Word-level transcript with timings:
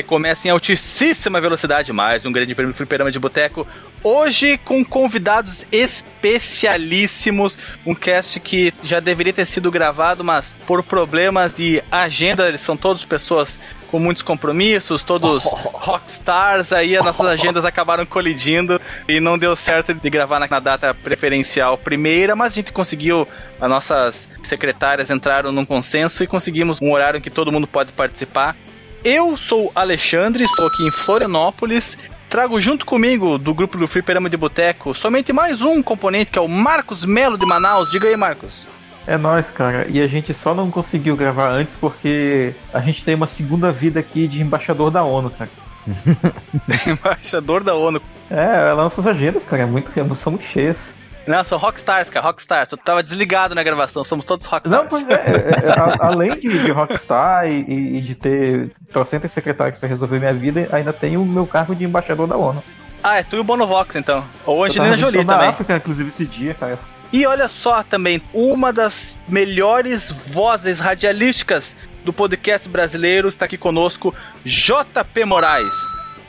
Recomeça 0.00 0.48
em 0.48 0.50
altíssima 0.50 1.42
velocidade 1.42 1.92
mais 1.92 2.24
um 2.24 2.32
grande 2.32 2.54
prêmio 2.54 2.74
Fliperama 2.74 3.10
de 3.10 3.18
Boteco. 3.18 3.66
Hoje 4.02 4.56
com 4.56 4.82
convidados 4.82 5.66
especialíssimos. 5.70 7.58
Um 7.84 7.94
cast 7.94 8.40
que 8.40 8.72
já 8.82 8.98
deveria 8.98 9.34
ter 9.34 9.44
sido 9.44 9.70
gravado, 9.70 10.24
mas 10.24 10.56
por 10.66 10.82
problemas 10.82 11.52
de 11.52 11.84
agenda, 11.92 12.48
eles 12.48 12.62
são 12.62 12.78
todos 12.78 13.04
pessoas 13.04 13.60
com 13.90 13.98
muitos 13.98 14.22
compromissos, 14.22 15.02
todos 15.02 15.44
rockstars, 15.74 16.72
aí 16.72 16.96
as 16.96 17.04
nossas 17.04 17.26
agendas 17.26 17.66
acabaram 17.66 18.06
colidindo 18.06 18.80
e 19.06 19.20
não 19.20 19.36
deu 19.36 19.54
certo 19.54 19.92
de 19.92 20.08
gravar 20.08 20.38
na, 20.38 20.46
na 20.46 20.60
data 20.60 20.94
preferencial 20.94 21.76
primeira, 21.76 22.34
mas 22.34 22.52
a 22.52 22.54
gente 22.54 22.72
conseguiu, 22.72 23.28
as 23.60 23.68
nossas 23.68 24.28
secretárias 24.44 25.10
entraram 25.10 25.52
num 25.52 25.66
consenso 25.66 26.24
e 26.24 26.26
conseguimos 26.26 26.78
um 26.80 26.90
horário 26.90 27.18
em 27.18 27.20
que 27.20 27.28
todo 27.30 27.52
mundo 27.52 27.66
pode 27.66 27.92
participar. 27.92 28.56
Eu 29.02 29.34
sou 29.34 29.72
Alexandre, 29.74 30.44
estou 30.44 30.66
aqui 30.66 30.86
em 30.86 30.90
Florianópolis. 30.90 31.96
Trago 32.28 32.60
junto 32.60 32.84
comigo 32.84 33.38
do 33.38 33.54
grupo 33.54 33.78
do 33.78 33.88
Fliperama 33.88 34.28
de 34.28 34.36
Boteco 34.36 34.94
somente 34.94 35.32
mais 35.32 35.62
um 35.62 35.82
componente 35.82 36.30
que 36.30 36.38
é 36.38 36.42
o 36.42 36.46
Marcos 36.46 37.04
Melo 37.04 37.38
de 37.38 37.46
Manaus. 37.46 37.90
Diga 37.90 38.08
aí, 38.08 38.16
Marcos. 38.16 38.68
É 39.06 39.16
nóis, 39.16 39.48
cara. 39.50 39.86
E 39.88 40.02
a 40.02 40.06
gente 40.06 40.34
só 40.34 40.54
não 40.54 40.70
conseguiu 40.70 41.16
gravar 41.16 41.48
antes 41.48 41.74
porque 41.76 42.54
a 42.74 42.80
gente 42.80 43.02
tem 43.02 43.14
uma 43.14 43.26
segunda 43.26 43.72
vida 43.72 43.98
aqui 43.98 44.28
de 44.28 44.42
embaixador 44.42 44.90
da 44.90 45.02
ONU, 45.02 45.30
cara. 45.30 45.50
Embaixador 46.86 47.64
da 47.64 47.74
ONU. 47.74 48.02
É, 48.30 48.68
ela 48.68 48.82
lança 48.82 49.00
as 49.00 49.06
agendas, 49.06 49.46
cara. 49.46 49.62
É 49.62 49.66
muito, 49.66 49.90
são 50.16 50.32
muito 50.32 50.44
cheias. 50.44 50.92
Não, 51.30 51.44
sou 51.44 51.58
Rockstars, 51.58 52.10
cara, 52.10 52.26
Rockstars. 52.26 52.72
Eu 52.72 52.78
tava 52.78 53.02
desligado 53.02 53.54
na 53.54 53.62
gravação, 53.62 54.02
somos 54.04 54.24
todos 54.24 54.46
Rockstars. 54.46 54.82
Não, 54.82 54.88
pois 54.88 55.08
é. 55.08 55.14
é, 55.14 55.66
é, 55.66 55.70
a- 55.72 55.96
além 56.08 56.38
de, 56.38 56.64
de 56.64 56.70
Rockstar 56.70 57.46
e, 57.46 57.60
e- 57.98 58.00
de 58.00 58.14
ter 58.14 58.70
trocentas 58.92 59.30
secretárias 59.32 59.78
pra 59.78 59.88
resolver 59.88 60.18
minha 60.18 60.32
vida, 60.32 60.68
ainda 60.72 60.92
tenho 60.92 61.22
o 61.22 61.26
meu 61.26 61.46
cargo 61.46 61.74
de 61.74 61.84
embaixador 61.84 62.26
da 62.26 62.36
ONU. 62.36 62.62
Ah, 63.02 63.18
é 63.18 63.22
tu 63.22 63.36
e 63.36 63.38
o 63.38 63.44
Bonovox, 63.44 63.96
então. 63.96 64.24
Ou 64.44 64.64
Angelina 64.64 64.96
Jolie 64.96 65.24
também. 65.24 65.48
África, 65.48 65.76
inclusive, 65.76 66.10
esse 66.10 66.26
dia, 66.26 66.52
cara. 66.52 66.78
E 67.12 67.26
olha 67.26 67.48
só 67.48 67.82
também, 67.82 68.22
uma 68.32 68.72
das 68.72 69.18
melhores 69.26 70.10
vozes 70.10 70.78
radialísticas 70.78 71.74
do 72.04 72.12
podcast 72.12 72.68
brasileiro 72.68 73.28
está 73.28 73.46
aqui 73.46 73.56
conosco, 73.56 74.14
JP 74.44 75.24
Moraes. 75.24 75.74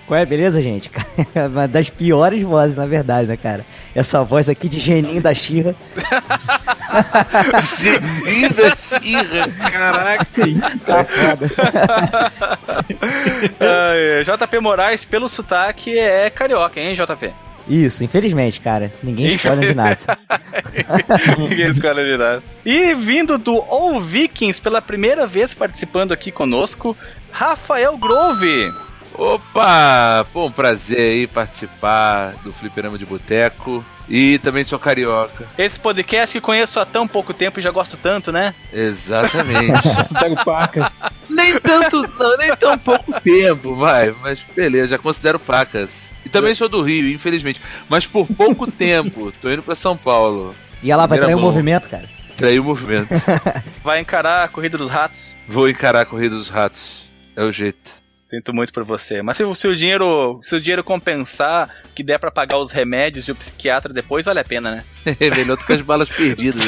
Qual 0.07 0.19
é, 0.19 0.25
beleza, 0.25 0.61
gente? 0.61 0.91
Uma 1.51 1.67
das 1.67 1.89
piores 1.89 2.41
vozes, 2.43 2.75
na 2.75 2.85
verdade, 2.85 3.27
né, 3.27 3.37
cara? 3.37 3.65
Essa 3.95 4.23
voz 4.23 4.49
aqui 4.49 4.67
de 4.67 4.79
geninho 4.79 5.21
da 5.21 5.33
Xirra. 5.33 5.75
Linda 8.25 8.75
Xirra, 8.75 9.47
caraca. 9.71 10.27
Tá 10.85 11.05
foda. 11.05 11.51
Ah, 13.59 14.47
JP 14.47 14.59
Moraes, 14.59 15.05
pelo 15.05 15.29
sotaque, 15.29 15.97
é 15.97 16.29
carioca, 16.29 16.79
hein, 16.79 16.93
JP? 16.93 17.31
Isso, 17.67 18.03
infelizmente, 18.03 18.59
cara. 18.59 18.91
Ninguém 19.01 19.27
escolhe 19.27 19.57
onde 19.65 19.75
nasce. 19.75 20.07
Ninguém 21.37 21.69
escolhe 21.69 22.03
de 22.03 22.17
nada. 22.17 22.43
E 22.65 22.93
vindo 22.95 23.37
do 23.37 23.55
All 23.61 24.01
Vikings 24.01 24.59
pela 24.61 24.81
primeira 24.81 25.27
vez 25.27 25.53
participando 25.53 26.11
aqui 26.11 26.31
conosco, 26.31 26.97
Rafael 27.31 27.97
Grove. 27.97 28.69
Opa! 29.13 30.25
Pô, 30.33 30.47
um 30.47 30.51
prazer 30.51 30.99
aí 30.99 31.27
participar 31.27 32.33
do 32.43 32.53
Fliperama 32.53 32.97
de 32.97 33.05
Boteco. 33.05 33.83
E 34.09 34.39
também 34.39 34.63
sou 34.63 34.77
carioca. 34.77 35.47
Esse 35.57 35.79
podcast 35.79 36.37
que 36.37 36.41
conheço 36.41 36.79
há 36.79 36.85
tão 36.85 37.07
pouco 37.07 37.33
tempo 37.33 37.59
e 37.59 37.63
já 37.63 37.71
gosto 37.71 37.95
tanto, 37.95 38.29
né? 38.31 38.53
Exatamente. 38.73 39.81
Considero 39.95 40.35
pacas. 40.43 41.01
nem 41.29 41.57
tanto, 41.59 42.01
não, 42.19 42.37
nem 42.37 42.53
tão 42.57 42.77
pouco 42.77 43.21
tempo, 43.21 43.73
vai. 43.73 44.13
Mas 44.21 44.41
beleza, 44.53 44.89
já 44.89 44.97
considero 44.97 45.39
pacas. 45.39 45.91
E 46.25 46.29
também 46.29 46.53
sou 46.53 46.67
do 46.67 46.81
Rio, 46.81 47.09
infelizmente. 47.09 47.61
Mas 47.87 48.05
por 48.05 48.27
pouco 48.27 48.69
tempo. 48.69 49.31
Tô 49.41 49.49
indo 49.49 49.63
pra 49.63 49.75
São 49.75 49.95
Paulo. 49.95 50.53
E 50.83 50.91
ela 50.91 51.05
vai 51.05 51.17
trair 51.17 51.35
o 51.35 51.37
mão. 51.39 51.47
movimento, 51.47 51.87
cara. 51.87 52.09
Trair 52.35 52.59
o 52.59 52.63
movimento. 52.63 53.07
Vai 53.83 53.99
encarar 53.99 54.43
a 54.43 54.47
corrida 54.47 54.77
dos 54.77 54.89
ratos. 54.89 55.35
Vou 55.47 55.69
encarar 55.69 56.01
a 56.01 56.05
corrida 56.05 56.35
dos 56.35 56.49
ratos. 56.49 57.07
É 57.35 57.43
o 57.43 57.51
jeito. 57.51 58.00
Sinto 58.31 58.53
muito 58.53 58.71
por 58.71 58.85
você. 58.85 59.21
Mas 59.21 59.35
se, 59.35 59.43
o- 59.43 59.53
se 59.53 59.67
o 59.67 59.75
dinheiro, 59.75 60.39
se 60.41 60.55
o 60.55 60.61
dinheiro 60.61 60.83
compensar, 60.85 61.69
que 61.93 62.01
der 62.01 62.17
pra 62.17 62.31
pagar 62.31 62.57
os 62.59 62.71
remédios 62.71 63.27
e 63.27 63.31
o 63.31 63.35
psiquiatra 63.35 63.93
depois, 63.93 64.23
vale 64.23 64.39
a 64.39 64.43
pena, 64.43 64.71
né? 64.77 64.83
É 65.19 65.29
melhor 65.29 65.57
do 65.57 65.65
que 65.65 65.73
as 65.73 65.81
balas 65.81 66.07
perdidas 66.07 66.63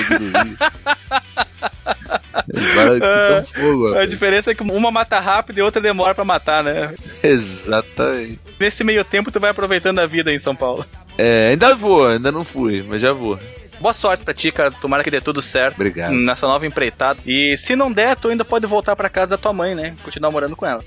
balas 2.75 2.99
tão 2.99 3.45
fogo, 3.53 3.93
A 3.95 4.05
diferença 4.05 4.51
é 4.51 4.55
que 4.55 4.61
uma 4.61 4.91
mata 4.91 5.19
rápido 5.19 5.59
e 5.59 5.61
outra 5.61 5.81
demora 5.81 6.13
pra 6.13 6.25
matar, 6.25 6.63
né? 6.63 6.93
Exatamente. 7.23 8.39
Nesse 8.59 8.83
meio 8.83 9.03
tempo, 9.05 9.31
tu 9.31 9.39
vai 9.39 9.51
aproveitando 9.51 9.99
a 9.99 10.05
vida 10.05 10.33
em 10.33 10.39
São 10.39 10.55
Paulo. 10.55 10.85
É, 11.17 11.49
ainda 11.51 11.75
vou, 11.75 12.07
ainda 12.07 12.31
não 12.31 12.43
fui, 12.43 12.83
mas 12.87 13.01
já 13.01 13.13
vou. 13.13 13.39
Boa 13.79 13.93
sorte 13.93 14.23
pra 14.23 14.33
ti, 14.33 14.51
cara. 14.51 14.71
Tomara 14.71 15.03
que 15.03 15.11
dê 15.11 15.19
tudo 15.21 15.41
certo. 15.41 15.75
Obrigado. 15.75 16.11
Nessa 16.13 16.47
nova 16.47 16.65
empreitada. 16.65 17.19
E 17.25 17.55
se 17.57 17.75
não 17.75 17.91
der, 17.91 18.15
tu 18.17 18.27
ainda 18.29 18.45
pode 18.45 18.65
voltar 18.65 18.95
pra 18.95 19.09
casa 19.09 19.31
da 19.31 19.37
tua 19.37 19.51
mãe, 19.53 19.75
né? 19.75 19.95
Continuar 20.03 20.31
morando 20.31 20.55
com 20.55 20.65
ela. 20.65 20.81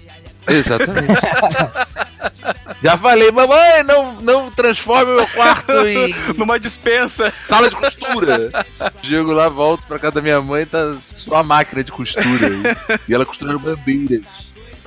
Exatamente. 0.49 1.15
já 2.83 2.97
falei, 2.97 3.31
mamãe, 3.31 3.83
não, 3.85 4.15
não 4.21 4.51
transforme 4.51 5.15
meu 5.15 5.27
quarto 5.29 5.73
em 5.87 6.15
Numa 6.37 6.59
dispensa. 6.59 7.33
sala 7.49 7.69
de 7.69 7.77
costura. 7.77 8.67
Chego 9.03 9.33
lá, 9.33 9.49
volto 9.49 9.85
pra 9.87 9.99
casa 9.99 10.17
da 10.17 10.23
minha 10.23 10.41
mãe, 10.41 10.67
tá 10.67 10.99
só 11.01 11.37
a 11.37 11.45
máquina 11.45 11.83
de 11.83 11.93
costura. 11.93 12.49
E 13.09 13.15
ela 13.15 13.27
costurando 13.27 13.59
bandeiras. 13.59 14.23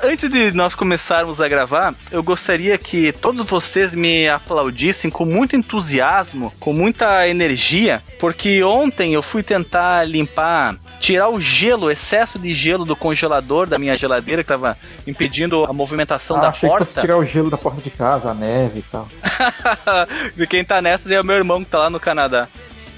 Antes 0.02 0.30
de 0.30 0.52
nós 0.54 0.74
começarmos 0.76 1.42
a 1.42 1.48
gravar, 1.50 1.94
eu 2.10 2.24
gostaria 2.24 2.78
que 2.78 3.12
todos 3.12 3.46
vocês 3.46 3.94
me 3.94 4.30
aplaudissem 4.30 5.10
com 5.12 5.26
muito 5.26 5.58
entusiasmo, 5.58 6.54
com 6.60 6.72
muita 6.72 7.28
energia, 7.28 8.02
porque 8.18 8.64
ontem 8.64 9.14
eu 9.14 9.22
fui 9.22 9.44
tentar 9.44 10.06
limpar, 10.08 10.78
tirar 11.02 11.28
o 11.30 11.40
gelo, 11.42 11.88
o 11.88 11.92
excesso 11.92 12.40
de 12.40 12.54
gelo 12.54 12.86
do 12.86 12.96
congelador 12.96 13.68
da 13.68 13.78
minha 13.78 13.96
geladeira 13.98 14.42
que 14.42 14.52
estava 14.54 14.78
impedindo 15.06 15.66
a 15.66 15.74
movimentação 15.74 16.38
Ah, 16.38 16.42
da 16.42 16.50
achei 16.50 16.70
que 16.70 16.78
fosse 16.78 16.94
porta. 16.94 17.02
tirar 17.02 17.18
o 17.18 17.26
gelo 17.26 17.50
da 17.50 17.58
porta 17.58 17.82
de 17.82 17.90
casa, 17.92 18.32
a 18.32 18.34
neve 18.34 18.80
e 18.80 18.84
tal. 18.84 19.10
e 20.38 20.48
quem 20.48 20.64
tá 20.64 20.82
nessa 20.82 21.14
é 21.14 21.20
o 21.20 21.26
meu 21.26 21.36
irmão 21.36 21.62
que 21.64 21.70
tá 21.70 21.78
lá 21.80 21.90
no 21.90 22.00
Canadá. 22.00 22.48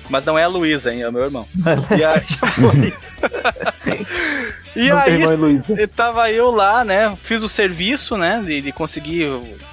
Mas 0.10 0.26
não 0.26 0.38
é 0.38 0.44
a 0.44 0.48
Luísa, 0.48 0.94
hein? 0.94 1.02
É 1.04 1.10
o 1.10 1.14
meu 1.14 1.24
irmão. 1.24 1.48
E 1.98 2.04
aí, 2.04 2.22
e 4.76 4.90
Não 4.90 4.98
aí. 4.98 5.22
E 5.78 5.88
tava 5.88 6.32
eu 6.32 6.52
lá, 6.52 6.84
né? 6.84 7.18
Fiz 7.22 7.42
o 7.42 7.50
serviço, 7.50 8.18
né? 8.18 8.42
De, 8.46 8.62
de 8.62 8.72
conseguir 8.72 9.28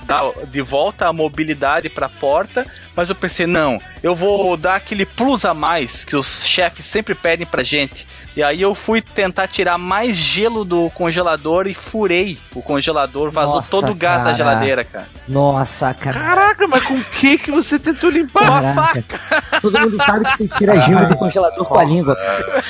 dar 0.04 0.32
de 0.50 0.60
volta 0.60 1.06
a 1.06 1.12
mobilidade 1.12 1.88
pra 1.88 2.08
porta. 2.08 2.64
Mas 2.96 3.08
eu 3.08 3.14
pensei, 3.14 3.46
não, 3.46 3.80
eu 4.02 4.14
vou 4.14 4.56
dar 4.56 4.74
aquele 4.74 5.06
plus 5.06 5.44
a 5.44 5.54
mais 5.54 6.04
que 6.04 6.16
os 6.16 6.44
chefes 6.44 6.84
sempre 6.84 7.14
pedem 7.14 7.46
pra 7.46 7.62
gente. 7.62 8.08
E 8.38 8.42
aí 8.44 8.62
eu 8.62 8.72
fui 8.72 9.02
tentar 9.02 9.48
tirar 9.48 9.76
mais 9.78 10.16
gelo 10.16 10.64
do 10.64 10.88
congelador 10.90 11.66
e 11.66 11.74
furei 11.74 12.38
o 12.54 12.62
congelador, 12.62 13.32
vazou 13.32 13.56
Nossa, 13.56 13.68
todo 13.68 13.90
o 13.90 13.94
gás 13.96 14.18
da 14.18 14.24
cara. 14.26 14.34
geladeira, 14.34 14.84
cara. 14.84 15.08
Nossa, 15.26 15.92
cara. 15.92 16.20
Caraca, 16.20 16.68
mas 16.68 16.84
com 16.84 16.94
o 16.94 17.02
que 17.04 17.36
que 17.36 17.50
você 17.50 17.80
tentou 17.80 18.08
limpar? 18.08 18.62
Caraca. 18.62 19.60
Todo 19.60 19.80
mundo 19.80 19.96
sabe 20.06 20.24
que 20.26 20.30
você 20.30 20.48
tira 20.56 20.80
gelo 20.82 21.06
do 21.08 21.16
congelador 21.16 21.64
com 21.66 21.78
a 21.80 21.82
língua. 21.82 22.14
cara. 22.14 22.64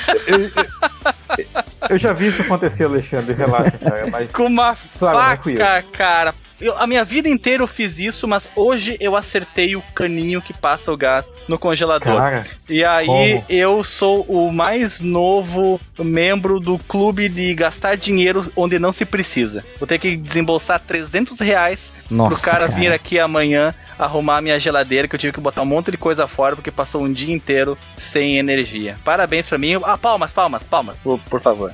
Eu 1.87 1.99
já 1.99 2.13
vi 2.13 2.29
isso 2.29 2.41
acontecer, 2.41 2.85
Alexandre, 2.85 3.35
relaxa, 3.35 3.77
cara. 3.77 4.07
Mas 4.09 4.31
Com 4.31 4.47
uma 4.47 4.75
Claro, 4.97 5.17
faca, 5.19 5.85
cara. 5.91 6.33
Eu- 6.61 6.77
a 6.77 6.85
minha 6.85 7.03
vida 7.03 7.27
inteira 7.29 7.63
eu 7.63 7.67
fiz 7.67 7.99
isso, 7.99 8.27
mas 8.27 8.49
hoje 8.55 8.97
eu 8.99 9.15
acertei 9.15 9.75
o 9.75 9.81
caninho 9.95 10.41
que 10.41 10.53
passa 10.53 10.91
o 10.91 10.97
gás 10.97 11.31
no 11.47 11.57
congelador. 11.57 12.17
Cara, 12.17 12.43
E 12.69 12.83
aí 12.83 13.05
Como? 13.05 13.45
eu 13.49 13.83
sou 13.83 14.21
o 14.23 14.51
mais 14.53 15.01
novo 15.01 15.79
membro 15.97 16.59
do 16.59 16.77
clube 16.77 17.29
de 17.29 17.53
gastar 17.53 17.95
dinheiro 17.95 18.51
onde 18.55 18.77
não 18.79 18.91
se 18.91 19.05
precisa. 19.05 19.63
Vou 19.79 19.87
ter 19.87 19.97
que 19.99 20.15
desembolsar 20.15 20.79
300 20.79 21.39
reais 21.39 21.91
Nossa, 22.09 22.35
pro 22.35 22.51
cara, 22.51 22.67
cara. 22.67 22.79
vir 22.79 22.91
aqui 22.91 23.17
amanhã 23.19 23.73
arrumar 23.97 24.37
a 24.37 24.41
minha 24.41 24.57
geladeira, 24.57 25.07
que 25.09 25.15
eu 25.15 25.19
tive 25.19 25.33
que 25.33 25.41
botar 25.41 25.61
um 25.61 25.65
monte 25.65 25.91
de 25.91 25.97
coisa 25.97 26.25
fora 26.25 26.55
porque 26.55 26.71
passou 26.71 27.03
um 27.03 27.11
dia 27.11 27.33
inteiro 27.35 27.77
sem 27.93 28.37
energia. 28.37 28.95
Parabéns 29.03 29.45
pra 29.47 29.57
mim. 29.57 29.73
Ah, 29.83 29.97
palmas, 29.97 30.31
palmas, 30.31 30.65
palmas, 30.65 30.97
por, 30.97 31.19
por 31.19 31.41
favor. 31.41 31.73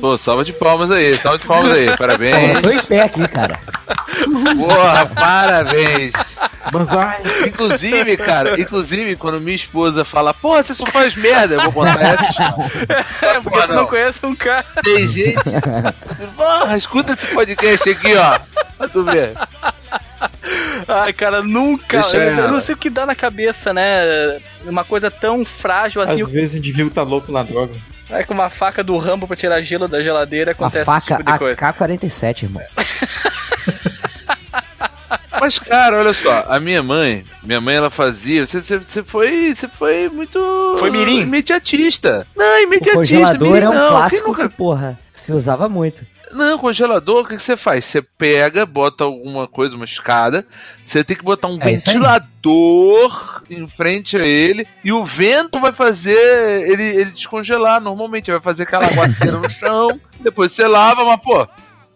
Pô, 0.00 0.16
salva 0.16 0.44
de 0.44 0.52
palmas 0.52 0.90
aí, 0.90 1.14
salva 1.14 1.38
de 1.38 1.46
palmas 1.46 1.72
aí, 1.72 1.96
parabéns. 1.96 2.56
Eu 2.56 2.62
tô 2.62 2.70
em 2.70 2.82
pé 2.82 3.02
aqui, 3.02 3.28
cara. 3.28 3.60
Porra, 4.56 5.06
parabéns. 5.06 6.12
Banzai! 6.72 7.22
Inclusive, 7.46 8.16
cara, 8.16 8.60
inclusive, 8.60 9.14
quando 9.16 9.40
minha 9.40 9.54
esposa 9.54 10.04
fala, 10.04 10.34
porra, 10.34 10.64
você 10.64 10.74
só 10.74 10.84
faz 10.86 11.14
merda, 11.14 11.54
eu 11.54 11.60
vou 11.62 11.72
contar 11.72 12.02
essa. 12.02 12.54
É, 13.24 13.40
porque 13.40 13.66
não 13.68 13.74
não. 13.76 13.86
conhece 13.86 14.24
um 14.26 14.34
cara. 14.34 14.66
Tem 14.82 15.06
gente. 15.06 15.44
Porra, 16.36 16.76
escuta 16.76 17.12
esse 17.12 17.26
podcast 17.28 17.88
aqui, 17.88 18.14
ó. 18.16 18.38
Pra 18.76 18.88
tu 18.88 19.02
ver. 19.04 19.32
Ai, 20.88 21.12
cara, 21.12 21.42
nunca. 21.42 21.98
Eu, 21.98 22.20
eu 22.20 22.52
não 22.52 22.60
sei 22.60 22.74
o 22.74 22.78
que 22.78 22.90
dá 22.90 23.06
na 23.06 23.14
cabeça, 23.14 23.72
né? 23.72 24.40
Uma 24.64 24.84
coisa 24.84 25.10
tão 25.10 25.44
frágil 25.44 26.02
assim. 26.02 26.22
Às 26.22 26.28
vezes 26.28 26.54
o 26.54 26.58
indivíduo 26.58 26.90
tá 26.90 27.02
louco 27.02 27.30
na 27.30 27.42
droga. 27.42 27.74
Vai 28.08 28.24
com 28.24 28.34
uma 28.34 28.48
faca 28.48 28.84
do 28.84 28.96
Rambo 28.98 29.26
pra 29.26 29.36
tirar 29.36 29.60
gelo 29.62 29.88
da 29.88 30.00
geladeira, 30.02 30.52
acontece 30.52 30.84
faca 30.84 30.98
esse 31.14 31.16
tipo 31.16 31.32
de 31.32 31.38
coisa. 31.38 31.60
AK-47, 31.60 32.42
irmão. 32.44 32.62
Mas, 35.38 35.58
cara, 35.58 35.98
olha 35.98 36.14
só, 36.14 36.44
a 36.48 36.58
minha 36.58 36.82
mãe, 36.82 37.24
minha 37.42 37.60
mãe, 37.60 37.76
ela 37.76 37.90
fazia. 37.90 38.46
Você, 38.46 38.62
você, 38.62 38.78
você 38.78 39.02
foi. 39.02 39.54
Você 39.54 39.68
foi 39.68 40.08
muito. 40.08 40.76
Foi 40.78 40.90
mirim? 40.90 41.20
Imediatista. 41.20 42.26
Não, 42.34 42.44
O 42.44 42.62
imediatista. 42.62 42.94
congelador 42.96 43.52
mirim 43.52 43.66
é 43.66 43.68
um 43.68 43.74
não. 43.74 43.88
Clássico 43.90 44.28
nunca- 44.30 44.48
que, 44.48 44.56
porra, 44.56 44.98
se 45.12 45.32
usava 45.32 45.68
muito. 45.68 46.06
Não, 46.32 46.58
congelador, 46.58 47.22
o 47.22 47.24
que, 47.26 47.36
que 47.36 47.42
você 47.42 47.56
faz? 47.56 47.84
Você 47.84 48.02
pega, 48.02 48.66
bota 48.66 49.04
alguma 49.04 49.46
coisa, 49.46 49.76
uma 49.76 49.84
escada, 49.84 50.46
você 50.84 51.04
tem 51.04 51.16
que 51.16 51.22
botar 51.22 51.48
um 51.48 51.58
É 51.60 51.64
ventilador 51.64 53.42
em 53.48 53.66
frente 53.68 54.16
a 54.16 54.26
ele 54.26 54.66
e 54.82 54.92
o 54.92 55.04
vento 55.04 55.60
vai 55.60 55.72
fazer 55.72 56.68
ele, 56.68 56.82
ele 56.82 57.10
descongelar 57.10 57.80
normalmente, 57.80 58.30
vai 58.30 58.40
fazer 58.40 58.64
aquela 58.64 58.86
aguaceira 58.86 59.38
no 59.38 59.50
chão, 59.50 60.00
depois 60.20 60.52
você 60.52 60.66
lava, 60.66 61.04
mas 61.04 61.20
pô, 61.20 61.46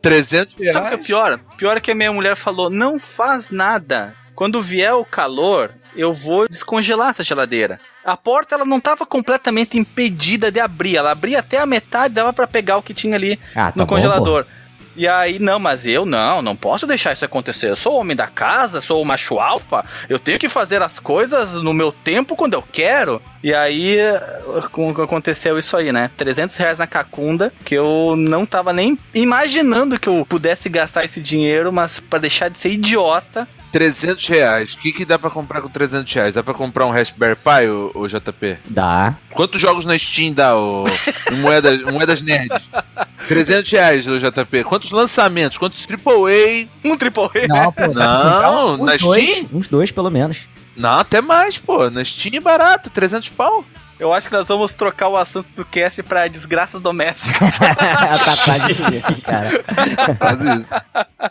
300 0.01 0.55
reais. 0.57 0.73
Sabe 0.73 0.87
o 0.87 0.89
que 0.91 0.95
é 0.95 0.99
pior? 0.99 1.41
Pior 1.57 1.77
é 1.77 1.81
que 1.81 1.91
a 1.91 1.95
minha 1.95 2.13
mulher 2.13 2.37
falou: 2.37 2.71
não 2.71 2.99
faz 2.99 3.51
nada. 3.51 4.15
Quando 4.35 4.61
vier 4.61 4.95
o 4.95 5.05
calor, 5.05 5.71
eu 5.95 6.15
vou 6.15 6.49
descongelar 6.49 7.11
essa 7.11 7.23
geladeira. 7.23 7.79
A 8.05 8.17
porta 8.17 8.55
ela 8.55 8.65
não 8.65 8.79
estava 8.79 9.05
completamente 9.05 9.79
impedida 9.79 10.51
de 10.51 10.61
abrir. 10.61 10.97
Ela 10.97 11.11
abria 11.11 11.41
até 11.41 11.59
a 11.59 11.67
metade, 11.67 12.15
dava 12.15 12.33
para 12.33 12.47
pegar 12.47 12.79
o 12.79 12.83
que 12.83 12.95
tinha 12.95 13.17
ali 13.17 13.39
Ah, 13.55 13.67
tá 13.67 13.73
no 13.77 13.85
bom, 13.87 13.95
congelador. 13.95 14.47
E 14.97 15.07
aí, 15.07 15.39
não, 15.39 15.59
mas 15.59 15.87
eu 15.87 16.05
não, 16.05 16.43
não 16.43 16.57
posso 16.57 16.87
deixar 16.87 17.13
isso 17.13 17.25
acontecer. 17.25 17.71
Eu 17.71 17.77
sou 17.77 17.95
o 17.95 17.99
homem 18.01 18.17
da 18.17 18.27
casa, 18.27 18.81
sou 18.81 19.01
o 19.01 19.05
macho 19.05 19.39
alfa, 19.39 19.85
eu 20.09 20.19
tenho 20.19 20.39
que 20.39 20.49
fazer 20.49 20.83
as 20.83 20.99
coisas 20.99 21.53
no 21.55 21.73
meu 21.73 21.93
tempo 21.93 22.35
quando 22.35 22.55
eu 22.55 22.63
quero. 22.63 23.23
E 23.43 23.55
aí 23.55 23.99
aconteceu 25.03 25.59
isso 25.59 25.77
aí, 25.77 25.93
né? 25.93 26.11
300 26.17 26.57
reais 26.57 26.79
na 26.79 26.87
cacunda, 26.87 27.53
que 27.65 27.75
eu 27.75 28.15
não 28.17 28.45
tava 28.45 28.73
nem 28.73 28.99
imaginando 29.15 29.99
que 29.99 30.09
eu 30.09 30.27
pudesse 30.29 30.69
gastar 30.69 31.05
esse 31.05 31.21
dinheiro, 31.21 31.73
mas 31.73 32.01
pra 32.01 32.19
deixar 32.19 32.51
de 32.51 32.59
ser 32.59 32.71
idiota. 32.71 33.49
300 33.73 34.27
reais. 34.27 34.75
O 34.75 34.79
que, 34.79 34.93
que 34.93 35.05
dá 35.05 35.19
pra 35.19 35.31
comprar 35.31 35.61
com 35.61 35.69
300 35.69 36.13
reais? 36.13 36.35
Dá 36.35 36.43
pra 36.43 36.55
comprar 36.55 36.87
um 36.87 36.91
Raspberry 36.91 37.37
Pi, 37.37 37.69
ô, 37.69 37.93
ô 37.95 38.09
JP? 38.09 38.59
Dá. 38.69 39.15
Quantos 39.31 39.61
jogos 39.61 39.85
na 39.85 39.99
Steam 39.99 40.33
dá, 40.33 40.57
ô, 40.57 40.85
em 41.33 41.37
moedas, 41.37 41.83
moedas 41.83 42.23
nerds? 42.23 42.61
300 43.29 43.71
reais, 43.71 44.09
ô 44.09 44.19
JP. 44.19 44.65
Quantos 44.65 44.91
lançamentos? 44.91 45.59
Quantos 45.59 45.87
AAA? 45.89 46.67
Um 46.85 46.97
triple 46.97 47.25
A. 47.25 47.49
Não, 47.49 47.73
pô, 47.73 47.87
Não, 47.89 48.75
uns 48.75 48.81
na 48.81 48.97
dois, 48.97 49.31
Steam? 49.31 49.49
Uns 49.53 49.69
dois, 49.69 49.91
pelo 49.91 50.11
menos. 50.11 50.47
Não, 50.77 51.01
até 51.01 51.21
mais, 51.21 51.59
pô. 51.59 51.91
Na 51.91 52.05
Steam 52.05 52.37
é 52.37 52.41
barato, 52.41 52.91
300 52.91 53.29
pau. 53.31 53.65
Eu 53.99 54.15
acho 54.15 54.29
que 54.29 54.33
nós 54.35 54.49
vamos 54.49 54.73
trocar 54.73 55.09
o 55.09 55.17
assunto 55.17 55.49
do 55.55 55.63
cast 55.63 56.03
pra 56.03 56.27
desgraças 56.27 56.81
domésticas. 56.81 57.59
tá 57.61 58.37
quase 58.47 58.67
desse 58.69 58.83
jeito, 58.91 59.21
cara. 59.21 59.65
Faz 60.19 60.41
isso. 60.41 61.31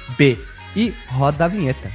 fdb. 0.11 0.37
E 0.75 0.93
roda 1.07 1.45
a 1.45 1.47
vinheta. 1.47 1.91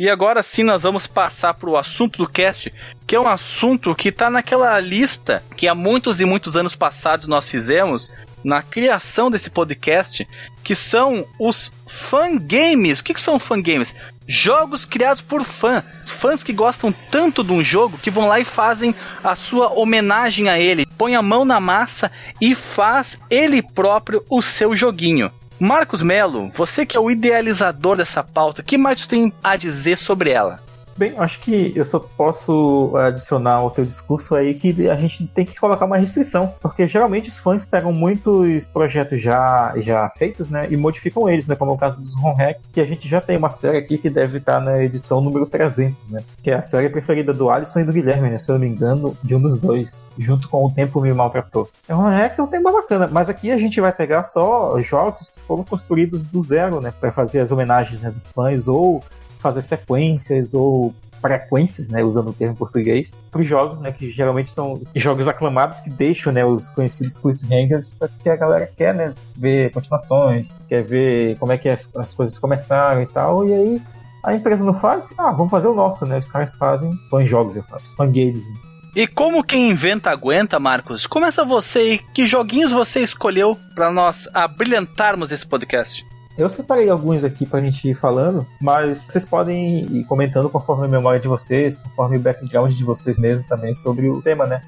E 0.00 0.08
agora 0.08 0.44
sim 0.44 0.62
nós 0.62 0.84
vamos 0.84 1.08
passar 1.08 1.54
para 1.54 1.68
o 1.68 1.76
assunto 1.76 2.18
do 2.18 2.28
cast, 2.28 2.72
que 3.04 3.16
é 3.16 3.20
um 3.20 3.26
assunto 3.26 3.96
que 3.96 4.10
está 4.10 4.30
naquela 4.30 4.78
lista 4.78 5.42
que 5.56 5.66
há 5.66 5.74
muitos 5.74 6.20
e 6.20 6.24
muitos 6.24 6.56
anos 6.56 6.76
passados 6.76 7.26
nós 7.26 7.50
fizemos 7.50 8.12
na 8.42 8.62
criação 8.62 9.30
desse 9.30 9.50
podcast, 9.50 10.26
que 10.62 10.74
são 10.74 11.26
os 11.38 11.72
fangames. 11.86 13.00
O 13.00 13.04
que, 13.04 13.14
que 13.14 13.20
são 13.20 13.38
fangames? 13.38 13.94
Jogos 14.26 14.84
criados 14.84 15.22
por 15.22 15.42
fã. 15.44 15.82
Fãs 16.04 16.44
que 16.44 16.52
gostam 16.52 16.92
tanto 17.10 17.42
de 17.42 17.52
um 17.52 17.62
jogo 17.62 17.98
que 17.98 18.10
vão 18.10 18.28
lá 18.28 18.38
e 18.38 18.44
fazem 18.44 18.94
a 19.24 19.34
sua 19.34 19.72
homenagem 19.72 20.48
a 20.48 20.58
ele. 20.58 20.86
Põe 20.86 21.14
a 21.14 21.22
mão 21.22 21.44
na 21.44 21.58
massa 21.58 22.10
e 22.40 22.54
faz 22.54 23.18
ele 23.30 23.62
próprio 23.62 24.24
o 24.28 24.42
seu 24.42 24.76
joguinho. 24.76 25.30
Marcos 25.58 26.02
Melo, 26.02 26.50
você 26.50 26.86
que 26.86 26.96
é 26.96 27.00
o 27.00 27.10
idealizador 27.10 27.96
dessa 27.96 28.22
pauta, 28.22 28.60
o 28.62 28.64
que 28.64 28.78
mais 28.78 29.06
tem 29.06 29.32
a 29.42 29.56
dizer 29.56 29.96
sobre 29.96 30.30
ela? 30.30 30.67
Bem, 30.98 31.14
acho 31.16 31.38
que 31.38 31.72
eu 31.76 31.84
só 31.84 32.00
posso 32.00 32.92
adicionar 32.96 33.54
ao 33.54 33.70
teu 33.70 33.84
discurso 33.84 34.34
aí 34.34 34.52
que 34.52 34.90
a 34.90 34.96
gente 34.96 35.28
tem 35.28 35.46
que 35.46 35.54
colocar 35.54 35.84
uma 35.84 35.96
restrição, 35.96 36.52
porque 36.60 36.88
geralmente 36.88 37.28
os 37.28 37.38
fãs 37.38 37.64
pegam 37.64 37.92
muitos 37.92 38.66
projetos 38.66 39.22
já, 39.22 39.72
já 39.76 40.10
feitos, 40.10 40.50
né, 40.50 40.66
e 40.68 40.76
modificam 40.76 41.28
eles, 41.28 41.46
né, 41.46 41.54
como 41.54 41.70
é 41.70 41.74
o 41.74 41.78
caso 41.78 42.00
dos 42.00 42.16
Home 42.16 42.34
Hacks, 42.36 42.70
que 42.72 42.80
a 42.80 42.84
gente 42.84 43.08
já 43.08 43.20
tem 43.20 43.36
uma 43.36 43.48
série 43.48 43.78
aqui 43.78 43.96
que 43.96 44.10
deve 44.10 44.38
estar 44.38 44.60
na 44.60 44.82
edição 44.82 45.20
número 45.20 45.46
300, 45.46 46.08
né, 46.08 46.24
que 46.42 46.50
é 46.50 46.54
a 46.54 46.62
série 46.62 46.88
preferida 46.88 47.32
do 47.32 47.48
Alisson 47.48 47.78
e 47.78 47.84
do 47.84 47.92
Guilherme, 47.92 48.30
né, 48.30 48.38
se 48.38 48.50
eu 48.50 48.54
não 48.54 48.60
me 48.60 48.66
engano, 48.66 49.16
de 49.22 49.36
um 49.36 49.40
dos 49.40 49.56
dois, 49.56 50.10
junto 50.18 50.48
com 50.48 50.66
O 50.66 50.72
Tempo 50.72 51.00
Me 51.00 51.12
Maltratou. 51.12 51.70
O 51.88 51.94
Home 51.94 52.16
Hacks 52.16 52.40
é 52.40 52.42
um 52.42 52.48
tema 52.48 52.72
bacana, 52.72 53.08
mas 53.10 53.28
aqui 53.28 53.52
a 53.52 53.58
gente 53.58 53.80
vai 53.80 53.92
pegar 53.92 54.24
só 54.24 54.76
jogos 54.80 55.30
que 55.30 55.38
foram 55.42 55.62
construídos 55.62 56.24
do 56.24 56.42
zero, 56.42 56.80
né, 56.80 56.92
para 56.98 57.12
fazer 57.12 57.38
as 57.38 57.52
homenagens 57.52 58.02
né, 58.02 58.10
dos 58.10 58.26
fãs 58.26 58.66
ou 58.66 59.00
fazer 59.38 59.62
sequências 59.62 60.54
ou 60.54 60.94
frequências, 61.20 61.90
né, 61.90 62.02
usando 62.02 62.28
o 62.28 62.32
termo 62.32 62.54
em 62.54 62.56
português, 62.56 63.10
para 63.30 63.40
os 63.40 63.46
jogos, 63.46 63.80
né, 63.80 63.92
que 63.92 64.10
geralmente 64.10 64.50
são 64.50 64.80
jogos 64.94 65.26
aclamados 65.26 65.80
que 65.80 65.90
deixam, 65.90 66.32
né, 66.32 66.44
os 66.44 66.70
conhecidos 66.70 67.18
cliffhangers, 67.18 67.94
porque 67.94 68.30
a 68.30 68.36
galera 68.36 68.70
quer, 68.76 68.94
né, 68.94 69.14
ver 69.36 69.70
continuações, 69.72 70.54
quer 70.68 70.82
ver 70.82 71.36
como 71.38 71.52
é 71.52 71.58
que 71.58 71.68
as, 71.68 71.90
as 71.96 72.14
coisas 72.14 72.38
começaram 72.38 73.02
e 73.02 73.06
tal, 73.06 73.46
e 73.46 73.52
aí 73.52 73.82
a 74.24 74.34
empresa 74.34 74.64
não 74.64 74.74
faz, 74.74 75.12
ah, 75.18 75.32
vamos 75.32 75.50
fazer 75.50 75.68
o 75.68 75.74
nosso, 75.74 76.06
né, 76.06 76.18
os 76.18 76.30
caras 76.30 76.54
fazem 76.54 76.92
jogos, 77.24 77.56
eu 77.56 77.64
falo, 77.64 78.12
games, 78.12 78.46
né. 78.46 78.68
E 78.96 79.06
como 79.06 79.44
quem 79.44 79.70
inventa 79.70 80.10
aguenta, 80.10 80.58
Marcos, 80.58 81.06
começa 81.06 81.44
você 81.44 81.78
aí. 81.78 81.98
Que 82.12 82.26
joguinhos 82.26 82.72
você 82.72 83.00
escolheu 83.00 83.56
para 83.74 83.92
nós 83.92 84.26
abrilhantarmos 84.34 85.30
esse 85.30 85.46
podcast? 85.46 86.04
Eu 86.38 86.48
separei 86.48 86.88
alguns 86.88 87.24
aqui 87.24 87.44
pra 87.44 87.60
gente 87.60 87.90
ir 87.90 87.94
falando, 87.94 88.46
mas 88.60 89.00
vocês 89.00 89.24
podem 89.24 89.80
ir 89.86 90.04
comentando 90.04 90.48
conforme 90.48 90.86
a 90.86 90.88
memória 90.88 91.18
de 91.18 91.26
vocês, 91.26 91.78
conforme 91.78 92.16
o 92.16 92.20
background 92.20 92.72
de 92.72 92.84
vocês 92.84 93.18
mesmo 93.18 93.48
também 93.48 93.74
sobre 93.74 94.08
o 94.08 94.22
tema, 94.22 94.46
né? 94.46 94.62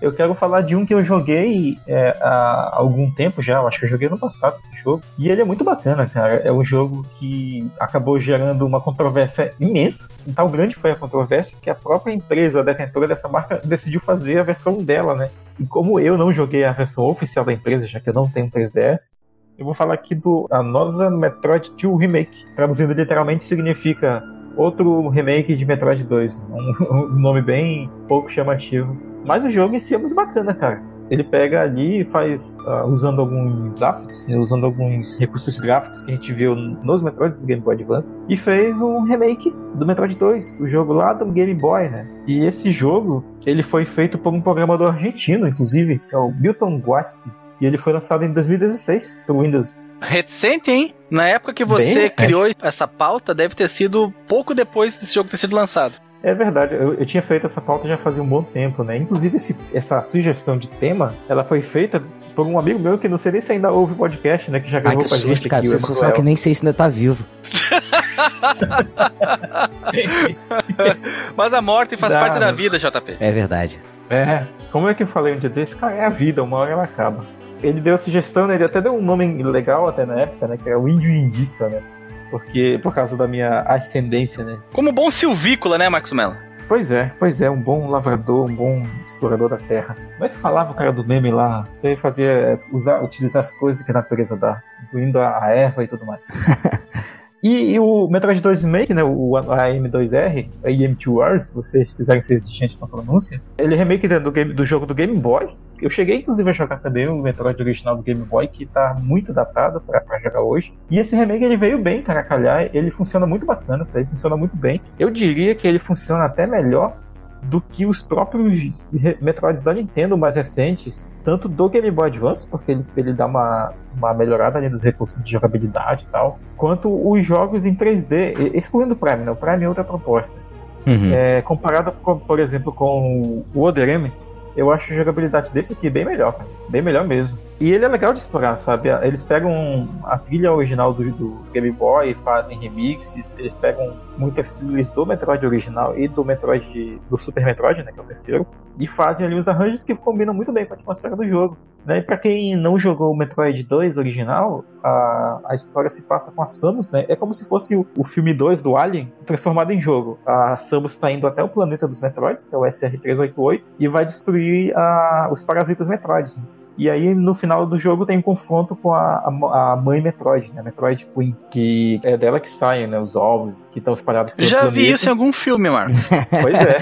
Eu 0.00 0.12
quero 0.12 0.34
falar 0.34 0.62
de 0.62 0.74
um 0.74 0.84
que 0.84 0.92
eu 0.92 1.04
joguei 1.04 1.78
é, 1.86 2.08
há 2.20 2.72
algum 2.74 3.08
tempo 3.08 3.40
já, 3.40 3.58
eu 3.58 3.68
acho 3.68 3.78
que 3.78 3.84
eu 3.84 3.88
joguei 3.88 4.08
no 4.08 4.18
passado 4.18 4.58
esse 4.58 4.76
jogo. 4.82 5.00
E 5.16 5.30
ele 5.30 5.42
é 5.42 5.44
muito 5.44 5.62
bacana, 5.62 6.08
cara. 6.08 6.38
É 6.38 6.50
um 6.50 6.64
jogo 6.64 7.06
que 7.20 7.70
acabou 7.78 8.18
gerando 8.18 8.66
uma 8.66 8.80
controvérsia 8.80 9.54
imensa. 9.60 10.08
E 10.26 10.32
tal 10.32 10.48
grande 10.48 10.74
foi 10.74 10.90
a 10.90 10.96
controvérsia 10.96 11.56
que 11.62 11.70
a 11.70 11.74
própria 11.76 12.12
empresa 12.12 12.64
detentora 12.64 13.06
dessa 13.06 13.28
marca 13.28 13.60
decidiu 13.62 14.00
fazer 14.00 14.40
a 14.40 14.42
versão 14.42 14.82
dela, 14.82 15.14
né? 15.14 15.30
E 15.56 15.64
como 15.64 16.00
eu 16.00 16.18
não 16.18 16.32
joguei 16.32 16.64
a 16.64 16.72
versão 16.72 17.04
oficial 17.04 17.44
da 17.44 17.52
empresa, 17.52 17.86
já 17.86 18.00
que 18.00 18.10
eu 18.10 18.14
não 18.14 18.28
tenho 18.28 18.50
3DS, 18.50 19.12
eu 19.58 19.64
vou 19.64 19.74
falar 19.74 19.94
aqui 19.94 20.14
do 20.14 20.46
Another 20.50 21.10
Metroid 21.10 21.72
2 21.80 22.00
Remake. 22.00 22.46
Traduzindo 22.56 22.92
literalmente 22.92 23.44
significa 23.44 24.22
outro 24.56 25.08
remake 25.08 25.54
de 25.56 25.64
Metroid 25.64 26.04
2. 26.04 26.42
Um, 26.52 26.94
um 26.94 27.18
nome 27.18 27.42
bem 27.42 27.90
pouco 28.08 28.30
chamativo. 28.30 28.96
Mas 29.24 29.44
o 29.44 29.50
jogo 29.50 29.74
em 29.74 29.78
si 29.78 29.94
é 29.94 29.98
muito 29.98 30.14
bacana, 30.14 30.52
cara. 30.52 30.82
Ele 31.10 31.22
pega 31.22 31.60
ali 31.62 32.00
e 32.00 32.04
faz, 32.04 32.56
ah, 32.66 32.86
usando 32.86 33.20
alguns 33.20 33.82
assets, 33.82 34.26
né, 34.26 34.36
usando 34.36 34.64
alguns 34.64 35.18
recursos 35.18 35.60
gráficos 35.60 36.02
que 36.02 36.10
a 36.10 36.14
gente 36.14 36.32
viu 36.32 36.54
nos 36.54 37.02
Metroids 37.02 37.38
do 37.38 37.46
Game 37.46 37.60
Boy 37.60 37.74
Advance, 37.74 38.18
e 38.28 38.36
fez 38.36 38.80
um 38.80 39.02
remake 39.02 39.54
do 39.74 39.84
Metroid 39.84 40.16
2, 40.16 40.60
o 40.60 40.66
jogo 40.66 40.94
lá 40.94 41.12
do 41.12 41.26
Game 41.26 41.54
Boy, 41.54 41.88
né? 41.90 42.08
E 42.26 42.44
esse 42.44 42.72
jogo, 42.72 43.22
ele 43.44 43.62
foi 43.62 43.84
feito 43.84 44.16
por 44.16 44.32
um 44.32 44.40
programador 44.40 44.88
argentino, 44.88 45.46
inclusive, 45.46 45.98
que 46.08 46.14
é 46.14 46.18
o 46.18 46.32
Milton 46.32 46.78
Guasti, 46.78 47.30
e 47.62 47.66
ele 47.66 47.78
foi 47.78 47.92
lançado 47.92 48.24
em 48.24 48.32
2016 48.32 49.20
pelo 49.24 49.42
Windows. 49.42 49.76
Recente, 50.00 50.72
hein? 50.72 50.92
Na 51.08 51.28
época 51.28 51.54
que 51.54 51.64
você 51.64 52.10
criou 52.10 52.44
essa 52.60 52.88
pauta, 52.88 53.32
deve 53.32 53.54
ter 53.54 53.68
sido 53.68 54.12
pouco 54.26 54.52
depois 54.52 54.98
desse 54.98 55.14
jogo 55.14 55.30
ter 55.30 55.36
sido 55.36 55.54
lançado. 55.54 55.94
É 56.24 56.34
verdade, 56.34 56.74
eu, 56.74 56.94
eu, 56.94 57.06
tinha 57.06 57.22
feito 57.22 57.46
essa 57.46 57.60
pauta 57.60 57.86
já 57.86 57.96
fazia 57.96 58.20
um 58.20 58.26
bom 58.26 58.42
tempo, 58.42 58.82
né? 58.82 58.96
Inclusive, 58.96 59.36
esse, 59.36 59.56
essa 59.72 60.02
sugestão 60.02 60.58
de 60.58 60.68
tema, 60.68 61.14
ela 61.28 61.44
foi 61.44 61.62
feita 61.62 62.02
por 62.34 62.44
um 62.46 62.58
amigo 62.58 62.80
meu 62.80 62.98
que 62.98 63.08
não 63.08 63.18
sei 63.18 63.30
nem 63.30 63.40
se 63.40 63.52
ainda 63.52 63.70
ouve 63.70 63.92
o 63.92 63.96
podcast, 63.96 64.50
né? 64.50 64.58
Que 64.58 64.68
já 64.68 64.80
gravou 64.80 65.00
Ai, 65.00 65.04
que 65.04 65.10
com 65.10 65.14
a 65.14 65.18
gente 65.18 65.48
cara. 65.48 65.64
aqui. 65.64 65.72
Emanuel. 65.72 66.12
que 66.12 66.22
nem 66.22 66.34
sei 66.34 66.52
se 66.54 66.64
ainda 66.64 66.74
tá 66.74 66.88
vivo. 66.88 67.24
Mas 71.36 71.52
a 71.52 71.62
morte 71.62 71.96
faz 71.96 72.12
Dá, 72.12 72.20
parte 72.20 72.40
da 72.40 72.46
né? 72.46 72.52
vida, 72.52 72.76
JP. 72.76 73.18
É 73.20 73.30
verdade. 73.30 73.80
É, 74.10 74.46
como 74.72 74.88
é 74.88 74.94
que 74.94 75.04
eu 75.04 75.06
falei 75.06 75.34
um 75.34 75.38
dia 75.38 75.48
desse? 75.48 75.76
Cara, 75.76 75.94
é 75.94 76.04
a 76.04 76.10
vida, 76.10 76.42
uma 76.42 76.56
hora 76.56 76.72
ela 76.72 76.84
acaba. 76.84 77.24
Ele 77.62 77.80
deu 77.80 77.94
a 77.94 77.98
sugestão, 77.98 78.46
né? 78.46 78.54
Ele 78.56 78.64
até 78.64 78.80
deu 78.80 78.94
um 78.94 79.02
nome 79.02 79.42
legal 79.42 79.88
até 79.88 80.04
na 80.04 80.20
época, 80.20 80.48
né? 80.48 80.56
Que 80.56 80.68
é 80.68 80.76
o 80.76 80.88
Índio 80.88 81.10
Indica, 81.10 81.68
né? 81.68 81.82
Porque, 82.30 82.80
por 82.82 82.94
causa 82.94 83.16
da 83.16 83.28
minha 83.28 83.60
ascendência, 83.60 84.42
né? 84.42 84.58
Como 84.72 84.90
bom 84.90 85.10
silvícola, 85.10 85.76
né, 85.76 85.88
Marcos 85.88 86.12
Mello? 86.12 86.34
Pois 86.66 86.90
é, 86.90 87.12
pois 87.18 87.42
é, 87.42 87.50
um 87.50 87.60
bom 87.60 87.90
lavrador, 87.90 88.46
um 88.46 88.54
bom 88.54 88.82
explorador 89.04 89.50
da 89.50 89.58
terra. 89.58 89.94
Como 90.14 90.24
é 90.24 90.28
que 90.30 90.36
falava 90.38 90.72
o 90.72 90.74
cara 90.74 90.90
do 90.90 91.04
meme 91.06 91.30
lá? 91.30 91.68
Você 91.78 91.96
fazia, 91.96 92.58
usar, 92.72 93.02
utilizar 93.02 93.40
as 93.40 93.52
coisas 93.52 93.84
que 93.84 93.90
a 93.90 93.94
natureza 93.94 94.34
dá, 94.36 94.62
incluindo 94.84 95.20
a, 95.20 95.44
a 95.44 95.50
erva 95.50 95.84
e 95.84 95.88
tudo 95.88 96.06
mais. 96.06 96.22
e, 97.42 97.72
e 97.72 97.80
o 97.80 98.08
Metroid 98.08 98.40
2 98.40 98.62
Remake, 98.62 98.94
né, 98.94 99.02
o 99.02 99.32
AM2R, 99.32 100.48
a 100.62 100.68
EM2R, 100.68 101.40
se 101.40 101.52
vocês 101.52 101.92
quiserem 101.92 102.22
ser 102.22 102.34
exigentes 102.34 102.76
com 102.76 102.84
a 102.84 102.88
pronúncia, 102.88 103.40
ele 103.58 103.74
é 103.74 103.78
remake 103.78 104.06
do, 104.06 104.30
game, 104.30 104.52
do 104.52 104.64
jogo 104.64 104.86
do 104.86 104.94
Game 104.94 105.18
Boy. 105.18 105.48
Eu 105.80 105.90
cheguei, 105.90 106.18
inclusive, 106.18 106.48
a 106.48 106.52
jogar 106.52 106.78
também 106.78 107.08
o 107.08 107.20
Metroid 107.20 107.60
original 107.60 107.96
do 107.96 108.02
Game 108.02 108.22
Boy, 108.22 108.46
que 108.46 108.64
tá 108.64 108.96
muito 109.02 109.32
datado 109.32 109.80
pra, 109.80 110.00
pra 110.00 110.20
jogar 110.20 110.40
hoje. 110.40 110.72
E 110.88 111.00
esse 111.00 111.16
remake, 111.16 111.42
ele 111.42 111.56
veio 111.56 111.76
bem, 111.76 112.00
cara, 112.02 112.22
calhar. 112.22 112.70
Ele 112.72 112.88
funciona 112.92 113.26
muito 113.26 113.44
bacana, 113.44 113.82
isso 113.82 113.98
aí 113.98 114.04
funciona 114.04 114.36
muito 114.36 114.56
bem. 114.56 114.80
Eu 114.96 115.10
diria 115.10 115.56
que 115.56 115.66
ele 115.66 115.80
funciona 115.80 116.24
até 116.24 116.46
melhor 116.46 116.96
do 117.42 117.60
que 117.60 117.84
os 117.84 118.02
próprios 118.02 118.88
Metroids 119.20 119.62
da 119.62 119.74
Nintendo 119.74 120.16
mais 120.16 120.36
recentes, 120.36 121.10
tanto 121.24 121.48
do 121.48 121.68
Game 121.68 121.90
Boy 121.90 122.06
Advance, 122.08 122.46
porque 122.46 122.72
ele, 122.72 122.84
ele 122.96 123.12
dá 123.12 123.26
uma, 123.26 123.72
uma 123.96 124.14
melhorada 124.14 124.58
ali 124.58 124.68
nos 124.68 124.84
recursos 124.84 125.22
de 125.24 125.32
jogabilidade 125.32 126.04
e 126.04 126.06
tal, 126.06 126.38
quanto 126.56 126.88
os 127.10 127.24
jogos 127.24 127.64
em 127.64 127.74
3D, 127.74 128.38
e- 128.38 128.56
excluindo 128.56 128.94
o 128.94 128.96
Prime, 128.96 129.24
né? 129.24 129.30
O 129.32 129.36
Prime 129.36 129.64
é 129.64 129.68
outra 129.68 129.82
proposta. 129.84 130.38
Uhum. 130.86 131.12
É, 131.12 131.42
comparado, 131.42 131.92
com, 132.02 132.18
por 132.18 132.38
exemplo, 132.38 132.72
com 132.72 133.44
o 133.54 133.62
Other 133.62 133.88
M, 133.88 134.10
eu 134.56 134.70
acho 134.70 134.92
a 134.92 134.96
jogabilidade 134.96 135.50
desse 135.50 135.72
aqui 135.72 135.88
bem 135.88 136.04
melhor, 136.04 136.32
cara. 136.32 136.48
Bem 136.68 136.82
melhor 136.82 137.06
mesmo. 137.06 137.38
E 137.62 137.70
ele 137.70 137.84
é 137.84 137.88
legal 137.88 138.12
de 138.12 138.18
explorar, 138.18 138.56
sabe? 138.56 138.88
Eles 139.06 139.22
pegam 139.24 139.88
a 140.02 140.18
trilha 140.18 140.52
original 140.52 140.92
do, 140.92 141.12
do 141.12 141.40
Game 141.52 141.70
Boy 141.70 142.12
fazem 142.12 142.58
remixes. 142.58 143.38
Eles 143.38 143.52
pegam 143.60 143.96
muitas 144.18 144.56
trilhas 144.56 144.90
do 144.90 145.06
Metroid 145.06 145.46
original 145.46 145.96
e 145.96 146.08
do 146.08 146.24
Metroid 146.24 147.00
do 147.08 147.16
Super 147.16 147.44
Metroid, 147.44 147.84
né, 147.84 147.92
que 147.92 148.00
é 148.00 148.02
o 148.02 148.06
terceiro, 148.06 148.44
e 148.80 148.86
fazem 148.88 149.24
ali 149.26 149.36
os 149.36 149.46
arranjos 149.46 149.84
que 149.84 149.94
combinam 149.94 150.34
muito 150.34 150.50
bem 150.52 150.66
com 150.66 150.74
a 150.74 150.76
atmosfera 150.76 151.14
do 151.14 151.22
jogo. 151.28 151.56
Né? 151.86 151.98
E 151.98 152.02
pra 152.02 152.16
quem 152.16 152.56
não 152.56 152.76
jogou 152.80 153.12
o 153.12 153.16
Metroid 153.16 153.62
2 153.62 153.96
original, 153.96 154.64
a, 154.82 155.40
a 155.46 155.54
história 155.54 155.88
se 155.88 156.02
passa 156.02 156.32
com 156.32 156.42
a 156.42 156.46
Samus, 156.46 156.90
né? 156.90 157.04
É 157.08 157.14
como 157.14 157.32
se 157.32 157.44
fosse 157.48 157.76
o, 157.76 157.86
o 157.96 158.02
filme 158.02 158.34
2 158.34 158.60
do 158.60 158.76
Alien 158.76 159.12
transformado 159.24 159.70
em 159.72 159.80
jogo. 159.80 160.18
A 160.26 160.56
Samus 160.56 160.94
está 160.94 161.12
indo 161.12 161.28
até 161.28 161.44
o 161.44 161.48
planeta 161.48 161.86
dos 161.86 162.00
Metroids, 162.00 162.48
que 162.48 162.54
é 162.56 162.58
o 162.58 162.62
SR-388, 162.62 163.62
e 163.78 163.86
vai 163.86 164.04
destruir 164.04 164.76
a- 164.76 165.28
os 165.30 165.42
parasitas 165.42 165.88
Metroids. 165.88 166.36
né? 166.36 166.42
E 166.78 166.88
aí, 166.88 167.14
no 167.14 167.34
final 167.34 167.66
do 167.66 167.78
jogo, 167.78 168.06
tem 168.06 168.16
um 168.18 168.22
confronto 168.22 168.74
com 168.74 168.92
a, 168.94 169.16
a, 169.18 169.72
a 169.72 169.76
mãe 169.76 170.00
Metroid, 170.00 170.52
né? 170.54 170.62
Metroid 170.62 171.06
Queen, 171.14 171.36
que 171.50 172.00
é 172.02 172.16
dela 172.16 172.40
que 172.40 172.48
saem, 172.48 172.86
né? 172.86 172.98
Os 172.98 173.14
ovos 173.14 173.64
que 173.70 173.78
estão 173.78 173.92
espalhados 173.94 174.34
pelo 174.34 174.48
Já 174.48 174.60
planeta. 174.60 174.74
vi 174.80 174.90
isso 174.90 175.06
em 175.06 175.10
algum 175.10 175.32
filme, 175.32 175.68
Marcos. 175.68 176.08
Pois 176.42 176.54
é. 176.54 176.78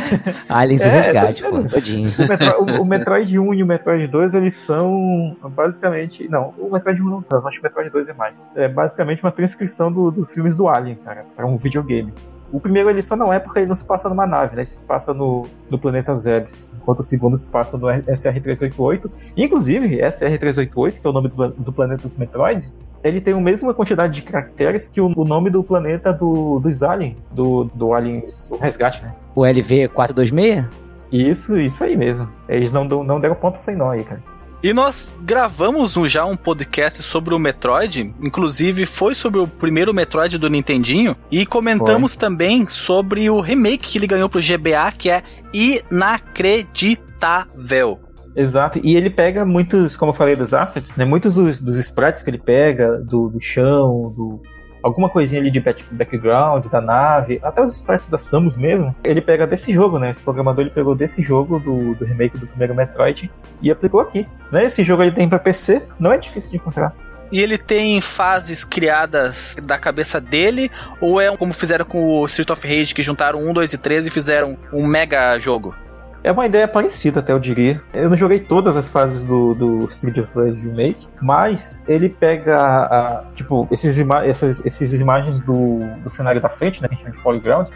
Aliens 0.48 0.84
e 0.84 0.88
É, 0.88 0.90
Resgate, 1.00 1.42
tá 1.42 1.50
pô, 1.50 1.62
todinho. 1.64 2.08
O, 2.18 2.28
Metro- 2.28 2.62
o- 2.78 2.82
o 2.82 2.84
Metroid 2.84 3.38
1 3.38 3.54
e 3.54 3.62
o 3.62 3.66
Metroid 3.66 4.06
2, 4.06 4.34
eles 4.34 4.54
são 4.54 5.36
basicamente. 5.50 6.28
Não, 6.28 6.54
o 6.58 6.70
Metroid 6.72 7.02
1 7.02 7.04
não 7.08 7.22
tanto, 7.22 7.46
acho 7.48 7.56
que 7.60 7.66
o 7.66 7.68
Metroid 7.68 7.90
2 7.90 8.08
é 8.08 8.14
mais. 8.14 8.48
É 8.54 8.68
basicamente 8.68 9.22
uma 9.22 9.32
transcrição 9.32 9.90
do- 9.92 10.10
dos 10.10 10.32
filmes 10.32 10.56
do 10.56 10.68
Alien, 10.68 10.96
cara, 11.04 11.24
para 11.34 11.46
um 11.46 11.56
videogame. 11.56 12.12
O 12.52 12.58
primeiro 12.60 12.90
ele 12.90 13.00
só 13.02 13.14
não 13.14 13.32
é 13.32 13.38
porque 13.38 13.60
ele 13.60 13.66
não 13.66 13.74
se 13.74 13.84
passa 13.84 14.08
numa 14.08 14.26
nave, 14.26 14.56
né? 14.56 14.62
Ele 14.62 14.66
se 14.66 14.80
passa 14.82 15.14
no, 15.14 15.46
no 15.70 15.78
planeta 15.78 16.14
Zebes. 16.14 16.70
Enquanto 16.76 16.98
o 17.00 17.02
segundo 17.02 17.36
se 17.36 17.46
passa 17.46 17.76
no 17.78 17.86
SR-388. 17.86 19.10
Inclusive, 19.36 19.98
SR-388, 20.00 20.92
que 21.00 21.06
é 21.06 21.10
o 21.10 21.12
nome 21.12 21.28
do, 21.28 21.48
do 21.50 21.72
planeta 21.72 22.02
dos 22.02 22.16
Metroids, 22.16 22.78
ele 23.02 23.20
tem 23.20 23.32
a 23.34 23.40
mesma 23.40 23.72
quantidade 23.72 24.12
de 24.14 24.22
caracteres 24.22 24.88
que 24.88 25.00
o, 25.00 25.12
o 25.16 25.24
nome 25.24 25.48
do 25.50 25.62
planeta 25.62 26.12
do- 26.12 26.58
dos 26.60 26.82
aliens, 26.82 27.28
do, 27.32 27.64
do 27.74 27.94
Aliens 27.94 28.50
o 28.50 28.56
Resgate, 28.56 29.02
né? 29.04 29.14
O 29.34 29.42
LV426? 29.42 30.66
Isso, 31.12 31.58
isso 31.58 31.82
aí 31.82 31.96
mesmo. 31.96 32.28
Eles 32.48 32.70
não, 32.72 32.84
não 32.84 33.18
deram 33.20 33.34
ponto 33.34 33.58
sem 33.58 33.74
nó 33.74 33.90
aí, 33.90 34.04
cara. 34.04 34.20
E 34.62 34.74
nós 34.74 35.08
gravamos 35.22 35.96
um- 35.96 36.06
já 36.06 36.26
um 36.26 36.36
podcast 36.36 37.02
sobre 37.02 37.32
o 37.34 37.38
Metroid, 37.38 38.12
inclusive 38.20 38.84
foi 38.84 39.14
sobre 39.14 39.40
o 39.40 39.46
primeiro 39.46 39.94
Metroid 39.94 40.36
do 40.36 40.50
Nintendinho, 40.50 41.16
e 41.30 41.46
comentamos 41.46 42.14
também 42.14 42.68
sobre 42.68 43.30
o 43.30 43.40
remake 43.40 43.88
que 43.88 43.96
ele 43.96 44.06
ganhou 44.06 44.28
pro 44.28 44.38
GBA, 44.40 44.92
que 44.92 45.08
é 45.08 45.22
inacreditável. 45.52 47.98
Exato, 48.36 48.78
e 48.82 48.94
ele 48.94 49.10
pega 49.10 49.44
muitos, 49.44 49.96
como 49.96 50.10
eu 50.10 50.14
falei, 50.16 50.36
dos 50.36 50.54
assets, 50.54 50.94
né? 50.94 51.04
Muitos 51.04 51.34
dos, 51.34 51.60
dos 51.60 51.76
sprites 51.78 52.22
que 52.22 52.30
ele 52.30 52.38
pega, 52.38 52.98
do, 52.98 53.28
do 53.28 53.40
chão, 53.40 54.12
do. 54.16 54.40
Alguma 54.82 55.08
coisinha 55.08 55.40
ali 55.40 55.50
de 55.50 55.60
back- 55.60 55.84
background, 55.90 56.66
da 56.66 56.80
nave, 56.80 57.40
até 57.42 57.62
os 57.62 57.74
sprites 57.76 58.08
da 58.08 58.18
Samus 58.18 58.56
mesmo, 58.56 58.94
ele 59.04 59.20
pega 59.20 59.46
desse 59.46 59.72
jogo, 59.72 59.98
né? 59.98 60.10
Esse 60.10 60.22
programador 60.22 60.62
ele 60.62 60.70
pegou 60.70 60.94
desse 60.94 61.22
jogo, 61.22 61.58
do, 61.58 61.94
do 61.94 62.04
remake 62.04 62.38
do 62.38 62.46
primeiro 62.46 62.74
Metroid, 62.74 63.30
e 63.60 63.70
aplicou 63.70 64.00
aqui. 64.00 64.26
Né? 64.50 64.64
Esse 64.64 64.82
jogo 64.82 65.02
ele 65.02 65.12
tem 65.12 65.28
pra 65.28 65.38
PC, 65.38 65.82
não 65.98 66.12
é 66.12 66.18
difícil 66.18 66.50
de 66.52 66.56
encontrar. 66.56 66.94
E 67.32 67.40
ele 67.40 67.56
tem 67.56 68.00
fases 68.00 68.64
criadas 68.64 69.56
da 69.62 69.78
cabeça 69.78 70.20
dele, 70.20 70.70
ou 71.00 71.20
é 71.20 71.34
como 71.36 71.54
fizeram 71.54 71.84
com 71.84 72.02
o 72.18 72.24
Street 72.26 72.50
of 72.50 72.66
Rage, 72.66 72.94
que 72.94 73.02
juntaram 73.02 73.40
1, 73.40 73.52
2 73.52 73.72
e 73.74 73.78
3 73.78 74.06
e 74.06 74.10
fizeram 74.10 74.56
um 74.72 74.84
mega 74.84 75.38
jogo? 75.38 75.74
É 76.22 76.30
uma 76.30 76.44
ideia 76.44 76.68
parecida, 76.68 77.20
até 77.20 77.32
eu 77.32 77.38
diria. 77.38 77.80
Eu 77.94 78.10
não 78.10 78.16
joguei 78.16 78.40
todas 78.40 78.76
as 78.76 78.88
fases 78.88 79.22
do, 79.22 79.54
do 79.54 79.78
Street 79.88 80.18
of 80.18 80.30
Rage 80.38 80.60
Remake, 80.60 81.08
mas 81.22 81.82
ele 81.88 82.10
pega, 82.10 82.56
a- 82.56 83.24
tipo, 83.34 83.66
esses 83.70 83.96
ima 83.96 84.24
essas, 84.26 84.60
imagens 84.92 85.42
do, 85.42 85.78
do 86.02 86.10
cenário 86.10 86.38
da 86.40 86.50
frente, 86.50 86.82
né, 86.82 86.88
que 86.88 86.94
a 86.94 86.96
gente 86.98 87.04
chama 87.04 87.16
de 87.16 87.22
foreground, 87.22 87.68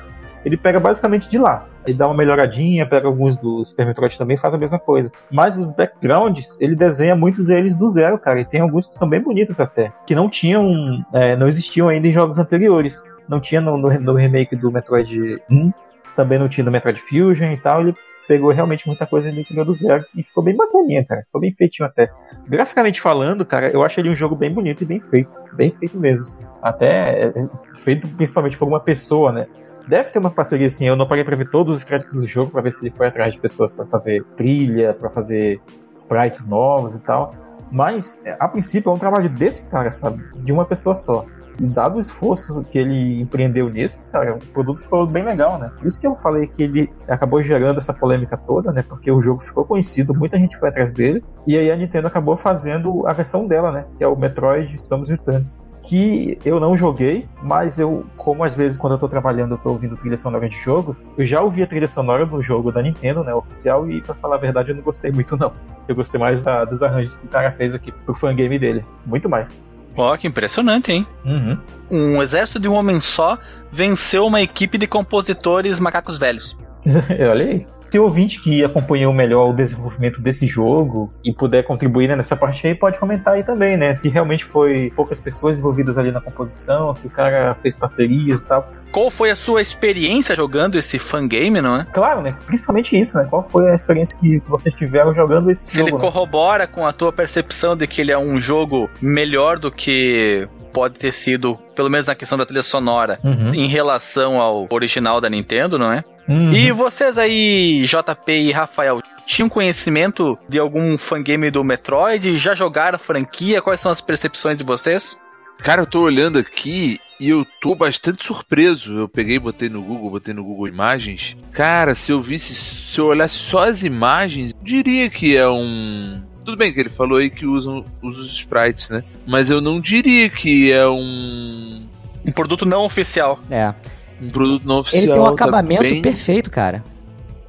ele 0.45 0.59
pega 0.59 0.79
basicamente 0.79 1.27
de 1.27 1.39
lá. 1.39 1.67
Ele 1.87 1.97
dá 1.97 2.07
uma 2.07 2.15
melhoradinha, 2.15 2.87
pega 2.87 3.07
alguns 3.07 3.39
do 3.39 3.65
Super 3.65 3.87
Metroid 3.87 4.19
também, 4.19 4.37
faz 4.37 4.53
a 4.53 4.59
mesma 4.59 4.79
coisa. 4.79 5.11
Mas 5.31 5.57
os 5.57 5.73
backgrounds, 5.73 6.55
ele 6.61 6.77
desenha 6.77 7.17
muitos 7.17 7.47
deles 7.47 7.75
do 7.75 7.89
zero, 7.89 8.19
cara, 8.19 8.41
e 8.41 8.45
tem 8.45 8.61
alguns 8.61 8.87
que 8.87 8.95
são 8.95 9.09
bem 9.09 9.23
bonitos 9.23 9.59
até, 9.59 9.91
que 10.07 10.15
não 10.15 10.29
tinham, 10.29 11.03
é, 11.15 11.35
não 11.35 11.49
existiam 11.49 11.89
ainda 11.89 12.09
em 12.09 12.13
jogos 12.13 12.39
anteriores. 12.39 13.03
Não 13.27 13.41
tinha 13.41 13.59
no, 13.63 13.79
no, 13.79 13.89
no 14.01 14.15
remake 14.15 14.55
do 14.55 14.71
Metroid 14.71 15.41
1, 15.51 15.73
também 16.15 16.39
não 16.39 16.47
tinha 16.47 16.63
no 16.63 16.71
Metroid 16.71 17.01
Fusion 17.01 17.51
e 17.51 17.57
tal, 17.57 17.81
ele 17.81 17.95
pegou 18.27 18.51
realmente 18.51 18.87
muita 18.87 19.07
coisa 19.07 19.31
e 19.31 19.45
criou 19.45 19.65
do 19.65 19.75
zero. 19.75 20.05
E 20.15 20.23
ficou 20.23 20.43
bem 20.43 20.57
bacaninha, 20.57 21.05
cara. 21.05 21.23
Ficou 21.23 21.41
bem 21.41 21.53
feitinho 21.53 21.89
até. 21.89 22.11
Graficamente 22.47 23.01
falando, 23.01 23.45
cara, 23.45 23.71
eu 23.71 23.83
acho 23.83 24.01
ele 24.01 24.11
um 24.11 24.17
jogo 24.17 24.35
bem 24.35 24.53
bonito 24.53 24.83
e 24.83 24.87
bem 24.87 25.01
feito. 25.01 25.31
Bem 25.53 25.71
feito 25.71 25.99
mesmo. 25.99 26.39
Até 26.63 27.27
é, 27.27 27.49
feito 27.77 28.09
principalmente 28.09 28.57
por 28.57 28.67
uma 28.69 28.81
pessoa, 28.81 29.33
né? 29.33 29.47
Deve 29.87 30.11
ter 30.11 30.19
uma 30.19 30.31
parceria 30.31 30.67
assim, 30.67 30.87
eu 30.87 30.97
não 30.97 31.07
parei 31.07 31.23
pra 31.25 31.37
ver 31.37 31.51
todos 31.51 31.77
os 31.77 31.85
créditos 31.85 32.15
do 32.15 32.27
jogo 32.27 32.51
pra 32.51 32.63
ver 32.63 32.73
se 32.73 32.83
ele 32.83 32.95
foi 32.95 33.07
atrás 33.07 33.35
de 33.35 33.39
pessoas 33.39 33.75
pra 33.75 33.85
fazer 33.85 34.25
trilha, 34.37 34.95
pra 34.95 35.11
fazer 35.11 35.61
sprites 35.93 36.47
novos 36.47 36.95
e 36.95 36.99
tal. 37.01 37.35
Mas, 37.71 38.21
é, 38.25 38.37
a 38.39 38.49
princípio, 38.49 38.91
é 38.91 38.95
um 38.95 38.99
trabalho 38.99 39.29
desse 39.29 39.69
cara, 39.69 39.91
sabe? 39.91 40.25
De 40.37 40.53
uma 40.53 40.65
pessoa 40.65 40.95
só. 40.95 41.27
E 41.61 41.67
dado 41.67 41.99
o 41.99 42.01
esforço 42.01 42.63
que 42.65 42.79
ele 42.79 43.21
empreendeu 43.21 43.69
nisso, 43.71 44.01
cara, 44.11 44.35
o 44.35 44.39
produto 44.53 44.81
ficou 44.81 45.07
bem 45.07 45.25
legal, 45.25 45.59
né? 45.59 45.71
Por 45.79 45.87
isso 45.87 46.01
que 46.01 46.07
eu 46.07 46.15
falei 46.15 46.47
que 46.49 46.63
ele 46.65 46.93
acabou 47.09 47.43
gerando 47.43 47.79
essa 47.79 47.93
polêmica 47.95 48.37
toda, 48.37 48.73
né? 48.73 48.83
Porque 48.87 49.11
o 49.11 49.21
jogo 49.21 49.41
ficou 49.41 49.65
conhecido, 49.65 50.13
muita 50.15 50.37
gente 50.39 50.57
foi 50.59 50.69
atrás 50.69 50.93
dele, 50.93 51.23
e 51.47 51.57
aí 51.57 51.71
a 51.71 51.77
Nintendo 51.77 52.09
acabou 52.09 52.37
fazendo 52.37 53.07
a 53.07 53.13
versão 53.13 53.47
dela, 53.47 53.71
né? 53.71 53.85
Que 53.97 54.03
é 54.05 54.09
o 54.09 54.17
Metroid 54.17 54.81
Samus 54.83 55.09
Returns. 55.11 55.61
Que 55.87 56.39
eu 56.47 56.59
não 56.59 56.77
joguei, 56.79 57.29
mas 57.43 57.79
eu, 57.79 58.05
como 58.17 58.43
às 58.43 58.55
vezes 58.55 58.79
quando 58.79 58.95
eu 58.95 58.99
tô 58.99 59.07
trabalhando 59.07 59.53
eu 59.53 59.59
tô 59.59 59.69
ouvindo 59.69 59.97
trilha 59.99 60.17
sonora 60.17 60.49
de 60.49 60.57
jogos, 60.57 61.05
eu 61.19 61.27
já 61.27 61.43
ouvi 61.43 61.63
a 61.63 61.67
trilha 61.67 61.87
sonora 61.87 62.25
do 62.25 62.41
jogo 62.43 62.73
da 62.73 62.81
Nintendo, 62.81 63.23
né? 63.23 63.35
Oficial, 63.35 63.89
e 63.91 64.01
pra 64.01 64.15
falar 64.15 64.37
a 64.37 64.39
verdade 64.39 64.71
eu 64.71 64.77
não 64.77 64.83
gostei 64.83 65.13
muito, 65.13 65.37
não. 65.37 65.53
Eu 65.87 65.95
gostei 65.95 66.19
mais 66.19 66.43
da- 66.43 66.65
dos 66.65 66.83
arranjos 66.83 67.19
que 67.19 67.27
o 67.27 67.29
cara 67.29 67.53
fez 67.53 67.75
aqui 67.75 67.93
pro 67.93 68.15
fangame 68.15 68.59
dele. 68.59 68.83
Muito 69.05 69.29
mais. 69.29 69.51
Ó, 69.97 70.17
que 70.17 70.27
impressionante, 70.27 70.93
hein? 70.93 71.07
Uhum. 71.25 71.59
Um 71.91 72.23
exército 72.23 72.59
de 72.59 72.69
um 72.69 72.75
homem 72.75 72.99
só 73.01 73.39
venceu 73.71 74.27
uma 74.27 74.41
equipe 74.41 74.77
de 74.77 74.87
compositores 74.87 75.79
macacos 75.79 76.19
velhos. 76.19 76.57
Olha 77.31 77.45
aí. 77.45 77.67
Se 77.91 77.99
o 77.99 78.03
ouvinte 78.03 78.43
que 78.43 78.65
acompanhou 78.65 79.13
melhor 79.13 79.51
o 79.51 79.53
desenvolvimento 79.53 80.21
desse 80.21 80.49
jogo 80.49 81.13
e 81.25 81.33
puder 81.33 81.63
contribuir 81.63 82.09
né, 82.09 82.17
nessa 82.17 82.37
parte 82.37 82.67
aí, 82.67 82.75
pode 82.75 82.99
comentar 82.99 83.35
aí 83.35 83.45
também, 83.45 83.77
né? 83.77 83.95
Se 83.95 84.09
realmente 84.09 84.45
foi 84.45 84.93
poucas 84.97 85.21
pessoas 85.21 85.61
envolvidas 85.61 85.97
ali 85.97 86.11
na 86.11 86.21
composição, 86.21 86.93
se 86.93 87.07
o 87.07 87.11
cara 87.11 87.55
fez 87.63 87.79
parcerias 87.79 88.41
e 88.41 88.45
tal. 88.45 88.69
Qual 88.95 89.11
foi 89.11 89.29
a 89.29 89.35
sua 89.35 89.61
experiência 89.61 90.37
jogando 90.37 90.79
esse 90.79 91.01
fangame, 91.01 91.61
não 91.61 91.75
é? 91.81 91.85
Claro, 91.93 92.23
né? 92.23 92.37
Principalmente 92.47 92.97
isso, 92.97 93.19
né? 93.19 93.27
Qual 93.29 93.43
foi 93.43 93.69
a 93.69 93.75
experiência 93.75 94.17
que 94.21 94.41
vocês 94.49 94.73
tiveram 94.73 95.13
jogando 95.13 95.51
esse 95.51 95.69
Se 95.69 95.77
jogo? 95.79 95.89
ele 95.89 95.97
né? 95.97 96.01
corrobora 96.01 96.69
com 96.69 96.87
a 96.87 96.93
tua 96.93 97.13
percepção 97.13 97.77
de 97.77 97.89
que 97.89 98.01
ele 98.01 98.13
é 98.13 98.17
um 98.19 98.41
jogo 98.41 98.89
melhor 99.03 99.59
do 99.59 99.73
que 99.73 100.47
pode 100.73 100.95
ter 100.95 101.11
sido, 101.13 101.57
pelo 101.75 101.91
menos 101.91 102.07
na 102.07 102.15
questão 102.15 102.39
da 102.39 102.47
trilha 102.47 102.63
sonora, 102.63 103.19
Uhum. 103.25 103.53
em 103.53 103.67
relação 103.67 104.41
ao 104.41 104.69
original 104.71 105.21
da 105.21 105.29
Nintendo, 105.29 105.77
não 105.77 105.93
é? 105.93 106.05
Uhum. 106.29 106.53
E 106.53 106.71
vocês 106.71 107.19
aí, 107.19 107.85
JP 107.87 108.33
e 108.33 108.53
Rafael, 108.53 109.01
tinham 109.27 109.49
conhecimento 109.49 110.39
de 110.49 110.59
algum 110.61 110.97
fangame 110.97 111.51
do 111.51 111.65
Metroid? 111.65 112.37
Já 112.39 112.55
jogaram 112.55 112.95
a 112.95 112.99
franquia? 112.99 113.61
Quais 113.61 113.81
são 113.81 113.91
as 113.91 114.01
percepções 114.01 114.59
de 114.59 114.63
vocês? 114.65 115.19
Cara, 115.59 115.83
eu 115.83 115.87
tô 115.87 116.01
olhando 116.01 116.39
aqui 116.39 117.01
e 117.21 117.29
eu 117.29 117.47
tô 117.61 117.75
bastante 117.75 118.27
surpreso. 118.27 118.93
Eu 118.99 119.09
peguei, 119.09 119.39
botei 119.39 119.69
no 119.69 119.83
Google, 119.83 120.11
botei 120.11 120.35
no 120.35 120.45
Google 120.45 120.69
Imagens. 120.69 121.37
Cara, 121.53 121.95
se 121.95 122.13
eu 122.13 122.21
visse, 122.21 122.55
se 122.55 122.99
eu 122.99 123.07
olhasse 123.07 123.35
só 123.35 123.65
as 123.69 123.83
imagens, 123.83 124.53
eu 124.53 124.65
diria 124.65 125.09
que 125.11 125.37
é 125.37 125.49
um. 125.49 126.23
Tudo 126.45 126.57
bem 126.59 126.73
que 126.73 126.81
ele 126.81 126.91
falou 126.91 127.19
aí 127.19 127.31
que 127.31 127.47
usam 127.47 127.85
usa 128.03 128.21
os 128.21 128.35
sprites, 128.35 128.91
né? 128.91 129.03
Mas 129.27 129.49
eu 129.51 129.61
não 129.61 129.81
diria 129.81 130.29
que 130.29 130.71
é 130.71 130.87
um, 130.87 131.87
Um 132.25 132.33
produto 132.33 132.67
não 132.67 132.85
oficial. 132.85 133.39
É. 133.51 133.73
um 134.21 134.29
produto 134.29 134.67
não 134.67 134.81
oficial. 134.81 135.03
Ele 135.05 135.13
tem 135.13 135.21
um 135.21 135.25
tá 135.25 135.31
acabamento 135.31 135.83
bem- 135.83 136.03
perfeito, 136.03 136.51
cara. 136.51 136.85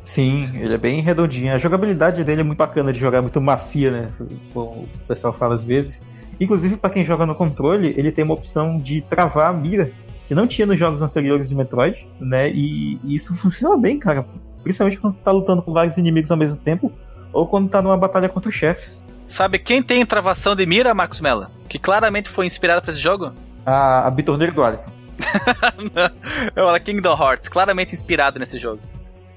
Sim, 0.04 0.52
ele 0.54 0.74
é 0.74 0.78
bem 0.78 1.02
redondinho. 1.02 1.52
A 1.54 1.58
jogabilidade 1.58 2.24
dele 2.24 2.42
é 2.42 2.44
muito 2.44 2.60
bacana 2.60 2.94
de 2.94 3.00
jogar, 3.00 3.22
muito 3.24 3.42
macia, 3.42 3.90
né? 3.92 4.08
Como 4.54 4.66
o 4.84 4.90
pessoal 5.08 5.34
fala 5.34 5.56
às 5.56 5.64
vezes. 5.64 6.04
Inclusive, 6.40 6.78
pra 6.78 6.90
quem 6.90 7.06
joga 7.06 7.26
no 7.26 7.36
controle, 7.36 7.94
ele 7.98 8.12
tem 8.12 8.24
uma 8.24 8.34
opção 8.34 8.78
de 8.78 9.02
travar 9.02 9.50
a 9.50 9.54
mira, 9.54 9.92
que 10.28 10.36
não 10.36 10.48
tinha 10.48 10.66
nos 10.66 10.78
jogos 10.78 11.02
anteriores 11.02 11.48
de 11.48 11.56
Metroid, 11.56 12.08
né? 12.20 12.50
E, 12.50 13.00
e 13.04 13.16
isso 13.16 13.36
funciona 13.38 13.78
bem, 13.78 14.00
cara. 14.00 14.26
Principalmente 14.64 15.00
quando 15.00 15.16
tá 15.18 15.32
lutando 15.32 15.62
com 15.62 15.72
vários 15.72 15.98
inimigos 15.98 16.32
ao 16.32 16.38
mesmo 16.38 16.58
tempo, 16.58 16.92
ou 17.32 17.48
quando 17.48 17.70
tá 17.70 17.82
numa 17.82 17.98
batalha 17.98 18.28
contra 18.28 18.50
os 18.50 18.56
chefes. 18.56 19.04
Sabe 19.26 19.60
quem 19.60 19.82
tem 19.82 20.06
travação 20.06 20.56
de 20.56 20.66
mira, 20.66 20.94
Marcos 20.94 21.20
Mello? 21.20 21.48
Que 21.68 21.80
claramente 21.80 22.30
foi 22.30 22.46
inspirado 22.46 22.82
pra 22.82 22.92
esse 22.92 23.02
jogo? 23.02 23.34
A, 23.66 24.08
a 24.08 24.12
bitorneira 24.12 24.54
do 24.54 24.64
Alisson. 24.64 24.92
Olha, 26.56 26.80
Kingdom 26.80 27.18
Hearts, 27.18 27.48
claramente 27.48 27.94
inspirado 27.94 28.40
nesse 28.40 28.58
jogo. 28.58 28.80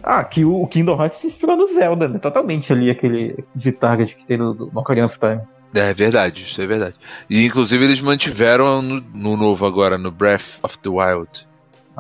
Ah, 0.03 0.23
que 0.25 0.45
o, 0.45 0.63
o 0.63 0.67
Kingdom 0.67 1.01
Hearts 1.01 1.19
se 1.19 1.27
inspirou 1.27 1.57
no 1.57 1.67
Zelda, 1.67 2.09
né? 2.09 2.19
Totalmente 2.19 2.73
ali, 2.73 2.91
aquele 2.91 3.45
Z-Target 3.57 4.17
que 4.17 4.27
tem 4.27 4.37
no, 4.37 4.55
no 4.55 4.71
Ocarina 4.75 5.07
of 5.07 5.19
Time. 5.19 5.41
É 5.75 5.93
verdade, 5.93 6.43
isso 6.43 6.61
é 6.61 6.67
verdade. 6.67 6.95
E 7.29 7.45
inclusive 7.45 7.85
eles 7.85 8.01
mantiveram 8.01 8.81
no, 8.81 9.01
no 9.13 9.37
novo 9.37 9.67
agora, 9.67 9.99
no 9.99 10.11
Breath 10.11 10.59
of 10.63 10.79
the 10.79 10.89
Wild. 10.89 11.47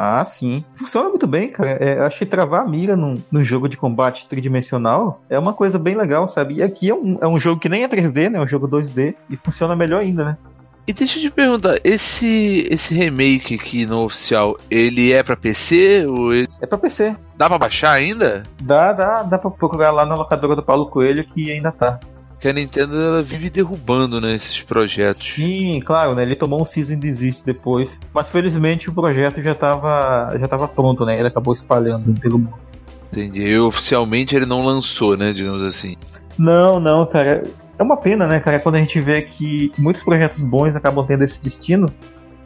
Ah, 0.00 0.24
sim. 0.24 0.64
Funciona 0.74 1.08
muito 1.08 1.26
bem, 1.26 1.50
cara. 1.50 1.70
É, 1.70 1.98
eu 1.98 2.04
acho 2.04 2.18
que 2.18 2.24
travar 2.24 2.62
a 2.62 2.68
mira 2.68 2.94
num, 2.94 3.20
num 3.32 3.44
jogo 3.44 3.68
de 3.68 3.76
combate 3.76 4.28
tridimensional 4.28 5.20
é 5.28 5.36
uma 5.36 5.52
coisa 5.52 5.76
bem 5.76 5.96
legal, 5.96 6.28
sabe? 6.28 6.54
E 6.54 6.62
aqui 6.62 6.88
é 6.88 6.94
um, 6.94 7.18
é 7.20 7.26
um 7.26 7.38
jogo 7.38 7.60
que 7.60 7.68
nem 7.68 7.82
é 7.82 7.88
3D, 7.88 8.30
né? 8.30 8.38
É 8.38 8.40
um 8.40 8.46
jogo 8.46 8.68
2D 8.68 9.16
e 9.28 9.36
funciona 9.36 9.74
melhor 9.74 10.00
ainda, 10.00 10.24
né? 10.24 10.38
E 10.86 10.92
deixa 10.92 11.18
eu 11.18 11.22
te 11.22 11.30
perguntar, 11.30 11.80
esse 11.84 12.66
esse 12.70 12.94
remake 12.94 13.56
aqui 13.56 13.84
no 13.84 14.04
oficial, 14.04 14.56
ele 14.70 15.12
é 15.12 15.22
pra 15.22 15.36
PC 15.36 16.06
ou 16.06 16.32
ele... 16.32 16.48
É 16.62 16.66
pra 16.66 16.78
PC. 16.78 17.14
dá 17.36 17.48
pra 17.48 17.58
baixar 17.58 17.90
ainda? 17.90 18.44
Dá, 18.62 18.92
dá, 18.92 19.22
dá 19.24 19.36
pra 19.36 19.50
procurar 19.50 19.90
lá 19.90 20.06
na 20.06 20.14
locadora 20.14 20.56
do 20.56 20.62
Paulo 20.62 20.86
Coelho 20.86 21.26
que 21.26 21.50
ainda 21.52 21.72
tá. 21.72 21.98
Que 22.40 22.48
a 22.48 22.52
Nintendo 22.52 23.00
ela 23.00 23.22
vive 23.22 23.50
derrubando 23.50 24.20
né, 24.20 24.34
esses 24.34 24.60
projetos. 24.60 25.22
Sim, 25.22 25.80
claro, 25.84 26.14
né? 26.14 26.22
Ele 26.22 26.36
tomou 26.36 26.62
um 26.62 26.64
season 26.64 26.98
desist 26.98 27.44
depois. 27.44 27.98
Mas 28.14 28.28
felizmente 28.28 28.88
o 28.88 28.92
projeto 28.92 29.42
já 29.42 29.54
tava, 29.54 30.36
já 30.38 30.46
tava 30.46 30.68
pronto, 30.68 31.04
né? 31.04 31.18
Ele 31.18 31.28
acabou 31.28 31.52
espalhando 31.52 32.14
pelo 32.20 32.38
mundo. 32.38 32.58
Entendi. 33.10 33.40
E 33.40 33.58
oficialmente 33.58 34.36
ele 34.36 34.46
não 34.46 34.64
lançou, 34.64 35.16
né, 35.16 35.32
digamos 35.32 35.62
assim. 35.62 35.96
Não, 36.38 36.78
não, 36.78 37.04
cara. 37.06 37.42
É 37.78 37.82
uma 37.82 37.96
pena, 37.96 38.26
né, 38.26 38.40
cara, 38.40 38.58
quando 38.58 38.74
a 38.74 38.78
gente 38.78 39.00
vê 39.00 39.22
que 39.22 39.70
muitos 39.78 40.02
projetos 40.02 40.42
bons 40.42 40.74
acabam 40.74 41.06
tendo 41.06 41.22
esse 41.22 41.42
destino 41.42 41.88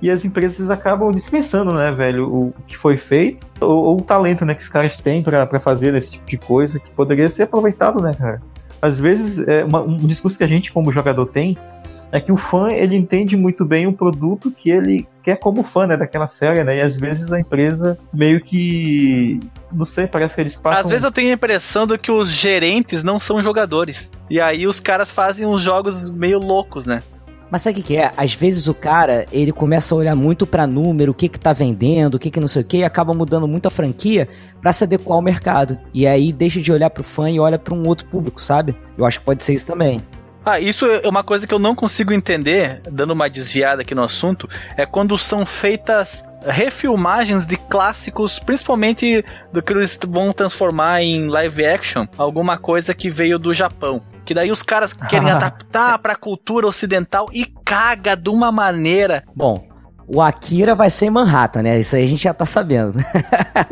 e 0.02 0.10
as 0.10 0.26
empresas 0.26 0.68
acabam 0.68 1.10
dispensando, 1.10 1.72
né, 1.72 1.90
velho, 1.90 2.28
o 2.28 2.54
que 2.66 2.76
foi 2.76 2.98
feito 2.98 3.46
ou, 3.60 3.84
ou 3.84 3.98
o 3.98 4.02
talento, 4.02 4.44
né, 4.44 4.54
que 4.54 4.62
os 4.62 4.68
caras 4.68 4.98
têm 4.98 5.22
pra 5.22 5.60
fazer 5.60 5.94
esse 5.94 6.12
tipo 6.12 6.26
de 6.26 6.36
coisa 6.36 6.78
que 6.78 6.90
poderia 6.90 7.30
ser 7.30 7.44
aproveitado, 7.44 8.02
né, 8.02 8.12
cara. 8.12 8.42
Às 8.82 8.98
vezes, 8.98 9.46
é 9.46 9.64
uma- 9.64 9.80
um 9.80 9.96
discurso 9.96 10.36
que 10.36 10.44
a 10.44 10.48
gente, 10.48 10.72
como 10.72 10.92
jogador, 10.92 11.26
tem 11.26 11.56
é 12.10 12.20
que 12.20 12.30
o 12.30 12.36
fã, 12.36 12.70
ele 12.70 12.94
entende 12.94 13.34
muito 13.38 13.64
bem 13.64 13.86
o 13.86 13.92
produto 13.92 14.50
que 14.50 14.68
ele 14.68 15.08
quer 15.22 15.36
como 15.36 15.62
fã, 15.62 15.86
né, 15.86 15.96
daquela 15.96 16.26
série, 16.26 16.62
né, 16.62 16.76
e 16.76 16.80
às 16.82 16.98
vezes 16.98 17.32
a 17.32 17.40
empresa 17.40 17.96
meio 18.12 18.38
que, 18.38 19.40
não 19.72 19.86
sei, 19.86 20.06
parece 20.06 20.34
que 20.34 20.42
eles 20.42 20.54
passam... 20.54 20.82
Às 20.82 20.90
vezes 20.90 21.04
eu 21.04 21.10
tenho 21.10 21.30
a 21.30 21.32
impressão 21.32 21.86
de 21.86 21.96
que 21.96 22.12
os 22.12 22.30
gerentes 22.30 23.02
não 23.02 23.18
são 23.18 23.42
jogadores. 23.42 24.12
E 24.28 24.38
aí 24.38 24.66
os 24.66 24.78
caras 24.78 25.10
fazem 25.10 25.46
uns 25.46 25.62
jogos 25.62 26.10
meio 26.10 26.38
loucos, 26.38 26.84
né? 26.84 27.02
Mas 27.52 27.60
sabe 27.60 27.80
o 27.80 27.82
que, 27.82 27.98
é? 27.98 28.10
Às 28.16 28.34
vezes 28.34 28.66
o 28.66 28.72
cara, 28.72 29.26
ele 29.30 29.52
começa 29.52 29.94
a 29.94 29.98
olhar 29.98 30.16
muito 30.16 30.46
pra 30.46 30.66
número, 30.66 31.12
o 31.12 31.14
que 31.14 31.28
que 31.28 31.38
tá 31.38 31.52
vendendo, 31.52 32.14
o 32.14 32.18
que 32.18 32.30
que 32.30 32.40
não 32.40 32.48
sei 32.48 32.62
o 32.62 32.64
que, 32.64 32.78
e 32.78 32.84
acaba 32.84 33.12
mudando 33.12 33.46
muito 33.46 33.68
a 33.68 33.70
franquia 33.70 34.26
pra 34.62 34.72
se 34.72 34.84
adequar 34.84 35.16
ao 35.16 35.22
mercado. 35.22 35.78
E 35.92 36.06
aí 36.06 36.32
deixa 36.32 36.62
de 36.62 36.72
olhar 36.72 36.88
pro 36.88 37.04
fã 37.04 37.30
e 37.30 37.38
olha 37.38 37.58
pra 37.58 37.74
um 37.74 37.86
outro 37.86 38.06
público, 38.06 38.40
sabe? 38.40 38.74
Eu 38.96 39.04
acho 39.04 39.18
que 39.18 39.26
pode 39.26 39.44
ser 39.44 39.52
isso 39.52 39.66
também. 39.66 40.00
Ah, 40.42 40.58
isso 40.58 40.86
é 40.86 41.06
uma 41.06 41.22
coisa 41.22 41.46
que 41.46 41.52
eu 41.52 41.58
não 41.58 41.74
consigo 41.74 42.10
entender, 42.10 42.80
dando 42.90 43.10
uma 43.10 43.28
desviada 43.28 43.82
aqui 43.82 43.94
no 43.94 44.02
assunto, 44.02 44.48
é 44.74 44.86
quando 44.86 45.18
são 45.18 45.44
feitas 45.44 46.24
refilmagens 46.46 47.44
de 47.44 47.58
clássicos, 47.58 48.38
principalmente 48.38 49.22
do 49.52 49.62
que 49.62 49.74
eles 49.74 49.98
vão 50.08 50.32
transformar 50.32 51.02
em 51.02 51.28
live 51.28 51.66
action, 51.66 52.06
alguma 52.16 52.56
coisa 52.56 52.94
que 52.94 53.10
veio 53.10 53.38
do 53.38 53.52
Japão. 53.52 54.02
Que 54.24 54.34
daí 54.34 54.50
os 54.50 54.62
caras 54.62 54.92
querem 54.92 55.30
adaptar 55.32 55.98
pra 55.98 56.14
cultura 56.14 56.66
ocidental 56.66 57.28
e 57.32 57.44
caga 57.64 58.16
de 58.16 58.28
uma 58.30 58.52
maneira. 58.52 59.24
Bom, 59.34 59.68
o 60.06 60.20
Akira 60.20 60.74
vai 60.74 60.90
ser 60.90 61.06
em 61.06 61.10
Manhattan, 61.10 61.62
né? 61.62 61.80
Isso 61.80 61.96
aí 61.96 62.04
a 62.04 62.06
gente 62.06 62.22
já 62.22 62.34
tá 62.34 62.44
sabendo. 62.44 62.94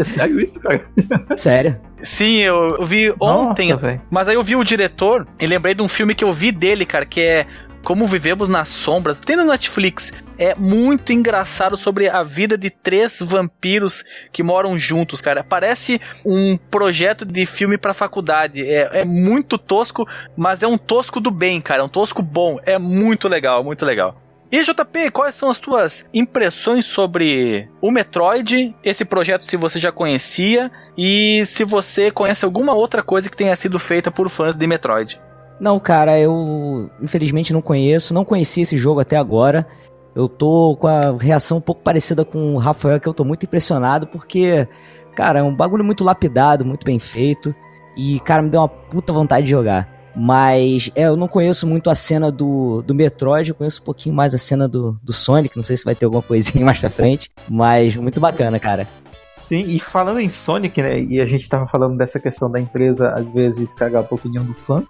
Sério 0.03 0.41
isso, 0.41 0.59
cara? 0.61 0.87
Sério. 1.37 1.81
Sim, 2.03 2.37
eu, 2.39 2.83
vi 2.85 3.15
ontem, 3.21 3.73
Nossa, 3.73 4.01
mas 4.11 4.27
aí 4.29 4.35
eu 4.35 4.43
vi 4.43 4.57
o 4.57 4.65
diretor 4.65 5.27
e 5.39 5.47
lembrei 5.47 5.75
de 5.75 5.83
um 5.83 5.89
filme 5.89 6.15
que 6.15 6.25
eu 6.25 6.33
vi 6.33 6.51
dele, 6.51 6.87
cara, 6.87 7.05
que 7.05 7.21
é 7.21 7.47
Como 7.85 8.07
Vivemos 8.07 8.49
nas 8.49 8.69
Sombras. 8.69 9.21
Tem 9.21 9.37
no 9.37 9.45
Netflix. 9.45 10.13
É 10.39 10.55
muito 10.55 11.13
engraçado 11.13 11.77
sobre 11.77 12.09
a 12.09 12.23
vida 12.23 12.57
de 12.57 12.71
três 12.71 13.19
vampiros 13.21 14.05
que 14.33 14.43
moram 14.43 14.79
juntos, 14.79 15.21
cara. 15.21 15.43
Parece 15.43 16.01
um 16.25 16.57
projeto 16.57 17.25
de 17.25 17.45
filme 17.47 17.77
pra 17.77 17.95
faculdade. 17.95 18.67
É, 18.67 19.01
é 19.01 19.05
muito 19.05 19.59
tosco, 19.59 20.07
mas 20.37 20.63
é 20.63 20.67
um 20.67 20.79
tosco 20.79 21.21
do 21.21 21.31
bem, 21.31 21.61
cara. 21.61 21.83
É 21.83 21.85
um 21.85 21.89
tosco 21.89 22.23
bom. 22.23 22.59
É 22.65 22.79
muito 22.79 23.29
legal, 23.29 23.65
muito 23.65 23.85
legal. 23.85 24.21
E 24.53 24.65
JP, 24.65 25.13
quais 25.13 25.37
são 25.37 25.49
as 25.49 25.61
tuas 25.61 26.05
impressões 26.13 26.85
sobre 26.85 27.71
o 27.81 27.93
Metroid, 27.93 28.75
esse 28.83 29.05
projeto 29.05 29.47
se 29.47 29.57
você 29.57 29.79
já 29.79 29.93
conhecia 29.93 30.73
e 30.99 31.45
se 31.47 31.63
você 31.63 32.11
conhece 32.11 32.45
alguma 32.45 32.75
outra 32.75 33.01
coisa 33.01 33.31
que 33.31 33.37
tenha 33.37 33.55
sido 33.55 33.79
feita 33.79 34.11
por 34.11 34.29
fãs 34.29 34.57
de 34.57 34.67
Metroid? 34.67 35.21
Não, 35.61 35.79
cara, 35.79 36.19
eu 36.19 36.91
infelizmente 37.03 37.53
não 37.53 37.61
conheço, 37.61 38.15
não 38.15 38.25
conheci 38.25 38.63
esse 38.63 38.79
jogo 38.79 39.01
até 39.01 39.17
agora. 39.17 39.67
Eu 40.15 40.29
tô 40.29 40.77
com 40.77 40.87
a 40.87 41.17
reação 41.19 41.59
um 41.59 41.61
pouco 41.61 41.83
parecida 41.83 42.25
com 42.25 42.55
o 42.55 42.59
Rafael, 42.59 42.99
que 42.99 43.07
eu 43.07 43.15
tô 43.15 43.25
muito 43.25 43.45
impressionado, 43.45 44.07
porque, 44.07 44.67
cara, 45.15 45.41
é 45.41 45.43
um 45.43 45.55
bagulho 45.55 45.85
muito 45.85 46.03
lapidado, 46.03 46.65
muito 46.65 46.85
bem 46.85 46.99
feito. 46.99 47.55
E, 47.97 48.19
cara, 48.21 48.43
me 48.43 48.49
deu 48.49 48.61
uma 48.61 48.69
puta 48.69 49.13
vontade 49.13 49.45
de 49.45 49.51
jogar. 49.51 50.01
Mas 50.17 50.91
é, 50.95 51.05
eu 51.05 51.17
não 51.17 51.29
conheço 51.29 51.67
muito 51.67 51.89
a 51.89 51.95
cena 51.95 52.33
do, 52.33 52.83
do 52.83 52.95
Metroid, 52.95 53.51
eu 53.51 53.55
conheço 53.55 53.81
um 53.81 53.85
pouquinho 53.85 54.15
mais 54.15 54.35
a 54.35 54.39
cena 54.39 54.67
do, 54.67 54.99
do 55.03 55.13
Sonic, 55.13 55.57
não 55.57 55.63
sei 55.63 55.77
se 55.77 55.85
vai 55.85 55.95
ter 55.95 56.07
alguma 56.07 56.23
coisinha 56.23 56.65
mais 56.67 56.81
pra 56.81 56.91
frente. 56.91 57.31
Mas 57.49 57.95
muito 57.95 58.19
bacana, 58.19 58.59
cara. 58.59 58.89
Sim, 59.37 59.65
e 59.69 59.79
falando 59.79 60.21
em 60.21 60.29
Sonic, 60.29 60.81
né, 60.81 61.01
e 61.01 61.21
a 61.21 61.27
gente 61.27 61.49
tava 61.49 61.67
falando 61.67 61.97
dessa 61.97 62.19
questão 62.19 62.51
da 62.51 62.61
empresa 62.61 63.11
às 63.11 63.31
vezes 63.31 63.75
cagar 63.75 64.07
a 64.09 64.15
opinião 64.15 64.45
do 64.45 64.55
fã, 64.55 64.85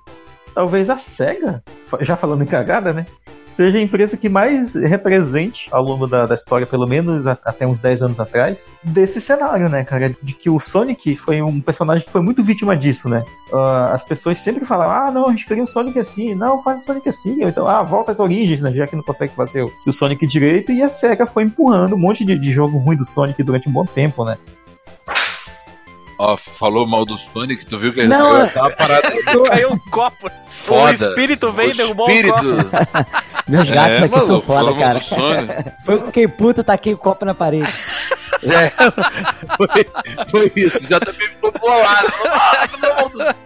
talvez 0.55 0.91
a 0.91 0.99
SEGA, 0.99 1.63
já 2.01 2.17
falando 2.17 2.43
em 2.43 2.47
cagada, 2.47 2.93
né, 2.93 3.07
seja 3.49 3.79
a 3.79 3.81
empresa 3.81 4.17
que 4.17 4.29
mais 4.29 4.75
represente 4.77 5.67
ao 5.73 5.83
longo 5.83 6.07
da, 6.07 6.25
da 6.25 6.35
história, 6.37 6.67
pelo 6.67 6.87
menos 6.87 7.27
a- 7.27 7.37
até 7.45 7.67
uns 7.67 7.81
10 7.81 8.01
anos 8.03 8.21
atrás, 8.21 8.65
desse 8.83 9.21
cenário, 9.21 9.69
né, 9.69 9.83
cara, 9.85 10.15
de 10.23 10.33
que 10.33 10.49
o 10.49 10.61
Sonic 10.61 11.17
foi 11.17 11.43
um 11.43 11.61
personagem 11.61 12.05
que 12.07 12.13
foi 12.13 12.21
muito 12.21 12.43
vítima 12.45 12.77
disso, 12.77 13.09
né. 13.09 13.25
Ah, 13.53 13.91
as 13.93 14.05
pessoas 14.05 14.39
sempre 14.39 14.65
falavam, 14.65 14.95
ah, 15.09 15.11
não, 15.11 15.27
a 15.27 15.31
gente 15.33 15.47
queria 15.47 15.63
um 15.63 15.67
Sonic 15.67 15.99
assim, 15.99 16.35
não, 16.35 16.63
faz 16.63 16.83
o 16.83 16.85
Sonic 16.85 17.09
assim, 17.09 17.43
ou 17.43 17.49
então, 17.49 17.67
ah, 17.67 17.83
volta 17.83 18.13
às 18.13 18.21
origens, 18.21 18.61
né, 18.63 18.71
já 18.73 18.87
que 18.87 18.95
não 18.95 19.03
consegue 19.03 19.35
fazer 19.35 19.63
o, 19.63 19.73
o 19.87 19.93
Sonic 19.93 20.27
direito, 20.27 20.71
e 20.71 20.83
a 20.83 20.89
SEGA 20.89 21.27
foi 21.27 21.43
empurrando 21.43 21.95
um 21.95 21.99
monte 21.99 22.25
de, 22.25 22.39
de 22.39 22.53
jogo 22.53 22.79
ruim 22.79 22.97
do 22.97 23.05
Sonic 23.05 23.43
durante 23.43 23.69
um 23.69 23.73
bom 23.73 23.85
tempo, 23.85 24.25
né. 24.25 24.39
Ó, 26.23 26.37
falou 26.37 26.87
mal 26.87 27.07
do 27.07 27.17
Sonic, 27.17 27.65
tu 27.65 27.79
viu 27.79 27.95
que 27.95 28.07
Não, 28.07 28.37
ele 28.41 28.45
é- 28.47 28.51
tava 28.51 28.71
parado 28.77 29.09
Caiu 29.49 29.73
um 29.73 29.79
copo. 29.79 30.31
foda. 30.51 30.91
O 30.91 31.09
espírito 31.09 31.51
veio 31.51 31.71
e 31.71 31.73
O 31.73 31.77
derrubou 31.79 32.11
espírito. 32.11 32.35
o 32.35 32.65
copo. 32.65 33.07
Meus 33.49 33.71
gatos 33.71 34.01
É, 34.01 34.05
aqui 34.05 34.19
são 34.21 34.29
maluco, 34.29 34.47
foda, 34.47 34.59
falou 34.61 34.75
mal 34.77 34.81
cara. 34.85 35.01
Foi 35.83 35.95
eu 35.95 36.01
que 36.01 36.07
fiquei 36.07 36.29
puto, 36.29 36.63
taquei 36.63 36.93
o 36.93 36.99
copo 36.99 37.25
na 37.25 37.33
parede. 37.35 37.73
É, 38.43 38.71
foi, 39.57 39.87
foi 40.31 40.53
isso. 40.57 40.79
Já 40.89 41.01
também 41.01 41.27
ficou 41.29 41.53
bolado. 41.53 42.07
Ah, 42.27 42.69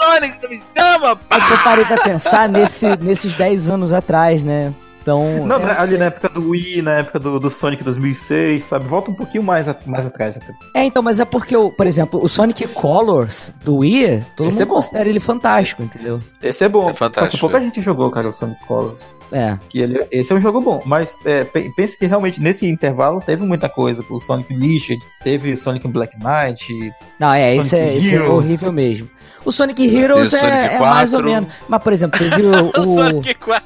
Sonic, 0.00 0.40
tu 0.40 0.48
me 0.48 0.62
chama, 0.76 1.14
pá. 1.16 1.36
Eu 1.50 1.58
parei 1.64 1.84
pra 1.84 1.96
pensar 1.98 2.48
nesse, 2.48 2.86
nesses 2.96 3.34
10 3.34 3.70
anos 3.70 3.92
atrás, 3.92 4.42
né? 4.44 4.72
Então. 5.04 5.46
Não, 5.46 5.56
é, 5.56 5.66
né, 5.66 5.76
ali 5.78 5.98
na 5.98 6.06
época 6.06 6.28
do 6.30 6.48
Wii, 6.48 6.80
na 6.80 6.92
época 7.00 7.18
do, 7.20 7.38
do 7.38 7.50
Sonic 7.50 7.84
2006, 7.84 8.64
sabe? 8.64 8.86
Volta 8.86 9.10
um 9.10 9.14
pouquinho 9.14 9.42
mais, 9.42 9.68
a- 9.68 9.76
mais 9.84 10.06
atrás. 10.06 10.38
até. 10.38 10.46
É, 10.74 10.82
então, 10.84 11.02
mas 11.02 11.20
é 11.20 11.26
porque, 11.26 11.54
o, 11.54 11.70
por 11.70 11.86
exemplo, 11.86 12.18
o 12.24 12.26
Sonic 12.26 12.66
Colors 12.68 13.52
do 13.62 13.76
Wii, 13.76 14.22
todo 14.34 14.48
Esse 14.48 14.58
mundo 14.60 14.70
é 14.70 14.74
considera 14.74 15.06
ele 15.08 15.20
fantástico, 15.20 15.82
entendeu? 15.82 16.22
Esse 16.42 16.64
é 16.64 16.68
bom. 16.70 16.88
É 16.88 16.94
fantástico, 16.94 17.32
Só 17.32 17.36
que 17.36 17.40
pouca 17.40 17.58
é. 17.58 17.60
gente 17.60 17.82
jogou, 17.82 18.10
cara, 18.10 18.28
o 18.28 18.32
Sonic 18.32 18.64
Colors. 18.66 19.14
É. 19.30 19.58
Que 19.68 19.80
ele, 19.80 20.06
esse 20.10 20.32
é 20.32 20.36
um 20.36 20.40
jogo 20.40 20.60
bom, 20.62 20.80
mas 20.86 21.14
é, 21.26 21.44
pe- 21.44 21.70
pense 21.76 21.98
que 21.98 22.06
realmente 22.06 22.40
nesse 22.40 22.66
intervalo 22.66 23.20
teve 23.20 23.44
muita 23.44 23.68
coisa. 23.68 24.02
O 24.08 24.18
Sonic 24.20 24.54
Unleashed, 24.54 25.00
teve 25.22 25.52
o 25.52 25.58
Sonic 25.58 25.86
Black 25.88 26.14
Knight. 26.16 26.92
Não, 27.20 27.32
é, 27.32 27.50
Sonic 27.50 27.58
esse 27.66 27.76
é, 27.76 27.96
esse 27.96 28.14
é 28.16 28.22
horrível 28.22 28.72
mesmo. 28.72 29.08
O 29.44 29.52
Sonic 29.52 29.84
Heroes 29.86 30.32
o 30.32 30.36
é, 30.36 30.40
Sonic 30.40 30.74
é 30.74 30.78
mais 30.78 31.12
ou 31.12 31.20
4. 31.20 31.34
menos. 31.34 31.54
Mas, 31.68 31.82
por 31.82 31.92
exemplo, 31.92 32.18
teve 32.18 32.42
o. 32.42 32.72
O 32.80 32.80
o 32.80 32.96
Sonic 32.96 33.34
4. 33.34 33.64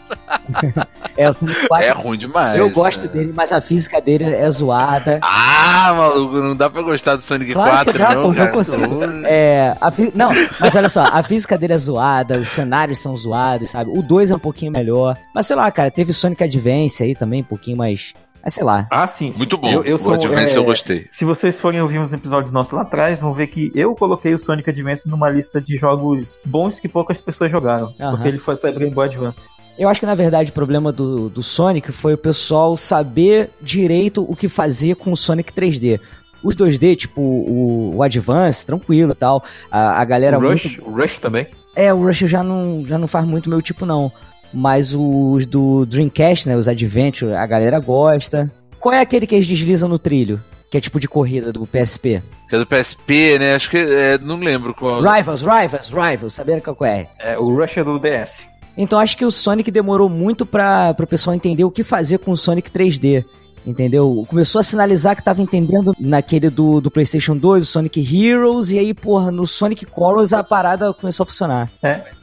é, 1.16 1.28
o 1.28 1.32
Sonic 1.32 1.66
4. 1.68 1.86
É 1.86 1.90
ruim 1.90 2.18
demais. 2.18 2.58
eu 2.58 2.70
gosto 2.70 3.02
né? 3.06 3.08
dele, 3.12 3.32
mas 3.34 3.52
a 3.52 3.60
física 3.60 4.00
dele 4.00 4.24
é 4.24 4.50
zoada. 4.50 5.18
Ah, 5.22 5.92
maluco, 5.96 6.36
não 6.36 6.56
dá 6.56 6.68
pra 6.68 6.82
gostar 6.82 7.16
do 7.16 7.22
Sonic 7.22 7.52
Claro 7.52 7.70
4, 7.70 7.92
que 7.92 7.98
dá, 7.98 8.14
não, 8.14 8.22
pô, 8.22 8.32
cara. 8.34 8.44
não 8.46 8.52
consigo. 8.52 9.00
É, 9.24 9.76
a 9.80 9.90
fi- 9.90 10.12
Não, 10.14 10.30
mas 10.60 10.74
olha 10.74 10.88
só, 10.88 11.02
a 11.04 11.22
física 11.22 11.56
dele 11.56 11.74
é 11.74 11.78
zoada, 11.78 12.38
os 12.38 12.50
cenários 12.50 12.98
são 12.98 13.16
zoados, 13.16 13.70
sabe? 13.70 13.90
O 13.96 14.02
2 14.02 14.30
é 14.30 14.34
um 14.34 14.38
pouquinho 14.38 14.72
melhor. 14.72 15.16
Mas 15.34 15.46
sei 15.46 15.56
lá, 15.56 15.70
cara, 15.70 15.90
teve 15.90 16.12
Sonic 16.12 16.42
Advance 16.44 17.02
aí 17.02 17.14
também, 17.14 17.40
um 17.40 17.44
pouquinho 17.44 17.76
mais. 17.76 18.14
Mas 18.42 18.54
sei 18.54 18.64
lá. 18.64 18.86
Ah, 18.90 19.06
sim. 19.06 19.32
sim. 19.32 19.38
Muito 19.38 19.58
bom. 19.58 19.68
Eu, 19.68 19.84
eu 19.84 19.96
o 19.96 19.98
sou, 19.98 20.14
Advance 20.14 20.54
é, 20.54 20.56
eu 20.56 20.64
gostei. 20.64 21.06
Se 21.10 21.24
vocês 21.24 21.56
forem 21.56 21.80
ouvir 21.80 21.98
uns 21.98 22.12
episódios 22.12 22.52
nossos 22.52 22.72
lá 22.72 22.82
atrás, 22.82 23.20
vão 23.20 23.34
ver 23.34 23.48
que 23.48 23.70
eu 23.74 23.94
coloquei 23.94 24.34
o 24.34 24.38
Sonic 24.38 24.70
Advance 24.70 25.08
numa 25.08 25.28
lista 25.28 25.60
de 25.60 25.76
jogos 25.76 26.40
bons 26.44 26.80
que 26.80 26.88
poucas 26.88 27.20
pessoas 27.20 27.50
jogaram. 27.50 27.92
Aham. 28.00 28.12
Porque 28.12 28.28
ele 28.28 28.38
foi 28.38 28.56
sair 28.56 28.78
Game 28.78 28.94
Boy 28.94 29.06
Advance. 29.06 29.48
Eu 29.78 29.88
acho 29.88 30.00
que 30.00 30.06
na 30.06 30.14
verdade 30.14 30.50
o 30.50 30.52
problema 30.52 30.90
do, 30.90 31.28
do 31.28 31.40
Sonic 31.40 31.92
foi 31.92 32.14
o 32.14 32.18
pessoal 32.18 32.76
saber 32.76 33.50
direito 33.62 34.26
o 34.28 34.34
que 34.34 34.48
fazer 34.48 34.96
com 34.96 35.12
o 35.12 35.16
Sonic 35.16 35.52
3D. 35.52 36.00
Os 36.42 36.56
2D, 36.56 36.96
tipo 36.96 37.20
o, 37.20 37.96
o 37.96 38.02
Advance, 38.02 38.66
tranquilo 38.66 39.12
e 39.12 39.14
tal. 39.14 39.44
A, 39.70 40.00
a 40.00 40.04
galera 40.04 40.38
o 40.38 40.40
muito 40.40 40.66
Rush, 40.66 40.78
o 40.78 40.90
Rush 40.90 41.18
também. 41.18 41.46
É, 41.76 41.92
o 41.94 42.04
Rush 42.04 42.20
já 42.20 42.42
não, 42.42 42.84
já 42.84 42.98
não 42.98 43.06
faz 43.06 43.24
muito 43.24 43.48
meu 43.48 43.62
tipo, 43.62 43.86
não. 43.86 44.10
Mas 44.52 44.94
os 44.94 45.46
do 45.46 45.84
Dreamcast, 45.86 46.48
né? 46.48 46.56
Os 46.56 46.68
Adventure, 46.68 47.34
a 47.34 47.46
galera 47.46 47.78
gosta. 47.78 48.50
Qual 48.80 48.94
é 48.94 49.00
aquele 49.00 49.26
que 49.26 49.34
eles 49.34 49.46
deslizam 49.46 49.88
no 49.88 49.98
trilho? 49.98 50.40
Que 50.70 50.78
é 50.78 50.80
tipo 50.80 51.00
de 51.00 51.08
corrida 51.08 51.52
do 51.52 51.66
PSP? 51.66 52.22
Que 52.48 52.56
é 52.56 52.58
do 52.58 52.66
PSP, 52.66 53.38
né? 53.38 53.54
Acho 53.54 53.70
que. 53.70 53.76
é, 53.78 54.18
não 54.18 54.38
lembro 54.38 54.74
qual. 54.74 55.00
Rivals, 55.00 55.42
Rivals, 55.42 55.88
Rivals, 55.88 56.34
saberam 56.34 56.60
qual 56.60 56.88
é? 56.88 57.08
É, 57.18 57.38
o 57.38 57.54
Rush 57.54 57.78
é 57.78 57.84
do 57.84 57.98
DS. 57.98 58.42
Então 58.76 58.98
acho 58.98 59.16
que 59.16 59.24
o 59.24 59.32
Sonic 59.32 59.70
demorou 59.70 60.08
muito 60.08 60.46
pra, 60.46 60.94
pro 60.94 61.06
pessoal 61.06 61.34
entender 61.34 61.64
o 61.64 61.70
que 61.70 61.82
fazer 61.82 62.18
com 62.18 62.30
o 62.30 62.36
Sonic 62.36 62.70
3D. 62.70 63.24
Entendeu? 63.68 64.24
Começou 64.28 64.60
a 64.60 64.62
sinalizar 64.62 65.14
que 65.14 65.22
tava 65.22 65.42
entendendo 65.42 65.94
naquele 66.00 66.48
do, 66.48 66.80
do 66.80 66.90
PlayStation 66.90 67.36
2, 67.36 67.64
o 67.64 67.66
Sonic 67.66 68.00
Heroes, 68.00 68.70
e 68.70 68.78
aí, 68.78 68.94
porra, 68.94 69.30
no 69.30 69.46
Sonic 69.46 69.84
Colors 69.84 70.32
a 70.32 70.42
parada 70.42 70.94
começou 70.94 71.24
a 71.24 71.26
funcionar. 71.26 71.68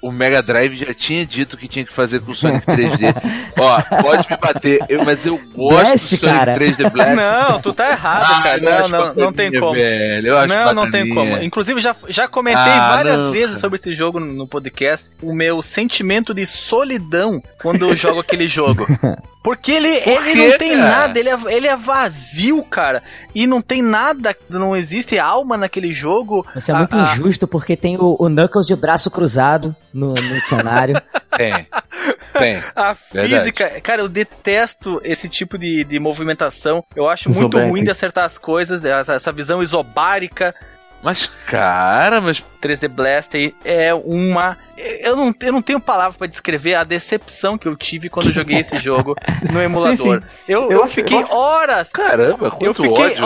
O 0.01 0.11
Mega 0.11 0.41
Drive 0.41 0.73
já 0.75 0.91
tinha 0.91 1.23
dito 1.23 1.55
que 1.55 1.67
tinha 1.67 1.85
que 1.85 1.93
fazer 1.93 2.19
com 2.21 2.31
o 2.31 2.35
Sonic 2.35 2.65
3D. 2.65 3.13
Ó, 3.59 4.01
pode 4.01 4.25
me 4.27 4.37
bater, 4.37 4.79
eu- 4.89 5.05
mas 5.05 5.23
eu 5.23 5.37
gosto 5.55 5.79
Blast, 5.81 6.15
do 6.15 6.19
Sonic 6.19 6.25
cara. 6.39 6.55
3D 6.57 6.91
Blast. 6.91 7.15
Não, 7.15 7.61
tu 7.61 7.73
tá 7.73 7.91
errado, 7.91 8.25
Ah, 8.27 8.41
cara. 8.41 8.61
Não, 8.61 8.87
não, 8.89 9.13
não 9.15 9.33
tem 9.33 9.51
como. 9.59 9.73
Velho, 9.73 10.27
eu 10.29 10.37
acho 10.37 10.47
Não, 10.47 10.73
não 10.73 10.89
tem 10.89 11.13
como. 11.13 11.37
Inclusive, 11.43 11.79
já, 11.79 11.95
já 12.09 12.27
comentei 12.27 12.63
Ah, 12.63 12.95
várias 12.95 13.19
não, 13.19 13.31
vezes 13.31 13.47
cara. 13.49 13.59
sobre 13.59 13.77
esse 13.79 13.93
jogo 13.93 14.19
no 14.19 14.47
podcast. 14.47 15.11
O 15.21 15.31
meu 15.31 15.61
sentimento 15.61 16.33
de 16.33 16.43
solidão 16.47 17.39
quando 17.61 17.87
eu 17.87 17.95
jogo 17.95 18.19
aquele 18.19 18.47
jogo. 18.47 18.85
Porque 19.45 19.71
ele, 19.73 20.01
Por 20.01 20.25
ele 20.27 20.33
quê, 20.33 20.49
não 20.49 20.57
tem 20.57 20.71
cara? 20.75 20.89
nada, 20.89 21.19
ele 21.19 21.29
é, 21.29 21.37
ele 21.49 21.67
é 21.67 21.75
vazio, 21.77 22.63
cara. 22.63 23.03
E 23.33 23.45
não 23.45 23.61
tem 23.61 23.79
nada, 23.79 24.35
não 24.49 24.75
existe 24.75 25.19
alma 25.19 25.55
naquele 25.55 25.93
jogo. 25.93 26.43
Isso 26.55 26.71
é 26.71 26.73
muito 26.73 26.95
a- 26.97 27.03
injusto 27.03 27.47
porque 27.47 27.77
tem 27.77 27.95
o, 27.95 28.15
o 28.19 28.27
Knuckles 28.27 28.65
de 28.65 28.75
braço 28.75 29.11
cruzado 29.11 29.75
no, 29.93 30.15
no 30.15 30.35
cenário. 30.41 30.99
Tem. 31.37 31.67
Tem. 32.39 32.63
A 32.75 32.95
Verdade. 33.13 33.35
física, 33.39 33.81
cara, 33.81 34.01
eu 34.01 34.09
detesto 34.09 34.99
esse 35.03 35.29
tipo 35.29 35.57
de, 35.59 35.83
de 35.83 35.99
movimentação. 35.99 36.83
Eu 36.95 37.07
acho 37.07 37.29
muito 37.29 37.59
ruim 37.59 37.83
de 37.83 37.91
acertar 37.91 38.23
as 38.25 38.37
coisas, 38.39 38.83
essa, 38.83 39.13
essa 39.13 39.31
visão 39.31 39.61
isobárica. 39.61 40.55
Mas, 41.05 41.27
cara, 41.45 42.19
mas 42.19 42.43
3D 42.59 42.87
Blaster 42.89 43.53
é 43.63 43.93
uma. 43.93 44.57
Eu 44.75 45.15
não, 45.15 45.33
eu 45.39 45.53
não 45.53 45.61
tenho 45.61 45.79
palavra 45.79 46.17
pra 46.17 46.25
descrever 46.27 46.73
a 46.73 46.83
decepção 46.83 47.57
que 47.59 47.67
eu 47.67 47.75
tive 47.75 48.09
quando 48.09 48.25
eu 48.27 48.33
joguei 48.33 48.57
esse 48.57 48.77
jogo 48.79 49.15
no 49.53 49.61
emulador. 49.63 49.95
sim. 50.19 50.27
Eu, 50.47 50.63
Eu 50.63 50.71
eu 50.71 50.83
acho- 50.83 50.95
fiquei 50.95 51.21
eu 51.21 51.27
horas. 51.31 51.89
caramba, 51.89 52.49
quanto 52.49 52.65
Eu 52.65 52.73
fiquei, 52.73 52.89
ódio. 53.21 53.25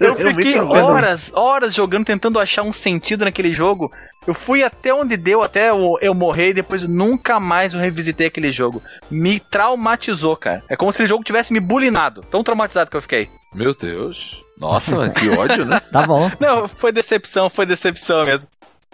eu 0.00 0.14
fiquei 0.14 0.60
horas, 0.60 1.32
horas 1.34 1.74
jogando, 1.74 2.04
tentando 2.06 2.38
achar 2.38 2.62
um 2.62 2.70
sentido 2.72 3.24
naquele 3.24 3.52
jogo. 3.52 3.90
Eu 4.24 4.32
fui 4.34 4.62
até 4.62 4.94
onde 4.94 5.16
deu, 5.16 5.42
até 5.42 5.70
eu, 5.70 5.94
eu 6.00 6.14
morrer, 6.14 6.50
e 6.50 6.54
depois 6.54 6.82
nunca 6.82 7.38
mais 7.40 7.74
eu 7.74 7.80
revisitei 7.80 8.28
aquele 8.28 8.50
jogo. 8.52 8.80
Me 9.10 9.38
traumatizou, 9.40 10.36
cara. 10.36 10.62
É 10.68 10.76
como 10.76 10.92
se 10.92 11.02
o 11.02 11.06
jogo 11.06 11.24
tivesse 11.24 11.52
me 11.52 11.60
bulinado. 11.60 12.20
Tão 12.22 12.42
traumatizado 12.44 12.90
que 12.90 12.96
eu 12.96 13.02
fiquei. 13.02 13.28
Meu 13.54 13.74
Deus. 13.74 14.42
Nossa, 14.58 14.96
mano, 14.96 15.12
que 15.12 15.28
ódio, 15.30 15.64
né? 15.64 15.80
Tá 15.92 16.06
bom. 16.06 16.30
Não, 16.40 16.66
foi 16.68 16.92
decepção, 16.92 17.50
foi 17.50 17.66
decepção 17.66 18.24
mesmo. 18.24 18.48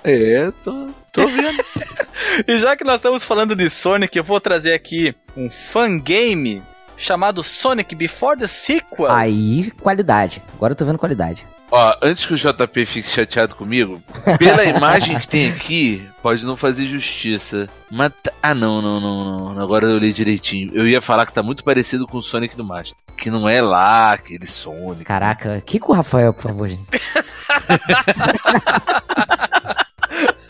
É, 0.04 0.50
tô, 0.64 0.88
tô 1.12 1.26
vendo. 1.28 1.62
E 2.46 2.56
já 2.56 2.74
que 2.76 2.84
nós 2.84 2.96
estamos 2.96 3.24
falando 3.24 3.54
de 3.54 3.68
Sonic, 3.68 4.16
eu 4.16 4.24
vou 4.24 4.40
trazer 4.40 4.72
aqui 4.72 5.14
um 5.36 5.50
fangame 5.50 6.62
chamado 6.96 7.42
Sonic 7.42 7.94
Before 7.94 8.38
the 8.38 8.46
Sequel. 8.46 9.10
Aí, 9.10 9.70
qualidade. 9.72 10.42
Agora 10.54 10.72
eu 10.72 10.76
tô 10.76 10.84
vendo 10.84 10.98
qualidade. 10.98 11.46
Ó, 11.74 11.96
antes 12.02 12.26
que 12.26 12.34
o 12.34 12.36
JP 12.36 12.84
fique 12.84 13.10
chateado 13.10 13.54
comigo, 13.54 14.02
pela 14.38 14.62
imagem 14.62 15.18
que 15.18 15.26
tem 15.26 15.50
aqui, 15.50 16.06
pode 16.22 16.44
não 16.44 16.54
fazer 16.54 16.84
justiça. 16.84 17.66
Mas. 17.90 18.12
tá- 18.22 18.30
Ah, 18.42 18.52
não, 18.54 18.82
não, 18.82 19.00
não, 19.00 19.54
não. 19.54 19.62
Agora 19.62 19.86
eu 19.86 19.96
li 19.96 20.12
direitinho. 20.12 20.70
Eu 20.74 20.86
ia 20.86 21.00
falar 21.00 21.24
que 21.24 21.32
tá 21.32 21.42
muito 21.42 21.64
parecido 21.64 22.06
com 22.06 22.18
o 22.18 22.22
Sonic 22.22 22.54
do 22.56 22.62
Master. 22.64 22.94
Que 23.16 23.30
não 23.30 23.48
é 23.48 23.62
lá 23.62 24.12
aquele 24.12 24.46
Sonic. 24.46 25.04
Caraca, 25.04 25.62
que 25.64 25.78
com 25.80 25.92
o 25.92 25.96
Rafael, 25.96 26.34
por 26.34 26.42
favor, 26.42 26.68
gente. 26.68 26.86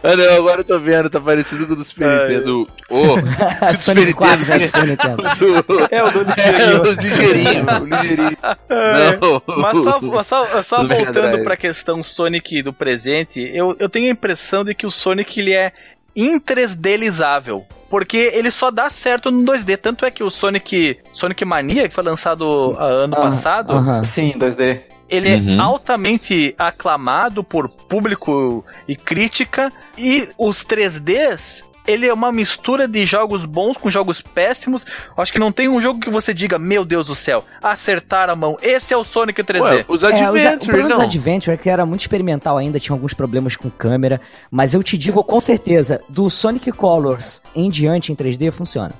Ah, 0.03 0.17
não, 0.17 0.37
agora 0.37 0.61
eu 0.61 0.65
tô 0.65 0.79
vendo, 0.79 1.09
tá 1.09 1.21
parecido 1.21 1.67
com 1.67 1.73
o 1.73 1.77
do 1.77 1.85
Super. 1.85 2.29
Nintendo. 2.29 2.69
Sonic 3.75 4.13
4 4.13 4.39
Nintendo. 4.39 4.61
já 4.61 4.67
Super 4.67 4.89
Nintendo. 4.89 5.17
do... 5.63 5.89
É, 5.91 6.03
o 6.03 6.11
do 6.11 6.21
É, 6.21 6.81
o 6.81 6.93
ligeirinho, 6.93 7.65
o 7.81 7.85
ligeirinho. 7.85 8.37
Não. 8.69 9.57
Mas 9.57 9.79
só, 9.79 10.23
só, 10.23 10.63
só 10.63 10.87
voltando 10.87 11.43
pra 11.45 11.57
questão 11.57 12.03
Sonic 12.03 12.63
do 12.63 12.73
presente, 12.73 13.41
eu, 13.55 13.77
eu 13.79 13.89
tenho 13.89 14.09
a 14.09 14.13
impressão 14.13 14.65
de 14.65 14.75
que 14.75 14.87
o 14.87 14.91
Sonic 14.91 15.41
ele 15.41 15.55
é 15.55 15.73
in-3Dlizável. 16.15 17.65
Porque 17.89 18.31
ele 18.35 18.51
só 18.51 18.71
dá 18.71 18.89
certo 18.89 19.31
no 19.31 19.45
2D. 19.45 19.77
Tanto 19.77 20.07
é 20.07 20.11
que 20.11 20.25
o 20.25 20.31
Sonic 20.31 20.99
Sonic 21.13 21.45
Mania, 21.45 21.87
que 21.87 21.95
foi 21.95 22.03
lançado 22.03 22.75
ah, 22.79 22.85
ano 22.85 23.15
Ah, 23.17 23.21
passado, 23.21 23.73
aham. 23.75 24.03
Sim, 24.03 24.33
2D. 24.39 24.81
Ele 25.13 25.35
Uhum. 25.51 25.59
é 25.59 25.63
altamente 25.63 26.55
aclamado 26.59 27.45
por 27.45 27.69
público 27.69 28.65
e 28.89 28.97
crítica. 28.97 29.71
E 29.99 30.29
os 30.39 30.65
3Ds, 30.65 31.65
ele 31.87 32.07
é 32.07 32.15
uma 32.15 32.33
mistura 32.33 32.89
de 32.89 33.05
jogos 33.05 33.45
bons 33.45 33.77
com 33.77 33.91
jogos 33.91 34.21
péssimos. 34.23 34.87
Acho 35.17 35.33
que 35.33 35.39
não 35.39 35.53
tem 35.53 35.69
um 35.69 35.83
jogo 35.83 36.01
que 36.01 36.09
você 36.11 36.33
diga, 36.33 36.59
meu 36.59 36.85
Deus 36.85 37.07
do 37.07 37.15
céu, 37.15 37.45
acertar 37.63 38.31
a 38.31 38.37
mão. 38.37 38.57
Esse 38.63 38.95
é 38.95 38.97
o 38.97 39.05
Sonic 39.05 39.43
3D. 39.43 39.61
Ué, 39.79 39.85
os 39.89 40.03
É, 40.03 40.07
os- 40.07 40.13
o 40.21 40.25
Adventure, 40.27 40.59
problema 40.67 40.89
dos 40.89 40.99
não. 40.99 41.05
Adventure 41.05 41.55
é 41.55 41.57
que 41.59 41.69
era 41.69 41.85
muito 41.85 42.01
experimental 42.01 42.57
ainda, 42.57 42.81
tinha 42.81 42.95
alguns 42.95 43.13
problemas 43.13 43.57
com 43.57 43.69
câmera, 43.69 44.21
mas 44.51 44.73
eu 44.75 44.83
te 44.83 44.97
digo 44.97 45.23
com 45.25 45.41
certeza, 45.41 46.01
do 46.09 46.31
Sonic 46.31 46.73
Colors 46.73 47.43
em 47.55 47.69
diante 47.69 48.11
em 48.13 48.15
3D 48.15 48.51
funciona. 48.51 48.93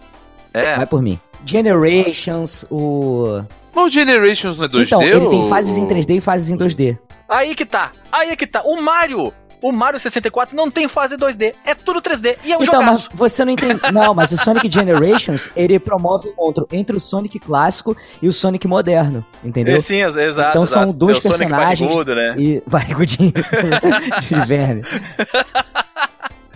É. 0.53 0.77
Vai 0.77 0.87
por 0.87 1.01
mim. 1.01 1.19
Generations, 1.45 2.65
o. 2.71 3.43
Mas 3.75 3.87
o 3.87 3.91
Generations 3.91 4.57
não 4.59 4.65
é 4.65 4.69
2D? 4.69 4.87
então, 4.87 5.03
ele 5.03 5.29
tem 5.29 5.41
ou- 5.41 5.49
fases 5.49 5.79
em 5.79 5.87
3D 5.87 6.17
e 6.17 6.21
fases 6.21 6.51
em 6.51 6.57
2D. 6.57 6.99
Aí 7.29 7.55
que 7.55 7.65
tá, 7.65 7.91
aí 8.11 8.31
é 8.31 8.37
que 8.37 8.47
tá. 8.47 8.63
O 8.65 8.81
Mario, 8.83 9.33
o 9.63 9.73
Mario 9.73 9.99
64 9.99 10.55
não 10.55 10.71
tem 10.71 10.87
fase 10.89 11.17
2D, 11.17 11.55
é 11.65 11.75
tudo 11.75 12.03
3D 12.03 12.37
e 12.45 12.53
é 12.53 12.59
um 12.59 12.63
então, 12.63 12.81
jogaço. 12.83 13.09
mas 13.11 13.19
você 13.19 13.45
não 13.45 13.53
entende. 13.53 13.81
Não, 13.93 14.13
mas 14.13 14.31
o 14.33 14.37
Sonic 14.37 14.71
Generations, 14.71 15.49
ele 15.57 15.79
promove 15.79 16.29
o 16.29 16.33
encontro 16.33 16.67
entre 16.71 16.95
o 16.97 17.01
Sonic 17.01 17.39
clássico 17.39 17.97
e 18.21 18.29
o 18.29 18.33
Sonic 18.33 18.67
moderno, 18.69 19.25
entendeu? 19.43 19.77
É, 19.77 19.81
sim, 19.81 20.03
ex- 20.03 20.17
exato. 20.17 20.51
então 20.51 20.67
são 20.67 20.83
exato. 20.83 20.99
dois 20.99 21.19
Tem 21.21 21.31
o 21.31 21.35
Sonic 21.35 21.51
personagens. 21.51 21.81
barrigudo, 21.81 22.15
né? 22.15 22.35
E 22.39 22.63
barrigudinho 22.67 23.33
de 24.29 24.47
verme. 24.47 24.83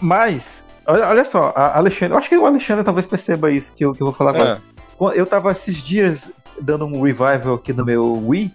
Mas, 0.01 0.63
olha, 0.87 1.07
olha 1.09 1.25
só, 1.25 1.53
a 1.57 1.79
Alexandre, 1.79 2.15
eu 2.15 2.19
acho 2.19 2.29
que 2.29 2.37
o 2.37 2.45
Alexandre 2.45 2.85
talvez 2.85 3.07
perceba 3.07 3.51
isso 3.51 3.75
que 3.75 3.85
eu, 3.85 3.93
que 3.95 4.03
eu 4.03 4.07
vou 4.07 4.15
falar 4.15 4.31
agora. 4.31 4.63
Eu 5.15 5.27
tava 5.27 5.53
esses 5.53 5.83
dias 5.83 6.31
dando 6.61 6.87
um 6.87 7.03
revival 7.03 7.55
aqui 7.55 7.73
no 7.73 7.85
meu 7.85 8.27
Wii, 8.29 8.53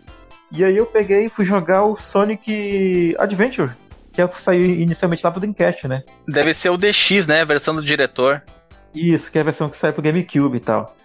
e 0.51 0.63
aí 0.63 0.75
eu 0.75 0.85
peguei 0.85 1.25
e 1.25 1.29
fui 1.29 1.45
jogar 1.45 1.85
o 1.85 1.95
Sonic 1.95 3.15
Adventure, 3.17 3.71
que 4.11 4.21
é 4.21 4.25
o 4.25 4.29
que 4.29 4.41
saiu 4.41 4.65
inicialmente 4.65 5.23
lá 5.23 5.31
pro 5.31 5.39
Dreamcast, 5.39 5.87
né? 5.87 6.03
Deve 6.27 6.53
ser 6.53 6.69
o 6.69 6.77
DX, 6.77 7.25
né? 7.27 7.41
A 7.41 7.45
versão 7.45 7.75
do 7.75 7.83
diretor. 7.83 8.43
Isso, 8.93 9.31
que 9.31 9.37
é 9.37 9.41
a 9.41 9.45
versão 9.45 9.69
que 9.69 9.77
sai 9.77 9.93
pro 9.93 10.01
GameCube 10.01 10.57
e 10.57 10.59
tal. 10.59 10.95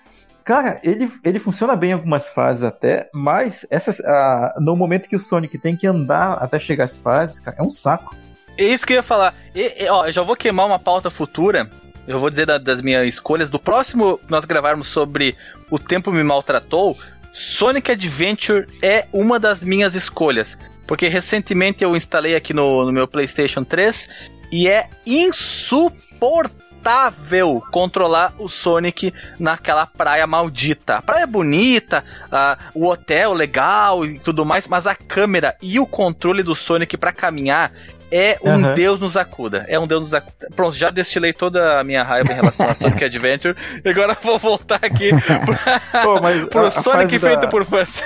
Cara, 0.45 0.81
ele, 0.83 1.11
ele 1.25 1.41
funciona 1.41 1.75
bem 1.75 1.91
em 1.91 1.95
algumas 1.95 2.29
fases 2.29 2.63
até, 2.63 3.11
mas 3.13 3.67
essas, 3.71 4.01
ah, 4.01 4.55
no 4.61 4.77
momento 4.77 5.09
que 5.09 5.17
o 5.17 5.21
Sonic 5.21 5.59
tem 5.59 5.77
que 5.77 5.87
andar 5.87 6.35
até 6.35 6.59
chegar 6.59 6.85
às 6.85 6.97
fases, 6.97 7.41
cara, 7.41 7.57
é 7.59 7.63
um 7.63 7.71
saco. 7.71 8.15
É 8.57 8.65
isso 8.65 8.87
que 8.87 8.93
eu 8.93 8.97
ia 8.97 9.03
falar. 9.03 9.35
E, 9.55 9.85
e, 9.85 9.89
ó, 9.89 10.07
eu 10.07 10.13
já 10.13 10.23
vou 10.23 10.37
queimar 10.37 10.67
uma 10.67 10.79
pauta 10.79 11.11
futura. 11.11 11.69
Eu 12.07 12.19
vou 12.21 12.31
dizer 12.31 12.47
da- 12.47 12.59
das 12.59 12.81
minhas 12.81 13.07
escolhas. 13.07 13.49
Do 13.49 13.59
próximo 13.59 14.21
nós 14.29 14.45
gravarmos 14.45 14.87
sobre 14.89 15.37
O 15.71 15.79
Tempo 15.79 16.13
Me 16.13 16.23
Maltratou, 16.23 16.97
Sonic 17.33 17.91
Adventure 17.91 18.67
é 18.81 19.07
uma 19.13 19.41
das 19.41 19.65
minhas 19.65 19.95
escolhas. 19.95 20.57
Porque 20.87 21.09
recentemente 21.09 21.83
eu 21.83 21.97
instalei 21.97 22.37
aqui 22.37 22.55
no, 22.55 22.85
no 22.85 22.93
meu 22.93 23.09
PlayStation 23.09 23.65
3 23.65 24.09
e 24.53 24.69
é 24.69 24.89
insuportável 25.05 27.61
controlar 27.73 28.33
o 28.39 28.49
Sonic 28.49 29.13
naquela 29.39 29.85
praia 29.87 30.25
maldita. 30.27 30.97
A 30.99 31.03
praia 31.03 31.25
é 31.25 31.27
bonita, 31.27 32.05
ah, 32.31 32.57
o 32.73 32.87
hotel 32.87 33.33
legal 33.33 34.07
e 34.07 34.21
tudo 34.21 34.47
mais, 34.47 34.69
mas 34.69 34.87
a 34.87 34.95
câmera 34.95 35.57
e 35.61 35.81
o 35.81 35.87
controle 35.87 36.45
do 36.45 36.55
Sonic 36.55 36.97
pra 36.97 37.11
caminhar 37.13 37.73
é 38.11 38.39
um 38.43 38.51
Aham. 38.65 38.75
Deus 38.75 39.01
nos 39.01 39.17
acuda. 39.17 39.65
É 39.69 39.79
um 39.79 39.87
Deus 39.87 40.01
nos 40.03 40.15
acuda. 40.15 40.49
Pronto, 40.55 40.77
já 40.77 40.91
destilei 40.91 41.33
toda 41.33 41.81
a 41.81 41.85
minha 41.85 42.03
raiva 42.03 42.33
em 42.33 42.35
relação 42.37 42.69
a 42.69 42.75
Sonic 42.75 43.05
Adventure. 43.05 43.57
E 43.85 43.89
agora 43.89 44.17
vou 44.23 44.39
voltar 44.39 44.79
aqui 44.83 45.11
Pô, 46.03 46.21
mas 46.21 46.45
pro 46.45 46.65
a- 46.65 46.69
a 46.69 46.71
Sonic 46.71 47.19
fase 47.19 47.19
da- 47.19 47.29
feito 47.41 47.49
por 47.51 47.65
fãs. 47.65 48.03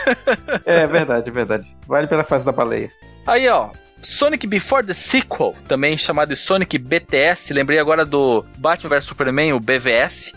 É 0.64 0.86
verdade, 0.86 1.28
é 1.28 1.32
verdade. 1.32 1.66
Vale 1.86 2.06
pela 2.06 2.24
fase 2.24 2.44
da 2.44 2.52
baleia. 2.52 2.90
Aí, 3.26 3.48
ó. 3.48 3.70
Sonic 4.02 4.46
Before 4.46 4.84
the 4.86 4.94
Sequel, 4.94 5.54
também 5.68 5.96
chamado 5.98 6.30
de 6.30 6.36
Sonic 6.36 6.78
BTS, 6.78 7.52
lembrei 7.52 7.78
agora 7.78 8.02
do 8.02 8.42
Batman 8.56 8.88
vs 8.96 9.04
Superman, 9.04 9.52
o 9.52 9.60
BVS. 9.60 10.32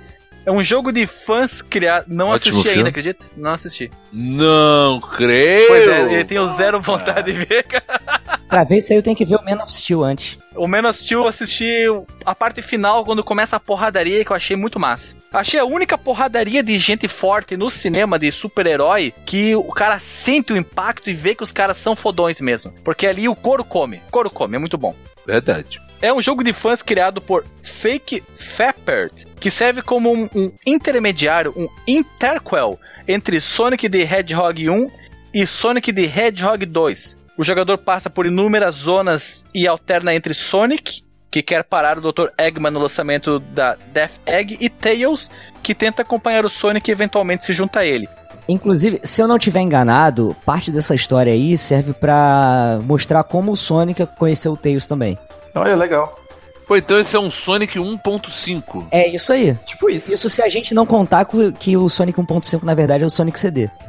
É 0.45 0.51
um 0.51 0.61
jogo 0.61 0.91
de 0.91 1.07
fãs 1.07 1.61
criado. 1.61 2.03
Não 2.09 2.27
Ótimo 2.27 2.35
assisti 2.49 2.63
filme. 2.63 2.77
ainda, 2.79 2.89
acredita? 2.89 3.23
Não 3.37 3.51
assisti. 3.51 3.89
Não 4.11 4.99
creio! 4.99 5.67
Pois 5.69 5.87
é, 5.87 6.19
eu 6.19 6.25
tenho 6.25 6.45
zero 6.57 6.81
vontade 6.81 7.31
de 7.31 7.45
ver, 7.45 7.63
cara. 7.63 8.19
Pra 8.53 8.63
ver 8.63 8.77
isso 8.77 8.93
aí 8.93 8.99
eu 8.99 9.01
tenho 9.01 9.15
que 9.15 9.25
ver 9.25 9.37
o 9.37 9.43
Man 9.43 9.63
of 9.63 9.73
Steel 9.73 10.03
antes. 10.03 10.37
O 10.55 10.67
Man 10.67 10.87
of 10.87 10.99
Steel 10.99 11.21
eu 11.21 11.27
assisti 11.27 11.85
a 12.23 12.35
parte 12.35 12.61
final 12.61 13.03
quando 13.03 13.23
começa 13.23 13.55
a 13.55 13.59
porradaria 13.59 14.23
que 14.23 14.31
eu 14.31 14.35
achei 14.35 14.55
muito 14.55 14.79
massa. 14.79 15.15
Achei 15.33 15.59
a 15.59 15.65
única 15.65 15.97
porradaria 15.97 16.61
de 16.61 16.77
gente 16.77 17.07
forte 17.07 17.57
no 17.57 17.71
cinema 17.71 18.19
de 18.19 18.31
super-herói 18.31 19.11
que 19.25 19.55
o 19.55 19.71
cara 19.71 19.97
sente 19.97 20.53
o 20.53 20.55
impacto 20.55 21.09
e 21.09 21.13
vê 21.13 21.33
que 21.33 21.41
os 21.41 21.51
caras 21.51 21.77
são 21.77 21.95
fodões 21.95 22.39
mesmo. 22.39 22.71
Porque 22.83 23.07
ali 23.07 23.27
o 23.27 23.35
couro 23.35 23.63
come. 23.63 23.97
O 24.07 24.11
couro 24.11 24.29
come, 24.29 24.55
é 24.55 24.59
muito 24.59 24.77
bom. 24.77 24.93
Verdade. 25.25 25.81
É 25.99 26.13
um 26.13 26.21
jogo 26.21 26.43
de 26.43 26.53
fãs 26.53 26.83
criado 26.83 27.19
por 27.19 27.43
Fake 27.63 28.23
Fappert, 28.35 29.25
que 29.39 29.49
serve 29.49 29.81
como 29.81 30.13
um, 30.13 30.29
um 30.35 30.51
intermediário, 30.63 31.55
um 31.57 31.67
interquel 31.87 32.79
entre 33.07 33.41
Sonic 33.41 33.89
the 33.89 34.01
Hedgehog 34.01 34.69
1 34.69 34.91
e 35.33 35.47
Sonic 35.47 35.91
the 35.91 36.03
Hedgehog 36.03 36.67
2. 36.67 37.22
O 37.37 37.43
jogador 37.43 37.77
passa 37.79 38.09
por 38.09 38.25
inúmeras 38.25 38.75
zonas 38.75 39.45
e 39.53 39.67
alterna 39.67 40.13
entre 40.13 40.33
Sonic, 40.33 41.03
que 41.31 41.41
quer 41.41 41.63
parar 41.63 41.97
o 41.97 42.11
Dr. 42.11 42.27
Eggman 42.37 42.71
no 42.71 42.79
lançamento 42.79 43.39
da 43.39 43.75
Death 43.91 44.19
Egg, 44.23 44.57
e 44.61 44.69
Tails, 44.69 45.31
que 45.63 45.73
tenta 45.73 46.03
acompanhar 46.03 46.45
o 46.45 46.49
Sonic 46.49 46.87
e 46.87 46.91
eventualmente 46.91 47.43
se 47.43 47.51
junta 47.51 47.79
a 47.79 47.85
ele. 47.85 48.07
Inclusive, 48.47 48.99
se 49.03 49.21
eu 49.21 49.27
não 49.27 49.39
tiver 49.39 49.61
enganado, 49.61 50.35
parte 50.45 50.69
dessa 50.69 50.93
história 50.93 51.33
aí 51.33 51.57
serve 51.57 51.93
pra 51.93 52.79
mostrar 52.83 53.23
como 53.23 53.51
o 53.51 53.57
Sonic 53.57 54.05
conheceu 54.17 54.53
o 54.53 54.57
Tails 54.57 54.85
também. 54.85 55.17
Olha, 55.55 55.75
legal. 55.75 56.22
Pô, 56.67 56.77
então 56.77 56.97
esse 56.99 57.15
é 57.15 57.19
um 57.19 57.29
Sonic 57.29 57.77
1.5. 57.77 58.87
É 58.91 59.07
isso 59.07 59.33
aí. 59.33 59.55
Tipo 59.65 59.89
isso. 59.89 60.11
Isso 60.13 60.29
se 60.29 60.41
a 60.41 60.47
gente 60.49 60.73
não 60.73 60.85
contar 60.85 61.25
co- 61.25 61.51
que 61.51 61.75
o 61.75 61.89
Sonic 61.89 62.19
1.5 62.19 62.63
na 62.63 62.73
verdade 62.73 63.03
é 63.03 63.07
o 63.07 63.09
Sonic 63.09 63.39
CD. 63.39 63.69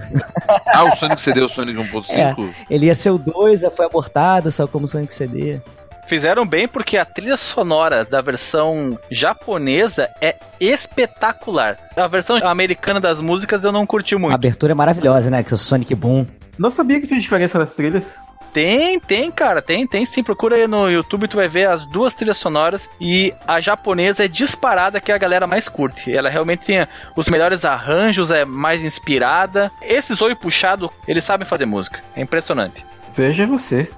Ah, 0.67 0.85
o 0.85 0.97
Sonic 0.97 1.21
CD 1.23 1.41
é 1.41 1.45
o 1.45 1.49
Sonic 1.49 1.79
1.5? 1.79 2.53
Ele 2.69 2.87
ia 2.87 2.95
ser 2.97 3.11
o 3.11 3.19
2, 3.19 3.63
aí 3.63 3.71
foi 3.71 3.87
abortado, 3.87 4.51
saiu 4.51 4.67
como 4.67 4.89
Sonic 4.89 5.15
CD. 5.15 5.61
Fizeram 6.09 6.45
bem 6.45 6.67
porque 6.67 6.97
a 6.99 7.05
trilha 7.05 7.37
sonora 7.37 8.05
da 8.05 8.21
versão 8.21 8.99
japonesa 9.09 10.11
é 10.21 10.35
espetacular. 10.61 11.79
A 11.97 12.07
versão 12.09 12.37
americana 12.47 13.01
das 13.01 13.21
músicas 13.21 13.63
eu 13.65 13.71
não 13.73 13.87
curti 13.87 14.17
A 14.17 14.19
muito. 14.19 14.35
abertura 14.35 14.73
é 14.73 14.75
maravilhosa, 14.75 15.31
né? 15.31 15.43
Que 15.45 15.53
é 15.53 15.55
o 15.55 15.59
Sonic 15.59 15.95
Boom. 15.95 16.27
Não 16.59 16.71
sabia 16.71 17.01
que 17.01 17.07
tinha 17.07 17.19
diferença 17.21 17.59
nas 17.59 17.73
trilhas. 17.75 18.13
Tem, 18.55 19.01
tem, 19.01 19.33
cara, 19.33 19.61
tem, 19.61 19.85
tem 19.85 20.07
sim. 20.07 20.23
Procura 20.23 20.55
aí 20.55 20.69
no 20.69 20.89
YouTube, 20.89 21.27
tu 21.27 21.37
vai 21.37 21.49
ver 21.49 21.67
as 21.69 21.85
duas 21.85 22.15
trilhas 22.15 22.37
sonoras. 22.37 22.89
E 23.01 23.35
a 23.49 23.61
japonesa 23.61 24.25
é 24.25 24.29
disparada 24.29 25.01
que 25.01 25.11
a 25.11 25.19
galera 25.19 25.45
mais 25.45 25.69
curte. 25.69 26.17
Ela 26.17 26.31
realmente 26.31 26.65
tem 26.65 26.87
os 27.17 27.29
melhores 27.29 27.65
arranjos, 27.65 28.31
é 28.31 28.45
mais 28.45 28.85
inspirada. 28.85 29.73
Esses 29.83 30.23
olho 30.23 30.37
puxado, 30.37 30.89
eles 31.09 31.25
sabem 31.25 31.45
fazer 31.45 31.67
música. 31.67 32.01
É 32.15 32.21
impressionante. 32.23 32.87
Veja 33.17 33.45
você. 33.45 33.91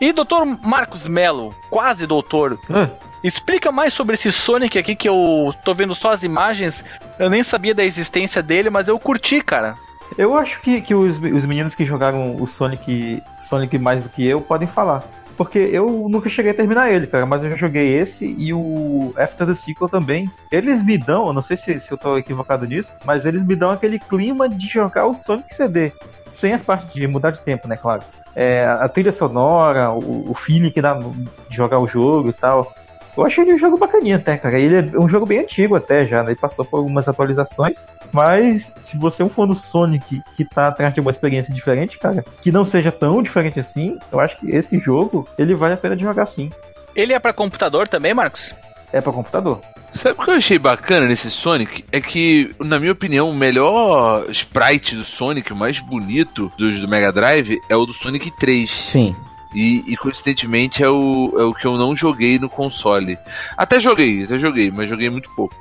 E 0.00 0.12
doutor 0.12 0.44
Marcos 0.62 1.08
Melo, 1.08 1.52
quase 1.68 2.06
doutor, 2.06 2.58
Ah, 2.70 2.88
Explica 3.24 3.72
mais 3.72 3.94
sobre 3.94 4.14
esse 4.14 4.30
Sonic 4.30 4.78
aqui 4.78 4.94
que 4.94 5.08
eu 5.08 5.52
tô 5.64 5.74
vendo 5.74 5.94
só 5.94 6.12
as 6.12 6.22
imagens. 6.22 6.84
Eu 7.18 7.30
nem 7.30 7.42
sabia 7.42 7.74
da 7.74 7.82
existência 7.82 8.42
dele, 8.42 8.68
mas 8.68 8.86
eu 8.86 8.98
curti, 8.98 9.40
cara. 9.40 9.76
Eu 10.16 10.36
acho 10.36 10.60
que, 10.60 10.80
que 10.80 10.94
os, 10.94 11.16
os 11.16 11.44
meninos 11.44 11.74
que 11.74 11.84
jogaram 11.84 12.36
o 12.40 12.46
Sonic, 12.46 13.22
Sonic 13.40 13.78
mais 13.78 14.02
do 14.02 14.08
que 14.08 14.26
eu 14.26 14.40
podem 14.40 14.68
falar. 14.68 15.04
Porque 15.36 15.58
eu 15.58 16.06
nunca 16.08 16.30
cheguei 16.30 16.52
a 16.52 16.54
terminar 16.54 16.92
ele, 16.92 17.06
cara, 17.06 17.26
mas 17.26 17.42
eu 17.42 17.50
já 17.50 17.56
joguei 17.56 17.92
esse 17.92 18.36
e 18.38 18.54
o 18.54 19.12
After 19.16 19.46
the 19.46 19.54
Sequel 19.54 19.88
também. 19.88 20.30
Eles 20.50 20.82
me 20.82 20.96
dão, 20.96 21.26
eu 21.26 21.32
não 21.32 21.42
sei 21.42 21.56
se, 21.56 21.80
se 21.80 21.90
eu 21.90 21.98
tô 21.98 22.16
equivocado 22.16 22.66
nisso, 22.66 22.94
mas 23.04 23.26
eles 23.26 23.44
me 23.44 23.56
dão 23.56 23.70
aquele 23.70 23.98
clima 23.98 24.48
de 24.48 24.68
jogar 24.68 25.06
o 25.06 25.14
Sonic 25.14 25.52
CD. 25.52 25.92
Sem 26.30 26.52
as 26.52 26.62
partes 26.62 26.92
de 26.92 27.06
mudar 27.06 27.32
de 27.32 27.40
tempo, 27.40 27.66
né, 27.66 27.76
claro. 27.76 28.02
É, 28.34 28.64
a 28.64 28.88
trilha 28.88 29.12
sonora, 29.12 29.90
o, 29.90 30.30
o 30.30 30.34
feeling 30.34 30.70
que 30.70 30.80
dá 30.82 30.94
de 30.94 31.56
jogar 31.56 31.78
o 31.78 31.86
jogo 31.86 32.30
e 32.30 32.32
tal. 32.32 32.72
Eu 33.16 33.24
achei 33.24 33.44
ele 33.44 33.54
um 33.54 33.58
jogo 33.58 33.78
bacaninha 33.78 34.16
até, 34.16 34.36
cara. 34.36 34.58
Ele 34.58 34.76
é 34.76 34.98
um 34.98 35.08
jogo 35.08 35.24
bem 35.24 35.40
antigo 35.40 35.76
até 35.76 36.06
já, 36.06 36.22
né? 36.22 36.30
Ele 36.30 36.40
passou 36.40 36.64
por 36.64 36.78
algumas 36.78 37.06
atualizações. 37.06 37.84
Mas 38.12 38.72
se 38.84 38.96
você 38.96 39.22
é 39.22 39.24
um 39.24 39.28
fã 39.28 39.46
do 39.46 39.54
Sonic 39.54 40.20
que 40.36 40.44
tá 40.44 40.68
atrás 40.68 40.92
de 40.92 41.00
uma 41.00 41.10
experiência 41.10 41.54
diferente, 41.54 41.98
cara, 41.98 42.24
que 42.42 42.50
não 42.50 42.64
seja 42.64 42.90
tão 42.90 43.22
diferente 43.22 43.60
assim, 43.60 43.98
eu 44.10 44.20
acho 44.20 44.36
que 44.36 44.50
esse 44.50 44.78
jogo, 44.78 45.28
ele 45.38 45.54
vale 45.54 45.74
a 45.74 45.76
pena 45.76 45.96
de 45.96 46.02
jogar 46.02 46.26
sim. 46.26 46.50
Ele 46.94 47.12
é 47.12 47.18
pra 47.18 47.32
computador 47.32 47.88
também, 47.88 48.14
Marcos? 48.14 48.54
É 48.92 49.00
pra 49.00 49.12
computador. 49.12 49.60
Sabe 49.92 50.20
o 50.20 50.24
que 50.24 50.30
eu 50.30 50.34
achei 50.34 50.58
bacana 50.58 51.06
nesse 51.06 51.30
Sonic? 51.30 51.84
É 51.90 52.00
que, 52.00 52.50
na 52.58 52.80
minha 52.80 52.92
opinião, 52.92 53.30
o 53.30 53.34
melhor 53.34 54.28
sprite 54.30 54.96
do 54.96 55.04
Sonic, 55.04 55.52
o 55.52 55.56
mais 55.56 55.78
bonito 55.78 56.50
dos 56.58 56.80
do 56.80 56.88
Mega 56.88 57.12
Drive, 57.12 57.60
é 57.68 57.76
o 57.76 57.86
do 57.86 57.92
Sonic 57.92 58.30
3. 58.38 58.70
Sim. 58.86 59.14
E, 59.54 59.84
e, 59.86 59.96
coincidentemente 59.96 60.82
é 60.82 60.88
o, 60.88 61.32
é 61.38 61.44
o 61.44 61.54
que 61.54 61.64
eu 61.64 61.76
não 61.76 61.94
joguei 61.94 62.38
no 62.38 62.48
console. 62.48 63.16
Até 63.56 63.78
joguei, 63.78 64.24
até 64.24 64.36
joguei, 64.36 64.70
mas 64.70 64.90
joguei 64.90 65.08
muito 65.08 65.30
pouco. 65.30 65.54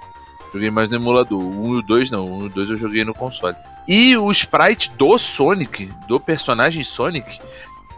Joguei 0.52 0.72
mais 0.72 0.90
no 0.90 0.98
emulador. 0.98 1.40
O 1.40 1.68
1 1.70 1.74
e 1.74 1.78
o 1.78 1.82
2 1.82 2.12
não, 2.12 2.28
o 2.28 2.38
1 2.40 2.42
e 2.42 2.46
o 2.46 2.50
2 2.50 2.70
eu 2.72 2.78
joguei 2.78 3.06
no 3.06 3.14
console. 3.14 3.56
E 3.88 4.16
o 4.16 4.32
sprite 4.32 4.92
do 4.98 5.18
Sonic, 5.18 5.92
do 6.08 6.20
personagem 6.20 6.84
Sonic, 6.84 7.40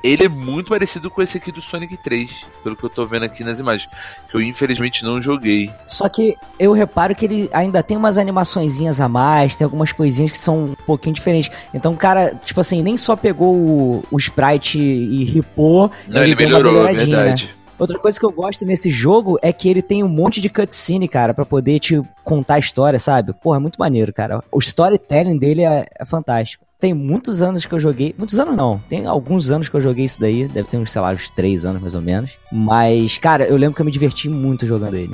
ele 0.05 0.25
é 0.25 0.29
muito 0.29 0.69
parecido 0.69 1.09
com 1.09 1.21
esse 1.21 1.37
aqui 1.37 1.51
do 1.51 1.61
Sonic 1.61 1.97
3, 1.97 2.29
pelo 2.63 2.75
que 2.75 2.83
eu 2.83 2.89
tô 2.89 3.05
vendo 3.05 3.23
aqui 3.23 3.43
nas 3.43 3.59
imagens. 3.59 3.89
Que 4.29 4.37
eu 4.37 4.41
infelizmente 4.41 5.03
não 5.03 5.19
joguei. 5.19 5.71
Só 5.87 6.07
que 6.07 6.35
eu 6.59 6.73
reparo 6.73 7.15
que 7.15 7.25
ele 7.25 7.49
ainda 7.51 7.81
tem 7.81 7.97
umas 7.97 8.19
animaçõezinhas 8.19 9.01
a 9.01 9.09
mais, 9.09 9.55
tem 9.55 9.65
algumas 9.65 9.91
coisinhas 9.91 10.29
que 10.29 10.37
são 10.37 10.65
um 10.65 10.75
pouquinho 10.85 11.15
diferentes. 11.15 11.49
Então 11.73 11.93
o 11.93 11.97
cara, 11.97 12.35
tipo 12.45 12.61
assim, 12.61 12.83
nem 12.83 12.95
só 12.97 13.15
pegou 13.15 13.55
o, 13.55 14.03
o 14.11 14.17
sprite 14.17 14.79
e 14.79 15.23
ripou, 15.23 15.89
Não, 16.07 16.21
ele, 16.21 16.35
deu 16.35 16.47
uma 16.47 16.57
melhorou, 16.59 16.73
melhoradinha, 16.73 17.17
né? 17.17 17.23
verdade. 17.23 17.55
Outra 17.77 17.99
coisa 17.99 18.17
que 18.17 18.25
eu 18.25 18.31
gosto 18.31 18.65
nesse 18.65 18.89
jogo 18.89 19.37
é 19.41 19.51
que 19.51 19.67
ele 19.67 19.81
tem 19.81 20.01
um 20.01 20.07
monte 20.07 20.39
de 20.39 20.49
cutscene, 20.49 21.09
cara, 21.09 21.33
pra 21.33 21.45
poder 21.45 21.79
te 21.79 22.01
contar 22.23 22.55
a 22.55 22.59
história, 22.59 22.97
sabe? 22.97 23.33
Porra, 23.33 23.57
é 23.57 23.59
muito 23.59 23.77
maneiro, 23.77 24.13
cara. 24.13 24.41
O 24.49 24.59
storytelling 24.59 25.37
dele 25.37 25.63
é, 25.63 25.85
é 25.99 26.05
fantástico. 26.05 26.65
Tem 26.79 26.93
muitos 26.93 27.41
anos 27.41 27.65
que 27.65 27.73
eu 27.73 27.79
joguei. 27.79 28.13
Muitos 28.17 28.37
anos 28.37 28.55
não. 28.55 28.81
Tem 28.89 29.05
alguns 29.05 29.49
anos 29.49 29.69
que 29.69 29.75
eu 29.75 29.81
joguei 29.81 30.05
isso 30.05 30.19
daí. 30.19 30.47
Deve 30.47 30.67
ter 30.67 30.77
uns, 30.77 30.91
sei 30.91 31.01
lá, 31.01 31.11
uns 31.11 31.29
três 31.29 31.65
anos 31.65 31.81
mais 31.81 31.95
ou 31.95 32.01
menos. 32.01 32.31
Mas, 32.51 33.17
cara, 33.17 33.45
eu 33.45 33.55
lembro 33.55 33.75
que 33.75 33.81
eu 33.81 33.85
me 33.85 33.91
diverti 33.91 34.27
muito 34.27 34.67
jogando 34.67 34.95
ele. 34.95 35.13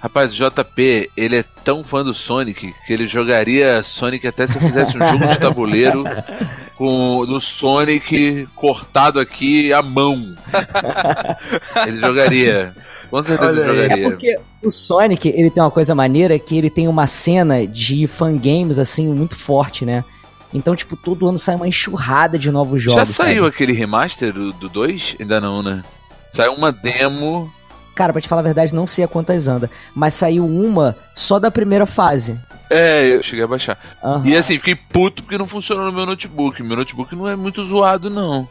Rapaz, 0.00 0.32
o 0.32 0.34
JP, 0.34 1.10
ele 1.16 1.36
é 1.36 1.44
tão 1.64 1.82
fã 1.82 2.04
do 2.04 2.12
Sonic 2.12 2.74
que 2.86 2.92
ele 2.92 3.08
jogaria 3.08 3.82
Sonic 3.82 4.26
até 4.26 4.46
se 4.46 4.56
eu 4.56 4.60
fizesse 4.60 4.96
um 4.96 5.00
jogo 5.00 5.26
de 5.26 5.38
tabuleiro 5.38 6.04
com 6.76 7.24
do 7.26 7.40
Sonic 7.40 8.46
cortado 8.54 9.18
aqui 9.18 9.72
à 9.72 9.82
mão. 9.82 10.36
ele 11.86 11.98
jogaria. 11.98 12.74
Com 13.10 13.22
certeza 13.22 13.62
Olha 13.62 13.64
jogaria. 13.64 14.06
É 14.06 14.10
porque 14.10 14.36
o 14.62 14.70
Sonic, 14.70 15.28
ele 15.28 15.50
tem 15.50 15.62
uma 15.62 15.70
coisa 15.70 15.94
maneira 15.94 16.38
que 16.38 16.58
ele 16.58 16.68
tem 16.68 16.88
uma 16.88 17.06
cena 17.06 17.66
de 17.66 18.06
fangames, 18.06 18.78
assim, 18.78 19.06
muito 19.06 19.34
forte, 19.34 19.84
né? 19.84 20.04
Então, 20.56 20.74
tipo, 20.74 20.96
todo 20.96 21.28
ano 21.28 21.38
sai 21.38 21.54
uma 21.54 21.68
enxurrada 21.68 22.38
de 22.38 22.50
novos 22.50 22.82
Já 22.82 22.92
jogos. 22.92 23.08
saiu 23.10 23.44
sabe? 23.44 23.54
aquele 23.54 23.72
remaster 23.72 24.32
do 24.32 24.52
do 24.52 24.68
2? 24.68 25.16
Ainda 25.20 25.40
não, 25.40 25.62
né? 25.62 25.82
Saiu 26.32 26.52
uma 26.54 26.72
demo. 26.72 27.50
Cara, 27.94 28.12
pra 28.12 28.20
te 28.20 28.28
falar 28.28 28.40
a 28.40 28.44
verdade, 28.44 28.74
não 28.74 28.86
sei 28.86 29.04
a 29.04 29.08
quantas 29.08 29.48
anda. 29.48 29.70
Mas 29.94 30.14
saiu 30.14 30.44
uma 30.46 30.94
só 31.14 31.38
da 31.38 31.50
primeira 31.50 31.86
fase. 31.86 32.38
É, 32.68 33.06
eu 33.14 33.22
cheguei 33.22 33.44
a 33.44 33.48
baixar. 33.48 33.78
Aham. 34.04 34.22
E 34.26 34.36
assim, 34.36 34.58
fiquei 34.58 34.74
puto 34.74 35.22
porque 35.22 35.38
não 35.38 35.46
funcionou 35.46 35.86
no 35.86 35.92
meu 35.92 36.04
notebook. 36.04 36.62
Meu 36.62 36.76
notebook 36.76 37.14
não 37.16 37.26
é 37.28 37.34
muito 37.36 37.64
zoado, 37.64 38.10
não. 38.10 38.46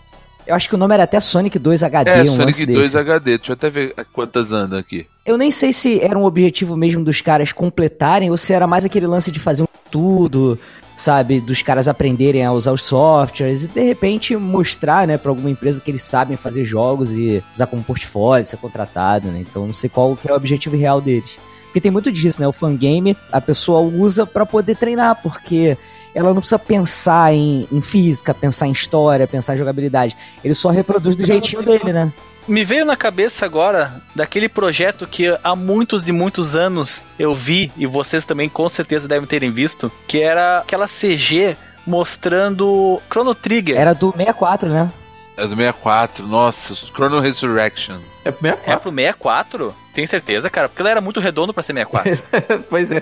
Eu 0.47 0.55
acho 0.55 0.69
que 0.69 0.75
o 0.75 0.77
nome 0.77 0.93
era 0.93 1.03
até 1.03 1.19
Sonic 1.19 1.57
2 1.59 1.83
HD, 1.83 2.09
É, 2.11 2.21
um 2.23 2.35
Sonic 2.37 2.65
desse. 2.65 2.65
2 2.65 2.95
HD. 2.95 3.37
Deixa 3.37 3.51
eu 3.51 3.53
até 3.55 3.69
ver 3.69 3.93
quantas 4.13 4.51
andam 4.51 4.77
aqui. 4.79 5.05
Eu 5.25 5.37
nem 5.37 5.49
sei 5.51 5.73
se 5.73 5.99
era 5.99 6.17
um 6.17 6.23
objetivo 6.23 6.77
mesmo 6.77 7.03
dos 7.03 7.19
caras 7.21 7.51
completarem 7.51 8.29
ou 8.31 8.37
se 8.37 8.53
era 8.53 8.65
mais 8.67 8.85
aquele 8.85 9.07
lance 9.07 9.31
de 9.31 9.39
fazer 9.39 9.63
um 9.63 9.67
tudo, 9.91 10.57
sabe? 10.95 11.39
Dos 11.39 11.61
caras 11.61 11.87
aprenderem 11.87 12.43
a 12.43 12.51
usar 12.51 12.71
os 12.71 12.81
softwares 12.81 13.63
e 13.63 13.67
de 13.67 13.81
repente 13.81 14.35
mostrar, 14.35 15.07
né, 15.07 15.17
pra 15.17 15.29
alguma 15.31 15.49
empresa 15.49 15.81
que 15.81 15.91
eles 15.91 16.03
sabem 16.03 16.37
fazer 16.37 16.63
jogos 16.63 17.15
e 17.15 17.43
usar 17.53 17.67
como 17.67 17.83
portfólio, 17.83 18.45
ser 18.45 18.57
contratado, 18.57 19.27
né? 19.29 19.39
Então 19.41 19.65
não 19.65 19.73
sei 19.73 19.89
qual 19.89 20.15
que 20.15 20.29
é 20.29 20.33
o 20.33 20.35
objetivo 20.35 20.77
real 20.77 21.01
deles. 21.01 21.37
Porque 21.65 21.81
tem 21.81 21.91
muito 21.91 22.11
disso, 22.11 22.39
né? 22.39 22.47
O 22.47 22.53
fangame 22.53 23.17
a 23.31 23.41
pessoa 23.41 23.81
usa 23.81 24.25
pra 24.25 24.45
poder 24.45 24.77
treinar, 24.77 25.19
porque 25.21 25.77
ela 26.13 26.33
não 26.33 26.39
precisa 26.39 26.57
pensar 26.57 27.33
em, 27.33 27.67
em 27.69 27.81
física, 27.81 28.33
pensar 28.33 28.67
em 28.67 28.71
história, 28.71 29.27
pensar 29.27 29.55
em 29.55 29.57
jogabilidade. 29.57 30.15
Ele 30.41 30.53
só 30.53 30.69
reproduz 30.69 31.17
do 31.17 31.25
jeitinho 31.25 31.61
dele, 31.61 31.91
né? 31.91 32.13
Me 32.47 32.63
veio 32.63 32.85
na 32.85 32.95
cabeça 32.95 33.43
agora 33.43 33.91
daquele 34.13 34.47
projeto 34.47 35.07
que 35.07 35.35
há 35.43 35.55
muitos 35.55 36.07
e 36.07 36.11
muitos 36.11 36.55
anos 36.55 37.07
eu 37.17 37.33
vi, 37.33 37.71
e 37.75 37.87
vocês 37.87 38.23
também 38.23 38.47
com 38.47 38.69
certeza 38.69 39.07
devem 39.07 39.27
terem 39.27 39.49
visto, 39.49 39.91
que 40.07 40.21
era 40.21 40.59
aquela 40.59 40.87
CG 40.87 41.57
mostrando 41.87 43.01
Chrono 43.09 43.33
Trigger. 43.33 43.77
Era 43.77 43.93
do 43.95 44.11
64, 44.11 44.69
né? 44.69 44.91
É 45.37 45.47
do 45.47 45.55
64. 45.55 46.27
Nossa, 46.27 46.75
Chrono 46.75 47.19
Resurrection. 47.19 47.97
É 48.23 48.31
pro 48.31 48.41
64? 48.41 48.71
É 48.71 48.77
pro 48.77 48.91
64? 48.91 49.75
Tem 49.93 50.05
certeza, 50.05 50.49
cara? 50.49 50.69
Porque 50.69 50.81
ele 50.81 50.89
era 50.89 51.01
muito 51.01 51.19
redondo 51.19 51.53
pra 51.53 51.63
ser 51.63 51.73
64. 51.73 52.19
pois 52.69 52.91
é. 52.91 53.01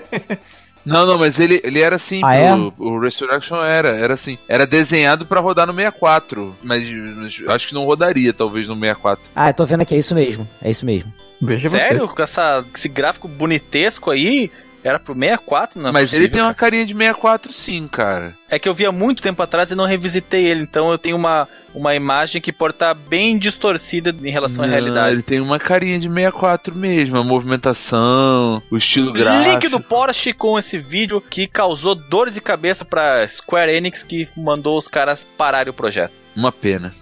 Não, 0.84 1.06
não, 1.06 1.18
mas 1.18 1.38
ele, 1.38 1.60
ele 1.64 1.80
era 1.80 1.96
assim, 1.96 2.20
Ah, 2.24 2.34
é? 2.34 2.48
pro- 2.54 2.74
o 2.78 2.98
Resurrection 3.00 3.56
era, 3.62 3.90
era 3.96 4.14
assim. 4.14 4.36
Era 4.48 4.66
desenhado 4.66 5.24
pra 5.24 5.40
rodar 5.40 5.66
no 5.66 5.72
64, 5.74 6.54
mas, 6.62 6.88
mas 7.16 7.42
acho 7.48 7.68
que 7.68 7.74
não 7.74 7.84
rodaria 7.84 8.32
talvez 8.32 8.68
no 8.68 8.74
64. 8.74 9.24
Ah, 9.34 9.50
eu 9.50 9.54
tô 9.54 9.64
vendo 9.64 9.80
aqui, 9.80 9.94
é 9.94 9.98
isso 9.98 10.14
mesmo. 10.14 10.48
É 10.62 10.70
isso 10.70 10.84
mesmo. 10.84 11.12
Veja 11.40 11.68
você. 11.68 11.78
Sério? 11.80 12.08
Com 12.08 12.22
essa, 12.22 12.64
esse 12.74 12.88
gráfico 12.88 13.26
bonitesco 13.28 14.10
aí? 14.10 14.50
Era 14.84 14.98
pro 15.00 15.14
64? 15.14 15.80
Não 15.80 15.88
é 15.88 15.92
mas 15.92 16.12
ele 16.12 16.24
possível, 16.24 16.30
tem 16.32 16.42
uma 16.42 16.54
cara. 16.54 16.70
carinha 16.70 16.86
de 16.86 16.92
64 16.92 17.52
sim, 17.54 17.88
cara. 17.88 18.36
É 18.50 18.58
que 18.58 18.68
eu 18.68 18.74
vi 18.74 18.84
há 18.84 18.92
muito 18.92 19.22
tempo 19.22 19.42
atrás 19.42 19.70
e 19.70 19.74
não 19.74 19.86
revisitei 19.86 20.44
ele, 20.44 20.60
então 20.62 20.92
eu 20.92 20.98
tenho 20.98 21.16
uma, 21.16 21.48
uma 21.74 21.94
imagem 21.94 22.40
que 22.40 22.52
pode 22.52 22.74
estar 22.74 22.92
bem 22.92 23.38
distorcida 23.38 24.14
em 24.22 24.30
relação 24.30 24.62
à 24.62 24.66
Não, 24.66 24.72
realidade. 24.74 25.12
Ele 25.14 25.22
tem 25.22 25.40
uma 25.40 25.58
carinha 25.58 25.98
de 25.98 26.06
64 26.06 26.76
mesmo, 26.76 27.16
a 27.16 27.24
movimentação, 27.24 28.62
o 28.70 28.76
estilo 28.76 29.10
gráfico. 29.12 29.50
Link 29.50 29.68
do 29.68 29.80
Porsche 29.80 30.32
com 30.34 30.58
esse 30.58 30.78
vídeo 30.78 31.20
que 31.20 31.46
causou 31.46 31.94
dores 31.94 32.34
de 32.34 32.40
cabeça 32.42 32.84
pra 32.84 33.26
Square 33.26 33.72
Enix 33.72 34.02
que 34.02 34.28
mandou 34.36 34.76
os 34.76 34.86
caras 34.86 35.24
pararem 35.36 35.70
o 35.70 35.74
projeto. 35.74 36.12
Uma 36.36 36.52
pena. 36.52 36.92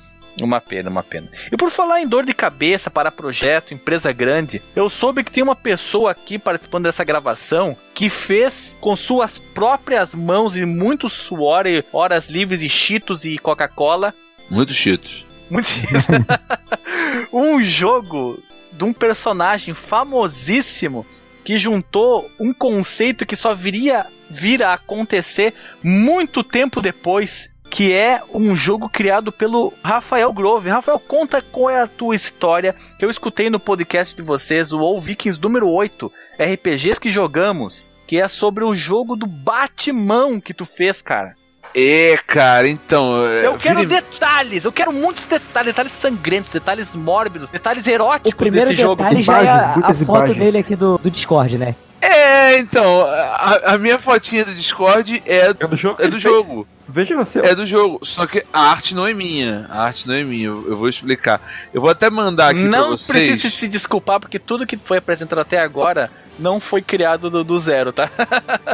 Uma 0.41 0.61
pena, 0.61 0.89
uma 0.89 1.03
pena. 1.03 1.29
E 1.51 1.57
por 1.57 1.71
falar 1.71 2.01
em 2.01 2.07
dor 2.07 2.25
de 2.25 2.33
cabeça 2.33 2.91
para 2.91 3.11
projeto, 3.11 3.75
empresa 3.75 4.11
grande, 4.13 4.63
eu 4.75 4.89
soube 4.89 5.23
que 5.23 5.31
tem 5.31 5.43
uma 5.43 5.55
pessoa 5.55 6.11
aqui 6.11 6.39
participando 6.39 6.85
dessa 6.85 7.05
gravação 7.05 7.77
que 7.95 8.09
fez 8.09 8.77
com 8.81 8.97
suas 8.97 9.37
próprias 9.39 10.15
mãos 10.15 10.57
e 10.57 10.65
muito 10.65 11.09
suor 11.09 11.67
e 11.67 11.85
horas 11.93 12.29
livres 12.31 12.61
de 12.61 12.69
Cheetos 12.69 13.25
e 13.25 13.37
Coca-Cola 13.39 14.15
Muito 14.51 14.73
cheetos. 14.73 15.25
muito 15.51 15.69
um 17.33 17.63
jogo 17.63 18.43
de 18.73 18.85
um 18.85 18.93
personagem 18.93 19.75
famosíssimo 19.75 21.07
que 21.45 21.59
juntou 21.59 22.31
um 22.39 22.55
conceito 22.55 23.27
que 23.27 23.37
só 23.37 23.55
viria 23.55 24.07
vir 24.31 24.63
a 24.63 24.75
acontecer 24.75 25.53
muito 25.83 26.43
tempo 26.43 26.81
depois, 26.81 27.51
que 27.73 27.91
é 27.91 28.21
um 28.35 28.55
jogo 28.55 28.87
criado 28.87 29.33
pelo 29.33 29.73
Rafael 29.83 30.31
Grove. 30.31 30.69
Rafael, 30.69 30.99
conta 30.99 31.41
qual 31.41 31.71
é 31.71 31.81
a 31.81 31.87
tua 31.87 32.15
história 32.15 32.75
que 32.99 33.05
eu 33.05 33.09
escutei 33.09 33.49
no 33.49 33.59
podcast 33.59 34.15
de 34.15 34.21
vocês, 34.21 34.75
o 34.75 34.79
All 34.81 35.01
Vikings 35.01 35.41
número 35.41 35.67
8, 35.71 36.13
RPGs 36.39 37.01
que 37.01 37.11
jogamos, 37.11 37.89
que 38.07 38.21
é 38.21 38.29
sobre 38.29 38.63
o 38.63 38.75
jogo 38.75 39.17
do 39.17 39.27
Batman 39.27 40.39
que 40.39 40.53
tu 40.53 40.67
fez, 40.67 41.01
cara. 41.01 41.35
É, 41.75 42.19
cara, 42.27 42.69
então. 42.69 43.27
é, 43.27 43.47
Eu 43.47 43.57
quero 43.57 43.81
vira 43.81 44.03
detalhes, 44.03 44.67
eu 44.67 44.73
quero 44.73 44.93
muitos 44.93 45.25
detalhes, 45.25 45.69
detalhes 45.69 45.93
sangrentos, 45.93 46.53
detalhes 46.53 46.95
mórbidos, 46.95 47.49
detalhes 47.49 47.87
eróticos 47.87 48.35
O 48.35 48.37
primeiro 48.37 48.69
desse 48.69 48.83
jogo. 48.83 48.97
detalhe 48.97 49.23
já 49.23 49.43
é 49.43 49.49
a, 49.49 49.75
a 49.83 49.95
foto 49.95 50.35
dele 50.35 50.59
aqui 50.59 50.77
do, 50.77 50.99
do 50.99 51.11
Discord, 51.11 51.57
né? 51.57 51.75
É, 52.03 52.59
então, 52.59 53.07
a, 53.07 53.73
a 53.75 53.79
minha 53.79 53.99
fotinha 53.99 54.45
do 54.45 54.53
Discord 54.55 55.23
é, 55.25 55.55
É 55.59 55.67
do 55.67 55.77
jogo? 55.77 56.03
é 56.03 56.09
do 56.09 56.19
jogo. 56.19 56.67
Veja 56.93 57.17
você. 57.17 57.41
É 57.41 57.55
do 57.55 57.65
jogo. 57.65 58.05
Só 58.05 58.27
que 58.27 58.45
a 58.53 58.61
arte 58.71 58.95
não 58.95 59.07
é 59.07 59.15
minha. 59.15 59.67
A 59.71 59.85
arte 59.85 60.07
não 60.07 60.15
é 60.15 60.23
minha. 60.23 60.47
Eu, 60.47 60.77
vou 60.77 60.89
explicar. 60.89 61.41
Eu 61.73 61.81
vou 61.81 61.91
até 61.91 62.11
mandar 62.11 62.51
aqui 62.51 62.69
pra 62.69 62.71
Não 62.71 62.91
vocês. 62.99 63.27
precisa 63.29 63.49
se 63.49 63.67
desculpar, 63.67 64.21
porque 64.21 64.39
tudo 64.39 64.67
que 64.67 64.77
foi 64.77 64.99
apresentado 64.99 65.39
até 65.39 65.59
agora 65.59 66.11
não 66.39 66.61
foi 66.61 66.83
criado 66.83 67.31
do, 67.31 67.45
do 67.45 67.59
zero, 67.59 67.93
tá? 67.93 68.11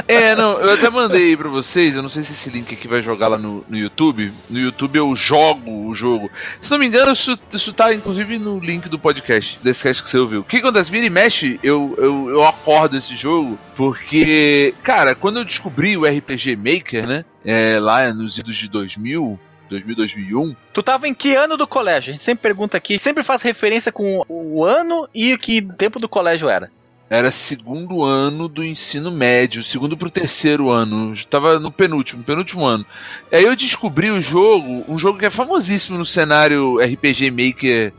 É, 0.07 0.35
não, 0.35 0.59
eu 0.59 0.73
até 0.73 0.89
mandei 0.89 1.37
pra 1.37 1.51
vocês. 1.51 1.95
Eu 1.95 2.03
não 2.03 2.09
sei 2.09 2.25
se 2.25 2.33
esse 2.33 2.49
link 2.49 2.73
aqui 2.73 2.89
vai 2.89 3.03
jogar 3.03 3.29
lá 3.29 3.37
no, 3.37 3.63
no 3.69 3.77
YouTube. 3.77 4.33
No 4.49 4.59
YouTube 4.59 4.97
eu 4.97 5.15
jogo 5.15 5.87
o 5.87 5.95
jogo. 5.95 6.31
Se 6.61 6.71
não 6.71 6.79
me 6.79 6.87
engano, 6.87 7.13
isso, 7.13 7.39
isso 7.53 7.75
tá 7.75 7.93
inclusive 7.93 8.39
no 8.39 8.59
link 8.59 8.89
do 8.89 8.99
podcast, 8.99 9.59
desse 9.63 9.83
cast 9.83 10.03
que 10.03 10.09
você 10.09 10.17
ouviu. 10.19 10.41
O 10.41 10.45
que 10.45 10.57
acontece? 10.57 10.91
Vira 10.91 11.05
e 11.05 11.11
mexe, 11.11 11.61
eu, 11.63 11.95
eu, 11.99 12.31
eu 12.31 12.47
acordo 12.47 12.97
esse 12.97 13.15
jogo 13.15 13.59
porque, 13.77 14.75
cara, 14.83 15.15
quando 15.15 15.39
eu 15.39 15.45
descobri 15.45 15.97
o 15.97 16.05
RPG 16.05 16.57
Maker, 16.57 17.07
né? 17.07 17.25
É, 17.45 17.79
lá 17.79 18.13
nos 18.13 18.37
idos 18.37 18.57
de 18.57 18.69
2000, 18.69 19.39
2000, 19.69 19.97
2001. 19.97 20.57
Tu 20.73 20.83
tava 20.83 21.07
em 21.07 21.15
que 21.15 21.35
ano 21.35 21.57
do 21.57 21.67
colégio? 21.67 22.11
A 22.11 22.13
gente 22.13 22.25
sempre 22.25 22.43
pergunta 22.43 22.77
aqui, 22.77 22.99
sempre 22.99 23.23
faz 23.23 23.43
referência 23.43 23.93
com 23.93 24.25
o 24.29 24.65
ano 24.65 25.09
e 25.15 25.37
que 25.39 25.63
tempo 25.63 26.01
do 26.01 26.09
colégio 26.09 26.49
era. 26.49 26.71
Era 27.11 27.31
segundo 27.31 28.05
ano 28.05 28.49
do 28.49 28.63
ensino 28.63 29.11
médio, 29.11 29.65
segundo 29.65 29.97
pro 29.97 30.11
terceiro 30.11 30.71
ano. 30.71 31.15
Tava 31.31 31.59
no 31.59 31.73
penúltimo, 31.73 32.23
penúltimo 32.23 32.67
ano. 32.67 32.85
Aí 33.33 33.45
eu 33.45 33.57
descobri 33.57 34.11
o 34.11 34.21
jogo, 34.21 34.85
um 34.87 34.99
jogo 34.99 35.19
que 35.19 35.25
é 35.25 35.31
famosíssimo 35.31 35.97
no 35.97 36.05
cenário 36.05 36.79
RPG 36.79 37.31
Maker 37.31 37.95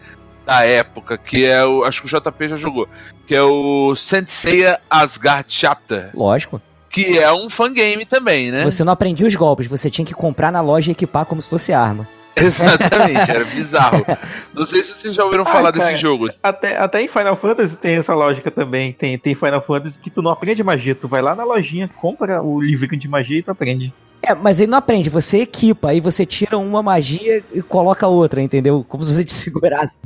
da 0.45 0.63
época, 0.63 1.17
que 1.17 1.45
é 1.45 1.65
o. 1.65 1.83
Acho 1.83 2.03
que 2.03 2.07
o 2.07 2.19
JP 2.19 2.49
já 2.49 2.55
jogou. 2.55 2.87
Que 3.25 3.35
é 3.35 3.41
o 3.41 3.95
Senseiya 3.95 4.79
Asgard 4.89 5.51
Chapter. 5.51 6.11
Lógico. 6.13 6.61
Que 6.91 7.17
é 7.17 7.31
um 7.31 7.49
fangame 7.49 8.05
também, 8.05 8.51
né? 8.51 8.63
Você 8.63 8.83
não 8.83 8.93
aprendia 8.93 9.25
os 9.25 9.35
golpes, 9.35 9.67
você 9.67 9.89
tinha 9.89 10.05
que 10.05 10.13
comprar 10.13 10.51
na 10.51 10.61
loja 10.61 10.89
e 10.89 10.91
equipar 10.91 11.25
como 11.25 11.41
se 11.41 11.49
fosse 11.49 11.71
arma. 11.73 12.07
Exatamente, 12.45 13.29
era 13.31 13.45
bizarro. 13.45 14.05
Não 14.53 14.65
sei 14.65 14.83
se 14.83 14.93
vocês 14.93 15.13
já 15.15 15.23
ouviram 15.23 15.43
Ah, 15.43 15.51
falar 15.51 15.71
cara. 15.73 15.85
desse 15.85 15.95
jogo. 16.01 16.29
Até, 16.41 16.77
até 16.77 17.01
em 17.01 17.07
Final 17.07 17.35
Fantasy 17.35 17.77
tem 17.77 17.95
essa 17.95 18.13
lógica 18.13 18.49
também. 18.49 18.91
Tem, 18.93 19.17
tem 19.17 19.35
Final 19.35 19.61
Fantasy 19.61 19.99
que 19.99 20.09
tu 20.09 20.21
não 20.21 20.31
aprende 20.31 20.63
magia. 20.63 20.95
Tu 20.95 21.07
vai 21.07 21.21
lá 21.21 21.35
na 21.35 21.43
lojinha, 21.43 21.89
compra 21.99 22.41
o 22.41 22.61
livrinho 22.61 22.99
de 22.99 23.07
magia 23.07 23.39
e 23.39 23.43
tu 23.43 23.51
aprende. 23.51 23.93
É, 24.21 24.35
mas 24.35 24.59
ele 24.59 24.69
não 24.69 24.77
aprende, 24.77 25.09
você 25.09 25.39
equipa, 25.39 25.89
aí 25.89 25.99
você 25.99 26.25
tira 26.25 26.57
uma 26.57 26.83
magia 26.83 27.41
e 27.53 27.61
coloca 27.61 28.07
outra, 28.07 28.41
entendeu? 28.41 28.85
Como 28.87 29.03
se 29.03 29.13
você 29.13 29.23
te 29.23 29.31
segurasse. 29.33 29.97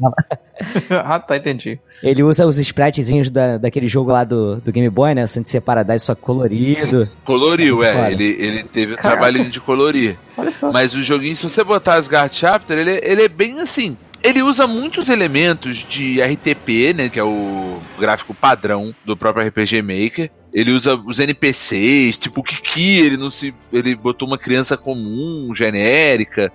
ah, 0.89 1.19
tá, 1.19 1.35
entendi. 1.37 1.79
Ele 2.01 2.21
usa 2.21 2.45
os 2.45 2.59
spritezinhos 2.59 3.29
da, 3.29 3.57
daquele 3.57 3.87
jogo 3.87 4.11
lá 4.11 4.23
do, 4.23 4.57
do 4.57 4.71
Game 4.71 4.89
Boy, 4.89 5.15
né? 5.15 5.23
O 5.23 5.27
Saint 5.27 5.49
Paradise, 5.61 6.05
só 6.05 6.15
colorido. 6.15 7.09
Coloriu, 7.25 7.83
é. 7.83 7.93
foda. 7.93 8.11
Ele, 8.11 8.37
ele 8.39 8.63
teve 8.63 8.93
o 8.93 8.97
Caraca. 8.97 9.21
trabalho 9.21 9.49
de 9.49 9.59
colorir. 9.59 10.17
Olha 10.37 10.51
só. 10.51 10.71
Mas 10.71 10.93
o 10.93 11.01
joguinho, 11.01 11.35
se 11.35 11.43
você 11.43 11.63
botar 11.63 11.95
Asgard 11.95 12.33
Chapter, 12.35 12.77
ele, 12.77 12.99
ele 13.03 13.23
é 13.23 13.27
bem 13.27 13.59
assim. 13.59 13.97
Ele 14.21 14.41
usa 14.41 14.67
muitos 14.67 15.09
elementos 15.09 15.77
de 15.77 16.21
RTP, 16.21 16.93
né? 16.95 17.09
Que 17.09 17.19
é 17.19 17.23
o 17.23 17.79
gráfico 17.99 18.33
padrão 18.33 18.93
do 19.03 19.17
próprio 19.17 19.45
RPG 19.47 19.81
Maker. 19.81 20.31
Ele 20.53 20.71
usa 20.71 20.95
os 20.95 21.19
NPCs, 21.19 22.17
tipo 22.17 22.41
o 22.41 22.43
Kiki, 22.43 22.99
ele 23.01 23.17
não 23.17 23.31
se. 23.31 23.53
Ele 23.71 23.95
botou 23.95 24.27
uma 24.27 24.37
criança 24.37 24.77
comum, 24.77 25.51
genérica. 25.55 26.51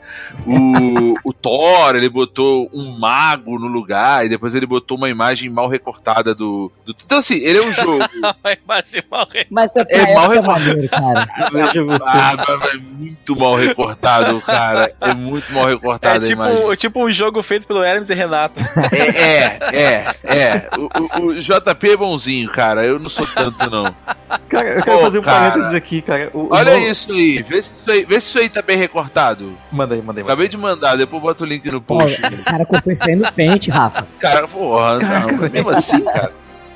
O, 0.47 1.15
o 1.29 1.33
Thor, 1.33 1.97
ele 1.97 2.09
botou 2.09 2.71
um 2.73 2.97
mago 2.97 3.59
no 3.59 3.67
lugar, 3.67 4.25
e 4.25 4.29
depois 4.29 4.55
ele 4.55 4.67
botou 4.67 4.97
uma 4.97 5.09
imagem 5.09 5.51
mal 5.51 5.67
recortada 5.69 6.33
do. 6.35 6.71
do- 6.87 6.95
então, 7.05 7.19
assim, 7.19 7.37
ele 7.39 7.59
é 7.59 7.63
um 7.63 7.73
jogo. 7.73 7.99
Mas 8.67 8.87
mal 9.11 9.27
re- 9.33 9.47
Mas 9.51 9.75
é, 9.77 9.85
É 9.89 10.15
mal 10.15 10.43
maneiro, 10.45 10.89
cara. 10.89 11.29
Ah, 12.07 12.35
é 12.73 12.77
muito 12.79 13.37
mal 13.37 13.57
recortado, 13.57 14.41
cara. 14.43 14.95
É 15.01 15.13
muito 15.15 15.53
mal 15.53 15.69
É 15.69 15.73
recortado 15.73 16.25
a 16.25 16.29
imagem. 16.29 16.57
tipo, 16.61 16.77
tipo 16.77 17.05
um 17.05 17.11
jogo 17.11 17.43
feito 17.43 17.67
pelo 17.67 17.83
Hermes 17.83 18.09
e 18.11 18.15
Renato. 18.15 18.61
É, 18.93 19.09
é, 19.09 19.59
é, 19.73 20.05
é. 20.25 20.69
O, 20.79 21.21
o- 21.21 21.27
o 21.31 21.35
JP 21.41 21.91
é 21.91 21.97
bonzinho, 21.97 22.49
cara. 22.51 22.85
Eu 22.87 22.99
não 23.01 23.09
sou 23.09 23.27
tanto, 23.27 23.69
não. 23.69 23.88
Cara, 24.49 24.69
eu 24.69 24.83
quero 24.83 24.97
Pô, 24.99 25.03
fazer 25.05 25.19
um 25.19 25.23
cara. 25.23 25.51
parênteses 25.51 25.75
aqui, 25.75 26.03
cara. 26.03 26.31
O- 26.35 26.39
o 26.45 26.49
Olha 26.51 26.75
novo- 26.75 26.87
isso 26.87 27.13
aí. 27.13 27.43
Vê 27.43 27.63
se 27.63 27.71
isso 27.71 27.91
aí, 27.91 28.05
vê 28.05 28.21
se 28.21 28.29
isso 28.29 28.39
aí 28.39 28.49
tá 28.49 28.63
bem 28.63 28.77
recortado. 28.79 29.57
Manda 29.71 29.95
aí, 29.95 30.01
manda 30.01 30.01
aí. 30.01 30.03
manda 30.03 30.21
aí. 30.21 30.25
Acabei 30.25 30.49
de 30.49 30.57
mandar, 30.57 30.97
depois 30.97 31.23
bota 31.23 31.45
o 31.45 31.47
link 31.47 31.71
no 31.71 31.81
post. 31.81 32.21
o 32.23 32.45
cara 32.45 32.65
cortou 32.67 32.93
isso 32.93 33.05
aí 33.05 33.15
no 33.17 33.31
pente, 33.33 33.71
Rafa. 33.71 34.07
Cara, 34.19 34.47
porra, 34.49 34.99
não, 34.99 35.49
mesmo 35.51 35.71
assim, 35.71 36.01
cara. 36.03 36.33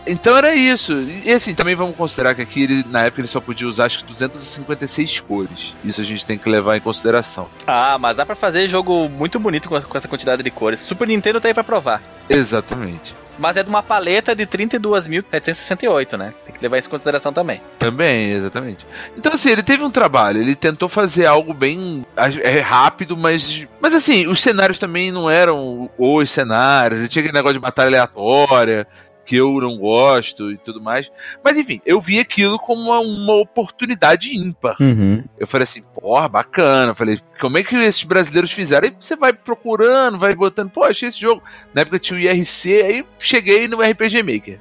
Então 0.07 0.37
era 0.37 0.53
isso. 0.55 0.93
E 1.25 1.31
assim, 1.31 1.55
também 1.55 1.75
vamos 1.75 1.95
considerar 1.97 2.35
que 2.35 2.43
aqui, 2.43 2.65
ele, 2.65 2.85
na 2.91 3.05
época, 3.05 3.21
ele 3.21 3.29
só 3.29 3.41
podia 3.41 3.69
usar 3.69 3.85
acho 3.87 4.01
que 4.01 4.07
256 4.07 5.21
cores. 5.21 5.73
Isso 5.85 6.01
a 6.01 6.05
gente 6.05 6.27
tem 6.27 6.37
que 6.37 6.49
levar 6.49 6.77
em 6.77 6.81
consideração. 6.81 7.49
Ah, 7.67 7.97
mas 7.99 8.17
dá 8.17 8.27
pra 8.27 8.35
fazer 8.35 8.67
jogo 8.69 9.09
muito 9.09 9.39
bonito 9.39 9.69
com, 9.69 9.81
com 9.81 9.97
essa 9.99 10.09
quantidade 10.09 10.43
de 10.43 10.51
cores. 10.51 10.81
Super 10.81 11.07
Nintendo 11.07 11.41
tá 11.41 11.49
aí 11.49 11.55
pra 11.55 11.63
provar. 11.65 12.03
Exatamente. 12.29 13.15
Mas 13.43 13.57
é 13.57 13.63
de 13.65 13.69
uma 13.69 13.83
paleta 13.83 14.37
de 14.37 14.47
32.768, 14.47 16.17
né? 16.17 16.33
Tem 16.47 16.55
que 16.55 16.63
levar 16.63 16.79
isso 16.79 16.87
em 16.87 16.93
consideração 16.93 17.33
também. 17.33 17.61
Também, 17.77 18.31
exatamente. 18.31 18.87
Então, 19.19 19.33
assim, 19.33 19.51
ele 19.51 19.65
teve 19.65 19.83
um 19.83 19.91
trabalho, 19.91 20.41
ele 20.41 20.55
tentou 20.55 20.89
fazer 20.89 21.27
algo 21.27 21.53
bem 21.53 22.07
é, 22.17 22.61
rápido, 22.61 23.17
mas. 23.17 23.67
Mas 23.81 23.95
assim, 23.95 24.29
os 24.29 24.41
cenários 24.41 24.79
também 24.79 25.11
não 25.11 25.29
eram 25.29 25.91
os 25.99 26.31
cenários, 26.31 27.01
ele 27.01 27.09
tinha 27.09 27.21
aquele 27.21 27.37
negócio 27.37 27.55
de 27.55 27.61
batalha 27.61 27.89
aleatória, 27.89 28.87
que 29.25 29.37
eu 29.37 29.61
não 29.61 29.77
gosto 29.79 30.51
e 30.51 30.57
tudo 30.57 30.81
mais. 30.81 31.11
Mas 31.45 31.57
enfim, 31.57 31.81
eu 31.87 32.01
vi 32.01 32.19
aquilo 32.19 32.59
como 32.59 32.83
uma, 32.83 33.01
uma 33.01 33.35
oportunidade 33.41 34.37
ímpar. 34.37 34.77
Uhum. 34.81 35.23
Eu 35.39 35.47
falei 35.47 35.65
assim, 35.65 35.83
porra, 35.95 36.29
bacana. 36.29 36.91
Eu 36.91 36.95
falei, 36.95 37.19
como 37.41 37.59
é 37.59 37.63
que 37.63 37.77
esses 37.77 38.05
brasileiros 38.05 38.51
fizeram? 38.53 38.89
Aí 38.89 38.95
você 38.99 39.17
vai 39.17 39.33
procurando, 39.33 40.19
vai 40.19 40.35
botando, 40.35 40.71
pô, 40.71 40.85
achei 40.85 41.09
esse 41.09 41.21
jogo. 41.21 41.43
Na 41.73 41.83
época 41.83 41.99
tinha 41.99 42.19
o 42.19 42.21
IRC, 42.21 42.83
aí 42.83 43.05
cheguei 43.19 43.69
no 43.69 43.81
RPG 43.81 44.23
Maker. 44.23 44.59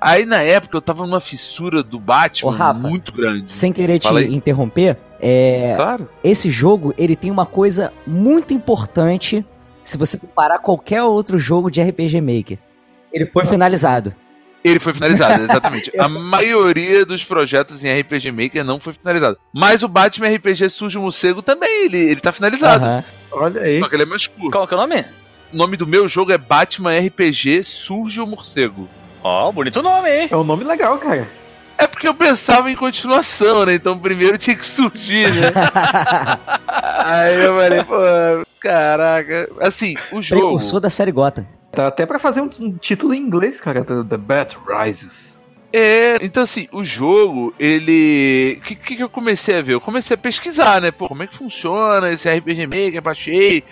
Aí 0.00 0.24
na 0.24 0.40
época 0.42 0.76
eu 0.76 0.80
tava 0.80 1.04
numa 1.04 1.18
fissura 1.20 1.82
do 1.82 1.98
Batman 1.98 2.50
Ô, 2.50 2.54
Rafa, 2.54 2.88
muito 2.88 3.12
grande. 3.12 3.52
Sem 3.52 3.72
querer 3.72 3.98
te 3.98 4.06
aí. 4.08 4.32
interromper, 4.32 4.96
é, 5.20 5.74
Claro. 5.76 6.08
esse 6.22 6.50
jogo 6.50 6.94
ele 6.96 7.16
tem 7.16 7.30
uma 7.32 7.44
coisa 7.46 7.92
muito 8.06 8.54
importante 8.54 9.44
se 9.82 9.98
você 9.98 10.16
comparar 10.16 10.60
qualquer 10.60 11.02
outro 11.02 11.36
jogo 11.38 11.68
de 11.70 11.82
RPG 11.82 12.20
Maker. 12.20 12.58
Ele 13.12 13.26
foi 13.26 13.44
finalizado. 13.46 14.14
Ele 14.62 14.80
foi 14.80 14.92
finalizado, 14.92 15.42
exatamente. 15.42 15.92
A 15.98 16.08
maioria 16.08 17.04
dos 17.04 17.24
projetos 17.24 17.84
em 17.84 18.00
RPG 18.00 18.32
Maker 18.32 18.64
não 18.64 18.80
foi 18.80 18.92
finalizado. 18.92 19.38
Mas 19.52 19.82
o 19.82 19.88
Batman 19.88 20.34
RPG 20.34 20.68
Sujo 20.68 21.00
Morcego 21.00 21.42
também, 21.42 21.84
ele, 21.84 21.98
ele 21.98 22.20
tá 22.20 22.32
finalizado. 22.32 22.84
Aham. 22.84 23.04
Olha 23.30 23.62
aí. 23.62 23.80
Só 23.80 23.88
que 23.88 23.94
ele 23.94 24.02
é 24.02 24.06
mais 24.06 24.26
curto. 24.26 24.50
Qual 24.50 24.66
que 24.66 24.74
é 24.74 24.76
o 24.76 24.80
nome? 24.80 25.04
O 25.52 25.56
nome 25.56 25.76
do 25.76 25.86
meu 25.86 26.08
jogo 26.08 26.32
é 26.32 26.38
Batman 26.38 26.98
RPG 26.98 27.62
Surge 27.62 28.20
o 28.20 28.26
Morcego. 28.26 28.88
Ó, 29.22 29.50
bonito 29.52 29.82
nome, 29.82 30.10
hein? 30.10 30.28
É 30.30 30.36
um 30.36 30.44
nome 30.44 30.64
legal, 30.64 30.98
cara. 30.98 31.26
É 31.76 31.86
porque 31.86 32.08
eu 32.08 32.14
pensava 32.14 32.70
em 32.70 32.74
continuação, 32.74 33.64
né? 33.64 33.74
Então 33.74 33.96
primeiro 33.96 34.36
tinha 34.36 34.56
que 34.56 34.66
surgir, 34.66 35.32
né? 35.32 35.52
Aí 36.66 37.44
eu 37.44 37.56
falei, 37.56 37.84
pô, 37.84 38.46
caraca. 38.58 39.48
Assim, 39.60 39.94
o 40.12 40.20
jogo. 40.20 40.42
Precursor 40.42 40.80
da 40.80 40.90
série 40.90 41.12
Gotham. 41.12 41.46
Tá 41.70 41.86
até 41.86 42.06
pra 42.06 42.18
fazer 42.18 42.40
um, 42.40 42.48
título 42.78 43.14
em 43.14 43.20
inglês, 43.20 43.60
cara. 43.60 43.84
The, 43.84 44.16
Bat 44.16 44.56
Rises. 44.66 45.44
É, 45.70 46.16
então 46.22 46.42
assim, 46.42 46.66
o 46.72 46.82
jogo, 46.82 47.54
ele. 47.58 48.56
O 48.58 48.62
que, 48.62 48.74
que 48.74 48.96
que 48.96 49.02
eu 49.02 49.08
comecei 49.08 49.58
a 49.58 49.62
ver? 49.62 49.74
Eu 49.74 49.80
comecei 49.80 50.14
a 50.14 50.18
pesquisar, 50.18 50.80
né? 50.80 50.90
Pô, 50.90 51.08
como 51.08 51.22
é 51.22 51.26
que 51.26 51.36
funciona 51.36 52.10
esse 52.10 52.28
RPG 52.28 52.66
Maker? 52.66 53.02
Baixei. 53.02 53.64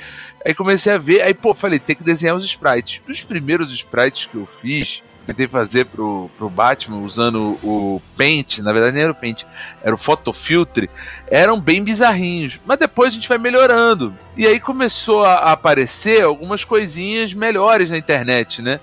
Aí 0.44 0.54
comecei 0.54 0.92
a 0.92 0.98
ver, 0.98 1.22
aí, 1.22 1.34
pô, 1.34 1.52
falei, 1.52 1.80
tem 1.80 1.96
que 1.96 2.04
desenhar 2.04 2.36
os 2.36 2.44
sprites. 2.44 3.02
Os 3.08 3.24
primeiros 3.24 3.72
sprites 3.72 4.26
que 4.26 4.36
eu 4.36 4.46
fiz, 4.60 5.02
tentei 5.26 5.48
fazer 5.48 5.86
pro, 5.86 6.30
pro 6.38 6.48
Batman 6.48 6.98
usando 6.98 7.58
o 7.62 8.00
Paint, 8.16 8.58
na 8.58 8.72
verdade 8.72 8.94
nem 8.94 9.02
era 9.02 9.12
o 9.12 9.14
Paint, 9.14 9.44
era 9.82 9.94
o 9.94 9.98
Photofiltre, 9.98 10.88
eram 11.28 11.60
bem 11.60 11.82
bizarrinhos. 11.82 12.58
Mas 12.64 12.78
depois 12.78 13.08
a 13.08 13.16
gente 13.16 13.28
vai 13.28 13.38
melhorando. 13.38 14.16
E 14.36 14.46
aí 14.46 14.60
começou 14.60 15.24
a 15.24 15.52
aparecer 15.52 16.22
algumas 16.22 16.64
coisinhas 16.64 17.32
melhores 17.34 17.90
na 17.90 17.98
internet, 17.98 18.62
né? 18.62 18.80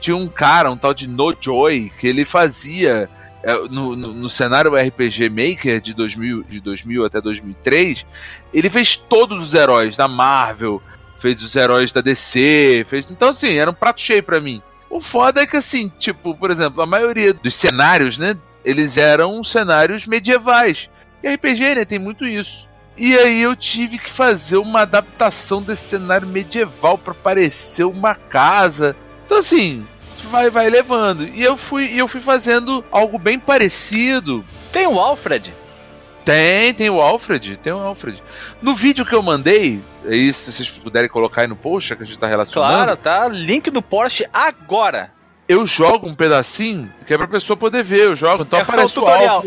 tinha 0.00 0.16
um 0.16 0.28
cara, 0.28 0.70
um 0.70 0.76
tal 0.76 0.94
de 0.94 1.08
NoJoy, 1.08 1.90
que 1.98 2.06
ele 2.06 2.24
fazia 2.24 3.08
é, 3.42 3.54
no, 3.68 3.96
no, 3.96 4.12
no 4.12 4.28
cenário 4.28 4.74
RPG 4.74 5.28
Maker 5.28 5.80
de 5.80 5.94
2000, 5.94 6.44
de 6.44 6.60
2000 6.60 7.04
até 7.04 7.20
2003, 7.20 8.06
ele 8.52 8.70
fez 8.70 8.96
todos 8.96 9.42
os 9.42 9.54
heróis 9.54 9.96
da 9.96 10.08
Marvel, 10.08 10.82
fez 11.18 11.42
os 11.42 11.56
heróis 11.56 11.92
da 11.92 12.00
DC, 12.00 12.86
fez. 12.88 13.10
Então, 13.10 13.30
assim, 13.30 13.54
era 13.54 13.70
um 13.70 13.74
prato 13.74 14.00
cheio 14.00 14.22
pra 14.22 14.40
mim. 14.40 14.62
O 14.88 15.00
foda 15.00 15.42
é 15.42 15.46
que, 15.46 15.56
assim, 15.56 15.90
tipo, 15.98 16.34
por 16.34 16.50
exemplo, 16.50 16.82
a 16.82 16.86
maioria 16.86 17.32
dos 17.32 17.54
cenários, 17.54 18.18
né? 18.18 18.36
Eles 18.64 18.96
eram 18.96 19.42
cenários 19.44 20.06
medievais. 20.06 20.88
E 21.22 21.28
RPG, 21.34 21.74
né? 21.74 21.84
Tem 21.84 21.98
muito 21.98 22.26
isso. 22.26 22.68
E 22.96 23.16
aí 23.16 23.42
eu 23.42 23.54
tive 23.54 23.98
que 23.98 24.10
fazer 24.10 24.56
uma 24.56 24.80
adaptação 24.80 25.60
desse 25.60 25.90
cenário 25.90 26.26
medieval 26.26 26.96
pra 26.96 27.12
parecer 27.12 27.84
uma 27.84 28.14
casa. 28.14 28.96
Então 29.26 29.38
assim, 29.38 29.86
vai 30.30 30.48
vai 30.48 30.70
levando. 30.70 31.28
E 31.28 31.42
eu 31.42 31.56
fui 31.56 31.92
eu 31.94 32.08
fui 32.08 32.20
fazendo 32.20 32.82
algo 32.90 33.18
bem 33.18 33.38
parecido. 33.38 34.42
Tem 34.72 34.86
o 34.86 34.98
Alfred. 34.98 35.52
Tem, 36.26 36.74
tem 36.74 36.90
o 36.90 37.00
Alfred, 37.00 37.56
tem 37.56 37.72
o 37.72 37.78
Alfred. 37.78 38.20
No 38.60 38.74
vídeo 38.74 39.06
que 39.06 39.14
eu 39.14 39.22
mandei, 39.22 39.80
aí 40.04 40.32
se 40.32 40.50
vocês 40.52 40.68
puderem 40.68 41.08
colocar 41.08 41.42
aí 41.42 41.46
no 41.46 41.54
post, 41.54 41.94
que 41.94 42.02
a 42.02 42.06
gente 42.06 42.18
tá 42.18 42.26
relacionando, 42.26 42.74
Claro, 42.74 42.96
tá. 42.96 43.28
Link 43.28 43.70
do 43.70 43.80
Porsche 43.80 44.26
agora. 44.34 45.12
eu 45.48 45.64
jogo 45.64 46.08
um 46.08 46.16
pedacinho 46.16 46.92
que 47.06 47.14
é 47.14 47.16
pra 47.16 47.28
pessoa 47.28 47.56
poder 47.56 47.84
ver, 47.84 48.00
eu 48.00 48.16
jogo, 48.16 48.42
então 48.42 48.58
É 48.58 48.62
aparece 48.62 48.98
um 48.98 49.02
o 49.02 49.04
tutorial. 49.04 49.44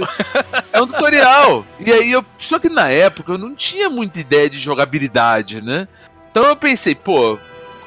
É 0.72 0.82
um 0.82 0.88
tutorial. 0.88 1.66
E 1.82 1.92
aí 1.92 2.10
eu. 2.14 2.24
Só 2.40 2.58
que 2.58 2.70
na 2.70 2.90
época 2.90 3.34
eu 3.34 3.38
não 3.38 3.54
tinha 3.54 3.90
muita 3.90 4.22
ideia 4.22 4.50
de 4.50 4.58
jogabilidade, 4.58 5.62
né? 5.62 5.86
Então 6.32 6.46
eu 6.46 6.56
pensei, 6.56 6.96
pô, 6.96 7.38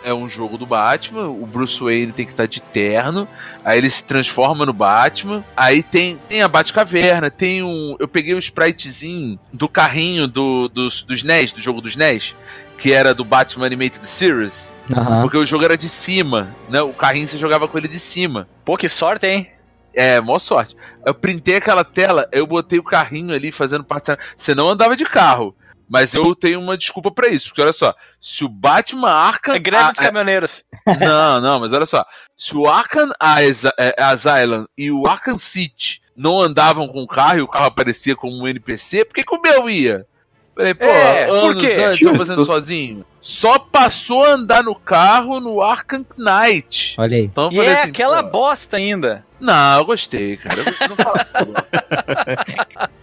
é 0.04 0.12
um 0.12 0.28
jogo 0.28 0.58
do 0.58 0.66
Batman, 0.66 1.28
o 1.28 1.46
Bruce 1.46 1.82
Wayne 1.82 2.12
tem 2.12 2.26
que 2.26 2.32
estar 2.32 2.46
de 2.46 2.60
terno, 2.60 3.26
aí 3.64 3.78
ele 3.78 3.90
se 3.90 4.04
transforma 4.04 4.66
no 4.66 4.72
Batman, 4.72 5.44
aí 5.56 5.82
tem, 5.82 6.16
tem 6.28 6.42
a 6.42 6.48
Batcaverna, 6.48 7.30
tem 7.30 7.62
um. 7.62 7.96
Eu 7.98 8.08
peguei 8.08 8.34
o 8.34 8.38
spritezinho 8.38 9.38
do 9.52 9.68
carrinho 9.68 10.26
do, 10.26 10.68
dos, 10.68 11.02
dos 11.02 11.22
NES, 11.22 11.52
do 11.52 11.60
jogo 11.60 11.80
dos 11.80 11.96
NES, 11.96 12.34
que 12.78 12.92
era 12.92 13.14
do 13.14 13.24
Batman 13.24 13.66
Animated 13.66 14.06
Series, 14.06 14.74
Aham. 14.90 15.22
porque 15.22 15.36
o 15.36 15.46
jogo 15.46 15.64
era 15.64 15.76
de 15.76 15.88
cima, 15.88 16.54
né? 16.68 16.82
O 16.82 16.92
carrinho 16.92 17.26
você 17.26 17.38
jogava 17.38 17.68
com 17.68 17.78
ele 17.78 17.88
de 17.88 17.98
cima. 17.98 18.48
Pô, 18.64 18.76
que 18.76 18.88
sorte, 18.88 19.26
hein? 19.26 19.48
É, 19.94 20.20
mó 20.20 20.38
sorte. 20.38 20.74
Eu 21.04 21.14
printei 21.14 21.56
aquela 21.56 21.84
tela, 21.84 22.26
eu 22.32 22.46
botei 22.46 22.78
o 22.78 22.84
carrinho 22.84 23.34
ali 23.34 23.52
fazendo 23.52 23.84
parte. 23.84 24.10
Você 24.36 24.54
não 24.54 24.68
andava 24.68 24.96
de 24.96 25.04
carro. 25.04 25.54
Mas 25.92 26.14
eu 26.14 26.34
tenho 26.34 26.58
uma 26.58 26.78
desculpa 26.78 27.10
pra 27.10 27.28
isso. 27.28 27.48
Porque 27.48 27.60
olha 27.60 27.72
só, 27.72 27.94
se 28.18 28.44
o 28.44 28.48
Batman 28.48 29.10
Arkham. 29.10 29.54
É 29.54 29.58
greve 29.58 29.90
dos 29.90 29.98
Ah, 29.98 30.02
caminhoneiros. 30.02 30.64
é, 30.86 30.96
não, 31.04 31.40
não, 31.40 31.60
mas 31.60 31.72
olha 31.72 31.84
só. 31.84 32.02
Se 32.36 32.56
o 32.56 32.66
Arkham 32.66 33.10
As- 33.20 33.64
é, 33.78 33.94
Asylum 33.98 34.64
e 34.78 34.90
o 34.90 35.06
Arkham 35.06 35.36
City 35.36 36.00
não 36.16 36.40
andavam 36.40 36.88
com 36.88 37.02
o 37.02 37.06
carro 37.06 37.38
e 37.38 37.42
o 37.42 37.48
carro 37.48 37.66
aparecia 37.66 38.16
como 38.16 38.36
um 38.42 38.48
NPC, 38.48 39.04
por 39.04 39.14
que, 39.14 39.22
que 39.24 39.34
o 39.34 39.40
meu 39.42 39.68
ia? 39.68 40.06
Falei, 40.54 40.74
pô, 40.74 40.84
É, 40.86 41.26
por 41.26 41.34
anos 41.50 41.62
quê? 41.62 41.72
antes 41.78 41.98
Justo. 41.98 42.18
fazendo 42.18 42.44
sozinho. 42.46 43.04
Só 43.20 43.58
passou 43.58 44.24
a 44.24 44.30
andar 44.32 44.62
no 44.62 44.74
carro 44.74 45.40
no 45.40 45.62
Arkham 45.62 46.04
Knight. 46.16 46.94
Olha 46.98 47.16
aí. 47.16 47.24
Então 47.24 47.50
E 47.52 47.60
é 47.60 47.72
assim, 47.80 47.90
aquela 47.90 48.22
pô, 48.22 48.30
bosta 48.30 48.76
ainda. 48.76 49.24
Não, 49.42 49.78
eu 49.78 49.84
gostei, 49.84 50.36
cara. 50.36 50.60
Eu 50.60 50.64
gostei, 50.64 50.86
não 50.86 50.96
fala. 50.96 51.26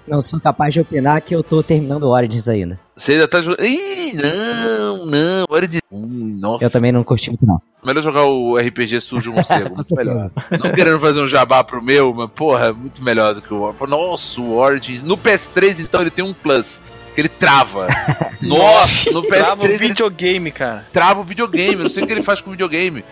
Não 0.08 0.22
sou 0.22 0.40
capaz 0.40 0.74
de 0.74 0.80
opinar 0.80 1.20
que 1.22 1.36
eu 1.36 1.44
tô 1.44 1.62
terminando 1.62 2.04
o 2.04 2.12
Origins 2.12 2.48
ainda. 2.48 2.80
Você 2.96 3.12
ainda 3.14 3.28
tá 3.28 3.42
jogando. 3.42 3.66
Ih, 3.66 4.14
não, 4.14 5.06
não. 5.06 5.46
De. 5.70 5.82
Ui, 5.92 6.34
nossa. 6.40 6.64
Eu 6.64 6.70
também 6.70 6.94
não 6.94 7.04
curti 7.04 7.30
muito, 7.30 7.46
não. 7.46 7.62
Melhor 7.84 8.02
jogar 8.02 8.24
o 8.24 8.58
RPG 8.58 9.02
Sujo 9.02 9.34
Morcego. 9.34 9.76
Muito 9.76 9.96
melhor. 9.96 10.32
Não 10.52 10.72
querendo 10.74 11.00
fazer 11.00 11.22
um 11.22 11.28
jabá 11.28 11.64
pro 11.64 11.82
meu, 11.82 12.14
mas 12.14 12.30
porra, 12.32 12.68
é 12.68 12.72
muito 12.74 13.02
melhor 13.02 13.34
do 13.36 13.42
que 13.42 13.54
o 13.54 13.62
Origins. 13.62 13.90
Nossa, 13.90 14.42
o 14.42 14.58
Origins. 14.58 15.02
No 15.02 15.18
PS3, 15.18 15.80
então, 15.80 16.02
ele 16.02 16.10
tem 16.10 16.24
um 16.24 16.34
plus. 16.34 16.82
Que 17.16 17.22
ele 17.22 17.30
trava. 17.30 17.88
Nossa, 18.42 19.12
no 19.12 19.22
Trava 19.22 19.64
o 19.64 19.68
PS3 19.68 19.78
videogame, 19.78 20.52
cara. 20.52 20.86
trava 20.94 21.20
o 21.20 21.24
videogame. 21.24 21.84
Não 21.84 21.90
sei 21.90 22.04
o 22.04 22.08
que 22.08 22.14
ele 22.14 22.24
faz 22.24 22.40
com 22.40 22.50
o 22.50 22.54
videogame. 22.54 23.04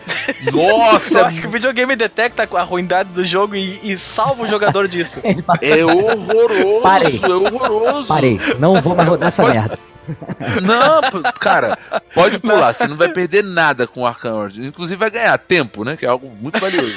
Nossa, 0.53 1.19
Eu 1.19 1.25
acho 1.25 1.41
que 1.41 1.47
o 1.47 1.51
videogame 1.51 1.95
detecta 1.97 2.47
a 2.57 2.63
ruindade 2.63 3.09
do 3.09 3.25
jogo 3.25 3.55
e, 3.55 3.79
e 3.83 3.97
salva 3.97 4.43
o 4.43 4.47
jogador 4.47 4.87
disso. 4.87 5.19
é 5.61 5.83
horroroso. 5.83 6.81
Parei. 6.81 7.19
É 7.21 7.27
horroroso. 7.27 8.07
Parei, 8.07 8.39
não 8.57 8.81
vou 8.81 8.95
mais 8.95 9.09
rodar 9.09 9.27
essa 9.27 9.43
Pode- 9.43 9.55
merda. 9.57 9.79
Não, 10.63 11.21
cara, 11.33 11.77
pode 12.13 12.39
pular, 12.39 12.71
você 12.73 12.87
não 12.87 12.95
vai 12.95 13.09
perder 13.09 13.43
nada 13.43 13.85
com 13.85 14.01
o 14.01 14.07
Arkham 14.07 14.35
Origins. 14.37 14.67
Inclusive 14.67 14.97
vai 14.97 15.11
ganhar 15.11 15.37
tempo, 15.37 15.83
né? 15.83 15.97
Que 15.97 16.05
é 16.05 16.09
algo 16.09 16.29
muito 16.39 16.57
valioso. 16.61 16.95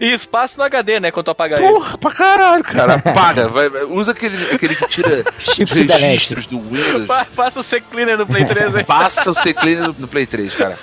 E 0.00 0.12
espaço 0.12 0.58
no 0.58 0.64
HD, 0.64 1.00
né? 1.00 1.10
Quando 1.10 1.26
tu 1.26 1.30
apagar 1.30 1.60
ele. 1.60 1.68
Porra, 1.72 1.98
pra 1.98 2.10
caralho, 2.10 2.64
cara. 2.64 2.94
Apaga, 2.94 3.48
vai, 3.48 3.68
vai- 3.68 3.84
usa 3.84 4.12
aquele, 4.12 4.36
aquele 4.52 4.74
que 4.74 4.86
tira 4.88 5.24
os 5.38 5.54
Shift 5.54 5.74
registros 5.74 6.46
do 6.46 6.60
Windows. 6.60 7.06
Fa- 7.06 7.24
Faça 7.24 7.60
o 7.60 7.62
C-Cleaner 7.62 8.18
no 8.18 8.26
Play 8.26 8.44
3 8.44 8.74
aí. 8.76 8.84
Passa 8.84 9.30
o 9.30 9.34
C-Cleaner 9.34 9.88
no, 9.88 9.96
no 9.98 10.08
Play 10.08 10.26
3, 10.26 10.54
cara. 10.54 10.78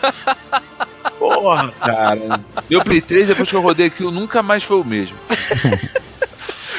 Porra, 1.19 1.71
cara. 1.79 2.39
Meu 2.69 2.83
Play 2.83 3.01
3, 3.01 3.27
depois 3.27 3.49
que 3.49 3.55
eu 3.55 3.61
rodei 3.61 3.87
aquilo, 3.87 4.11
nunca 4.11 4.41
mais 4.43 4.63
foi 4.63 4.77
o 4.77 4.83
mesmo. 4.83 5.15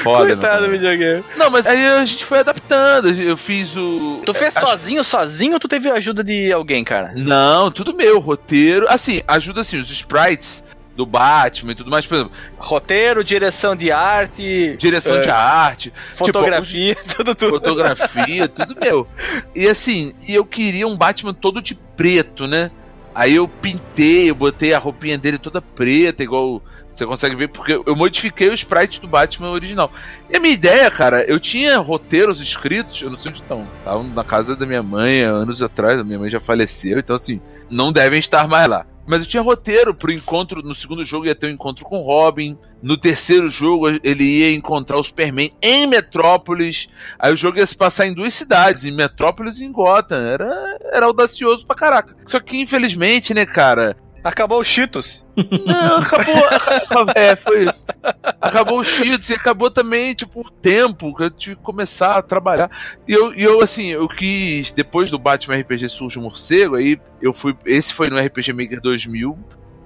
Foda, 0.03 0.25
Coitado 0.27 0.57
do 0.57 0.63
não. 0.67 0.71
videogame. 0.71 1.23
Não, 1.35 1.49
mas 1.49 1.65
aí 1.65 1.83
a 1.87 2.05
gente 2.05 2.23
foi 2.25 2.39
adaptando. 2.39 3.09
Eu 3.09 3.35
fiz 3.35 3.75
o. 3.75 4.21
Tu 4.25 4.33
fez 4.35 4.55
é, 4.55 4.59
sozinho, 4.59 5.03
sozinho 5.03 5.53
ou 5.53 5.59
tu 5.59 5.67
teve 5.67 5.89
ajuda 5.89 6.23
de 6.23 6.51
alguém, 6.51 6.83
cara? 6.83 7.11
Não, 7.15 7.71
tudo 7.71 7.95
meu, 7.95 8.19
roteiro. 8.19 8.85
Assim, 8.89 9.21
ajuda 9.27 9.61
assim, 9.61 9.79
os 9.79 9.89
sprites 9.89 10.63
do 10.95 11.05
Batman 11.05 11.73
e 11.73 11.75
tudo 11.75 11.89
mais. 11.91 12.05
Por 12.05 12.15
exemplo, 12.15 12.33
Roteiro, 12.57 13.23
direção 13.23 13.75
de 13.75 13.91
arte, 13.91 14.75
direção 14.77 15.17
É. 15.17 15.21
de 15.21 15.29
arte, 15.29 15.93
fotografia, 16.15 16.95
tudo, 17.15 17.35
tudo. 17.35 17.51
fotografia, 17.51 18.47
tudo 18.49 18.75
meu. 18.79 19.07
E 19.53 19.67
assim, 19.67 20.13
e 20.27 20.33
eu 20.33 20.45
queria 20.45 20.87
um 20.87 20.95
Batman 20.95 21.33
todo 21.33 21.61
de 21.61 21.75
preto, 21.75 22.47
né? 22.47 22.71
Aí 23.13 23.35
eu 23.35 23.47
pintei, 23.47 24.29
eu 24.29 24.35
botei 24.35 24.73
a 24.73 24.79
roupinha 24.79 25.17
dele 25.17 25.37
toda 25.37 25.61
preta, 25.61 26.21
igual 26.21 26.61
você 26.91 27.05
consegue 27.05 27.35
ver, 27.35 27.49
porque 27.49 27.73
eu 27.85 27.95
modifiquei 27.95 28.49
o 28.49 28.53
sprite 28.53 29.01
do 29.01 29.07
Batman 29.07 29.49
original. 29.51 29.91
E 30.29 30.35
a 30.37 30.39
minha 30.39 30.53
ideia, 30.53 30.89
cara, 30.89 31.23
eu 31.23 31.39
tinha 31.39 31.77
roteiros 31.77 32.39
escritos, 32.41 33.01
eu 33.01 33.09
não 33.09 33.17
sei 33.17 33.31
onde 33.31 33.41
estão, 33.41 33.67
estavam 33.79 34.03
na 34.05 34.23
casa 34.23 34.55
da 34.55 34.65
minha 34.65 34.81
mãe 34.83 35.23
há 35.25 35.29
anos 35.29 35.61
atrás, 35.61 35.99
a 35.99 36.03
minha 36.05 36.19
mãe 36.19 36.29
já 36.29 36.39
faleceu, 36.39 36.97
então 36.99 37.15
assim, 37.15 37.41
não 37.69 37.91
devem 37.91 38.19
estar 38.19 38.47
mais 38.47 38.67
lá. 38.67 38.85
Mas 39.05 39.21
eu 39.21 39.27
tinha 39.27 39.43
roteiro 39.43 39.93
pro 39.93 40.11
encontro, 40.11 40.61
no 40.61 40.73
segundo 40.73 41.05
jogo 41.05 41.25
ia 41.25 41.35
ter 41.35 41.47
um 41.47 41.51
encontro 41.51 41.85
com 41.85 42.01
Robin, 42.01 42.57
no 42.81 42.97
terceiro 42.97 43.49
jogo 43.49 43.87
ele 44.03 44.23
ia 44.23 44.53
encontrar 44.53 44.97
o 44.97 45.03
Superman 45.03 45.51
em 45.61 45.85
Metrópolis, 45.87 46.87
aí 47.19 47.31
o 47.31 47.37
jogo 47.37 47.57
ia 47.57 47.65
se 47.65 47.75
passar 47.75 48.07
em 48.07 48.13
duas 48.13 48.33
cidades, 48.33 48.85
em 48.85 48.91
Metrópolis 48.91 49.59
e 49.59 49.65
em 49.65 49.71
Gotham, 49.71 50.25
era, 50.25 50.79
era 50.91 51.05
audacioso 51.05 51.65
pra 51.65 51.75
caraca. 51.75 52.15
Só 52.25 52.39
que 52.39 52.57
infelizmente, 52.57 53.33
né, 53.33 53.45
cara, 53.45 53.95
Acabou 54.25 54.59
o 54.59 54.63
Cheetos. 54.63 55.23
não, 55.37 55.97
acabou. 55.97 57.11
é, 57.15 57.35
foi 57.35 57.65
isso. 57.65 57.85
Acabou 58.41 58.79
o 58.79 58.83
Cheats 58.83 59.29
e 59.29 59.33
acabou 59.33 59.69
também, 59.69 60.15
tipo, 60.15 60.41
o 60.41 60.49
tempo 60.49 61.15
que 61.15 61.23
eu 61.23 61.29
tive 61.29 61.55
que 61.55 61.61
começar 61.61 62.17
a 62.17 62.21
trabalhar. 62.23 62.71
E 63.07 63.13
eu, 63.13 63.35
e 63.35 63.43
eu, 63.43 63.61
assim, 63.61 63.89
eu 63.89 64.07
quis. 64.07 64.71
Depois 64.71 65.11
do 65.11 65.19
Batman 65.19 65.59
RPG 65.59 65.89
Surge 65.89 66.17
o 66.17 66.23
Morcego, 66.23 66.75
aí 66.75 66.99
eu 67.21 67.31
fui. 67.31 67.55
Esse 67.67 67.93
foi 67.93 68.09
no 68.09 68.17
RPG 68.19 68.51
Maker 68.51 68.81
2000. 68.81 69.37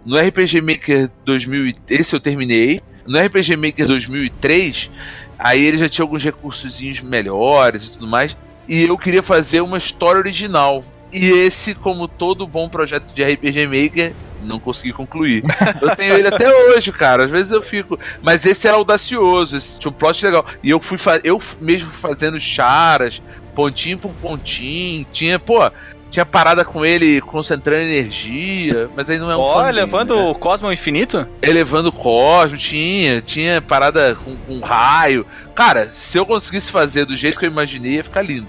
No 0.06 0.18
RPG 0.18 0.62
Maker 0.62 1.10
2000, 1.26 1.68
e- 1.68 1.76
esse 1.90 2.16
eu 2.16 2.22
terminei. 2.22 2.82
No 3.06 3.20
RPG 3.20 3.58
Maker 3.58 3.88
2003, 3.88 4.90
aí 5.38 5.62
ele 5.66 5.78
já 5.78 5.90
tinha 5.90 6.06
alguns 6.06 6.24
recursozinhos 6.24 7.02
melhores 7.02 7.88
e 7.88 7.92
tudo 7.92 8.08
mais. 8.08 8.38
E 8.70 8.84
eu 8.84 8.98
queria 8.98 9.22
fazer 9.22 9.60
uma 9.60 9.78
história 9.78 10.20
original. 10.20 10.82
E 11.12 11.28
esse, 11.28 11.74
como 11.74 12.08
todo 12.08 12.46
bom 12.48 12.70
projeto 12.70 13.12
de 13.14 13.24
RPG 13.24 13.66
Maker, 13.68 14.14
não 14.44 14.60
consegui 14.60 14.94
concluir. 14.94 15.44
Eu 15.82 15.96
tenho 15.96 16.14
ele 16.16 16.28
até 16.28 16.50
hoje, 16.68 16.92
cara. 16.92 17.26
Às 17.26 17.32
vezes 17.32 17.52
eu 17.52 17.62
fico. 17.62 18.00
Mas 18.22 18.46
esse 18.46 18.68
era 18.68 18.78
audacioso, 18.78 19.58
esse 19.58 19.78
tinha 19.80 19.90
um 19.90 19.94
plot 19.94 20.26
legal. 20.26 20.46
E 20.64 20.70
eu 20.70 20.80
fui 20.80 20.98
fa- 20.98 21.20
eu 21.24 21.42
mesmo 21.60 21.90
fazendo 21.92 22.40
charas, 22.40 23.22
pontinho 23.56 23.98
por 23.98 24.12
pontinho. 24.14 25.06
Tinha, 25.12 25.38
pô, 25.40 25.70
tinha 26.10 26.26
parada 26.26 26.64
com 26.66 26.86
ele 26.86 27.22
concentrando 27.22 27.82
energia. 27.84 28.90
Mas 28.96 29.10
aí 29.10 29.18
não 29.20 29.30
é 29.32 29.38
um 29.38 29.42
Ó, 29.42 29.54
fangame, 29.56 29.74
levando 29.74 30.16
né? 30.16 30.22
o 30.30 30.34
Cosmo 30.36 30.68
ao 30.68 30.74
infinito? 30.74 31.28
Elevando 31.42 31.90
o 31.90 31.94
cosmo, 31.94 32.58
tinha, 32.58 33.22
tinha 33.22 33.62
parada 33.62 34.16
com, 34.16 34.36
com 34.36 34.60
raio. 34.60 35.26
Cara, 35.54 35.90
se 35.92 36.18
eu 36.18 36.26
conseguisse 36.26 36.72
fazer 36.72 37.06
do 37.06 37.16
jeito 37.16 37.38
que 37.40 37.46
eu 37.46 37.52
imaginei, 37.52 37.94
ia 37.96 38.04
ficar 38.04 38.22
lindo. 38.22 38.48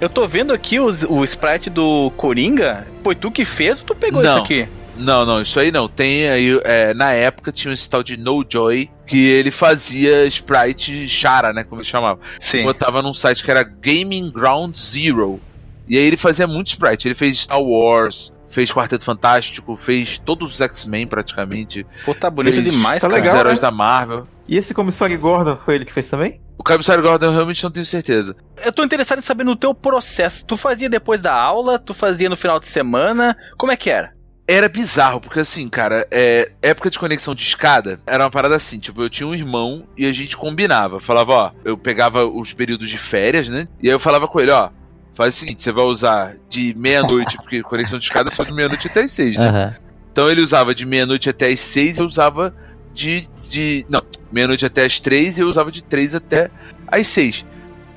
Eu 0.00 0.08
tô 0.08 0.26
vendo 0.28 0.52
aqui 0.52 0.78
os- 0.78 1.02
o, 1.02 1.24
sprite 1.24 1.68
do 1.68 2.10
Coringa. 2.16 2.86
Foi 3.02 3.14
tu 3.16 3.30
que 3.32 3.44
fez 3.44 3.80
ou 3.80 3.84
tu 3.86 3.94
pegou 3.96 4.22
Não. 4.22 4.30
isso 4.34 4.42
aqui? 4.44 4.68
Não, 4.98 5.24
não, 5.24 5.40
isso 5.40 5.58
aí 5.60 5.70
não. 5.70 5.88
Tem 5.88 6.28
aí, 6.28 6.60
é, 6.64 6.92
na 6.94 7.12
época 7.12 7.52
tinha 7.52 7.72
esse 7.72 7.88
tal 7.88 8.02
de 8.02 8.16
No 8.16 8.44
Joy, 8.48 8.90
que 9.06 9.26
ele 9.28 9.50
fazia 9.50 10.26
sprite 10.26 11.08
chara, 11.08 11.52
né, 11.52 11.64
como 11.64 11.80
ele 11.80 11.88
chamava. 11.88 12.20
Sim. 12.40 12.62
Botava 12.64 13.00
num 13.02 13.14
site 13.14 13.44
que 13.44 13.50
era 13.50 13.62
Gaming 13.62 14.30
Ground 14.30 14.74
Zero. 14.76 15.40
E 15.88 15.96
aí 15.96 16.04
ele 16.04 16.16
fazia 16.16 16.46
muito 16.46 16.68
sprite. 16.68 17.08
Ele 17.08 17.14
fez 17.14 17.38
Star 17.40 17.60
Wars, 17.60 18.32
fez 18.48 18.70
Quarteto 18.70 19.04
Fantástico, 19.04 19.74
fez 19.76 20.18
todos 20.18 20.54
os 20.54 20.60
X-Men 20.60 21.06
praticamente. 21.06 21.86
Pô, 22.04 22.14
tá 22.14 22.28
bonito 22.28 22.54
fez 22.54 22.64
demais, 22.64 23.00
Tá 23.00 23.08
cara. 23.08 23.20
legal, 23.20 23.34
os 23.36 23.40
heróis 23.40 23.58
né? 23.58 23.62
da 23.62 23.70
Marvel. 23.70 24.26
E 24.46 24.56
esse 24.56 24.74
comissário 24.74 25.18
Gordon 25.18 25.56
foi 25.64 25.76
ele 25.76 25.84
que 25.84 25.92
fez 25.92 26.08
também? 26.08 26.40
O 26.58 26.64
Comissário 26.64 27.02
Gordon 27.02 27.26
eu 27.26 27.32
realmente 27.32 27.62
não 27.62 27.70
tenho 27.70 27.86
certeza. 27.86 28.34
Eu 28.64 28.72
tô 28.72 28.82
interessado 28.82 29.18
em 29.20 29.22
saber 29.22 29.44
no 29.44 29.54
teu 29.54 29.72
processo. 29.72 30.44
Tu 30.44 30.56
fazia 30.56 30.88
depois 30.90 31.20
da 31.20 31.32
aula? 31.32 31.78
Tu 31.78 31.94
fazia 31.94 32.28
no 32.28 32.36
final 32.36 32.58
de 32.58 32.66
semana? 32.66 33.36
Como 33.56 33.70
é 33.70 33.76
que 33.76 33.88
era? 33.88 34.12
Era 34.50 34.66
bizarro, 34.66 35.20
porque 35.20 35.40
assim, 35.40 35.68
cara, 35.68 36.08
é, 36.10 36.50
época 36.62 36.88
de 36.88 36.98
conexão 36.98 37.34
de 37.34 37.42
escada 37.42 38.00
era 38.06 38.24
uma 38.24 38.30
parada 38.30 38.56
assim, 38.56 38.78
tipo, 38.78 39.02
eu 39.02 39.10
tinha 39.10 39.26
um 39.26 39.34
irmão 39.34 39.84
e 39.94 40.06
a 40.06 40.12
gente 40.12 40.38
combinava. 40.38 40.98
Falava, 40.98 41.32
ó, 41.32 41.50
eu 41.66 41.76
pegava 41.76 42.24
os 42.24 42.54
períodos 42.54 42.88
de 42.88 42.96
férias, 42.96 43.46
né? 43.46 43.68
E 43.82 43.88
aí 43.88 43.94
eu 43.94 44.00
falava 44.00 44.26
com 44.26 44.40
ele, 44.40 44.50
ó, 44.50 44.70
faz 45.12 45.34
o 45.34 45.38
seguinte, 45.38 45.62
você 45.62 45.70
vai 45.70 45.84
usar 45.84 46.36
de 46.48 46.74
meia-noite, 46.78 47.36
porque 47.36 47.60
conexão 47.64 47.98
de 47.98 48.06
escada 48.06 48.30
é 48.30 48.34
só 48.34 48.42
de 48.42 48.54
meia-noite 48.54 48.86
até 48.86 49.02
as 49.02 49.12
seis, 49.12 49.36
né? 49.36 49.48
Aham. 49.48 49.74
Então 50.10 50.30
ele 50.30 50.40
usava 50.40 50.74
de 50.74 50.86
meia-noite 50.86 51.28
até 51.28 51.48
as 51.48 51.60
seis, 51.60 51.98
eu 51.98 52.06
usava 52.06 52.54
de. 52.94 53.28
de 53.50 53.84
não, 53.86 54.02
meia-noite 54.32 54.64
até 54.64 54.86
as 54.86 54.98
três 54.98 55.36
e 55.36 55.42
eu 55.42 55.48
usava 55.48 55.70
de 55.70 55.82
três 55.82 56.14
até 56.14 56.50
as 56.86 57.06
seis. 57.06 57.44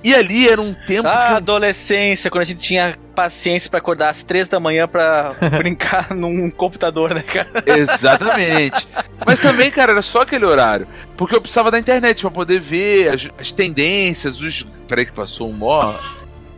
E 0.04 0.16
ali 0.16 0.50
era 0.50 0.60
um 0.60 0.74
tempo 0.74 1.08
Ah, 1.08 1.26
que 1.28 1.32
eu 1.34 1.38
adolescência, 1.38 2.32
quando 2.32 2.42
a 2.42 2.46
gente 2.46 2.60
tinha 2.60 2.98
paciência 3.14 3.70
pra 3.70 3.78
acordar 3.80 4.10
às 4.10 4.24
três 4.24 4.50
da 4.50 4.60
manhã 4.60 4.88
pra 4.88 5.36
brincar 5.58 6.14
num 6.16 6.50
computador, 6.50 7.14
né, 7.14 7.22
cara? 7.22 7.64
Exatamente. 7.66 8.88
Mas 9.26 9.40
também, 9.40 9.70
cara, 9.70 9.92
era 9.92 10.02
só 10.02 10.22
aquele 10.22 10.46
horário. 10.46 10.88
Porque 11.16 11.36
eu 11.36 11.42
precisava 11.42 11.70
da 11.70 11.78
internet 11.78 12.22
pra 12.22 12.32
poder 12.32 12.60
ver 12.60 13.10
as, 13.10 13.30
as 13.40 13.52
tendências, 13.52 14.42
os. 14.42 14.66
Peraí 14.88 15.06
que 15.06 15.12
passou 15.12 15.50
um 15.50 15.54
mó. 15.54 15.94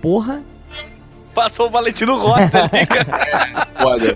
Porra. 0.02 0.42
Passou 1.34 1.66
o 1.68 1.70
Valentino 1.70 2.16
Rossi 2.18 2.56
ali, 2.56 2.86
cara. 2.86 3.68
Olha. 3.84 4.16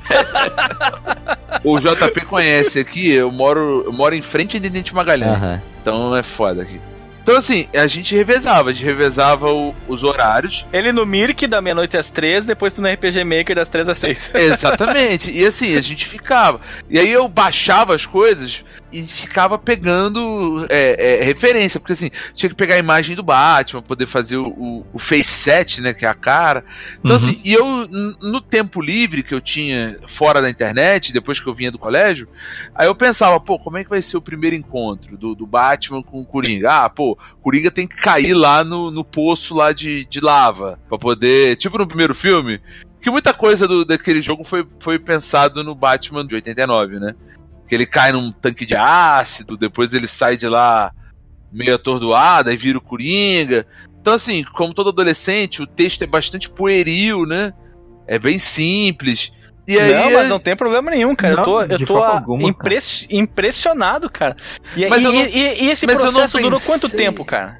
o 1.63 1.80
JP 1.80 2.21
conhece 2.28 2.80
aqui, 2.80 3.11
eu 3.11 3.32
moro, 3.32 3.84
eu 3.86 3.91
moro 3.91 4.13
em 4.13 4.21
frente 4.21 4.55
a 4.55 4.59
Intendente 4.59 4.93
Magalhães. 4.93 5.34
Aham. 5.36 5.61
Então 5.82 6.15
é 6.15 6.21
foda 6.21 6.61
aqui. 6.61 6.80
Então, 7.28 7.36
assim, 7.39 7.67
a 7.75 7.86
gente 7.88 8.15
revezava, 8.15 8.69
a 8.69 8.73
gente 8.73 8.86
revezava 8.86 9.51
o- 9.51 9.75
os 9.86 10.01
horários. 10.01 10.65
Ele 10.71 10.93
no 10.93 11.05
Mirk 11.05 11.45
da 11.45 11.61
meia-noite 11.61 11.97
às 11.97 12.09
três, 12.09 12.45
depois 12.45 12.73
tu 12.73 12.82
no 12.82 12.88
RPG 12.88 13.25
Maker 13.25 13.53
das 13.53 13.67
três 13.67 13.86
às 13.89 13.97
seis. 13.97 14.32
Exatamente. 14.34 15.30
E 15.30 15.45
assim, 15.45 15.75
a 15.75 15.82
gente 15.82 16.05
ficava. 16.07 16.61
E 16.89 16.97
aí 16.97 17.11
eu 17.11 17.28
baixava 17.28 17.93
as 17.93 18.05
coisas 18.05 18.63
e 18.92 19.02
ficava 19.02 19.58
pegando 19.58 20.66
é, 20.70 21.20
é, 21.20 21.24
referência, 21.24 21.80
porque 21.80 21.94
assim, 21.94 22.10
tinha 22.34 22.50
que 22.50 22.56
pegar 22.56 22.76
a 22.76 22.80
imagem 22.80 23.16
do 23.16 23.24
Batman, 23.24 23.82
poder 23.82 24.06
fazer 24.06 24.38
o, 24.38 24.48
o, 24.48 24.86
o 24.94 25.00
face 25.00 25.32
set, 25.32 25.82
né, 25.82 25.94
que 25.94 26.06
é 26.06 26.10
a 26.10 26.14
cara. 26.14 26.64
Então 27.00 27.18
Uhum. 27.18 27.24
assim, 27.24 27.42
e 27.44 27.54
eu, 27.54 27.66
no 28.22 28.40
tempo 28.40 28.82
livre 28.82 29.24
que 29.24 29.34
eu 29.34 29.42
tinha 29.42 29.98
fora 30.08 30.42
da 30.42 30.50
internet, 30.50 31.12
depois 31.12 31.40
que 31.40 31.48
eu 31.48 31.54
vinha 31.54 31.72
do 31.72 31.80
colégio, 31.80 32.28
aí 32.74 32.88
eu 32.88 32.96
pensava, 32.96 33.40
pô, 33.40 33.60
como 33.60 33.78
é 33.78 33.84
que 33.84 33.90
vai 33.90 34.02
ser 34.02 34.18
o 34.18 34.22
primeiro 34.22 34.56
encontro 34.56 35.18
do, 35.18 35.36
do 35.36 35.46
Batman 35.46 36.02
com 36.02 36.22
o 36.22 36.26
Coringa? 36.26 36.86
Ah, 36.86 36.90
pô, 36.90 37.18
Coringa 37.42 37.72
tem 37.72 37.88
que 37.88 37.96
cair 37.96 38.34
lá 38.34 38.64
no, 38.64 38.90
no 38.90 39.04
poço 39.04 39.56
lá 39.56 39.74
de, 39.74 40.06
de 40.06 40.20
lava, 40.22 40.80
pra 40.88 40.98
poder, 40.98 41.56
tipo 41.58 41.78
no 41.78 41.88
primeiro 41.88 42.16
filme, 42.16 42.62
que 43.02 43.10
muita 43.10 43.34
coisa 43.34 43.68
do, 43.68 43.86
daquele 43.86 44.22
jogo 44.22 44.44
foi, 44.44 44.66
foi 44.80 45.00
pensado 45.00 45.64
no 45.64 45.76
Batman 45.76 46.26
de 46.26 46.36
89, 46.36 47.00
né? 47.00 47.16
Que 47.68 47.76
ele 47.76 47.86
cai 47.86 48.11
num 48.11 48.32
tanque 48.32 48.65
de 48.65 48.76
ácido, 48.76 49.57
depois 49.57 49.93
ele 49.93 50.07
sai 50.07 50.38
de 50.38 50.47
lá 50.47 50.91
meio 51.51 51.76
atordoado, 51.76 52.49
aí 52.49 52.57
vira 52.57 52.78
o 52.78 52.82
Coringa. 52.82 53.65
Então, 53.99 54.13
assim, 54.13 54.43
como 54.53 54.74
todo 54.74 54.89
adolescente, 54.89 55.61
o 55.61 55.68
texto 55.68 56.01
é 56.03 56.07
bastante 56.07 56.49
pueril, 56.49 57.26
né? 57.26 57.53
É 58.07 58.18
bem 58.18 58.39
simples. 58.39 59.32
E 59.68 59.78
aí, 59.78 59.93
não, 59.93 60.11
mas 60.13 60.30
não 60.30 60.39
tem 60.39 60.55
problema 60.55 60.89
nenhum, 60.89 61.13
cara. 61.13 61.34
eu 61.34 61.38
Não, 61.38 61.43
tô, 61.43 61.61
eu 61.61 61.80
tô 61.80 61.86
forma 61.88 62.05
ah, 62.05 62.18
alguma, 62.20 62.47
impress- 62.47 63.05
impressionado, 63.09 64.09
cara. 64.09 64.38
E, 64.78 64.88
Mas 64.88 65.01
e- 65.01 65.05
eu 65.05 65.11
não- 65.11 65.22
e- 65.26 65.63
e 65.65 65.70
esse 65.70 65.86
mas 65.86 65.95
eu 65.95 66.01
processo 66.01 66.39
durou 66.39 66.59
quanto 66.61 66.88
tempo, 66.88 67.26
cara? 67.26 67.59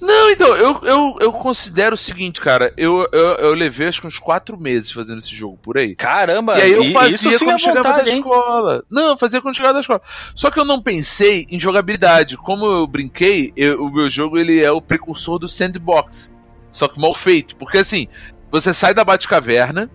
Não, 0.00 0.30
então, 0.30 0.56
eu, 0.56 0.80
eu, 0.84 1.16
eu 1.20 1.32
considero 1.32 1.94
o 1.94 1.98
seguinte, 1.98 2.40
cara. 2.40 2.72
Eu, 2.76 3.08
eu, 3.12 3.30
eu 3.32 3.54
levei 3.54 3.88
acho 3.88 4.00
que 4.00 4.06
uns 4.06 4.18
quatro 4.18 4.58
meses 4.58 4.92
fazendo 4.92 5.18
esse 5.18 5.34
jogo 5.34 5.58
por 5.60 5.76
aí. 5.78 5.94
Caramba, 5.96 6.58
E 6.58 6.62
aí 6.62 6.72
eu 6.72 6.84
e- 6.84 6.92
fazia 6.92 7.14
isso 7.14 7.38
sim 7.38 7.44
quando 7.44 7.54
é 7.54 7.58
chegava 7.58 7.88
vontade, 7.88 8.04
da 8.04 8.10
hein? 8.12 8.18
escola. 8.18 8.84
Não, 8.90 9.08
eu 9.10 9.16
fazia 9.16 9.40
quando 9.42 9.56
chegava 9.56 9.74
da 9.74 9.80
escola. 9.80 10.00
Só 10.34 10.50
que 10.50 10.58
eu 10.60 10.64
não 10.64 10.80
pensei 10.80 11.46
em 11.50 11.58
jogabilidade. 11.58 12.36
Como 12.36 12.64
eu 12.66 12.86
brinquei, 12.86 13.52
eu- 13.56 13.84
o 13.84 13.92
meu 13.92 14.08
jogo 14.08 14.38
ele 14.38 14.62
é 14.62 14.70
o 14.70 14.80
precursor 14.80 15.38
do 15.38 15.48
sandbox. 15.48 16.30
Só 16.70 16.88
que 16.88 17.00
mal 17.00 17.14
feito. 17.14 17.56
Porque 17.56 17.78
assim, 17.78 18.08
você 18.50 18.72
sai 18.72 18.94
da 18.94 19.04
Batcaverna, 19.04 19.90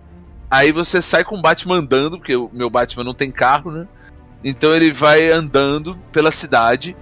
aí 0.50 0.72
você 0.72 1.00
sai 1.00 1.24
com 1.24 1.36
o 1.38 1.42
Batman 1.42 1.76
andando, 1.76 2.18
porque 2.18 2.36
o 2.36 2.50
meu 2.52 2.68
Batman 2.70 3.04
não 3.04 3.14
tem 3.14 3.30
carro, 3.30 3.70
né? 3.70 3.86
Então 4.42 4.74
ele 4.74 4.90
vai 4.92 5.30
andando 5.30 5.96
pela 6.12 6.30
cidade. 6.30 6.96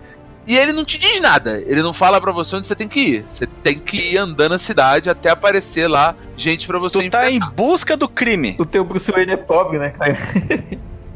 E 0.48 0.56
ele 0.56 0.72
não 0.72 0.82
te 0.82 0.96
diz 0.98 1.20
nada. 1.20 1.62
Ele 1.66 1.82
não 1.82 1.92
fala 1.92 2.18
pra 2.18 2.32
você 2.32 2.56
onde 2.56 2.66
você 2.66 2.74
tem 2.74 2.88
que 2.88 3.00
ir. 3.00 3.26
Você 3.28 3.46
tem 3.46 3.78
que 3.78 4.14
ir 4.14 4.16
andando 4.16 4.52
na 4.52 4.58
cidade 4.58 5.10
até 5.10 5.28
aparecer 5.28 5.86
lá 5.86 6.16
gente 6.38 6.66
pra 6.66 6.78
você 6.78 7.02
Tu 7.02 7.10
tá 7.10 7.30
em 7.30 7.38
busca 7.38 7.98
do 7.98 8.08
crime. 8.08 8.56
O 8.58 8.64
teu 8.64 8.82
Bruce 8.82 9.12
Wayne 9.12 9.32
é 9.32 9.36
pobre, 9.36 9.78
né, 9.78 9.90
cara? 9.90 10.16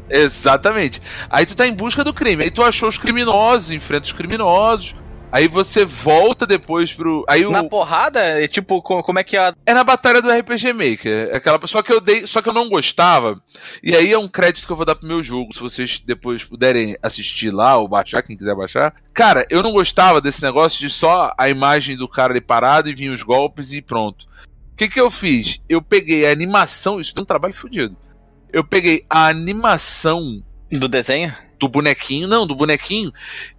Exatamente. 0.07 1.01
Aí 1.31 1.47
tu 1.47 1.55
tá 1.55 1.65
em 1.65 1.73
busca 1.73 2.03
do 2.03 2.13
crime. 2.13 2.43
Aí 2.43 2.51
tu 2.51 2.61
achou 2.61 2.87
os 2.87 2.99
criminosos, 2.99 3.71
enfrenta 3.71 4.05
os 4.05 4.13
criminosos. 4.13 4.95
Aí 5.33 5.47
você 5.47 5.83
volta 5.83 6.45
depois 6.45 6.93
pro. 6.93 7.25
Aí 7.27 7.43
o. 7.43 7.49
Na 7.49 7.63
porrada, 7.63 8.19
é 8.19 8.47
tipo, 8.47 8.79
co- 8.83 9.01
como 9.01 9.17
é 9.17 9.23
que 9.23 9.35
é 9.35 9.39
a. 9.39 9.55
É 9.65 9.73
na 9.73 9.83
batalha 9.83 10.21
do 10.21 10.29
RPG 10.31 10.71
Maker. 10.73 11.29
É 11.31 11.37
Aquela... 11.37 11.59
Só 11.65 11.81
que 11.81 11.91
eu 11.91 11.99
dei. 11.99 12.27
Só 12.27 12.39
que 12.39 12.49
eu 12.49 12.53
não 12.53 12.69
gostava. 12.69 13.41
E 13.81 13.95
aí 13.95 14.13
é 14.13 14.17
um 14.19 14.27
crédito 14.27 14.67
que 14.67 14.71
eu 14.71 14.75
vou 14.75 14.85
dar 14.85 14.93
pro 14.93 15.07
meu 15.07 15.23
jogo. 15.23 15.51
Se 15.51 15.59
vocês 15.59 15.99
depois 15.99 16.43
puderem 16.43 16.95
assistir 17.01 17.49
lá 17.49 17.75
ou 17.77 17.87
baixar, 17.87 18.21
quem 18.21 18.37
quiser 18.37 18.55
baixar. 18.55 18.93
Cara, 19.11 19.43
eu 19.49 19.63
não 19.63 19.71
gostava 19.71 20.21
desse 20.21 20.43
negócio 20.43 20.79
de 20.79 20.87
só 20.87 21.33
a 21.35 21.49
imagem 21.49 21.97
do 21.97 22.07
cara 22.07 22.31
ali 22.33 22.39
parado 22.39 22.87
e 22.87 22.93
vinha 22.93 23.11
os 23.11 23.23
golpes 23.23 23.73
e 23.73 23.81
pronto. 23.81 24.27
O 24.71 24.75
que, 24.77 24.87
que 24.87 24.99
eu 25.01 25.09
fiz? 25.09 25.59
Eu 25.67 25.81
peguei 25.81 26.27
a 26.27 26.31
animação. 26.31 26.99
Isso 26.99 27.11
é 27.17 27.21
um 27.21 27.25
trabalho 27.25 27.55
fodido. 27.55 27.97
Eu 28.51 28.63
peguei 28.63 29.03
a 29.09 29.29
animação 29.29 30.43
do 30.71 30.87
desenho? 30.87 31.33
Do 31.59 31.67
bonequinho, 31.67 32.27
não, 32.27 32.45
do 32.45 32.55
bonequinho, 32.55 33.11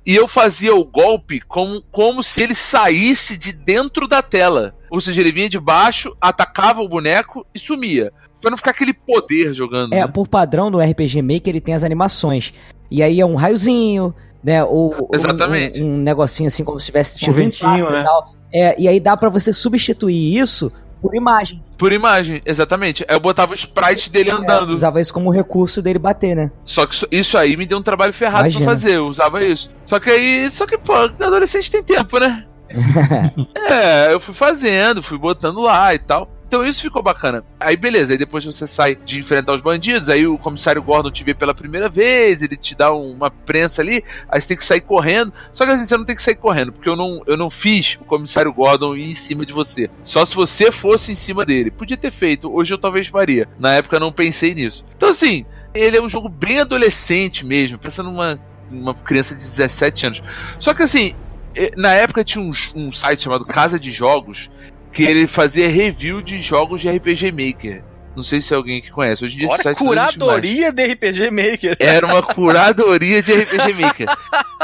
e 0.05 0.14
eu 0.14 0.28
fazia 0.28 0.74
o 0.74 0.84
golpe 0.84 1.40
como, 1.40 1.82
como 1.90 2.22
se 2.22 2.42
ele 2.42 2.55
saísse 2.55 3.36
de 3.36 3.53
dentro 3.53 4.07
da 4.07 4.22
tela. 4.22 4.74
Ou 4.90 5.01
seja, 5.01 5.20
ele 5.20 5.32
vinha 5.32 5.49
de 5.49 5.59
baixo, 5.59 6.16
atacava 6.20 6.80
o 6.80 6.88
boneco 6.88 7.47
e 7.55 7.59
sumia. 7.59 8.12
Pra 8.40 8.51
não 8.51 8.59
ficar 8.59 8.72
aquele 8.72 8.92
poder 8.92 9.55
jogando. 9.55 9.95
É, 9.95 10.01
né? 10.01 10.07
por 10.07 10.28
padrão 10.28 10.70
do 10.70 10.78
RPG 10.78 11.22
Maker 11.22 11.49
ele 11.49 11.61
tem 11.61 11.74
as 11.74 11.82
animações. 11.82 12.53
E 12.90 13.03
aí 13.03 13.20
é 13.20 13.26
um 13.26 13.34
raiozinho, 13.34 14.14
né? 14.42 14.62
Ou 14.62 14.95
ou 14.99 15.09
Exatamente. 15.12 15.82
Um, 15.82 15.95
um 15.95 15.99
negocinho 15.99 16.49
assim, 16.49 16.62
como 16.62 16.78
se 16.78 16.86
tivesse 16.86 17.18
tido 17.18 17.32
ventinho, 17.32 17.76
impacto 17.76 17.92
né? 17.92 18.01
e 18.01 18.05
tal. 18.05 18.34
É, 18.53 18.80
e 18.80 18.86
aí 18.86 19.01
dá 19.01 19.16
pra 19.16 19.30
você 19.30 19.53
substituir 19.53 20.38
isso 20.38 20.70
por 21.05 21.15
imagem. 21.15 21.63
Por 21.77 21.93
imagem, 21.93 22.41
exatamente. 22.47 23.05
Eu 23.07 23.21
botava 23.21 23.53
o 23.53 23.55
sprite 23.55 24.11
dele 24.11 24.31
É, 24.31 24.33
andando. 24.33 24.71
usava 24.71 25.01
isso 25.03 25.13
como 25.13 25.29
recurso 25.31 25.83
dele 25.83 25.99
bater, 25.99 26.35
né? 26.35 26.51
Só 26.65 26.87
que 26.87 26.95
isso- 26.95 27.07
isso 27.11 27.37
aí 27.37 27.57
me 27.59 27.67
deu 27.67 27.77
um 27.79 27.83
trabalho 27.83 28.13
ferrado 28.15 28.45
Imagina. 28.45 28.65
pra 28.65 28.73
fazer. 28.75 28.97
Eu 28.97 29.07
usava 29.09 29.45
isso. 29.45 29.71
Só 29.85 30.01
que 30.01 30.09
aí. 30.09 30.51
Só 30.51 30.67
que, 30.67 30.79
pô, 30.79 30.95
adolescente 30.95 31.71
tem 31.71 31.83
tempo, 31.83 32.19
né? 32.19 32.45
é, 33.55 34.13
eu 34.13 34.19
fui 34.19 34.35
fazendo, 34.35 35.03
fui 35.03 35.19
botando 35.19 35.61
lá 35.61 35.95
e 35.95 35.99
tal. 35.99 36.29
Então 36.47 36.64
isso 36.64 36.80
ficou 36.80 37.03
bacana. 37.03 37.45
Aí 37.59 37.76
beleza, 37.76 38.12
aí 38.12 38.18
depois 38.18 38.45
você 38.45 38.66
sai 38.66 38.95
de 38.95 39.18
enfrentar 39.18 39.55
os 39.55 39.61
bandidos, 39.61 40.09
aí 40.09 40.26
o 40.26 40.38
comissário 40.38 40.82
Gordon 40.82 41.11
te 41.11 41.24
vê 41.24 41.34
pela 41.34 41.55
primeira 41.55 41.88
vez, 41.88 42.42
ele 42.42 42.57
te 42.57 42.74
dá 42.74 42.92
uma 42.92 43.30
prensa 43.30 43.82
ali, 43.82 44.05
aí 44.28 44.40
você 44.40 44.49
tem 44.49 44.57
que 44.57 44.64
sair 44.64 44.80
correndo. 44.80 45.32
Só 45.53 45.64
que 45.64 45.72
assim, 45.72 45.86
você 45.86 45.97
não 45.97 46.05
tem 46.05 46.16
que 46.16 46.22
sair 46.22 46.36
correndo, 46.36 46.72
porque 46.72 46.88
eu 46.88 46.97
não, 46.97 47.22
eu 47.26 47.36
não 47.36 47.51
fiz 47.51 47.99
o 48.01 48.05
comissário 48.05 48.53
Gordon 48.53 48.97
ir 48.97 49.11
em 49.11 49.14
cima 49.14 49.45
de 49.45 49.53
você. 49.53 49.90
Só 50.03 50.24
se 50.24 50.34
você 50.34 50.70
fosse 50.70 51.12
em 51.12 51.16
cima 51.16 51.45
dele. 51.45 51.70
Podia 51.70 51.97
ter 51.97 52.11
feito, 52.11 52.55
hoje 52.55 52.72
eu 52.72 52.78
talvez 52.78 53.09
faria. 53.09 53.49
Na 53.59 53.72
época 53.72 53.97
eu 53.97 54.01
não 54.01 54.12
pensei 54.12 54.55
nisso. 54.55 54.84
Então 54.97 55.09
assim, 55.09 55.45
ele 55.74 55.97
é 55.97 56.03
um 56.03 56.09
jogo 56.09 56.28
bem 56.28 56.61
adolescente 56.61 57.45
mesmo, 57.45 57.78
pensando 57.78 58.11
numa 58.11 58.38
uma 58.70 58.95
criança 58.95 59.34
de 59.34 59.42
17 59.42 60.07
anos. 60.07 60.22
Só 60.59 60.74
que 60.74 60.82
assim, 60.82 61.14
eh, 61.55 61.72
na 61.76 61.92
época 61.92 62.24
tinha 62.24 62.42
um, 62.42 62.53
um 62.74 62.90
site 62.90 63.22
chamado 63.22 63.45
Casa 63.45 63.78
de 63.78 63.90
Jogos 63.90 64.51
que 64.95 65.03
ele 65.03 65.26
fazia 65.26 65.68
review 65.68 66.22
de 66.22 66.40
jogos 66.40 66.80
de 66.80 66.88
RPG 66.88 67.32
Maker. 67.32 67.82
Não 68.16 68.22
sei 68.22 68.40
se 68.40 68.55
alguém 68.55 68.80
que 68.80 68.92
conhece. 68.92 69.24
Hoje 69.24 69.34
em 69.34 69.38
dia 69.38 69.47
esse 69.47 69.55
Olha, 69.55 69.62
site 69.64 69.78
curadoria 69.78 70.72
de 70.72 70.86
RPG 70.86 71.30
Maker. 71.30 71.76
Era 71.80 72.07
uma 72.07 72.22
curadoria 72.32 73.20
de 73.20 73.32
RPG 73.32 73.74
Maker. 73.74 74.07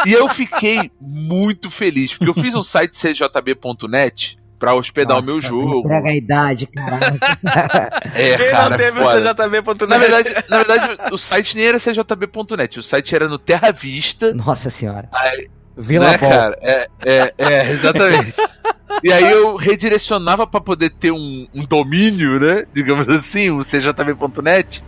E 0.06 0.12
eu 0.12 0.28
fiquei 0.28 0.90
muito 1.00 1.68
feliz, 1.68 2.14
porque 2.16 2.30
eu 2.30 2.34
fiz 2.34 2.54
um 2.54 2.62
site 2.62 2.96
cjb.net 2.96 4.38
pra 4.56 4.74
hospedar 4.74 5.18
o 5.18 5.24
meu 5.24 5.36
Nossa, 5.36 5.48
jogo. 5.48 5.78
Entrega 5.80 6.08
a 6.10 6.14
idade, 6.14 6.66
caralho. 6.68 7.18
É, 8.14 8.36
Quem 8.36 8.50
cara, 8.50 8.70
não 8.70 8.76
teve 8.76 9.00
foda. 9.00 9.18
o 9.18 9.34
CJB.net? 9.34 9.88
Na 9.88 9.98
verdade, 9.98 10.34
na 10.48 10.56
verdade, 10.58 10.98
o 11.12 11.18
site 11.18 11.56
nem 11.56 11.66
era 11.66 11.78
cjb.net, 11.78 12.78
o 12.78 12.82
site 12.82 13.14
era 13.14 13.26
no 13.26 13.38
Terra 13.38 13.72
Vista. 13.72 14.32
Nossa 14.34 14.70
senhora. 14.70 15.08
Aí, 15.12 15.48
Vila 15.80 16.10
né, 16.10 16.18
Ball. 16.18 16.30
cara? 16.30 16.58
É, 16.60 16.88
é, 17.04 17.34
é, 17.38 17.70
exatamente. 17.72 18.34
E 19.04 19.12
aí 19.12 19.30
eu 19.30 19.54
redirecionava 19.56 20.46
pra 20.46 20.60
poder 20.60 20.90
ter 20.90 21.12
um, 21.12 21.46
um 21.54 21.64
domínio, 21.64 22.40
né? 22.40 22.66
Digamos 22.74 23.08
assim, 23.08 23.48
um 23.48 23.62
cjb.net. 23.62 24.82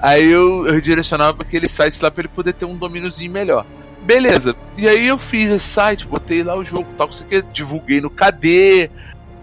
Aí 0.00 0.26
eu, 0.30 0.66
eu 0.66 0.74
redirecionava 0.74 1.32
pra 1.32 1.46
aquele 1.46 1.68
site 1.68 2.02
lá 2.02 2.10
pra 2.10 2.22
ele 2.22 2.28
poder 2.28 2.54
ter 2.54 2.64
um 2.64 2.76
domíniozinho 2.76 3.30
melhor. 3.30 3.64
Beleza. 4.02 4.54
E 4.76 4.88
aí 4.88 5.06
eu 5.06 5.16
fiz 5.16 5.50
esse 5.50 5.64
site, 5.64 6.04
botei 6.06 6.42
lá 6.42 6.54
o 6.56 6.64
jogo, 6.64 6.86
tal, 6.98 7.08
que 7.08 7.22
que 7.24 7.42
divulguei 7.52 8.00
no 8.00 8.10
KD. 8.10 8.90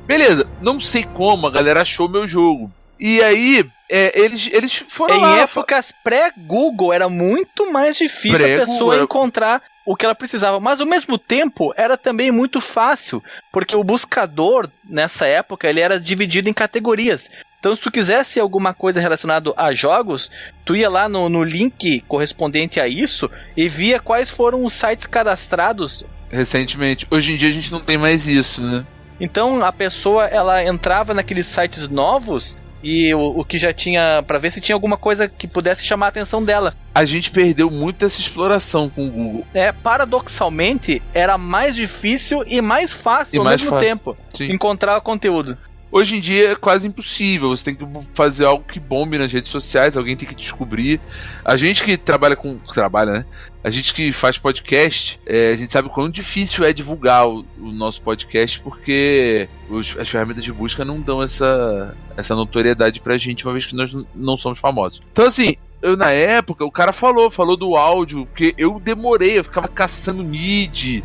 Beleza. 0.05 0.45
Não 0.61 0.79
sei 0.79 1.03
como 1.03 1.47
a 1.47 1.51
galera 1.51 1.81
achou 1.81 2.07
meu 2.07 2.27
jogo. 2.27 2.69
E 2.99 3.21
aí, 3.21 3.65
é, 3.89 4.17
eles, 4.19 4.49
eles 4.51 4.83
foram 4.89 5.15
Em 5.15 5.21
lá. 5.21 5.39
épocas 5.39 5.93
pré-Google 6.03 6.93
era 6.93 7.09
muito 7.09 7.71
mais 7.71 7.97
difícil 7.97 8.45
a 8.45 8.65
pessoa 8.65 9.01
encontrar 9.01 9.61
o 9.85 9.95
que 9.95 10.05
ela 10.05 10.15
precisava. 10.15 10.59
Mas 10.59 10.79
ao 10.79 10.87
mesmo 10.87 11.17
tempo 11.17 11.73
era 11.75 11.97
também 11.97 12.31
muito 12.31 12.61
fácil, 12.61 13.23
porque 13.51 13.75
o 13.75 13.83
buscador 13.83 14.69
nessa 14.87 15.25
época 15.25 15.67
ele 15.67 15.79
era 15.79 15.99
dividido 15.99 16.49
em 16.49 16.53
categorias. 16.53 17.29
Então, 17.59 17.73
se 17.73 17.81
tu 17.81 17.89
quisesse 17.89 18.41
alguma 18.41 18.73
coisa 18.73 18.99
relacionada 18.99 19.53
a 19.55 19.71
jogos, 19.71 20.29
tu 20.65 20.75
ia 20.75 20.89
lá 20.89 21.07
no, 21.07 21.29
no 21.29 21.43
link 21.43 22.01
correspondente 22.09 22.77
a 22.77 22.89
isso 22.89 23.31
e 23.55 23.69
via 23.69 24.01
quais 24.01 24.29
foram 24.29 24.65
os 24.65 24.73
sites 24.73 25.07
cadastrados. 25.07 26.03
Recentemente. 26.29 27.07
Hoje 27.09 27.31
em 27.31 27.37
dia 27.37 27.47
a 27.47 27.53
gente 27.53 27.71
não 27.71 27.79
tem 27.79 27.97
mais 27.97 28.27
isso, 28.27 28.61
né? 28.61 28.85
Então, 29.17 29.63
a 29.63 29.71
pessoa 29.71 30.25
ela 30.25 30.61
entrava 30.65 31.13
naqueles 31.13 31.47
sites 31.47 31.87
novos 31.87 32.57
e 32.83 33.13
o, 33.13 33.39
o 33.39 33.45
que 33.45 33.57
já 33.57 33.73
tinha 33.73 34.23
Pra 34.27 34.37
ver 34.37 34.51
se 34.51 34.59
tinha 34.61 34.75
alguma 34.75 34.97
coisa 34.97 35.27
que 35.27 35.47
pudesse 35.47 35.83
chamar 35.83 36.07
a 36.07 36.09
atenção 36.09 36.43
dela. 36.43 36.75
A 36.93 37.05
gente 37.05 37.31
perdeu 37.31 37.71
muito 37.71 38.05
essa 38.05 38.19
exploração 38.19 38.89
com 38.89 39.07
o 39.07 39.09
Google. 39.09 39.47
É, 39.53 39.71
paradoxalmente, 39.71 41.01
era 41.13 41.37
mais 41.37 41.75
difícil 41.75 42.43
e 42.45 42.61
mais 42.61 42.91
fácil 42.91 43.35
E 43.35 43.37
ao 43.39 43.43
mais 43.43 43.61
mesmo 43.61 43.71
fácil. 43.75 43.87
tempo 43.87 44.17
Sim. 44.33 44.51
encontrar 44.51 44.99
conteúdo. 45.01 45.57
Hoje 45.95 46.15
em 46.15 46.19
dia 46.19 46.53
é 46.53 46.55
quase 46.55 46.87
impossível. 46.87 47.49
Você 47.49 47.65
tem 47.65 47.75
que 47.75 47.85
fazer 48.15 48.45
algo 48.45 48.63
que 48.67 48.79
bombe 48.79 49.15
nas 49.19 49.31
redes 49.31 49.51
sociais, 49.51 49.95
alguém 49.95 50.17
tem 50.17 50.27
que 50.27 50.33
descobrir. 50.33 50.99
A 51.45 51.55
gente 51.55 51.83
que 51.83 51.95
trabalha 51.95 52.35
com. 52.35 52.57
Trabalha, 52.57 53.11
né? 53.13 53.25
A 53.63 53.69
gente 53.69 53.93
que 53.93 54.11
faz 54.11 54.35
podcast, 54.39 55.19
é, 55.23 55.51
a 55.51 55.55
gente 55.55 55.71
sabe 55.71 55.89
quão 55.89 56.09
difícil 56.09 56.65
é 56.65 56.73
divulgar 56.73 57.29
o, 57.29 57.45
o 57.59 57.71
nosso 57.71 58.01
podcast, 58.01 58.59
porque 58.61 59.47
os- 59.69 59.95
as 59.99 60.09
ferramentas 60.09 60.43
de 60.43 60.51
busca 60.51 60.83
não 60.83 60.99
dão 60.99 61.21
essa, 61.21 61.95
essa 62.17 62.33
notoriedade 62.33 62.99
pra 62.99 63.15
gente, 63.15 63.45
uma 63.45 63.53
vez 63.53 63.67
que 63.67 63.75
nós 63.75 63.95
não 64.15 64.35
somos 64.35 64.57
famosos. 64.57 64.99
Então, 65.11 65.27
assim, 65.27 65.57
eu 65.79 65.95
na 65.95 66.09
época, 66.09 66.65
o 66.65 66.71
cara 66.71 66.91
falou, 66.91 67.29
falou 67.29 67.55
do 67.55 67.75
áudio, 67.75 68.25
porque 68.25 68.55
eu 68.57 68.79
demorei, 68.79 69.37
eu 69.37 69.43
ficava 69.43 69.67
caçando 69.67 70.23
MIDI. 70.23 71.03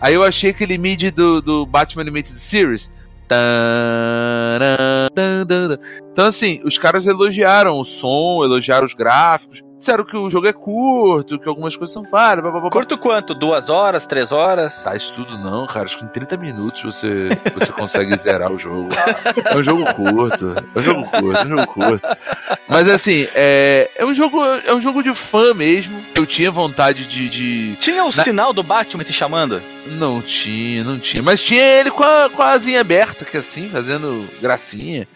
Aí 0.00 0.14
eu 0.14 0.22
achei 0.24 0.48
aquele 0.48 0.78
MIDI 0.78 1.10
do, 1.10 1.42
do 1.42 1.66
Batman 1.66 2.00
Animated 2.00 2.38
Series. 2.40 2.90
Então, 6.12 6.26
assim, 6.26 6.60
os 6.64 6.78
caras 6.78 7.06
elogiaram 7.06 7.78
o 7.78 7.84
som, 7.84 8.42
elogiaram 8.42 8.84
os 8.84 8.94
gráficos, 8.94 9.62
disseram 9.80 10.04
que 10.04 10.16
o 10.16 10.28
jogo 10.30 10.46
é 10.46 10.52
curto, 10.52 11.38
que 11.38 11.48
algumas 11.48 11.74
coisas 11.74 11.92
são 11.92 12.04
falhas. 12.04 12.42
blá, 12.42 12.50
blá, 12.52 12.60
blá. 12.60 12.70
Curto 12.70 12.96
quanto? 12.98 13.34
Duas 13.34 13.68
horas? 13.68 14.06
Três 14.06 14.30
horas? 14.30 14.82
Tá, 14.82 14.94
isso 14.94 15.12
tudo 15.14 15.36
não, 15.38 15.66
cara. 15.66 15.86
Acho 15.86 15.98
que 15.98 16.04
em 16.04 16.08
30 16.08 16.36
minutos 16.36 16.82
você, 16.82 17.28
você 17.54 17.72
consegue 17.72 18.16
zerar 18.18 18.52
o 18.52 18.58
jogo. 18.58 18.90
É 19.44 19.56
um 19.56 19.62
jogo 19.62 19.84
curto. 19.94 20.54
É 20.74 20.78
um 20.78 20.82
jogo 20.82 21.04
curto, 21.10 21.36
é 21.38 21.44
um 21.44 21.48
jogo 21.48 21.66
curto. 21.66 22.08
Mas 22.68 22.88
assim, 22.88 23.26
é, 23.34 23.90
é 23.96 24.04
um 24.04 24.14
jogo. 24.14 24.44
É 24.44 24.72
um 24.74 24.80
jogo 24.80 25.02
de 25.02 25.14
fã 25.14 25.52
mesmo. 25.54 26.00
Eu 26.14 26.26
tinha 26.26 26.50
vontade 26.50 27.06
de. 27.06 27.28
de- 27.28 27.76
Tinha 27.76 28.04
o 28.04 28.14
Na- 28.14 28.22
sinal 28.22 28.52
do 28.52 28.62
Batman 28.62 29.02
te 29.02 29.12
chamando? 29.12 29.60
Não 29.86 30.20
tinha, 30.20 30.84
não 30.84 30.98
tinha. 30.98 31.22
Mas 31.22 31.40
tinha 31.40 31.62
ele 31.62 31.90
com 31.90 32.02
a, 32.04 32.28
com 32.28 32.42
a 32.42 32.50
asinha 32.52 32.80
aberta, 32.80 33.24
que 33.24 33.36
assim, 33.36 33.68
fazendo 33.70 34.28
gracinha. 34.40 35.08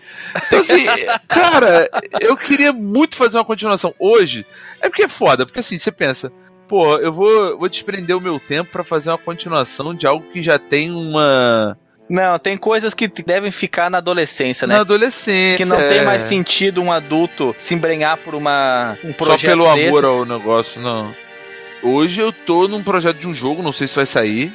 Então, 0.46 0.60
assim, 0.60 0.86
cara, 1.28 1.88
eu 2.20 2.36
queria 2.36 2.72
muito 2.72 3.16
fazer 3.16 3.38
uma 3.38 3.44
continuação 3.44 3.94
hoje. 3.98 4.44
É 4.80 4.88
porque 4.88 5.04
é 5.04 5.08
foda, 5.08 5.46
porque 5.46 5.60
assim, 5.60 5.78
você 5.78 5.92
pensa, 5.92 6.32
pô, 6.68 6.96
eu 6.96 7.12
vou, 7.12 7.58
vou 7.58 7.68
desprender 7.68 8.16
o 8.16 8.20
meu 8.20 8.40
tempo 8.40 8.70
pra 8.70 8.84
fazer 8.84 9.10
uma 9.10 9.18
continuação 9.18 9.94
de 9.94 10.06
algo 10.06 10.26
que 10.32 10.42
já 10.42 10.58
tem 10.58 10.90
uma. 10.90 11.76
Não, 12.08 12.38
tem 12.38 12.56
coisas 12.56 12.92
que 12.92 13.08
devem 13.08 13.50
ficar 13.50 13.88
na 13.88 13.98
adolescência, 13.98 14.66
né? 14.66 14.74
Na 14.74 14.80
adolescência. 14.82 15.56
Que 15.56 15.64
não 15.64 15.78
tem 15.88 15.98
é. 15.98 16.04
mais 16.04 16.22
sentido 16.22 16.82
um 16.82 16.92
adulto 16.92 17.54
se 17.56 17.74
embrenhar 17.74 18.18
por 18.18 18.34
uma, 18.34 18.98
um 19.02 19.10
Só 19.10 19.24
projeto 19.24 19.50
pelo 19.50 19.74
desse. 19.74 19.88
amor 19.88 20.04
ao 20.04 20.24
negócio, 20.26 20.80
não. 20.80 21.14
Hoje 21.82 22.20
eu 22.20 22.32
tô 22.32 22.68
num 22.68 22.82
projeto 22.82 23.18
de 23.18 23.28
um 23.28 23.34
jogo, 23.34 23.62
não 23.62 23.72
sei 23.72 23.86
se 23.86 23.96
vai 23.96 24.06
sair. 24.06 24.52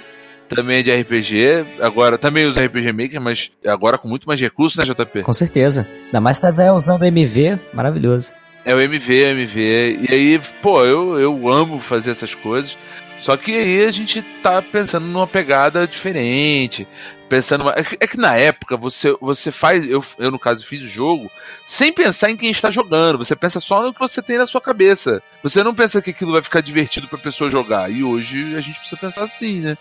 Também 0.56 0.80
é 0.80 0.84
de 0.84 0.91
RPG. 0.91 1.82
Agora, 1.82 2.18
também 2.18 2.45
usa 2.45 2.64
RPG 2.64 2.91
Maker, 2.91 3.22
mas 3.22 3.52
agora 3.66 3.97
com 3.97 4.08
muito 4.08 4.28
mais 4.28 4.39
recursos, 4.39 4.78
né, 4.78 4.86
JP? 4.86 5.24
Com 5.24 5.34
certeza. 5.34 5.88
Ainda 6.06 6.22
mais 6.22 6.38
se 6.38 6.45
estiver 6.45 6.72
usando 6.72 7.04
MV, 7.04 7.60
maravilhoso. 7.74 8.32
É 8.66 8.76
o 8.76 8.82
MV, 8.82 9.14
MV. 9.14 10.00
E 10.10 10.14
aí, 10.14 10.41
pô, 10.62 10.84
eu, 10.84 11.20
eu 11.20 11.50
amo 11.50 11.80
fazer 11.80 12.12
essas 12.12 12.36
coisas. 12.36 12.78
Só 13.22 13.36
que 13.36 13.52
aí 13.52 13.86
a 13.86 13.91
gente 13.91 14.22
tá 14.41 14.62
pensando 14.62 15.06
numa 15.06 15.28
pegada 15.28 15.86
diferente. 15.86 16.88
Pensando. 17.28 17.70
É 17.70 17.84
que, 17.84 17.97
é 18.00 18.08
que 18.08 18.18
na 18.18 18.36
época 18.36 18.76
você, 18.76 19.16
você 19.22 19.52
faz. 19.52 19.88
Eu, 19.88 20.04
eu, 20.18 20.32
no 20.32 20.39
caso, 20.39 20.66
fiz 20.66 20.82
o 20.82 20.88
jogo 20.88 21.30
sem 21.66 21.91
pensar 21.91 22.32
em 22.32 22.38
quem 22.38 22.50
está 22.50 22.72
jogando. 22.72 23.18
Você 23.18 23.36
pensa 23.36 23.60
só 23.60 23.82
no 23.84 23.93
que 23.93 24.00
você 24.00 24.22
tem 24.22 24.38
na 24.38 24.45
sua 24.45 24.62
cabeça. 24.62 25.22
Você 25.43 25.64
não 25.64 25.76
pensa 25.76 26.02
que 26.02 26.10
aquilo 26.10 26.32
vai 26.32 26.41
ficar 26.41 26.62
divertido 26.62 27.08
pra 27.08 27.20
pessoa 27.20 27.50
jogar. 27.50 27.91
E 27.91 28.04
hoje 28.04 28.56
a 28.56 28.62
gente 28.62 28.80
precisa 28.80 29.00
pensar 29.00 29.24
assim, 29.24 29.60
né? 29.60 29.78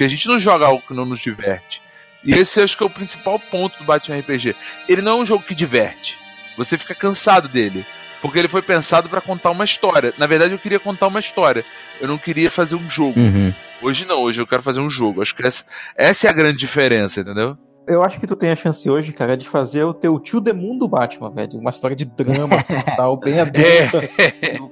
Porque 0.00 0.06
a 0.06 0.16
gente 0.16 0.28
não 0.28 0.38
joga 0.38 0.66
algo 0.66 0.82
que 0.88 0.94
não 0.94 1.04
nos 1.04 1.20
diverte. 1.20 1.82
E 2.24 2.32
esse 2.32 2.58
acho 2.58 2.74
que 2.74 2.82
é 2.82 2.86
o 2.86 2.90
principal 2.90 3.38
ponto 3.38 3.76
do 3.76 3.84
Batman 3.84 4.18
RPG. 4.20 4.56
Ele 4.88 5.02
não 5.02 5.18
é 5.18 5.22
um 5.22 5.26
jogo 5.26 5.44
que 5.44 5.54
diverte. 5.54 6.18
Você 6.56 6.78
fica 6.78 6.94
cansado 6.94 7.50
dele. 7.50 7.84
Porque 8.22 8.38
ele 8.38 8.48
foi 8.48 8.62
pensado 8.62 9.10
pra 9.10 9.20
contar 9.20 9.50
uma 9.50 9.62
história. 9.62 10.14
Na 10.16 10.26
verdade, 10.26 10.54
eu 10.54 10.58
queria 10.58 10.80
contar 10.80 11.06
uma 11.06 11.20
história. 11.20 11.66
Eu 12.00 12.08
não 12.08 12.16
queria 12.16 12.50
fazer 12.50 12.76
um 12.76 12.88
jogo. 12.88 13.20
Uhum. 13.20 13.52
Hoje 13.82 14.06
não, 14.06 14.22
hoje 14.22 14.40
eu 14.40 14.46
quero 14.46 14.62
fazer 14.62 14.80
um 14.80 14.88
jogo. 14.88 15.20
Acho 15.20 15.34
que 15.34 15.46
essa, 15.46 15.66
essa 15.94 16.26
é 16.26 16.30
a 16.30 16.32
grande 16.32 16.56
diferença, 16.56 17.20
entendeu? 17.20 17.58
Eu 17.90 18.02
acho 18.02 18.20
que 18.20 18.26
tu 18.26 18.36
tem 18.36 18.50
a 18.50 18.56
chance 18.56 18.88
hoje, 18.88 19.12
cara, 19.12 19.36
de 19.36 19.48
fazer 19.48 19.84
o 19.84 19.92
teu 19.92 20.18
tio 20.20 20.40
The 20.40 20.52
Moon 20.52 20.78
do 20.78 20.86
Batman, 20.88 21.30
velho. 21.30 21.58
Uma 21.58 21.70
história 21.70 21.96
de 21.96 22.04
drama, 22.04 22.56
assim, 22.56 22.80
tal, 22.96 23.16
bem 23.18 23.40
adulta. 23.40 24.08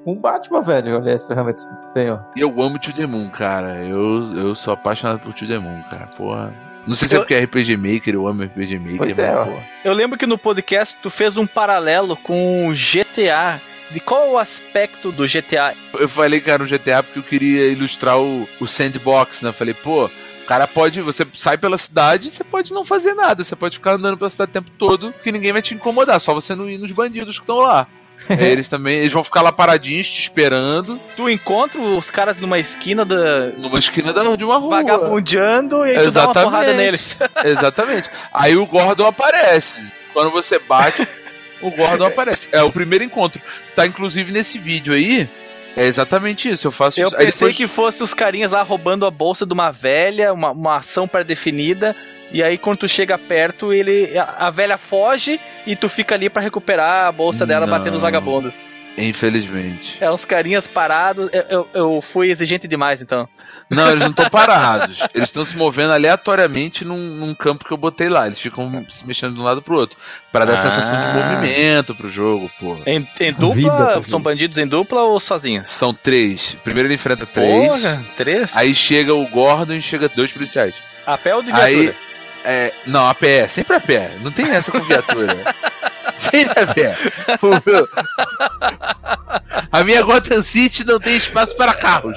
Com 0.05 0.13
o 0.13 0.17
Batman, 0.21 0.63
velho. 0.63 0.97
Olha 0.97 1.15
as 1.15 1.27
ferramentas 1.27 1.67
que 1.67 1.75
tu 1.77 1.85
tem, 1.95 2.11
ó. 2.11 2.19
E 2.37 2.41
eu 2.41 2.63
amo 2.63 2.79
Tio 2.79 2.93
Demon, 2.93 3.29
cara. 3.31 3.85
Eu, 3.85 4.37
eu 4.37 4.55
sou 4.55 4.73
apaixonado 4.73 5.21
por 5.21 5.33
Tio 5.35 5.49
Demon, 5.49 5.83
cara. 5.91 6.09
Porra. 6.17 6.55
Não 6.87 6.95
sei 6.95 7.09
se 7.09 7.15
é 7.15 7.19
Eu- 7.19 7.23
porque 7.23 7.35
é 7.35 7.41
RPG 7.45 7.77
Maker, 7.77 8.15
eu 8.15 8.27
amo 8.27 8.45
RPG 8.45 8.79
Maker, 8.79 8.97
Pois 8.99 9.17
mas, 9.17 9.27
é, 9.27 9.35
ó. 9.37 9.45
porra. 9.45 9.63
Eu 9.85 9.93
lembro 9.93 10.17
que 10.19 10.27
no 10.27 10.39
podcast 10.39 10.97
tu 11.03 11.11
fez 11.11 11.37
um 11.37 11.47
paralelo 11.47 12.17
com 12.17 12.69
o 12.69 12.73
GTA. 12.73 13.61
De 13.91 14.01
qual 14.01 14.27
é 14.27 14.31
o 14.33 14.39
aspecto 14.39 15.11
do 15.11 15.25
GTA? 15.27 15.75
Eu 15.99 16.09
falei 16.11 16.43
que 16.43 16.51
era 16.51 16.63
um 16.63 16.67
GTA 16.67 17.03
porque 17.03 17.19
eu 17.21 17.23
queria 17.23 17.69
ilustrar 17.73 18.19
o, 18.21 18.47
o 18.61 18.67
sandbox, 18.67 19.41
né? 19.41 19.49
Eu 19.49 19.53
falei, 19.55 19.73
pô, 19.73 20.11
cara 20.49 20.67
pode. 20.67 21.01
Você 21.03 21.27
sai 21.37 21.59
pela 21.59 21.77
cidade 21.79 22.29
e 22.29 22.31
você 22.31 22.43
pode 22.43 22.73
não 22.73 22.85
fazer 22.85 23.15
nada. 23.15 23.45
Você 23.45 23.55
pode 23.55 23.77
ficar 23.77 23.93
andando 23.93 24.17
pela 24.17 24.31
cidade 24.31 24.51
o 24.51 24.55
tempo 24.55 24.71
todo 24.79 25.15
que 25.23 25.31
ninguém 25.31 25.53
vai 25.53 25.63
te 25.63 25.75
incomodar, 25.75 26.21
só 26.21 26.33
você 26.35 26.55
não 26.55 26.69
ir 26.69 26.79
nos 26.79 26.91
bandidos 26.93 27.37
que 27.39 27.43
estão 27.43 27.59
lá. 27.59 27.87
Aí 28.29 28.39
eles 28.51 28.67
também. 28.69 28.99
Eles 28.99 29.13
vão 29.13 29.23
ficar 29.23 29.43
lá 29.43 29.53
paradinhos 29.53 30.09
te 30.11 30.23
esperando 30.23 30.99
Tu 31.17 31.29
encontra 31.31 31.81
os 31.81 32.11
caras 32.11 32.37
numa 32.39 32.59
esquina 32.59 33.05
da. 33.05 33.47
numa 33.57 33.79
esquina 33.79 34.13
da- 34.13 34.35
de 34.37 34.45
uma 34.45 34.59
rua. 34.59 34.77
vagabundeando 34.77 35.87
e 35.87 35.91
aí 35.91 36.05
tu 36.05 36.11
dá 36.11 36.23
uma 36.25 36.31
Exatamente. 36.33 36.45
porrada 36.51 36.73
neles. 36.73 37.17
Exatamente. 37.45 38.11
Aí 38.33 38.57
o 38.57 38.67
Gordon 38.67 39.07
aparece. 39.07 39.81
Quando 40.13 40.31
você 40.31 40.59
bate, 40.59 41.07
o 41.61 41.71
Gordon 41.71 42.07
aparece. 42.07 42.49
É 42.51 42.63
o 42.63 42.73
primeiro 42.73 43.05
encontro. 43.05 43.41
Tá 43.77 43.87
inclusive 43.87 44.33
nesse 44.33 44.59
vídeo 44.59 44.93
aí. 44.95 45.29
É 45.77 45.85
exatamente 45.87 46.49
isso. 46.51 46.67
Eu 46.67 46.73
faço 46.73 47.01
Eu 47.01 47.09
isso. 47.09 47.17
Pensei 47.17 47.33
depois- 47.33 47.57
que 47.57 47.67
fosse 47.67 48.03
os 48.03 48.13
carinhas 48.15 48.53
lá 48.53 48.63
roubando 48.63 49.07
a 49.07 49.11
bolsa 49.11 49.47
de 49.47 49.53
uma 49.53 49.71
velha, 49.71 50.33
uma, 50.33 50.51
uma 50.51 50.77
ação 50.77 51.07
pré-definida. 51.07 51.95
E 52.31 52.43
aí, 52.43 52.59
quando 52.59 52.79
tu 52.79 52.89
chega 52.89 53.17
perto, 53.17 53.73
ele. 53.73 54.17
A, 54.19 54.49
a 54.49 54.51
velha 54.51 54.77
foge 54.77 55.41
e 55.67 55.75
tu 55.77 55.89
fica 55.89 56.15
ali 56.15 56.29
pra 56.29 56.43
recuperar 56.43 57.07
a 57.07 57.13
bolsa 57.13 57.47
dela 57.47 57.65
Não. 57.67 57.79
batendo 57.79 57.95
os 57.95 58.03
vagabundos. 58.03 58.59
Infelizmente. 58.99 59.97
É, 60.01 60.11
uns 60.11 60.25
carinhas 60.25 60.67
parados. 60.67 61.31
Eu, 61.33 61.43
eu, 61.49 61.69
eu 61.75 62.01
fui 62.03 62.31
exigente 62.31 62.67
demais, 62.69 63.01
então. 63.03 63.29
Não, 63.71 63.91
eles 63.91 64.03
não 64.03 64.11
estão 64.11 64.29
parados. 64.31 64.99
Eles 65.15 65.29
estão 65.29 65.45
se 65.45 65.57
movendo 65.57 65.93
aleatoriamente 65.93 66.85
num, 66.85 66.97
num 66.97 67.35
campo 67.35 67.65
que 67.65 67.71
eu 67.73 67.77
botei 67.77 68.09
lá. 68.09 68.27
Eles 68.27 68.41
ficam 68.41 68.85
se 68.89 69.07
mexendo 69.07 69.35
de 69.35 69.41
um 69.41 69.45
lado 69.45 69.61
pro 69.63 69.77
outro. 69.77 69.99
Pra 70.33 70.45
dar 70.45 70.55
Ah. 70.55 70.57
sensação 70.57 70.99
de 71.01 71.07
movimento 71.09 71.95
pro 71.95 72.11
jogo, 72.11 72.51
pô. 72.59 72.77
Em, 72.87 73.07
em 73.21 73.33
dupla? 73.33 73.55
Vida 73.55 74.03
são 74.05 74.21
bandidos 74.21 74.57
em 74.59 74.67
dupla 74.67 75.03
ou 75.03 75.21
sozinhos? 75.21 75.69
São 75.69 75.93
três. 75.93 76.57
Primeiro 76.65 76.87
ele 76.89 76.95
enfrenta 76.95 77.27
três. 77.27 77.69
Porra, 77.69 78.05
três? 78.17 78.57
Aí 78.57 78.75
chega 78.75 79.15
o 79.15 79.27
Gordon 79.29 79.75
e 79.75 79.83
chega 79.83 80.09
dois 80.09 80.33
policiais. 80.33 80.75
A 81.07 81.17
pé 81.19 81.35
ou 81.35 81.43
de 81.43 81.53
Aí, 81.53 81.75
viatura? 81.83 81.97
é, 82.45 82.73
não, 82.87 83.07
a 83.07 83.15
pé, 83.15 83.49
sempre 83.49 83.77
a 83.77 83.81
pé. 83.81 84.13
Não 84.23 84.31
tem 84.33 84.51
essa 84.51 84.71
com 84.73 84.81
viatura. 84.81 85.37
sempre 86.19 86.61
a 86.63 86.67
pé. 86.75 86.97
O 87.43 87.71
meu- 87.71 87.89
A 89.73 89.85
minha 89.85 90.03
Gotham 90.03 90.43
City 90.43 90.85
não 90.85 90.99
tem 90.99 91.17
espaço 91.17 91.57
para 91.57 91.75
carros. 91.75 92.17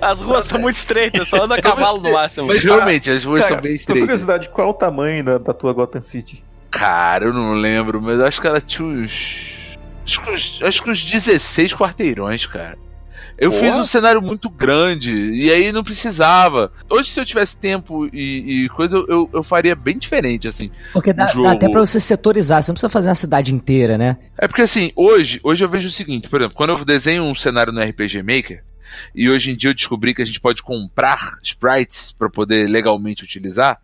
As 0.00 0.20
ruas 0.20 0.44
são 0.46 0.58
muito 0.60 0.76
estreitas, 0.76 1.28
só 1.28 1.44
anda 1.44 1.54
a 1.56 1.62
cavalo 1.62 2.00
no 2.00 2.12
máximo. 2.12 2.46
Mas 2.46 2.62
realmente, 2.62 3.10
as 3.10 3.24
ruas 3.24 3.42
Cara, 3.42 3.54
são 3.54 3.62
bem 3.62 3.74
estreitas. 3.76 4.02
curiosidade, 4.06 4.48
qual 4.50 4.68
é 4.68 4.70
o 4.70 4.74
tamanho 4.74 5.24
da, 5.24 5.38
da 5.38 5.52
tua 5.54 5.72
Gotham 5.72 6.00
City? 6.00 6.42
Cara, 6.70 7.26
eu 7.26 7.32
não 7.32 7.52
lembro, 7.54 8.00
mas 8.00 8.18
eu 8.18 8.26
acho 8.26 8.40
que 8.40 8.46
ela 8.46 8.60
tinha 8.60 8.86
uns. 8.86 9.76
Acho 10.04 10.20
que 10.22 10.30
uns, 10.30 10.60
acho 10.62 10.82
que 10.82 10.90
uns 10.90 11.02
16 11.04 11.74
quarteirões, 11.74 12.46
cara. 12.46 12.78
Eu 13.38 13.52
Porra. 13.52 13.62
fiz 13.62 13.76
um 13.76 13.84
cenário 13.84 14.20
muito 14.20 14.50
grande 14.50 15.14
e 15.14 15.48
aí 15.50 15.70
não 15.70 15.84
precisava. 15.84 16.72
Hoje, 16.90 17.10
se 17.10 17.20
eu 17.20 17.24
tivesse 17.24 17.56
tempo 17.56 18.06
e, 18.12 18.64
e 18.64 18.68
coisa, 18.70 18.96
eu- 18.96 19.30
eu, 19.32 19.42
faria 19.44 19.76
bem 19.76 19.96
diferente, 19.96 20.48
assim. 20.48 20.70
Porque 20.92 21.12
dá, 21.12 21.32
dá 21.32 21.52
até 21.52 21.68
pra 21.68 21.80
você 21.80 22.00
setorizar, 22.00 22.62
você 22.62 22.70
não 22.70 22.74
precisa 22.74 22.90
fazer 22.90 23.08
uma 23.08 23.14
cidade 23.14 23.54
inteira, 23.54 23.96
né? 23.96 24.16
É 24.36 24.48
porque 24.48 24.62
assim, 24.62 24.90
hoje, 24.96 25.38
hoje 25.44 25.64
eu 25.64 25.68
vejo 25.68 25.88
o 25.88 25.92
seguinte, 25.92 26.28
por 26.28 26.40
exemplo, 26.40 26.56
quando 26.56 26.70
eu 26.70 26.84
desenho 26.84 27.22
um 27.22 27.34
cenário 27.34 27.72
no 27.72 27.80
RPG 27.80 28.22
Maker, 28.22 28.64
e 29.14 29.30
hoje 29.30 29.52
em 29.52 29.56
dia 29.56 29.70
eu 29.70 29.74
descobri 29.74 30.14
que 30.14 30.22
a 30.22 30.26
gente 30.26 30.40
pode 30.40 30.62
comprar 30.62 31.36
sprites 31.42 32.10
pra 32.10 32.28
poder 32.28 32.68
legalmente 32.68 33.22
utilizar, 33.22 33.78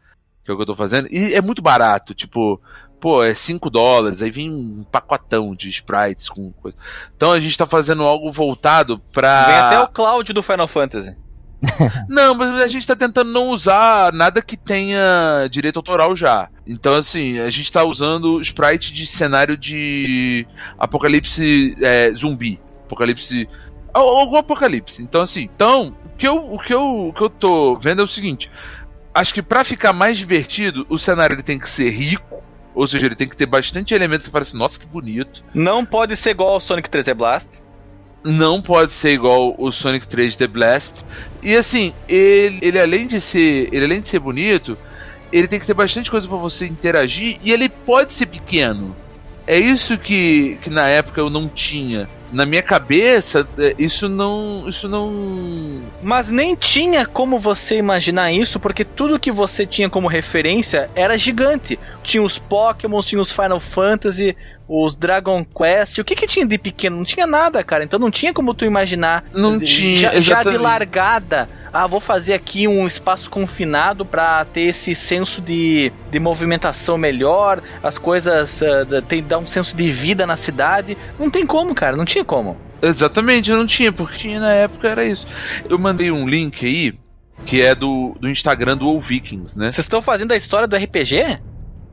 que 0.45 0.51
é 0.51 0.55
o 0.55 0.57
que 0.57 0.63
eu 0.63 0.67
tô 0.67 0.75
fazendo, 0.75 1.07
e 1.13 1.33
é 1.33 1.41
muito 1.41 1.63
barato, 1.63 2.13
tipo, 2.13 2.61
pô, 3.05 3.23
é 3.23 3.35
5 3.35 3.69
dólares, 3.69 4.23
aí 4.23 4.31
vem 4.31 4.51
um 4.51 4.83
pacotão 4.91 5.55
de 5.55 5.69
sprites 5.69 6.27
com 6.27 6.51
coisa. 6.53 6.75
Então 7.15 7.33
a 7.33 7.39
gente 7.39 7.59
tá 7.59 7.67
fazendo 7.67 8.03
algo 8.03 8.33
voltado 8.33 8.99
pra. 9.13 9.45
Vem 9.45 9.55
até 9.57 9.81
o 9.81 9.89
Cláudio 9.89 10.33
do 10.33 10.43
Final 10.43 10.67
Fantasy. 10.67 11.15
Não, 12.09 12.35
mas 12.35 12.63
a 12.63 12.67
gente 12.67 12.87
tá 12.87 12.97
tentando 12.97 13.31
não 13.31 13.49
usar 13.49 14.11
nada 14.13 14.41
que 14.41 14.57
tenha 14.57 15.47
direito 15.51 15.79
autoral 15.79 16.17
já. 16.17 16.49
Então, 16.67 16.95
assim, 16.95 17.39
a 17.41 17.51
gente 17.51 17.71
tá 17.71 17.85
usando 17.85 18.41
sprite 18.41 18.91
de 18.91 19.05
cenário 19.05 19.55
de 19.55 20.47
apocalipse 20.79 21.77
é, 21.83 22.11
zumbi. 22.15 22.59
Apocalipse. 22.87 23.47
al- 23.93 24.17
Algum 24.17 24.37
apocalipse. 24.39 25.03
Então, 25.03 25.21
assim, 25.21 25.43
então, 25.55 25.95
o 26.07 26.17
que, 26.17 26.27
eu, 26.27 26.37
o, 26.55 26.59
que 26.59 26.73
eu, 26.73 27.09
o 27.09 27.13
que 27.13 27.21
eu 27.23 27.29
tô 27.29 27.77
vendo 27.77 28.01
é 28.01 28.05
o 28.05 28.09
seguinte. 28.09 28.51
Acho 29.13 29.35
que 29.35 29.43
pra 29.43 29.63
ficar 29.63 29.93
mais 29.93 30.17
divertido, 30.17 30.87
o 30.89 30.99
cenário 30.99 31.35
ele 31.35 31.43
tem 31.43 31.59
que 31.59 31.69
ser 31.69 31.91
rico. 31.91 32.44
Ou 32.75 32.87
seja, 32.87 33.07
ele 33.07 33.14
tem 33.14 33.29
que 33.29 33.37
ter 33.37 33.47
bastante 33.47 33.95
elementos 33.95 34.27
que 34.27 34.31
você 34.31 34.33
fala 34.33 34.43
assim, 34.43 34.59
nossa, 34.59 34.79
que 34.81 34.87
bonito. 34.87 35.45
Não 35.55 35.85
pode 35.85 36.16
ser 36.16 36.31
igual 36.31 36.55
ao 36.55 36.61
Sonic 36.61 36.89
3D 36.89 37.14
Blast. 37.14 37.49
não 38.25 38.62
pode 38.62 38.91
ser 38.91 39.11
igual 39.11 39.55
o 39.59 39.70
Sonic 39.70 40.09
3 40.09 40.35
The 40.35 40.47
Blast. 40.47 41.05
E 41.43 41.55
assim, 41.55 41.93
ele, 42.09 42.59
ele 42.62 42.81
além 42.81 43.07
de 43.07 43.20
ser, 43.20 43.68
ele 43.70 43.85
além 43.85 44.01
de 44.01 44.09
ser 44.09 44.18
bonito, 44.18 44.79
ele 45.31 45.47
tem 45.47 45.61
que 45.61 45.66
ter 45.66 45.75
bastante 45.75 46.11
coisa 46.11 46.27
pra 46.27 46.39
você 46.39 46.66
interagir 46.66 47.39
e 47.43 47.53
ele 47.53 47.68
pode 47.68 48.12
ser 48.12 48.27
pequeno. 48.27 48.97
É 49.47 49.59
isso 49.59 49.99
que, 49.99 50.59
que 50.63 50.71
na 50.71 50.89
época 50.89 51.21
eu 51.21 51.29
não 51.29 51.49
tinha. 51.49 52.09
Na 52.33 52.45
minha 52.45 52.63
cabeça, 52.63 53.47
é, 53.59 53.77
isso 53.79 54.09
não, 54.09 54.65
isso 54.69 54.89
não 54.89 55.83
Mas 56.03 56.29
nem 56.29 56.57
tinha 56.57 57.07
como 57.07 57.39
você 57.39 57.77
imaginar 57.77 58.33
isso, 58.33 58.59
porque 58.59 58.85
tudo 58.85 59.21
que 59.21 59.31
você 59.31 59.65
tinha 59.65 59.89
como 59.89 60.09
referência 60.09 60.91
era 60.97 61.17
gigante. 61.17 61.79
Tinha 62.03 62.23
os 62.23 62.39
Pokémon, 62.39 63.01
tinha 63.03 63.21
os 63.21 63.33
Final 63.33 63.61
Fantasy, 63.61 64.37
os 64.69 64.97
Dragon 64.97 65.45
Quest. 65.45 65.99
O 65.99 66.05
que 66.05 66.17
que 66.17 66.27
tinha 66.27 66.47
de 66.47 66.59
pequeno? 66.59 66.97
Não 66.97 67.05
tinha 67.05 67.27
nada, 67.27 67.63
cara. 67.63 67.85
Então 67.85 67.99
não 67.99 68.11
tinha 68.11 68.33
como 68.33 68.55
tu 68.55 68.65
imaginar. 68.65 69.25
Não 69.33 69.61
tinha, 69.61 69.97
Já, 69.97 70.21
já 70.21 70.43
de 70.43 70.57
largada. 70.57 71.49
Ah, 71.77 71.89
vou 71.89 71.99
fazer 71.99 72.35
aqui 72.35 72.68
um 72.68 72.87
espaço 72.87 73.29
confinado 73.29 74.07
pra 74.07 74.45
ter 74.45 74.61
esse 74.61 74.95
senso 74.95 75.41
de, 75.43 75.91
de 76.09 76.20
movimentação 76.20 76.97
melhor, 76.97 77.61
as 77.83 77.99
coisas 77.99 78.61
da- 78.89 79.03
tem 79.03 79.20
dar 79.25 79.39
um 79.39 79.47
senso 79.47 79.77
de 79.77 79.91
vida 79.91 80.25
na 80.25 80.37
cidade. 80.37 80.97
Não 81.18 81.29
tem 81.29 81.45
como, 81.45 81.75
cara. 81.75 81.97
Não 81.97 82.05
tinha 82.05 82.25
como. 82.25 82.57
Exatamente, 82.81 83.51
eu 83.51 83.57
não 83.57 83.66
tinha, 83.66 83.91
porque 83.91 84.16
tinha 84.16 84.39
na 84.39 84.53
época 84.53 84.87
era 84.87 85.05
isso. 85.05 85.27
Eu 85.68 85.77
mandei 85.77 86.12
um 86.12 86.29
link 86.29 86.64
aí, 86.64 86.95
que 87.45 87.61
é 87.61 87.75
do, 87.75 88.14
do 88.20 88.29
Instagram 88.31 88.77
do 88.77 88.87
All 88.87 89.01
Vikings, 89.01 89.59
né? 89.59 89.68
Vocês 89.68 89.85
estão 89.85 90.01
fazendo 90.01 90.31
a 90.31 90.37
história 90.37 90.68
do 90.68 90.77
RPG? 90.77 91.41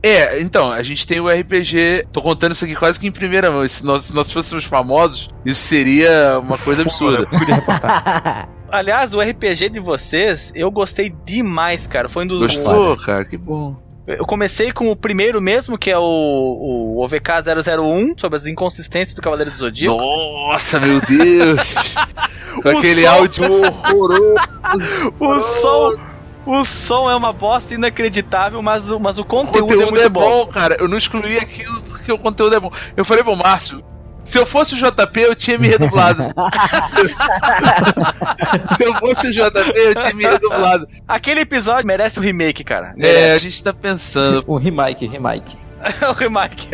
É, 0.02 0.40
então, 0.40 0.72
a 0.72 0.82
gente 0.82 1.06
tem 1.06 1.20
o 1.20 1.28
RPG. 1.28 2.06
Tô 2.12 2.20
contando 2.20 2.52
isso 2.52 2.64
aqui 2.64 2.74
quase 2.74 2.98
que 2.98 3.06
em 3.06 3.12
primeira 3.12 3.50
mão. 3.52 3.66
Se 3.68 3.84
nós, 3.84 4.04
se 4.04 4.14
nós 4.14 4.32
fôssemos 4.32 4.64
famosos, 4.64 5.30
isso 5.44 5.60
seria 5.62 6.38
uma 6.40 6.58
coisa 6.58 6.82
absurda. 6.82 7.24
Podia 7.26 7.54
reportar. 7.54 8.48
Aliás, 8.70 9.12
o 9.14 9.20
RPG 9.20 9.68
de 9.68 9.78
vocês, 9.80 10.50
eu 10.56 10.70
gostei 10.70 11.14
demais, 11.24 11.86
cara. 11.86 12.08
Foi 12.08 12.24
um 12.24 12.26
dos. 12.26 12.40
Gostou, 12.40 12.96
cara? 12.96 13.24
Que 13.24 13.36
bom. 13.36 13.76
Eu 14.04 14.26
comecei 14.26 14.72
com 14.72 14.90
o 14.90 14.96
primeiro 14.96 15.40
mesmo, 15.40 15.78
que 15.78 15.88
é 15.88 15.96
o, 15.96 16.02
o 16.02 17.04
OVK 17.04 17.30
001, 17.78 18.18
sobre 18.18 18.34
as 18.36 18.46
inconsistências 18.46 19.14
do 19.14 19.22
Cavaleiro 19.22 19.52
do 19.52 19.56
Zodíaco. 19.56 19.96
Nossa, 19.96 20.80
meu 20.80 21.00
Deus! 21.02 21.94
Com 22.62 22.68
O 22.68 22.78
aquele 22.78 23.04
som- 23.06 23.10
áudio 23.12 23.44
horroroso. 23.62 24.34
O 25.20 25.38
som. 25.40 26.11
O 26.44 26.64
som 26.64 27.08
é 27.10 27.14
uma 27.14 27.32
bosta 27.32 27.72
inacreditável, 27.74 28.60
mas, 28.62 28.88
o- 28.90 28.98
mas 28.98 29.16
o 29.18 29.22
O 29.22 29.24
conteúdo, 29.24 29.60
conteúdo 29.68 29.82
é 29.82 29.90
muito 29.90 30.02
é 30.04 30.08
bom. 30.08 30.20
bom, 30.20 30.46
cara. 30.46 30.76
Eu 30.80 30.88
não 30.88 30.98
excluí 30.98 31.36
aquilo 31.38 31.82
porque 31.82 32.10
o 32.12 32.18
conteúdo 32.18 32.56
é 32.56 32.60
bom. 32.60 32.70
Eu 32.96 33.04
falei 33.04 33.22
pro 33.22 33.36
Márcio. 33.36 33.82
Se 34.24 34.38
eu 34.38 34.46
fosse 34.46 34.74
o 34.74 34.78
JP, 34.78 35.20
eu 35.20 35.34
tinha 35.34 35.58
me 35.58 35.66
redublado. 35.68 36.22
Se 38.78 38.84
eu 38.84 38.94
fosse 38.96 39.28
o 39.28 39.30
JP, 39.32 39.72
eu 39.76 39.94
tinha 39.94 40.14
me 40.14 40.24
redublado. 40.24 40.86
Aquele 41.06 41.40
episódio 41.40 41.86
merece 41.86 42.18
um 42.18 42.22
remake, 42.22 42.62
cara. 42.64 42.94
É, 42.98 43.32
a 43.32 43.38
gente 43.38 43.62
tá 43.62 43.72
pensando. 43.72 44.42
o 44.46 44.56
remake, 44.56 45.06
remake. 45.06 45.56
o 46.08 46.12
remake. 46.18 46.68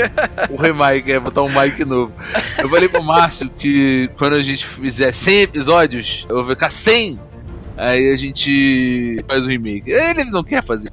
O 0.51 0.57
remake, 0.61 1.11
é 1.13 1.19
botar 1.19 1.43
um 1.43 1.49
mic 1.49 1.83
novo. 1.85 2.13
Eu 2.59 2.69
falei 2.69 2.89
pro 2.89 3.03
Márcio 3.03 3.49
que 3.51 4.11
quando 4.19 4.35
a 4.35 4.43
gente 4.43 4.67
fizer 4.67 5.13
100 5.13 5.41
episódios, 5.43 6.27
eu 6.29 6.37
vou 6.45 6.55
ficar 6.55 6.71
100. 6.71 7.19
Aí 7.79 8.13
a 8.13 8.17
gente 8.17 9.25
faz 9.29 9.45
o 9.45 9.49
remake. 9.49 9.91
Ele 9.91 10.25
não 10.25 10.43
quer 10.43 10.63
fazer. 10.63 10.91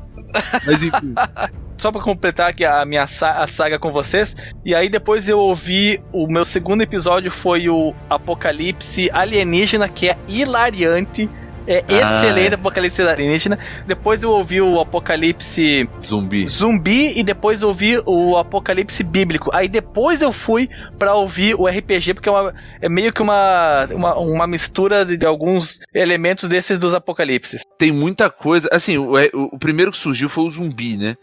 Mas 0.66 0.84
enfim. 0.84 1.14
Só 1.78 1.92
pra 1.92 2.02
completar 2.02 2.50
aqui 2.50 2.64
a 2.64 2.86
minha 2.86 3.06
sa- 3.06 3.42
a 3.44 3.48
saga 3.48 3.78
com 3.78 3.92
vocês. 3.92 4.34
E 4.64 4.74
aí 4.74 4.88
depois 4.88 5.28
eu 5.28 5.38
ouvi 5.40 6.02
o 6.14 6.26
meu 6.26 6.46
segundo 6.46 6.82
episódio 6.82 7.30
foi 7.30 7.68
o 7.68 7.94
Apocalipse 8.10 9.10
Alienígena, 9.12 9.90
que 9.90 10.08
é 10.10 10.18
hilariante. 10.28 11.30
É 11.68 11.84
Ah. 11.90 12.18
excelente 12.18 12.54
Apocalipse 12.56 13.02
Alienígena. 13.02 13.58
Depois 13.88 14.22
eu 14.24 14.32
ouvi 14.32 14.62
o 14.62 14.80
Apocalipse 14.80 15.90
Zumbi. 16.04 16.48
Zumbi 16.48 17.18
e 17.18 17.24
depois 17.24 17.62
eu 17.62 17.70
ouvi 17.70 18.00
o 18.06 18.38
Apocalipse 18.38 19.04
Bíblico. 19.04 19.50
Aí 19.54 19.68
depois 19.68 20.22
eu 20.22 20.32
fui 20.32 20.70
pra 21.00 21.16
ouvir 21.16 21.56
o 21.56 21.68
RPG, 21.68 22.14
porque 22.14 22.30
é, 22.30 22.32
uma- 22.32 22.54
é 22.82 22.90
meio 22.90 23.12
que 23.12 23.22
uma, 23.22 23.86
uma, 23.92 24.16
uma 24.18 24.48
mistura 24.48 25.04
de, 25.06 25.18
de 25.18 25.26
alguns 25.26 25.80
elementos 25.94 26.48
desses 26.50 26.78
dos 26.78 26.94
Apocalipses. 26.94 27.62
Tem 27.78 27.92
muita 27.92 28.30
coisa. 28.30 28.68
Assim, 28.72 28.98
o, 28.98 29.14
o- 29.16 29.50
o 29.54 29.60
primeiro 29.60 29.92
que 29.92 29.98
surgiu 29.98 30.30
foi 30.30 30.44
o 30.44 30.50
zumbi, 30.50 30.98
né? 30.98 31.16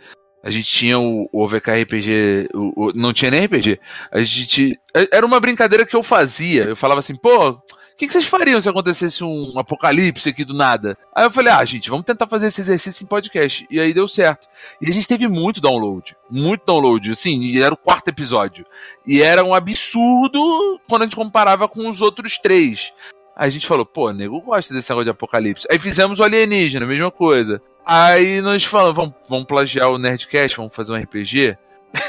A 0.45 0.51
gente 0.51 0.69
tinha 0.69 0.99
o, 0.99 1.29
o 1.33 1.45
OVK 1.45 1.71
RPG. 1.83 2.49
o- 2.53 2.87
o- 2.89 2.93
não 2.95 3.13
tinha 3.13 3.31
nem 3.31 3.45
RPG. 3.45 3.79
A 4.11 4.23
gente. 4.23 4.77
Era 5.13 5.25
uma 5.25 5.39
brincadeira 5.39 5.87
que 5.87 5.95
eu 5.95 6.03
fazia. 6.03 6.65
Eu 6.65 6.75
falava 6.77 6.99
assim, 6.99 7.15
pô. 7.15 7.59
Que, 8.03 8.09
que 8.09 8.15
vocês 8.15 8.27
fariam 8.27 8.61
se 8.61 8.69
acontecesse 8.69 9.23
um 9.23 9.57
apocalipse 9.57 10.29
aqui 10.29 10.45
do 10.45 10.53
nada? 10.53 10.99
Aí 11.15 11.25
eu 11.25 11.31
falei, 11.31 11.53
ah, 11.53 11.65
gente, 11.65 11.89
vamos 11.89 12.05
tentar 12.05 12.27
fazer 12.27 12.49
esse 12.49 12.61
exercício 12.61 13.05
em 13.05 13.07
podcast. 13.07 13.65
E 13.71 13.79
aí 13.79 13.95
deu 13.95 14.09
certo. 14.09 14.49
E 14.81 14.89
a 14.89 14.93
gente 14.93 15.07
teve 15.07 15.29
muito 15.29 15.61
download. 15.61 16.17
Muito 16.29 16.67
download, 16.67 17.13
assim, 17.13 17.41
e 17.43 17.63
era 17.63 17.73
o 17.73 17.77
quarto 17.77 18.09
episódio. 18.09 18.67
E 19.07 19.23
era 19.23 19.45
um 19.45 19.55
absurdo 19.55 20.81
quando 20.89 21.03
a 21.03 21.05
gente 21.05 21.15
comparava 21.15 21.69
com 21.69 21.89
os 21.89 22.03
outros 22.03 22.39
três. 22.39 22.93
Aí 23.37 23.47
a 23.47 23.51
gente 23.51 23.69
falou, 23.69 23.87
pô, 23.87 24.11
nego 24.11 24.41
gosta 24.41 24.75
desse 24.75 24.91
negócio 24.91 25.05
de 25.05 25.11
apocalipse. 25.11 25.69
Aí 25.71 25.79
fizemos 25.79 26.19
o 26.19 26.25
alienígena, 26.25 26.85
mesma 26.85 27.13
coisa. 27.13 27.63
Aí 27.87 28.41
nós 28.41 28.65
falamos, 28.65 28.97
vamos, 28.97 29.15
vamos 29.29 29.47
plagiar 29.47 29.89
o 29.89 29.99
Nerdcast, 29.99 30.57
vamos 30.57 30.75
fazer 30.75 30.93
um 30.93 30.97
RPG? 30.97 31.57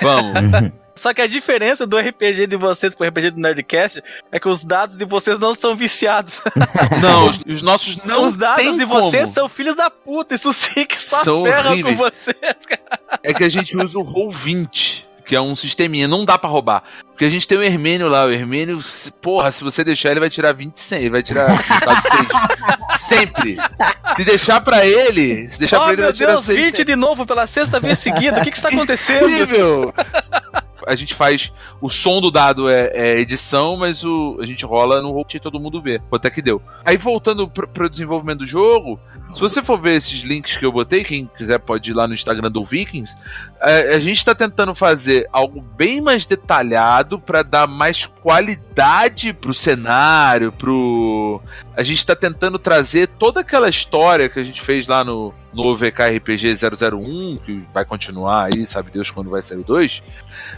Vamos. 0.01 0.33
Só 0.95 1.13
que 1.13 1.21
a 1.21 1.27
diferença 1.27 1.87
do 1.87 1.97
RPG 1.97 2.47
de 2.47 2.55
vocês 2.55 2.93
pro 2.95 3.07
RPG 3.07 3.31
do 3.31 3.39
Nerdcast 3.41 4.01
é 4.31 4.39
que 4.39 4.47
os 4.47 4.63
dados 4.63 4.95
de 4.95 5.05
vocês 5.05 5.39
não 5.39 5.55
são 5.55 5.75
viciados. 5.75 6.41
não, 7.01 7.27
os, 7.27 7.39
os 7.47 7.61
nossos 7.61 7.97
não 8.03 8.25
os 8.25 8.37
dados 8.37 8.77
de 8.77 8.85
como. 8.85 9.09
vocês 9.09 9.29
são 9.29 9.49
filhos 9.49 9.75
da 9.75 9.89
puta. 9.89 10.35
Isso 10.35 10.53
sim 10.53 10.85
que 10.85 11.01
só 11.01 11.23
São 11.23 11.43
ferra 11.43 11.71
horríveis. 11.71 11.97
com 11.97 12.03
vocês, 12.03 12.65
cara. 12.67 13.09
É 13.23 13.33
que 13.33 13.43
a 13.43 13.49
gente 13.49 13.75
usa 13.75 13.97
o 13.97 14.05
Roll20, 14.05 15.03
que 15.25 15.35
é 15.35 15.41
um 15.41 15.55
sisteminha, 15.55 16.07
não 16.07 16.23
dá 16.25 16.37
pra 16.37 16.49
roubar. 16.49 16.83
Porque 17.07 17.25
a 17.25 17.29
gente 17.29 17.47
tem 17.47 17.57
o 17.57 17.63
Hermênio 17.63 18.07
lá, 18.07 18.25
o 18.25 18.31
Hermênio, 18.31 18.81
se- 18.81 19.11
porra, 19.11 19.51
se 19.51 19.63
você 19.63 19.83
deixar 19.83 20.11
ele 20.11 20.19
vai 20.19 20.29
tirar 20.29 20.53
20 20.53 20.79
100, 20.79 20.99
ele 20.99 21.09
vai 21.09 21.23
tirar 21.23 21.47
dado 21.47 22.01
6. 22.97 23.01
Sempre. 23.07 23.57
Se 24.15 24.23
deixar 24.23 24.61
pra 24.61 24.85
ele, 24.85 25.49
se 25.51 25.59
deixar 25.59 25.77
Oh, 25.77 25.83
pra 25.83 25.93
ele 25.93 26.01
meu 26.01 26.09
vai 26.11 26.13
tirar 26.17 26.33
Deus, 26.33 26.45
6. 26.45 26.57
20 26.65 26.83
de 26.83 26.95
novo 26.95 27.25
pela 27.25 27.45
sexta 27.47 27.79
vez 27.79 27.99
seguida. 27.99 28.39
O 28.39 28.43
que 28.43 28.51
que 28.51 28.57
está 28.57 28.69
acontecendo? 28.73 29.29
incrível! 29.29 29.93
A 30.87 30.95
gente 30.95 31.13
faz. 31.13 31.53
O 31.81 31.89
som 31.89 32.21
do 32.21 32.31
dado 32.31 32.69
é, 32.69 32.91
é 32.93 33.19
edição, 33.19 33.77
mas 33.77 34.03
o, 34.03 34.37
a 34.39 34.45
gente 34.45 34.65
rola 34.65 35.01
no 35.01 35.11
roll 35.11 35.25
e 35.33 35.39
todo 35.39 35.59
mundo 35.59 35.81
vê. 35.81 35.99
Quanto 36.09 36.25
é 36.25 36.29
que 36.29 36.41
deu. 36.41 36.61
Aí 36.85 36.97
voltando 36.97 37.47
pro, 37.47 37.67
pro 37.67 37.89
desenvolvimento 37.89 38.39
do 38.39 38.45
jogo, 38.45 38.99
se 39.33 39.39
você 39.39 39.61
for 39.61 39.79
ver 39.79 39.95
esses 39.95 40.21
links 40.21 40.55
que 40.57 40.65
eu 40.65 40.71
botei, 40.71 41.03
quem 41.03 41.29
quiser 41.37 41.59
pode 41.59 41.89
ir 41.89 41.93
lá 41.93 42.07
no 42.07 42.13
Instagram 42.13 42.51
do 42.51 42.63
Vikings. 42.63 43.15
é, 43.61 43.95
a 43.95 43.99
gente 43.99 44.23
tá 44.23 44.35
tentando 44.35 44.75
fazer 44.75 45.27
algo 45.31 45.61
bem 45.61 45.99
mais 45.99 46.25
detalhado 46.25 47.19
para 47.19 47.41
dar 47.41 47.67
mais 47.67 48.05
qualidade 48.05 49.33
pro 49.33 49.53
cenário, 49.53 50.51
pro. 50.51 51.41
A 51.75 51.81
gente 51.81 52.05
tá 52.05 52.15
tentando 52.15 52.59
trazer 52.59 53.07
toda 53.07 53.39
aquela 53.39 53.67
história 53.67 54.29
que 54.29 54.39
a 54.39 54.43
gente 54.43 54.61
fez 54.61 54.87
lá 54.87 55.03
no, 55.03 55.33
no 55.53 55.63
OVK 55.67 56.17
RPG 56.17 56.53
001, 56.55 57.37
que 57.37 57.63
vai 57.73 57.85
continuar 57.85 58.49
aí, 58.53 58.65
sabe 58.65 58.91
Deus 58.91 59.09
quando 59.09 59.29
vai 59.29 59.41
sair 59.41 59.59
o 59.59 59.63
2. 59.63 60.03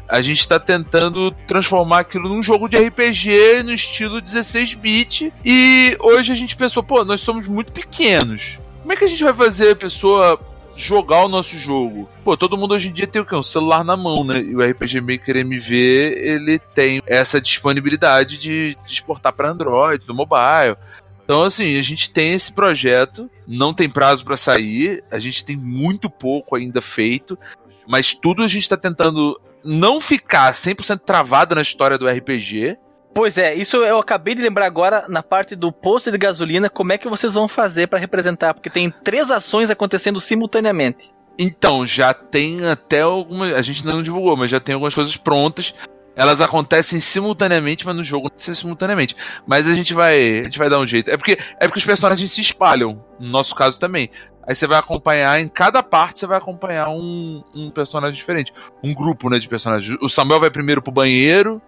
A 0.07 0.21
gente 0.21 0.47
tá 0.47 0.59
tentando 0.59 1.32
transformar 1.47 1.99
aquilo 1.99 2.28
num 2.28 2.43
jogo 2.43 2.67
de 2.67 2.78
RPG 2.78 3.63
no 3.63 3.71
estilo 3.71 4.21
16-bit. 4.21 5.32
E 5.45 5.97
hoje 6.01 6.32
a 6.32 6.36
gente 6.36 6.55
pensou, 6.55 6.84
pô, 6.84 7.05
nós 7.05 7.21
somos 7.21 7.47
muito 7.47 7.71
pequenos. 7.71 8.59
Como 8.86 8.93
é 8.93 8.95
que 8.95 9.03
a 9.03 9.07
gente 9.07 9.23
vai 9.23 9.33
fazer 9.33 9.71
a 9.71 9.75
pessoa 9.75 10.39
jogar 10.75 11.25
o 11.25 11.27
nosso 11.27 11.57
jogo? 11.57 12.07
Pô, 12.23 12.38
todo 12.38 12.55
mundo 12.55 12.75
hoje 12.75 12.89
em 12.89 12.93
dia 12.93 13.07
tem 13.07 13.19
o 13.19 13.25
quê? 13.25 13.36
Um 13.36 13.41
celular 13.41 13.83
na 13.83 13.97
mão, 13.97 14.23
né? 14.23 14.39
E 14.39 14.55
o 14.55 14.61
RPG 14.61 15.01
Maker 15.01 15.38
MV, 15.38 15.75
ele 15.75 16.59
tem 16.59 17.01
essa 17.07 17.41
disponibilidade 17.41 18.38
de, 18.38 18.75
de 18.86 18.93
exportar 18.93 19.33
para 19.33 19.49
Android, 19.49 20.05
do 20.05 20.13
mobile. 20.13 20.77
Então, 21.23 21.43
assim, 21.43 21.79
a 21.79 21.81
gente 21.81 22.11
tem 22.11 22.33
esse 22.33 22.53
projeto, 22.53 23.27
não 23.47 23.73
tem 23.73 23.89
prazo 23.89 24.23
para 24.23 24.38
sair, 24.38 25.03
a 25.09 25.17
gente 25.17 25.43
tem 25.43 25.57
muito 25.57 26.07
pouco 26.07 26.55
ainda 26.55 26.79
feito, 26.79 27.39
mas 27.88 28.13
tudo 28.13 28.43
a 28.43 28.47
gente 28.47 28.69
tá 28.69 28.77
tentando 28.77 29.41
não 29.63 29.99
ficar 29.99 30.53
100% 30.53 30.99
travado 30.99 31.55
na 31.55 31.61
história 31.63 31.97
do 31.97 32.07
RPG. 32.07 32.77
Pois 33.16 33.38
é, 33.38 33.55
isso 33.55 33.78
eu 33.78 33.97
acabei 33.97 34.36
de 34.36 34.41
lembrar 34.41 34.66
agora 34.66 35.05
na 35.07 35.24
parte 35.24 35.55
do 35.55 35.72
posto 35.72 36.11
de 36.11 36.18
gasolina. 36.18 36.70
Como 36.70 36.91
é 36.91 36.97
que 36.97 37.07
vocês 37.07 37.34
vão 37.34 37.47
fazer 37.47 37.88
pra 37.88 37.97
representar? 37.97 38.53
Porque 38.53 38.70
tem 38.70 38.89
três 38.89 39.32
ações 39.32 39.70
acontecendo 39.70 40.20
simultaneamente. 40.20 41.13
Então, 41.39 41.88
já 41.88 42.13
tem 42.13 42.66
até 42.68 43.01
algumas. 43.01 43.55
A 43.55 43.61
gente 43.61 43.86
não 43.86 44.03
divulgou, 44.03 44.36
mas 44.36 44.51
já 44.51 44.59
tem 44.59 44.74
algumas 44.74 44.93
coisas 44.93 45.16
prontas. 45.16 45.74
Elas 46.13 46.41
acontecem 46.41 46.99
simultaneamente, 46.99 47.86
mas 47.86 47.95
no 47.95 48.03
jogo 48.03 48.30
não 48.30 48.38
sei 48.38 48.53
simultaneamente. 48.53 49.16
Mas 49.47 49.66
a 49.66 49.74
gente 49.74 49.93
vai. 49.93 50.41
A 50.41 50.43
gente 50.43 50.59
vai 50.59 50.70
dar 50.70 50.80
um 50.80 50.86
jeito. 50.86 51.09
É 51.09 51.16
porque, 51.16 51.38
é 51.57 51.68
porque 51.68 51.80
os 51.80 51.86
personagens 51.86 52.30
se 52.30 52.41
espalham. 52.41 53.01
No 53.18 53.30
nosso 53.30 53.55
caso 53.55 53.80
também. 53.80 54.09
Aí 54.45 54.53
você 54.53 54.68
vai 54.68 54.78
acompanhar, 54.78 55.39
em 55.39 55.47
cada 55.47 55.82
parte 55.82 56.20
você 56.20 56.28
vai 56.28 56.38
acompanhar 56.38 56.89
um, 56.89 57.41
um 57.55 57.72
personagem 57.72 58.16
diferente. 58.16 58.53
Um 58.84 58.93
grupo, 58.93 59.30
né, 59.30 59.39
de 59.39 59.47
personagens. 59.47 59.97
O 60.01 60.09
Samuel 60.09 60.41
vai 60.41 60.51
primeiro 60.51 60.82
pro 60.82 60.91
banheiro. 60.91 61.61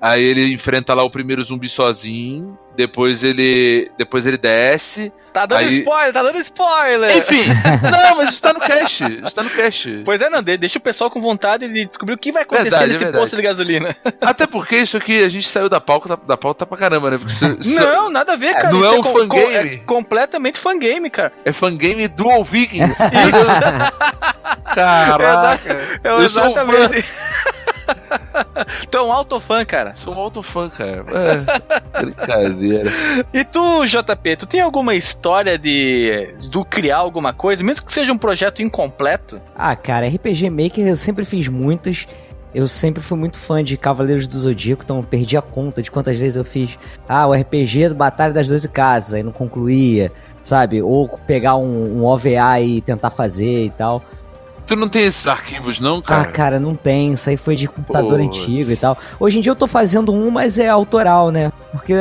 Aí 0.00 0.22
ele 0.22 0.52
enfrenta 0.52 0.92
lá 0.94 1.02
o 1.02 1.10
primeiro 1.10 1.42
zumbi 1.42 1.68
sozinho. 1.68 2.58
Depois 2.76 3.24
ele. 3.24 3.90
Depois 3.96 4.26
ele 4.26 4.36
desce. 4.36 5.10
Tá 5.32 5.46
dando 5.46 5.60
Aí- 5.60 5.78
spoiler, 5.78 6.12
tá 6.12 6.22
dando 6.22 6.38
spoiler! 6.38 7.16
Enfim! 7.16 7.42
não, 7.90 8.16
mas 8.16 8.32
isso 8.32 8.40
tá 8.42 8.52
no 8.54 8.60
cache. 8.60 9.04
Isso 9.22 9.34
tá 9.34 9.42
no 9.42 9.50
cache. 9.50 10.02
Pois 10.04 10.20
é, 10.22 10.28
não, 10.30 10.42
de- 10.42 10.56
deixa 10.56 10.78
o 10.78 10.80
pessoal 10.82 11.10
com 11.10 11.20
vontade 11.20 11.68
de 11.68 11.84
descobrir 11.86 12.14
o 12.14 12.18
que 12.18 12.32
vai 12.32 12.42
acontecer 12.42 12.64
Verdade, 12.70 12.84
é 12.84 12.86
nesse 12.88 12.98
verdade. 13.04 13.22
posto 13.22 13.36
de 13.36 13.42
gasolina. 13.42 13.96
Até 14.20 14.46
porque 14.46 14.76
isso 14.76 14.96
aqui 14.96 15.22
a 15.22 15.28
gente 15.28 15.46
saiu 15.48 15.68
da 15.68 15.78
pauta, 15.80 16.16
da 16.26 16.36
pauta 16.38 16.64
pra 16.66 16.76
caramba, 16.78 17.10
né? 17.10 17.18
Isso, 17.26 17.44
isso 17.60 17.80
Não, 17.80 18.10
nada 18.10 18.32
a 18.32 18.36
ver, 18.36 18.54
cara. 18.54 18.72
não 18.72 18.80
Isso 18.80 18.94
é 18.94 18.98
um 18.98 19.02
com- 19.02 19.12
fangame? 19.18 19.74
É 19.74 19.76
completamente 19.78 20.58
fangame, 20.58 21.10
cara. 21.10 21.32
é 21.44 21.52
fangame 21.52 22.08
Dual 22.08 22.42
Vikings. 22.44 22.96
Caraca! 24.74 25.72
É 26.02 26.08
Eu 26.10 26.28
sou 26.28 26.44
exatamente. 26.44 27.04
Tu 28.90 28.98
é 28.98 29.02
um 29.02 29.12
autofã, 29.12 29.64
cara. 29.64 29.94
Sou 29.96 30.14
um 30.14 30.18
autofã, 30.18 30.68
cara. 30.68 31.04
É, 31.12 32.00
brincadeira. 32.00 32.90
E 33.32 33.44
tu, 33.44 33.84
JP, 33.84 34.36
tu 34.36 34.46
tem 34.46 34.60
alguma 34.60 34.94
história 34.94 35.58
de 35.58 36.34
do 36.50 36.64
criar 36.64 36.98
alguma 36.98 37.32
coisa, 37.32 37.62
mesmo 37.62 37.86
que 37.86 37.92
seja 37.92 38.12
um 38.12 38.18
projeto 38.18 38.62
incompleto? 38.62 39.40
Ah, 39.54 39.74
cara, 39.76 40.08
RPG 40.08 40.50
Maker 40.50 40.86
eu 40.86 40.96
sempre 40.96 41.24
fiz 41.24 41.48
muitos. 41.48 42.06
Eu 42.54 42.66
sempre 42.66 43.02
fui 43.02 43.18
muito 43.18 43.38
fã 43.38 43.62
de 43.62 43.76
Cavaleiros 43.76 44.26
do 44.26 44.38
Zodíaco, 44.38 44.82
então 44.82 44.96
eu 44.96 45.02
perdi 45.02 45.36
a 45.36 45.42
conta 45.42 45.82
de 45.82 45.90
quantas 45.90 46.16
vezes 46.16 46.36
eu 46.36 46.44
fiz. 46.44 46.78
Ah, 47.06 47.26
o 47.26 47.34
RPG 47.34 47.90
do 47.90 47.94
Batalha 47.94 48.32
das 48.32 48.48
Doze 48.48 48.66
Casas, 48.66 49.12
aí 49.12 49.22
não 49.22 49.32
concluía, 49.32 50.10
sabe? 50.42 50.80
Ou 50.80 51.06
pegar 51.26 51.56
um, 51.56 51.98
um 51.98 52.04
OVA 52.04 52.60
e 52.60 52.80
tentar 52.80 53.10
fazer 53.10 53.66
e 53.66 53.70
tal. 53.70 54.02
Tu 54.66 54.74
não 54.74 54.88
tem 54.88 55.04
esses 55.04 55.26
arquivos, 55.28 55.78
não, 55.78 56.02
cara? 56.02 56.22
Ah, 56.22 56.24
cara, 56.32 56.58
não 56.60 56.74
tem. 56.74 57.12
Isso 57.12 57.30
aí 57.30 57.36
foi 57.36 57.54
de 57.54 57.68
computador 57.68 58.18
Putz. 58.18 58.40
antigo 58.40 58.70
e 58.72 58.76
tal. 58.76 58.98
Hoje 59.20 59.38
em 59.38 59.40
dia 59.40 59.52
eu 59.52 59.56
tô 59.56 59.66
fazendo 59.68 60.12
um, 60.12 60.30
mas 60.30 60.58
é 60.58 60.68
autoral, 60.68 61.30
né? 61.30 61.52
Porque 61.70 61.94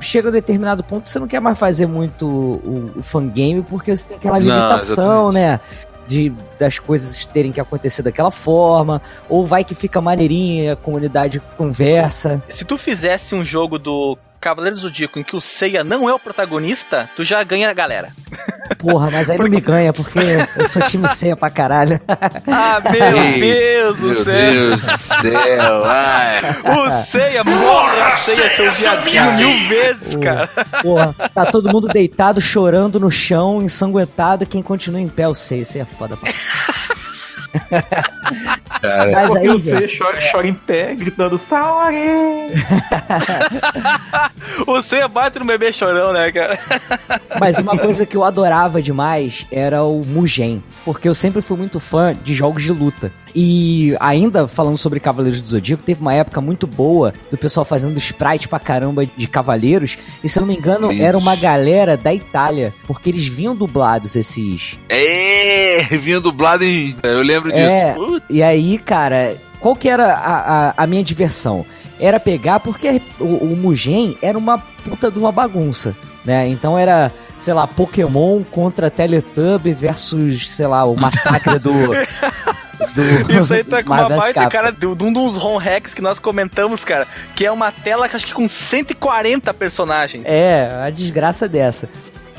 chega 0.00 0.28
a 0.28 0.32
determinado 0.32 0.82
ponto 0.82 1.02
que 1.02 1.10
você 1.10 1.18
não 1.18 1.26
quer 1.28 1.40
mais 1.40 1.58
fazer 1.58 1.86
muito 1.86 2.26
o, 2.26 2.92
o 2.96 3.02
fangame, 3.02 3.62
porque 3.62 3.94
você 3.94 4.08
tem 4.08 4.16
aquela 4.16 4.40
Não, 4.40 4.46
limitação, 4.46 5.28
exatamente. 5.30 5.34
né? 5.34 5.60
De, 6.08 6.32
das 6.56 6.78
coisas 6.78 7.26
terem 7.26 7.50
que 7.50 7.60
acontecer 7.60 8.00
daquela 8.00 8.30
forma, 8.30 9.02
ou 9.28 9.44
vai 9.44 9.64
que 9.64 9.74
fica 9.74 10.00
maneirinha, 10.00 10.74
a 10.74 10.76
comunidade 10.76 11.42
conversa. 11.58 12.40
Se 12.48 12.64
tu 12.64 12.78
fizesse 12.78 13.34
um 13.34 13.44
jogo 13.44 13.76
do 13.76 14.16
Cavaleiro 14.40 14.76
do 14.76 14.82
Zodíaco 14.82 15.18
em 15.18 15.22
que 15.22 15.36
o 15.36 15.40
Seiya 15.40 15.82
não 15.82 16.08
é 16.08 16.14
o 16.14 16.18
protagonista, 16.18 17.08
tu 17.16 17.24
já 17.24 17.42
ganha 17.42 17.68
a 17.68 17.72
galera. 17.72 18.12
Porra, 18.78 19.10
mas 19.10 19.30
aí 19.30 19.38
não 19.38 19.48
me 19.48 19.60
ganha, 19.60 19.92
porque 19.92 20.18
eu 20.56 20.68
sou 20.68 20.82
time 20.82 21.08
ceia 21.08 21.36
pra 21.36 21.48
caralho. 21.50 22.00
Ah, 22.46 22.80
meu 22.90 23.16
Ei, 23.18 23.40
Deus 23.40 23.96
do 23.98 24.06
Meu 24.06 24.24
céu! 24.24 24.52
Deus 24.52 24.82
do 24.82 24.98
céu, 25.22 25.84
ai. 25.84 26.40
O 26.64 27.04
Seiya, 27.04 27.44
morra 27.44 28.14
o 28.14 28.18
Seiya, 28.18 28.50
seu 28.50 28.72
viadinho 28.72 29.32
mil 29.34 29.68
vezes, 29.68 30.16
cara. 30.16 30.48
Porra, 30.82 31.14
tá 31.34 31.46
todo 31.46 31.70
mundo 31.72 31.88
deitado, 31.88 32.40
chorando 32.40 33.00
no 33.00 33.10
chão, 33.10 33.62
ensanguentado, 33.62 34.46
quem 34.46 34.62
continua 34.62 35.00
em 35.00 35.08
pé, 35.08 35.24
eu 35.24 35.34
sei, 35.34 35.60
isso 35.60 35.78
é 35.78 35.84
foda. 35.84 36.16
pra 36.16 36.30
Cara, 38.80 39.10
Mas 39.12 39.32
Porque 39.32 39.48
aí, 39.48 39.48
você 39.48 39.74
velho, 39.74 39.98
chora, 39.98 40.18
chora 40.30 40.46
em 40.46 40.54
pé, 40.54 40.94
gritando 40.94 41.38
Saori! 41.38 41.96
O 44.66 44.80
Seiya 44.80 45.08
bate 45.08 45.38
no 45.38 45.44
bebê 45.44 45.72
chorão, 45.72 46.12
né, 46.12 46.30
cara? 46.32 46.58
mas 47.38 47.58
uma 47.58 47.76
coisa 47.76 48.06
que 48.06 48.16
eu 48.16 48.24
adorava 48.24 48.80
demais 48.80 49.46
era 49.50 49.82
o 49.84 50.02
Mugen, 50.04 50.62
porque 50.84 51.08
eu 51.08 51.14
sempre 51.14 51.42
fui 51.42 51.56
muito 51.56 51.78
fã 51.78 52.14
de 52.14 52.34
jogos 52.34 52.62
de 52.62 52.72
luta. 52.72 53.12
E 53.38 53.94
ainda 54.00 54.48
falando 54.48 54.78
sobre 54.78 54.98
Cavaleiros 54.98 55.42
do 55.42 55.48
Zodíaco, 55.48 55.82
teve 55.82 56.00
uma 56.00 56.14
época 56.14 56.40
muito 56.40 56.66
boa 56.66 57.12
do 57.30 57.36
pessoal 57.36 57.66
fazendo 57.66 57.98
sprite 57.98 58.48
pra 58.48 58.58
caramba 58.58 59.04
de 59.04 59.28
cavaleiros, 59.28 59.98
e 60.24 60.28
se 60.28 60.38
eu 60.38 60.40
não 60.40 60.48
me 60.48 60.56
engano, 60.56 60.90
Isso. 60.90 61.02
era 61.02 61.18
uma 61.18 61.36
galera 61.36 61.98
da 61.98 62.14
Itália, 62.14 62.72
porque 62.86 63.10
eles 63.10 63.26
vinham 63.26 63.54
dublados 63.54 64.16
esses 64.16 64.78
É, 64.88 65.82
vinha 65.98 66.18
dublado 66.18 66.64
em. 66.64 66.96
Eu 67.02 67.22
lembro 67.22 67.35
disso. 67.44 67.68
É. 67.68 67.92
Putz, 67.92 68.26
E 68.28 68.42
aí, 68.42 68.78
cara, 68.78 69.36
qual 69.60 69.74
que 69.74 69.88
era 69.88 70.12
a, 70.12 70.68
a, 70.68 70.74
a 70.76 70.86
minha 70.86 71.02
diversão? 71.02 71.64
Era 71.98 72.20
pegar, 72.20 72.60
porque 72.60 73.00
o, 73.18 73.24
o 73.24 73.56
Mugen 73.56 74.16
era 74.20 74.36
uma 74.36 74.58
puta 74.58 75.10
de 75.10 75.18
uma 75.18 75.32
bagunça, 75.32 75.96
né? 76.24 76.46
Então 76.48 76.78
era, 76.78 77.10
sei 77.38 77.54
lá, 77.54 77.66
Pokémon 77.66 78.42
contra 78.44 78.90
Teletubby 78.90 79.72
versus, 79.72 80.48
sei 80.50 80.66
lá, 80.66 80.84
o 80.84 80.94
massacre 80.94 81.58
do... 81.58 81.72
do 82.94 83.32
Isso 83.32 83.54
aí 83.54 83.64
tá 83.64 83.82
com 83.82 83.92
uma 83.94 84.08
baita 84.08 84.34
capas. 84.34 84.52
cara 84.52 84.70
de 84.70 84.86
um 84.86 85.12
dos 85.12 85.36
ROM 85.36 85.56
hacks 85.56 85.94
que 85.94 86.02
nós 86.02 86.18
comentamos, 86.18 86.84
cara. 86.84 87.06
Que 87.34 87.46
é 87.46 87.50
uma 87.50 87.72
tela 87.72 88.08
que 88.08 88.16
acho 88.16 88.26
que 88.26 88.34
com 88.34 88.46
140 88.46 89.54
personagens. 89.54 90.24
É, 90.26 90.70
a 90.84 90.90
desgraça 90.90 91.48
dessa. 91.48 91.88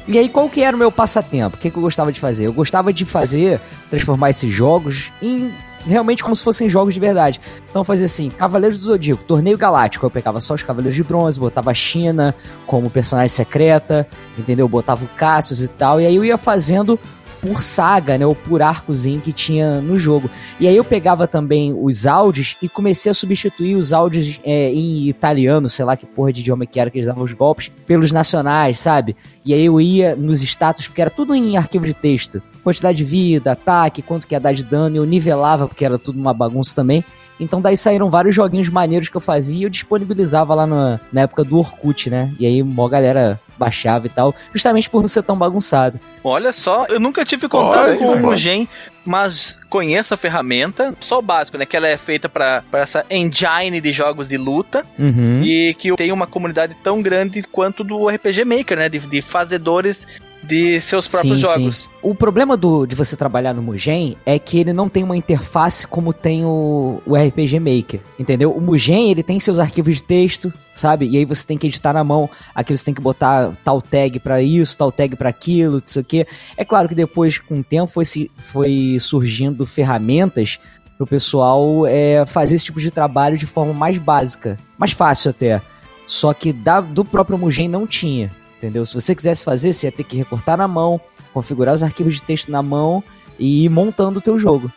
E 0.07 0.17
aí, 0.17 0.29
qual 0.29 0.49
que 0.49 0.61
era 0.61 0.75
o 0.75 0.79
meu 0.79 0.91
passatempo? 0.91 1.57
O 1.57 1.59
que, 1.59 1.69
que 1.69 1.77
eu 1.77 1.81
gostava 1.81 2.11
de 2.11 2.19
fazer? 2.19 2.45
Eu 2.45 2.53
gostava 2.53 2.93
de 2.93 3.03
fazer, 3.03 3.59
transformar 3.89 4.29
esses 4.29 4.53
jogos 4.53 5.11
em 5.21 5.51
realmente 5.85 6.23
como 6.23 6.35
se 6.35 6.43
fossem 6.43 6.69
jogos 6.69 6.93
de 6.93 6.99
verdade. 6.99 7.39
Então 7.69 7.83
fazia 7.83 8.05
assim, 8.05 8.29
Cavaleiros 8.29 8.77
do 8.77 8.85
Zodíaco, 8.85 9.23
Torneio 9.23 9.57
Galáctico, 9.57 10.05
eu 10.05 10.11
pegava 10.11 10.41
só 10.41 10.53
os 10.53 10.63
Cavaleiros 10.63 10.95
de 10.95 11.03
Bronze, 11.03 11.39
botava 11.39 11.71
a 11.71 11.73
China 11.73 12.35
como 12.65 12.89
personagem 12.89 13.29
secreta, 13.29 14.07
entendeu? 14.37 14.67
Botava 14.67 15.05
o 15.05 15.07
Cassius 15.09 15.61
e 15.61 15.67
tal, 15.67 16.01
e 16.01 16.05
aí 16.05 16.15
eu 16.15 16.25
ia 16.25 16.37
fazendo 16.37 16.99
por 17.41 17.61
saga, 17.61 18.17
né, 18.17 18.25
ou 18.25 18.35
por 18.35 18.61
arcozinho 18.61 19.21
que 19.21 19.31
tinha 19.31 19.81
no 19.81 19.97
jogo. 19.97 20.29
E 20.59 20.67
aí 20.67 20.75
eu 20.75 20.83
pegava 20.83 21.27
também 21.27 21.73
os 21.73 22.05
áudios 22.05 22.55
e 22.61 22.69
comecei 22.69 23.09
a 23.09 23.13
substituir 23.13 23.75
os 23.75 23.93
áudios 23.93 24.39
é, 24.43 24.71
em 24.71 25.07
italiano, 25.07 25.69
sei 25.69 25.85
lá 25.85 25.95
que 25.95 26.05
porra 26.05 26.33
de 26.33 26.41
idioma 26.41 26.65
que 26.65 26.79
era 26.79 26.89
que 26.89 26.97
eles 26.97 27.07
davam 27.07 27.23
os 27.23 27.33
golpes, 27.33 27.71
pelos 27.85 28.11
nacionais, 28.11 28.79
sabe? 28.79 29.15
E 29.45 29.53
aí 29.53 29.65
eu 29.65 29.79
ia 29.79 30.15
nos 30.15 30.43
status, 30.43 30.87
porque 30.87 31.01
era 31.01 31.09
tudo 31.09 31.33
em 31.33 31.57
arquivo 31.57 31.85
de 31.85 31.93
texto. 31.93 32.41
Quantidade 32.63 32.97
de 32.97 33.03
vida, 33.03 33.53
ataque, 33.53 34.01
quanto 34.01 34.27
que 34.27 34.35
ia 34.35 34.39
dar 34.39 34.53
de 34.53 34.63
dano, 34.63 34.97
eu 34.97 35.05
nivelava, 35.05 35.67
porque 35.67 35.85
era 35.85 35.97
tudo 35.97 36.19
uma 36.19 36.33
bagunça 36.33 36.75
também. 36.75 37.03
Então 37.39 37.61
daí 37.61 37.77
saíram 37.77 38.09
vários 38.09 38.35
joguinhos 38.35 38.69
maneiros 38.69 39.09
que 39.09 39.15
eu 39.15 39.21
fazia 39.21 39.59
e 39.59 39.63
eu 39.63 39.69
disponibilizava 39.69 40.53
lá 40.55 40.65
na, 40.65 40.99
na 41.13 41.21
época 41.21 41.43
do 41.43 41.57
Orkut, 41.57 42.09
né? 42.09 42.33
E 42.39 42.45
aí 42.45 42.63
mó 42.63 42.87
galera 42.87 43.39
baixava 43.57 44.05
e 44.07 44.09
tal, 44.09 44.33
justamente 44.53 44.89
por 44.89 45.01
não 45.01 45.07
ser 45.07 45.23
tão 45.23 45.37
bagunçado. 45.37 45.99
Olha 46.23 46.51
só, 46.51 46.85
eu 46.87 46.99
nunca 46.99 47.25
tive 47.25 47.47
contato 47.47 47.89
Olha 47.89 47.97
com 47.97 48.05
o. 48.05 48.19
Mugen, 48.19 48.67
mas 49.05 49.59
conheço 49.69 50.13
a 50.13 50.17
ferramenta. 50.17 50.93
Só 50.99 51.19
o 51.19 51.21
básico, 51.21 51.57
né? 51.57 51.65
Que 51.65 51.77
ela 51.77 51.87
é 51.87 51.97
feita 51.97 52.27
pra 52.27 52.63
pra 52.69 52.81
essa 52.81 53.05
engine 53.09 53.79
de 53.79 53.91
jogos 53.91 54.27
de 54.27 54.37
luta. 54.37 54.85
Uhum. 54.99 55.41
E 55.43 55.73
que 55.75 55.95
tem 55.95 56.11
uma 56.11 56.27
comunidade 56.27 56.75
tão 56.83 57.01
grande 57.01 57.43
quanto 57.43 57.83
do 57.83 58.07
RPG 58.07 58.43
Maker, 58.45 58.77
né? 58.77 58.89
De, 58.89 58.99
de 58.99 59.21
fazedores 59.21 60.07
de 60.43 60.79
seus 60.79 61.09
próprios 61.09 61.35
Sim, 61.41 61.45
jogos. 61.45 61.89
O 62.01 62.15
problema 62.15 62.55
do, 62.55 62.85
de 62.85 62.95
você 62.95 63.15
trabalhar 63.15 63.53
no 63.53 63.61
Mugen 63.61 64.15
é 64.25 64.39
que 64.39 64.59
ele 64.59 64.71
não 64.71 64.87
tem 64.87 65.03
uma 65.03 65.17
interface 65.17 65.85
como 65.85 66.13
tem 66.13 66.45
o, 66.45 67.01
o 67.05 67.15
RPG 67.15 67.59
Maker, 67.59 67.99
entendeu? 68.17 68.51
O 68.51 68.61
Mugen, 68.61 69.11
ele 69.11 69.23
tem 69.23 69.39
seus 69.39 69.59
arquivos 69.59 69.95
de 69.97 70.03
texto, 70.03 70.53
sabe? 70.73 71.07
E 71.09 71.17
aí 71.17 71.25
você 71.25 71.45
tem 71.45 71.57
que 71.57 71.67
editar 71.67 71.91
na 71.91 72.03
mão, 72.03 72.29
aqui 72.55 72.75
você 72.75 72.85
tem 72.85 72.93
que 72.93 73.01
botar 73.01 73.51
tal 73.63 73.81
tag 73.81 74.19
pra 74.19 74.41
isso, 74.41 74.77
tal 74.77 74.91
tag 74.91 75.15
pra 75.15 75.29
aquilo, 75.29 75.75
não 75.77 75.83
sei 75.85 76.01
o 76.01 76.05
quê. 76.05 76.27
É 76.55 76.63
claro 76.63 76.87
que 76.87 76.95
depois, 76.95 77.39
com 77.39 77.59
o 77.59 77.63
tempo, 77.63 77.91
foi, 77.91 78.05
se- 78.05 78.31
foi 78.37 78.97
surgindo 79.01 79.65
ferramentas 79.65 80.59
pro 80.97 81.05
pessoal 81.05 81.85
é, 81.85 82.25
fazer 82.25 82.55
esse 82.55 82.65
tipo 82.65 82.79
de 82.79 82.89
trabalho 82.89 83.37
de 83.37 83.45
forma 83.45 83.73
mais 83.73 83.97
básica, 83.97 84.57
mais 84.77 84.91
fácil 84.93 85.31
até. 85.31 85.61
Só 86.07 86.33
que 86.33 86.53
da, 86.53 86.79
do 86.79 87.03
próprio 87.03 87.37
Mugen 87.37 87.67
não 87.67 87.85
tinha, 87.85 88.31
entendeu? 88.57 88.85
Se 88.85 88.93
você 88.93 89.15
quisesse 89.15 89.45
fazer, 89.45 89.73
você 89.73 89.87
ia 89.87 89.91
ter 89.91 90.03
que 90.03 90.17
recortar 90.17 90.57
na 90.57 90.67
mão, 90.67 90.99
configurar 91.33 91.73
os 91.73 91.83
arquivos 91.83 92.15
de 92.15 92.23
texto 92.23 92.51
na 92.51 92.61
mão 92.61 93.03
e 93.39 93.65
ir 93.65 93.69
montando 93.69 94.19
o 94.19 94.21
teu 94.21 94.37
jogo. 94.37 94.71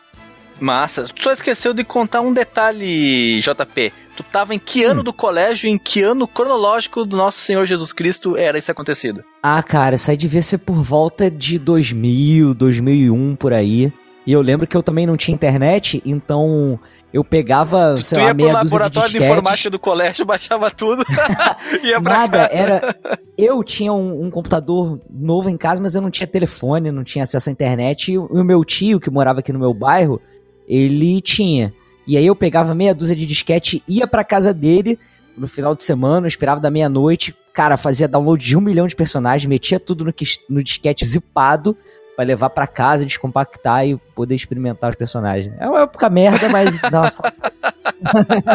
Massa. 0.61 1.05
Tu 1.05 1.23
só 1.23 1.33
esqueceu 1.33 1.73
de 1.73 1.83
contar 1.83 2.21
um 2.21 2.33
detalhe, 2.33 3.41
JP. 3.41 3.93
Tu 4.17 4.23
tava 4.25 4.55
em 4.55 4.59
que 4.59 4.85
ano 4.85 5.03
do 5.03 5.13
colégio, 5.13 5.71
em 5.71 5.79
que 5.79 6.03
ano 6.03 6.29
cronológico 6.29 7.07
do 7.07 7.17
nosso 7.17 7.41
Senhor 7.41 7.65
Jesus 7.65 7.93
Cristo 7.93 8.37
era 8.37 8.59
isso 8.59 8.71
acontecido? 8.71 9.25
Ah, 9.43 9.63
cara, 9.63 9.95
isso 9.95 10.11
aí 10.11 10.17
devia 10.17 10.43
ser 10.43 10.59
por 10.59 10.83
volta 10.83 11.31
de 11.31 11.59
2000, 11.59 12.53
2001, 12.53 13.37
por 13.37 13.55
aí. 13.55 13.91
E 14.27 14.33
eu 14.33 14.43
lembro 14.43 14.67
que 14.67 14.77
eu 14.77 14.83
também 14.83 15.07
não 15.07 15.17
tinha 15.17 15.35
internet, 15.35 16.03
então 16.05 16.79
eu 17.13 17.25
pegava, 17.25 17.97
sei 18.03 18.19
tu 18.19 18.21
lá, 18.21 18.29
ia 18.29 18.35
pro 18.35 18.45
meia 18.45 18.49
de 18.49 18.65
laboratório 18.65 19.11
de, 19.11 19.19
informática 19.19 19.71
do 19.71 19.79
colégio, 19.79 20.25
baixava 20.25 20.71
tudo, 20.71 21.05
ia 21.83 22.01
pra 22.01 22.19
Nada, 22.19 22.39
casa. 22.39 22.53
era. 22.53 22.99
Eu 23.37 23.65
tinha 23.65 23.93
um, 23.93 24.27
um 24.27 24.31
computador 24.31 25.01
novo 25.11 25.49
em 25.51 25.57
casa, 25.57 25.83
mas 25.83 25.95
eu 25.95 26.03
não 26.03 26.11
tinha 26.11 26.27
telefone, 26.27 26.93
não 26.93 27.03
tinha 27.03 27.25
acesso 27.25 27.49
à 27.49 27.53
internet. 27.53 28.13
E 28.13 28.19
o 28.19 28.45
meu 28.45 28.65
tio, 28.65 29.01
que 29.01 29.11
morava 29.11 29.41
aqui 29.41 29.53
no 29.53 29.59
meu 29.59 29.75
bairro, 29.75 30.21
ele 30.69 31.21
tinha. 31.21 31.73
E 32.07 32.17
aí 32.17 32.27
eu 32.27 32.37
pegava 32.37 32.75
meia 32.75 32.95
dúzia 32.95 33.17
de 33.17 33.27
disquete, 33.27 33.83
ia 33.89 34.07
pra 34.07 34.25
casa 34.25 34.55
dele 34.55 34.99
no 35.37 35.49
final 35.49 35.75
de 35.75 35.83
semana, 35.83 36.27
eu 36.27 36.29
esperava 36.29 36.61
da 36.61 36.71
meia-noite. 36.71 37.35
Cara, 37.53 37.77
fazia 37.77 38.07
download 38.07 38.45
de 38.45 38.57
um 38.57 38.61
milhão 38.61 38.87
de 38.87 38.95
personagens, 38.95 39.49
metia 39.49 39.81
tudo 39.81 40.05
no, 40.05 40.15
no 40.49 40.63
disquete 40.63 41.05
zipado 41.05 41.77
pra 42.17 42.25
levar 42.25 42.51
pra 42.51 42.67
casa, 42.67 43.07
descompactar 43.07 43.87
e 43.87 43.97
poder 44.15 44.35
experimentar 44.35 44.91
os 44.91 44.97
personagens. 44.97 45.55
É 45.59 45.67
uma 45.69 45.83
época 45.83 46.09
merda, 46.11 46.49
mas 46.49 46.81
nossa, 46.91 47.23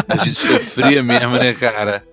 A 0.08 0.18
gente 0.18 0.36
sofria 0.36 1.02
mesmo, 1.04 1.36
né, 1.38 1.54
cara? 1.54 2.04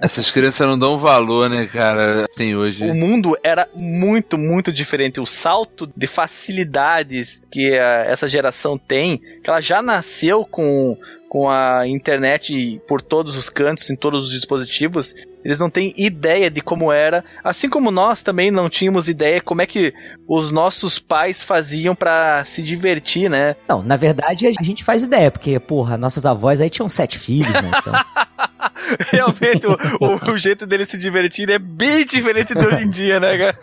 Essas 0.00 0.30
crianças 0.30 0.66
não 0.66 0.78
dão 0.78 0.98
valor, 0.98 1.48
né, 1.48 1.66
cara? 1.66 2.26
Tem 2.36 2.54
hoje. 2.56 2.84
O 2.90 2.94
mundo 2.94 3.36
era 3.42 3.68
muito, 3.74 4.36
muito 4.38 4.72
diferente. 4.72 5.20
O 5.20 5.26
salto 5.26 5.90
de 5.96 6.06
facilidades 6.06 7.42
que 7.50 7.76
a- 7.78 8.04
essa 8.06 8.28
geração 8.28 8.76
tem, 8.78 9.18
que 9.42 9.48
ela 9.50 9.60
já 9.60 9.80
nasceu 9.82 10.44
com, 10.44 10.96
com 11.28 11.48
a 11.48 11.86
internet 11.86 12.80
por 12.86 13.00
todos 13.00 13.36
os 13.36 13.48
cantos, 13.48 13.88
em 13.90 13.96
todos 13.96 14.26
os 14.28 14.32
dispositivos, 14.32 15.14
eles 15.44 15.58
não 15.58 15.68
têm 15.70 15.92
ideia 15.96 16.50
de 16.50 16.60
como 16.60 16.90
era. 16.92 17.24
Assim 17.42 17.68
como 17.68 17.90
nós 17.90 18.22
também 18.22 18.50
não 18.50 18.68
tínhamos 18.70 19.08
ideia 19.08 19.40
como 19.40 19.62
é 19.62 19.66
que 19.66 19.92
os 20.28 20.50
nossos 20.50 20.98
pais 20.98 21.42
faziam 21.42 21.94
pra 21.94 22.44
se 22.44 22.62
divertir, 22.62 23.28
né? 23.30 23.56
Não, 23.68 23.82
na 23.82 23.96
verdade 23.96 24.46
a 24.46 24.62
gente 24.62 24.82
faz 24.84 25.02
ideia, 25.02 25.30
porque, 25.30 25.58
porra, 25.58 25.96
nossas 25.98 26.24
avós 26.26 26.60
aí 26.60 26.70
tinham 26.70 26.88
sete 26.88 27.18
filhos, 27.18 27.52
né? 27.52 27.70
Então, 27.78 27.92
Realmente, 29.10 29.66
o, 29.66 29.72
o- 30.00 30.32
o 30.32 30.36
jeito 30.36 30.66
deles 30.66 30.88
se 30.88 30.96
divertirem 30.98 31.54
é 31.56 31.58
bem 31.58 32.04
diferente 32.06 32.54
de 32.54 32.64
hoje 32.66 32.82
em 32.84 32.90
dia, 32.90 33.18
né, 33.20 33.36
cara? 33.38 33.56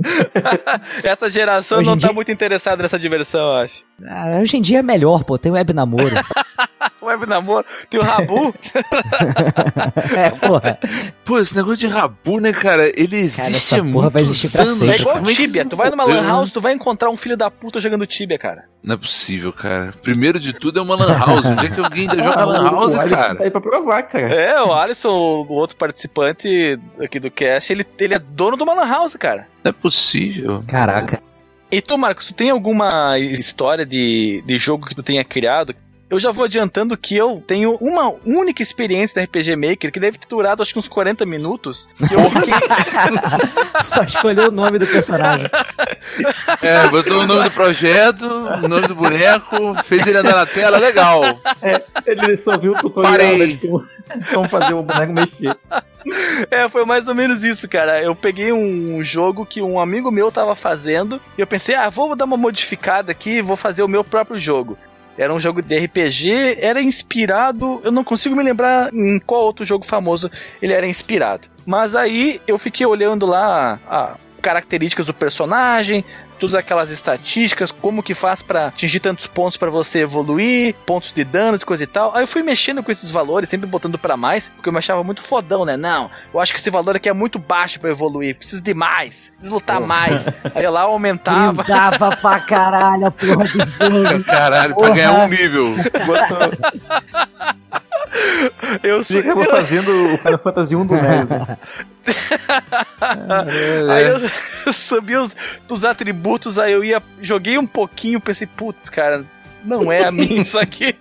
Essa 1.04 1.28
geração 1.30 1.78
Hoje 1.78 1.88
não 1.90 1.96
tá 1.98 2.08
dia- 2.08 2.14
muito 2.14 2.30
interessada 2.32 2.82
nessa 2.82 2.98
diversão, 2.98 3.40
eu 3.40 3.52
acho. 3.56 3.84
ah, 4.08 4.38
hoje 4.40 4.56
em 4.56 4.62
dia 4.62 4.78
é 4.78 4.82
melhor, 4.82 5.24
pô, 5.24 5.38
tem 5.38 5.52
web 5.52 5.72
namoro. 5.72 6.14
Web 7.02 7.26
namoro. 7.26 7.64
Tem 7.88 7.98
o 7.98 8.02
Rabu. 8.02 8.54
É, 10.16 10.30
porra. 10.30 10.78
Pô, 11.24 11.38
esse 11.38 11.54
negócio 11.54 11.76
de 11.76 11.86
rabu, 11.86 12.40
né, 12.40 12.52
cara? 12.52 12.88
Ele 12.98 13.16
existe 13.16 13.52
essa 13.52 13.76
há 13.80 13.84
porra 13.84 14.10
vai 14.10 14.22
existir 14.22 14.50
pra 14.50 14.62
anos. 14.62 14.74
sempre. 14.74 14.94
É 14.96 15.00
igual 15.00 15.22
que 15.22 15.34
Tibia. 15.34 15.64
Tu 15.64 15.76
vai 15.76 15.90
numa 15.90 16.04
lan 16.04 16.14
morreu? 16.16 16.28
house, 16.30 16.52
tu 16.52 16.60
vai 16.60 16.72
encontrar 16.72 17.10
um 17.10 17.16
filho 17.16 17.36
da 17.36 17.50
puta 17.50 17.80
jogando 17.80 18.06
Tibia, 18.06 18.38
cara. 18.38 18.64
Não 18.82 18.94
é 18.94 18.98
possível, 18.98 19.52
cara. 19.52 19.92
Primeiro 20.02 20.38
de 20.38 20.52
tudo 20.52 20.78
é 20.78 20.82
uma 20.82 20.96
lan 20.96 21.16
house. 21.16 21.46
Onde 21.46 21.66
é 21.66 21.70
que 21.70 21.80
alguém 21.80 22.08
joga 22.22 22.40
Ah, 22.40 22.44
lan 22.44 22.60
o- 22.62 22.74
house, 22.74 22.94
o 22.94 23.00
Alisson 23.00 23.16
cara? 23.16 23.34
Tá 23.36 23.44
aí 23.44 23.50
pra 23.50 23.60
provar, 23.60 24.02
cara. 24.04 24.34
É, 24.34 24.62
o 24.62 24.72
Alisson, 24.72 25.10
o 25.48 25.52
outro 25.52 25.76
participante 25.76 26.78
aqui 27.00 27.18
do 27.20 27.30
cast, 27.30 27.72
ele, 27.72 27.86
ele 27.98 28.14
é 28.14 28.18
dono 28.18 28.56
de 28.56 28.62
uma 28.62 28.74
lan 28.74 28.86
house, 28.88 29.16
cara. 29.16 29.46
Não 29.64 29.70
é 29.70 29.72
possível. 29.72 30.62
Caraca. 30.66 31.22
E 31.70 31.80
tu, 31.80 31.96
Marcos, 31.96 32.26
tu 32.26 32.34
tem 32.34 32.50
alguma 32.50 33.16
história 33.18 33.86
de, 33.86 34.42
de 34.44 34.58
jogo 34.58 34.86
que 34.86 34.94
tu 34.94 35.02
tenha 35.04 35.22
criado? 35.24 35.74
Eu 36.10 36.18
já 36.18 36.32
vou 36.32 36.44
adiantando 36.44 36.96
que 36.96 37.16
eu 37.16 37.40
tenho 37.46 37.76
uma 37.80 38.12
única 38.26 38.60
experiência 38.60 39.14
da 39.14 39.24
RPG 39.24 39.54
Maker, 39.54 39.92
que 39.92 40.00
deve 40.00 40.18
ter 40.18 40.26
durado 40.26 40.60
acho 40.60 40.72
que 40.72 40.78
uns 40.78 40.88
40 40.88 41.24
minutos. 41.24 41.88
Que 41.96 42.14
eu 42.14 42.30
fiquei, 42.30 42.52
Só 43.84 44.02
escolheu 44.02 44.48
o 44.48 44.50
nome 44.50 44.78
do 44.78 44.86
personagem. 44.86 45.48
É, 46.62 46.88
botou 46.88 47.20
o 47.20 47.26
nome 47.26 47.44
do 47.44 47.50
projeto, 47.50 48.26
o 48.26 48.68
nome 48.68 48.88
do 48.88 48.94
boneco, 48.94 49.74
fez 49.84 50.06
ele 50.06 50.18
andar 50.18 50.34
na 50.34 50.46
tela, 50.46 50.78
legal. 50.78 51.22
Ele 52.06 52.36
só 52.36 52.58
viu 52.58 52.72
o 52.72 52.80
tutorial 52.80 53.12
Parei. 53.12 53.38
né, 53.38 53.46
de 53.46 53.58
como, 53.58 53.86
como 54.32 54.48
fazer 54.48 54.74
o 54.74 54.82
boneco 54.82 55.12
mexer. 55.12 55.56
É, 56.50 56.66
foi 56.68 56.86
mais 56.86 57.08
ou 57.08 57.14
menos 57.14 57.44
isso, 57.44 57.68
cara. 57.68 58.02
Eu 58.02 58.16
peguei 58.16 58.52
um 58.52 59.04
jogo 59.04 59.44
que 59.44 59.60
um 59.60 59.78
amigo 59.78 60.10
meu 60.10 60.32
tava 60.32 60.54
fazendo 60.54 61.20
e 61.36 61.40
eu 61.42 61.46
pensei, 61.46 61.74
ah, 61.74 61.90
vou 61.90 62.16
dar 62.16 62.24
uma 62.24 62.38
modificada 62.38 63.12
aqui 63.12 63.32
e 63.32 63.42
vou 63.42 63.54
fazer 63.54 63.82
o 63.82 63.88
meu 63.88 64.02
próprio 64.02 64.38
jogo. 64.38 64.78
Era 65.18 65.34
um 65.34 65.40
jogo 65.40 65.60
de 65.60 65.78
RPG, 65.78 66.58
era 66.60 66.80
inspirado, 66.80 67.80
eu 67.84 67.92
não 67.92 68.02
consigo 68.02 68.34
me 68.34 68.42
lembrar 68.42 68.92
em 68.92 69.18
qual 69.18 69.42
outro 69.42 69.64
jogo 69.64 69.84
famoso 69.84 70.30
ele 70.62 70.72
era 70.72 70.86
inspirado. 70.86 71.48
Mas 71.66 71.94
aí 71.94 72.40
eu 72.46 72.56
fiquei 72.56 72.86
olhando 72.86 73.26
lá 73.26 73.78
a 73.86 74.16
características 74.40 75.06
do 75.06 75.14
personagem, 75.14 76.04
todas 76.38 76.54
aquelas 76.54 76.90
estatísticas, 76.90 77.70
como 77.70 78.02
que 78.02 78.14
faz 78.14 78.40
pra 78.40 78.68
atingir 78.68 78.98
tantos 79.00 79.26
pontos 79.26 79.58
pra 79.58 79.68
você 79.68 80.00
evoluir, 80.00 80.74
pontos 80.86 81.12
de 81.12 81.22
dano, 81.22 81.58
coisa 81.64 81.84
e 81.84 81.86
tal. 81.86 82.16
Aí 82.16 82.22
eu 82.22 82.26
fui 82.26 82.42
mexendo 82.42 82.82
com 82.82 82.90
esses 82.90 83.10
valores, 83.10 83.50
sempre 83.50 83.68
botando 83.68 83.98
pra 83.98 84.16
mais, 84.16 84.48
porque 84.48 84.68
eu 84.68 84.72
me 84.72 84.78
achava 84.78 85.04
muito 85.04 85.22
fodão, 85.22 85.64
né? 85.66 85.76
Não, 85.76 86.10
eu 86.32 86.40
acho 86.40 86.52
que 86.54 86.58
esse 86.58 86.70
valor 86.70 86.96
aqui 86.96 87.08
é 87.08 87.12
muito 87.12 87.38
baixo 87.38 87.78
pra 87.78 87.90
evoluir, 87.90 88.36
preciso 88.36 88.62
de 88.62 88.72
mais, 88.72 89.30
preciso 89.36 89.54
lutar 89.54 89.80
mais. 89.80 90.26
Aí 90.54 90.66
lá 90.66 90.82
eu 90.84 90.88
aumentava. 90.88 91.62
Brindava 91.62 92.16
pra 92.16 92.40
caralho 92.40 93.06
a 93.06 93.10
porra 93.10 93.44
do 93.44 93.46
jogo. 94.08 94.24
Caralho, 94.24 94.74
pra 94.74 94.82
Porra. 94.86 94.94
ganhar 94.96 95.12
um 95.12 95.28
nível. 95.28 95.74
Eu, 98.82 99.02
Você 99.02 99.18
acabou 99.18 99.44
eu, 99.44 99.50
fazendo 99.50 99.90
o 99.90 100.18
Final 100.18 100.38
Fantasy 100.38 100.76
1 100.76 100.86
do 100.86 100.94
né? 100.98 101.26
Aí 103.90 104.04
eu 104.04 104.18
subi 104.72 105.16
os, 105.16 105.30
os 105.68 105.84
atributos, 105.84 106.58
aí 106.58 106.72
eu 106.72 106.82
ia, 106.84 107.02
joguei 107.20 107.58
um 107.58 107.66
pouquinho, 107.66 108.20
pensei, 108.20 108.46
putz, 108.46 108.88
cara, 108.88 109.24
não 109.64 109.90
é 109.90 110.04
a 110.04 110.12
minha 110.12 110.42
isso 110.42 110.58
aqui. 110.58 110.94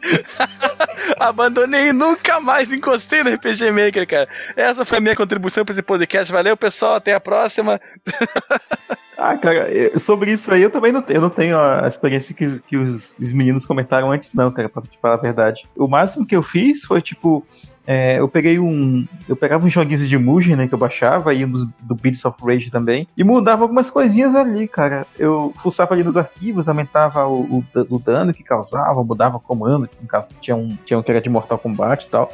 Abandonei 1.20 1.89
e 1.89 1.93
nunca 1.93 2.39
mais 2.39 2.72
encostei 2.72 3.24
no 3.24 3.34
RPG 3.34 3.72
Maker, 3.72 4.07
cara. 4.07 4.28
Essa 4.55 4.86
foi 4.86 4.97
a 4.97 5.01
minha 5.01 5.16
contribuição 5.16 5.66
para 5.66 5.74
esse 5.74 5.82
podcast. 5.82 6.32
Valeu, 6.32 6.55
pessoal, 6.55 6.95
até 6.95 7.14
a 7.14 7.20
próxima. 7.20 7.80
Ah, 9.22 9.38
cara, 9.38 9.68
sobre 9.99 10.32
isso 10.32 10.49
aí 10.49 10.62
eu 10.62 10.72
também 10.72 10.93
não, 10.93 11.03
eu 11.10 11.20
não 11.20 11.30
tenho 11.30 11.60
a 11.60 11.86
experiência 11.86 12.34
que, 12.34 12.62
que 12.62 12.78
os, 12.78 13.14
os 13.20 13.34
meninos 13.34 13.66
comentaram 13.66 14.14
antes, 14.14 14.34
não, 14.34 14.49
cara, 14.49 14.70
pra 14.70 14.82
te 14.82 14.97
falar 15.01 15.16
a 15.16 15.18
verdade. 15.18 15.68
O 15.76 15.89
máximo 15.89 16.26
que 16.26 16.34
eu 16.34 16.41
fiz 16.41 16.86
foi, 16.86 17.01
tipo, 17.01 17.45
é, 17.92 18.20
eu 18.20 18.28
peguei 18.28 18.60
um. 18.60 19.04
Eu 19.28 19.36
pegava 19.36 19.66
uns 19.66 19.74
joguinhos 19.74 20.08
de 20.08 20.16
Mugen, 20.16 20.56
né, 20.56 20.68
que 20.68 20.74
eu 20.76 20.78
baixava, 20.78 21.34
e 21.34 21.44
um 21.44 21.52
do 21.82 21.96
Beats 21.96 22.24
of 22.24 22.38
Rage 22.40 22.70
também, 22.70 23.08
e 23.18 23.24
mudava 23.24 23.64
algumas 23.64 23.90
coisinhas 23.90 24.36
ali, 24.36 24.68
cara. 24.68 25.08
Eu 25.18 25.52
fuçava 25.58 25.96
ali 25.96 26.04
nos 26.04 26.16
arquivos, 26.16 26.70
aumentava 26.70 27.26
o, 27.26 27.42
o, 27.42 27.66
o 27.90 27.98
dano 27.98 28.32
que 28.32 28.44
causava, 28.44 29.04
mudava 29.04 29.40
comando, 29.40 29.90
no 30.00 30.08
caso 30.08 30.36
tinha 30.40 30.56
um, 30.56 30.78
tinha 30.86 31.00
um 31.00 31.02
que 31.02 31.10
era 31.10 31.20
de 31.20 31.32
Mortal 31.32 31.58
Kombat 31.58 32.06
e 32.06 32.10
tal. 32.10 32.32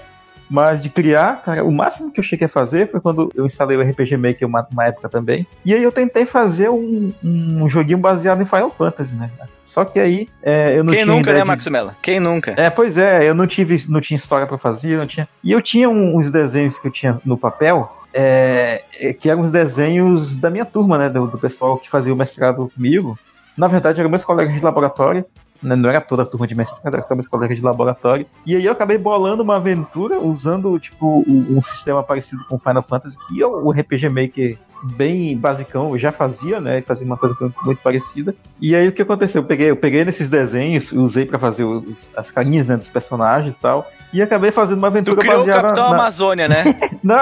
Mas 0.50 0.82
de 0.82 0.90
criar, 0.90 1.42
cara, 1.44 1.64
o 1.64 1.72
máximo 1.72 2.12
que 2.12 2.20
eu 2.20 2.24
cheguei 2.24 2.46
a 2.46 2.50
fazer 2.50 2.90
foi 2.90 3.02
quando 3.02 3.32
eu 3.36 3.46
instalei 3.46 3.76
o 3.78 3.82
RPG 3.82 4.16
Maker 4.18 4.48
uma, 4.48 4.68
uma 4.72 4.86
época 4.86 5.10
também. 5.10 5.48
E 5.66 5.74
aí 5.74 5.82
eu 5.82 5.92
tentei 5.92 6.26
fazer 6.26 6.70
um, 6.70 7.12
um 7.24 7.68
joguinho 7.68 7.98
baseado 7.98 8.42
em 8.42 8.46
Final 8.46 8.70
Fantasy, 8.70 9.16
né? 9.16 9.30
Só 9.64 9.84
que 9.84 10.00
aí 10.00 10.30
é, 10.44 10.78
eu 10.78 10.84
não 10.84 10.94
Quem 10.94 11.04
tinha. 11.04 11.16
nunca, 11.16 11.32
ideia 11.32 11.44
né, 11.46 11.56
de- 11.56 11.70
Mello? 11.70 11.92
Quem 12.02 12.20
nunca? 12.20 12.54
É, 12.58 12.70
pois 12.70 12.98
é, 12.98 13.28
eu 13.28 13.34
não 13.34 13.48
tive, 13.48 13.84
não 13.90 14.00
tinha 14.00 14.16
história 14.16 14.46
pra 14.46 14.58
fazer, 14.60 14.94
eu 14.94 15.00
não 15.00 15.08
tinha. 15.08 15.28
E 15.44 15.52
eu 15.52 15.62
tinha 15.62 15.90
uns 15.90 16.32
desenhos 16.32 16.78
que 16.78 16.88
eu 16.88 16.92
tinha 16.92 17.20
no 17.26 17.36
papel, 17.36 17.92
é, 18.14 18.84
é, 19.00 19.14
que 19.14 19.30
eram 19.30 19.42
os 19.42 19.50
desenhos 19.52 20.36
da 20.36 20.50
minha 20.52 20.66
turma, 20.66 20.98
né? 20.98 21.10
Do, 21.10 21.26
do 21.28 21.38
pessoal 21.40 21.78
que 21.80 21.90
fazia 21.90 22.14
o 22.14 22.16
mestrado 22.16 22.72
comigo. 22.76 23.18
Na 23.58 23.68
verdade, 23.68 24.00
eram 24.00 24.10
meus 24.10 24.24
colegas 24.24 24.54
de 24.54 24.62
laboratório. 24.62 25.26
Né, 25.66 25.76
Não 25.76 25.90
era 25.90 26.00
toda 26.00 26.24
a 26.24 26.26
turma 26.26 26.48
de 26.48 26.56
mestrado, 26.56 26.94
era 26.94 27.04
só 27.04 27.16
meus 27.16 27.28
colegas 27.28 27.58
de 27.58 27.64
laboratório. 27.64 28.26
E 28.46 28.56
aí 28.56 28.66
eu 28.66 28.72
acabei 28.72 28.98
bolando 28.98 29.44
uma 29.44 29.56
aventura 29.56 30.20
usando, 30.20 30.78
tipo, 30.80 31.24
um, 31.28 31.58
um 31.58 31.62
sistema 31.62 32.04
parecido 32.04 32.46
com 32.48 32.60
Final 32.60 32.84
Fantasy, 32.84 33.18
que 33.28 33.42
é 33.42 33.48
o 33.48 33.72
RPG 33.72 34.10
Maker 34.10 34.58
bem 34.84 35.36
basicão, 35.38 35.92
eu 35.92 35.98
já 35.98 36.12
fazia, 36.12 36.60
né? 36.60 36.82
Fazia 36.82 37.06
uma 37.06 37.18
coisa 37.18 37.36
muito 37.64 37.82
parecida. 37.82 38.36
E 38.62 38.76
aí 38.76 38.88
o 38.88 38.92
que 38.92 39.02
aconteceu? 39.02 39.42
Eu 39.42 39.48
peguei, 39.48 39.70
eu 39.72 39.76
peguei 39.76 40.06
nesses 40.06 40.30
desenhos, 40.30 40.92
usei 40.92 41.26
pra 41.26 41.40
fazer 41.40 41.64
os- 41.64 42.12
as 42.16 42.30
carinhas 42.32 42.68
né, 42.68 42.78
dos 42.78 42.90
personagens 42.90 43.56
e 43.56 43.60
tal, 43.60 43.90
e 44.14 44.22
acabei 44.22 44.52
fazendo 44.52 44.78
uma 44.80 44.90
Tu 44.90 44.92
aventura 44.92 45.18
criou 45.18 45.36
o 45.36 45.40
baseada 45.40 45.62
Capitão 45.62 45.90
na, 45.90 45.96
Amazônia, 45.96 46.48
né? 46.48 46.64
não, 47.04 47.18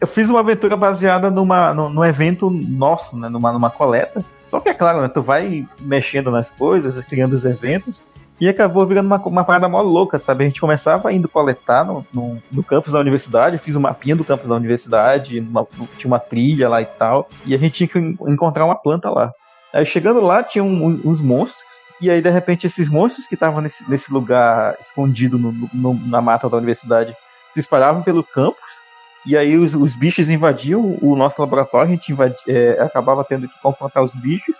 eu 0.00 0.06
fiz 0.06 0.30
uma 0.30 0.40
aventura 0.40 0.76
baseada 0.76 1.30
numa, 1.30 1.72
num, 1.74 1.88
num 1.88 2.04
evento 2.04 2.48
nosso, 2.50 3.16
né? 3.18 3.28
Numa, 3.28 3.52
numa 3.52 3.70
coleta. 3.70 4.24
Só 4.46 4.60
que 4.60 4.68
é 4.68 4.74
claro, 4.74 5.00
né? 5.00 5.08
Tu 5.08 5.22
vai 5.22 5.66
mexendo 5.80 6.30
nas 6.30 6.50
coisas, 6.50 7.02
criando 7.04 7.32
os 7.32 7.44
eventos. 7.44 8.02
E 8.42 8.48
acabou 8.48 8.84
virando 8.84 9.06
uma, 9.06 9.18
uma 9.24 9.44
parada 9.44 9.68
mó 9.68 9.80
louca, 9.82 10.18
sabe? 10.18 10.42
A 10.42 10.46
gente 10.48 10.60
começava 10.60 11.12
indo 11.12 11.28
coletar 11.28 11.84
no, 11.84 12.04
no, 12.12 12.42
no 12.50 12.64
campus 12.64 12.92
da 12.92 12.98
universidade, 12.98 13.56
fiz 13.56 13.76
um 13.76 13.80
mapinha 13.80 14.16
do 14.16 14.24
campus 14.24 14.48
da 14.48 14.56
universidade, 14.56 15.38
uma- 15.38 15.64
tinha 15.96 16.10
uma 16.10 16.18
trilha 16.18 16.68
lá 16.68 16.82
e 16.82 16.86
tal, 16.86 17.28
e 17.46 17.54
a 17.54 17.56
gente 17.56 17.74
tinha 17.74 17.86
que 17.86 18.00
en- 18.00 18.16
encontrar 18.26 18.64
uma 18.64 18.74
planta 18.74 19.08
lá. 19.10 19.32
Aí 19.72 19.86
chegando 19.86 20.20
lá, 20.20 20.42
tinha 20.42 20.64
um- 20.64 21.00
uns 21.04 21.20
monstros, 21.20 21.62
e 22.00 22.10
aí 22.10 22.20
de 22.20 22.30
repente 22.30 22.66
esses 22.66 22.88
monstros 22.88 23.28
que 23.28 23.34
estavam 23.34 23.60
nesse, 23.60 23.88
nesse 23.88 24.12
lugar 24.12 24.76
escondido 24.80 25.38
no- 25.38 25.54
no- 25.72 26.00
na 26.08 26.20
mata 26.20 26.48
da 26.50 26.56
universidade 26.56 27.14
se 27.52 27.60
espalhavam 27.60 28.02
pelo 28.02 28.24
campus, 28.24 28.82
e 29.24 29.36
aí 29.36 29.56
os, 29.56 29.72
os 29.72 29.94
bichos 29.94 30.28
invadiam 30.28 30.98
o 31.00 31.14
nosso 31.14 31.40
laboratório, 31.40 31.86
a 31.86 31.94
gente 31.94 32.12
é, 32.48 32.76
acabava 32.80 33.22
tendo 33.22 33.46
que 33.46 33.54
confrontar 33.62 34.02
os 34.02 34.16
bichos. 34.16 34.56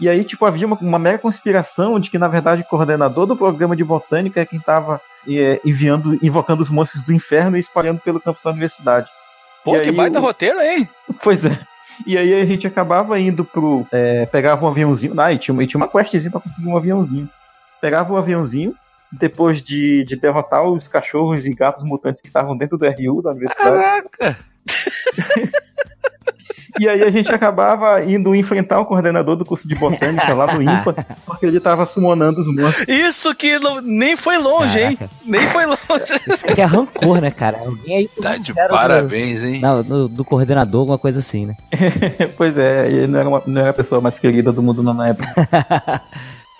E 0.00 0.08
aí, 0.08 0.22
tipo, 0.24 0.46
havia 0.46 0.66
uma, 0.66 0.76
uma 0.80 0.98
mera 0.98 1.18
conspiração 1.18 1.98
de 1.98 2.08
que, 2.10 2.18
na 2.18 2.28
verdade, 2.28 2.62
o 2.62 2.64
coordenador 2.64 3.26
do 3.26 3.36
programa 3.36 3.74
de 3.74 3.82
botânica 3.84 4.40
é 4.40 4.46
quem 4.46 4.58
estava 4.58 5.00
enviando, 5.64 6.18
invocando 6.24 6.62
os 6.62 6.70
monstros 6.70 7.02
do 7.04 7.12
inferno 7.12 7.56
e 7.56 7.60
espalhando 7.60 7.98
pelo 8.00 8.20
campus 8.20 8.42
da 8.44 8.50
universidade. 8.50 9.08
Pô, 9.64 9.76
E 9.76 9.80
que 9.80 9.88
aí 9.88 9.94
baita 9.94 10.18
o- 10.18 10.22
roteiro, 10.22 10.60
hein? 10.60 10.88
Pois 11.22 11.44
é. 11.44 11.58
E 12.06 12.16
aí 12.16 12.32
a 12.40 12.46
gente 12.46 12.64
acabava 12.66 13.18
indo 13.18 13.44
pro. 13.44 13.84
É, 13.90 14.24
pegava 14.26 14.64
um 14.64 14.68
aviãozinho. 14.68 15.20
Ah, 15.20 15.32
e 15.32 15.38
tinha, 15.38 15.52
uma- 15.52 15.64
e 15.64 15.66
tinha 15.66 15.78
uma 15.80 15.88
questzinha 15.88 16.30
pra 16.30 16.40
conseguir 16.40 16.68
um 16.68 16.76
aviãozinho. 16.76 17.28
Pegava 17.80 18.12
um 18.12 18.16
aviãozinho, 18.16 18.74
depois 19.10 19.60
de, 19.60 20.04
de 20.04 20.14
derrotar 20.16 20.62
os 20.64 20.86
cachorros 20.86 21.44
e 21.44 21.52
gatos 21.52 21.82
mutantes 21.82 22.20
que 22.22 22.28
estavam 22.28 22.56
dentro 22.56 22.78
do 22.78 22.86
RU 22.86 23.20
da 23.20 23.30
universidade. 23.30 24.08
Caraca! 24.16 24.38
E 26.80 26.88
aí 26.88 27.02
a 27.02 27.10
gente 27.10 27.32
acabava 27.34 28.02
indo 28.04 28.34
enfrentar 28.34 28.80
o 28.80 28.86
coordenador 28.86 29.36
do 29.36 29.44
curso 29.44 29.66
de 29.68 29.74
botânica 29.74 30.32
lá 30.34 30.46
do 30.46 30.62
IMPA, 30.62 30.94
porque 31.26 31.46
ele 31.46 31.60
tava 31.60 31.84
summonando 31.86 32.38
os 32.40 32.46
monstros. 32.46 32.86
Isso 32.88 33.34
que 33.34 33.58
não- 33.58 33.80
nem 33.80 34.16
foi 34.16 34.38
longe, 34.38 34.78
hein? 34.80 34.96
Caraca. 34.96 35.14
Nem 35.24 35.46
foi 35.48 35.66
longe. 35.66 35.78
Isso 36.28 36.48
aqui 36.50 36.60
é 36.60 36.64
rancor, 36.64 37.20
né, 37.20 37.30
cara? 37.30 37.58
Alguém 37.58 37.96
aí 37.98 38.08
Tá 38.20 38.36
de 38.36 38.46
sincero 38.46 38.68
do- 38.68 38.74
parabéns, 38.74 39.42
hein? 39.42 39.60
Não, 39.60 39.82
do, 39.82 40.08
do 40.08 40.24
coordenador, 40.24 40.80
alguma 40.80 40.98
coisa 40.98 41.18
assim, 41.18 41.46
né? 41.46 41.56
pois 42.36 42.56
é, 42.58 42.88
ele 42.88 43.06
não 43.06 43.18
era, 43.20 43.28
uma, 43.28 43.42
não 43.46 43.60
era 43.60 43.70
a 43.70 43.74
pessoa 43.74 44.00
mais 44.00 44.18
querida 44.18 44.52
do 44.52 44.62
mundo 44.62 44.82
na 44.82 45.08
época. 45.08 46.02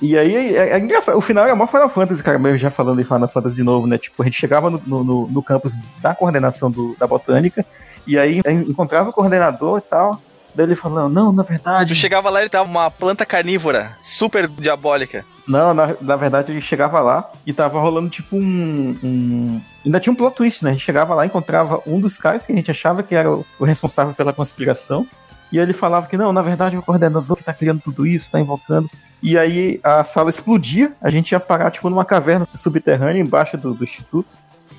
E 0.00 0.16
aí, 0.16 0.56
é, 0.56 0.70
é 0.74 0.78
engraçado, 0.78 1.18
o 1.18 1.20
final 1.20 1.44
era 1.44 1.56
mó 1.56 1.66
Final 1.66 1.88
Fantasy, 1.90 2.22
cara, 2.22 2.38
mesmo 2.38 2.56
já 2.56 2.70
falando 2.70 3.00
em 3.00 3.04
Final 3.04 3.28
Fantasy 3.28 3.56
de 3.56 3.64
novo, 3.64 3.86
né? 3.86 3.98
Tipo, 3.98 4.22
a 4.22 4.26
gente 4.26 4.38
chegava 4.38 4.70
no, 4.70 4.80
no, 4.86 5.02
no- 5.04 5.26
no 5.26 5.42
campus 5.42 5.74
da 6.00 6.14
coordenação 6.14 6.70
do- 6.70 6.94
da 6.98 7.06
botânica, 7.06 7.66
e 8.08 8.18
aí 8.18 8.40
encontrava 8.68 9.10
o 9.10 9.12
coordenador 9.12 9.78
e 9.78 9.82
tal, 9.82 10.20
daí 10.54 10.66
ele 10.66 10.74
falando, 10.74 11.12
não, 11.12 11.32
na 11.32 11.42
verdade... 11.42 11.92
Tu 11.94 11.96
chegava 11.96 12.28
lá 12.30 12.40
e 12.40 12.42
ele 12.44 12.50
tava 12.50 12.68
uma 12.68 12.90
planta 12.90 13.24
carnívora, 13.24 13.92
super 14.00 14.48
diabólica. 14.48 15.24
Não, 15.46 15.72
na, 15.72 15.94
na 16.00 16.16
verdade 16.16 16.52
ele 16.52 16.60
chegava 16.60 17.00
lá 17.00 17.30
e 17.46 17.52
tava 17.52 17.80
rolando 17.80 18.10
tipo 18.10 18.36
um, 18.36 18.98
um- 19.02 19.60
Ainda 19.84 19.98
tinha 20.00 20.12
um 20.12 20.16
plot 20.16 20.36
twist, 20.36 20.62
né? 20.62 20.70
A 20.70 20.72
gente 20.74 20.84
chegava 20.84 21.14
lá 21.14 21.24
e 21.24 21.28
encontrava 21.28 21.80
um 21.86 21.98
dos 22.00 22.18
caras 22.18 22.44
que 22.44 22.52
a 22.52 22.56
gente 22.56 22.70
achava 22.70 23.02
que 23.02 23.14
era 23.14 23.30
o, 23.32 23.46
o 23.58 23.64
responsável 23.64 24.12
pela 24.12 24.32
conspiração. 24.32 25.06
E 25.50 25.58
ele 25.58 25.72
falava 25.72 26.06
que 26.06 26.16
não, 26.18 26.30
na 26.30 26.42
verdade 26.42 26.76
é 26.76 26.78
o 26.78 26.82
coordenador 26.82 27.34
que 27.34 27.42
tá 27.44 27.54
criando 27.54 27.80
tudo 27.80 28.06
isso, 28.06 28.30
tá 28.30 28.38
invocando. 28.38 28.90
E 29.22 29.38
aí 29.38 29.80
a 29.82 30.04
sala 30.04 30.28
explodia, 30.28 30.92
a 31.00 31.08
gente 31.10 31.32
ia 31.32 31.40
parar 31.40 31.70
tipo 31.70 31.88
numa 31.88 32.04
caverna 32.04 32.46
subterrânea 32.54 33.20
embaixo 33.22 33.56
do, 33.56 33.72
do 33.72 33.82
instituto. 33.84 34.28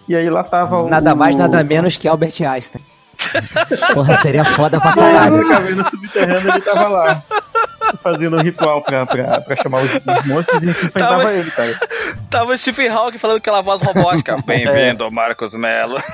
E 0.07 0.15
aí 0.15 0.30
lá 0.30 0.43
tava 0.43 0.84
o. 0.84 0.88
Nada 0.88 1.15
mais, 1.15 1.35
nada 1.35 1.64
menos 1.64 1.97
que 1.97 2.07
Albert 2.07 2.35
Einstein. 2.47 2.84
Porra, 3.93 4.15
seria 4.17 4.45
foda 4.45 4.79
pra 4.79 4.93
caralho. 4.93 5.37
Na 5.47 5.55
caverna 5.55 5.89
subterrânea 5.89 6.53
ele 6.53 6.61
tava 6.61 6.87
lá. 6.87 7.23
Fazendo 8.03 8.37
um 8.37 8.41
ritual 8.41 8.81
pra, 8.83 9.05
pra, 9.05 9.41
pra 9.41 9.55
chamar 9.57 9.81
os, 9.83 9.91
os 9.93 10.25
monstros 10.25 10.63
e 10.63 10.69
a 10.69 10.71
gente 10.71 10.85
enfrentava 10.85 11.17
Tava- 11.23 11.33
ele, 11.33 11.51
cara. 11.51 11.79
Tava 12.29 12.51
o 12.53 12.57
Stephen 12.57 12.87
Hawking 12.89 13.17
falando 13.17 13.37
aquela 13.37 13.61
voz 13.61 13.81
robótica. 13.81 14.37
Bem-vindo, 14.45 15.09
Marcos 15.11 15.53
Mello. 15.55 15.97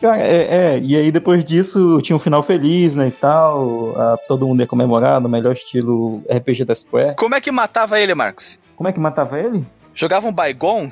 Cara, 0.00 0.20
é, 0.20 0.74
é, 0.74 0.78
e 0.80 0.96
aí 0.96 1.12
depois 1.12 1.44
disso 1.44 2.00
tinha 2.02 2.16
um 2.16 2.18
final 2.18 2.42
feliz, 2.42 2.96
né, 2.96 3.06
e 3.06 3.10
tal. 3.12 3.94
ah, 3.96 4.16
todo 4.26 4.46
mundo 4.48 4.60
ia 4.60 4.66
comemorar 4.66 5.20
no 5.20 5.28
melhor 5.28 5.52
estilo 5.52 6.24
RPG 6.28 6.64
da 6.64 6.74
Square. 6.74 7.14
Como 7.14 7.36
é 7.36 7.40
que 7.40 7.52
matava 7.52 8.00
ele, 8.00 8.12
Marcos? 8.12 8.58
Como 8.74 8.88
é 8.88 8.92
que 8.92 8.98
matava 8.98 9.38
ele? 9.38 9.64
Jogava 9.94 10.26
um 10.26 10.32
Baigon? 10.32 10.90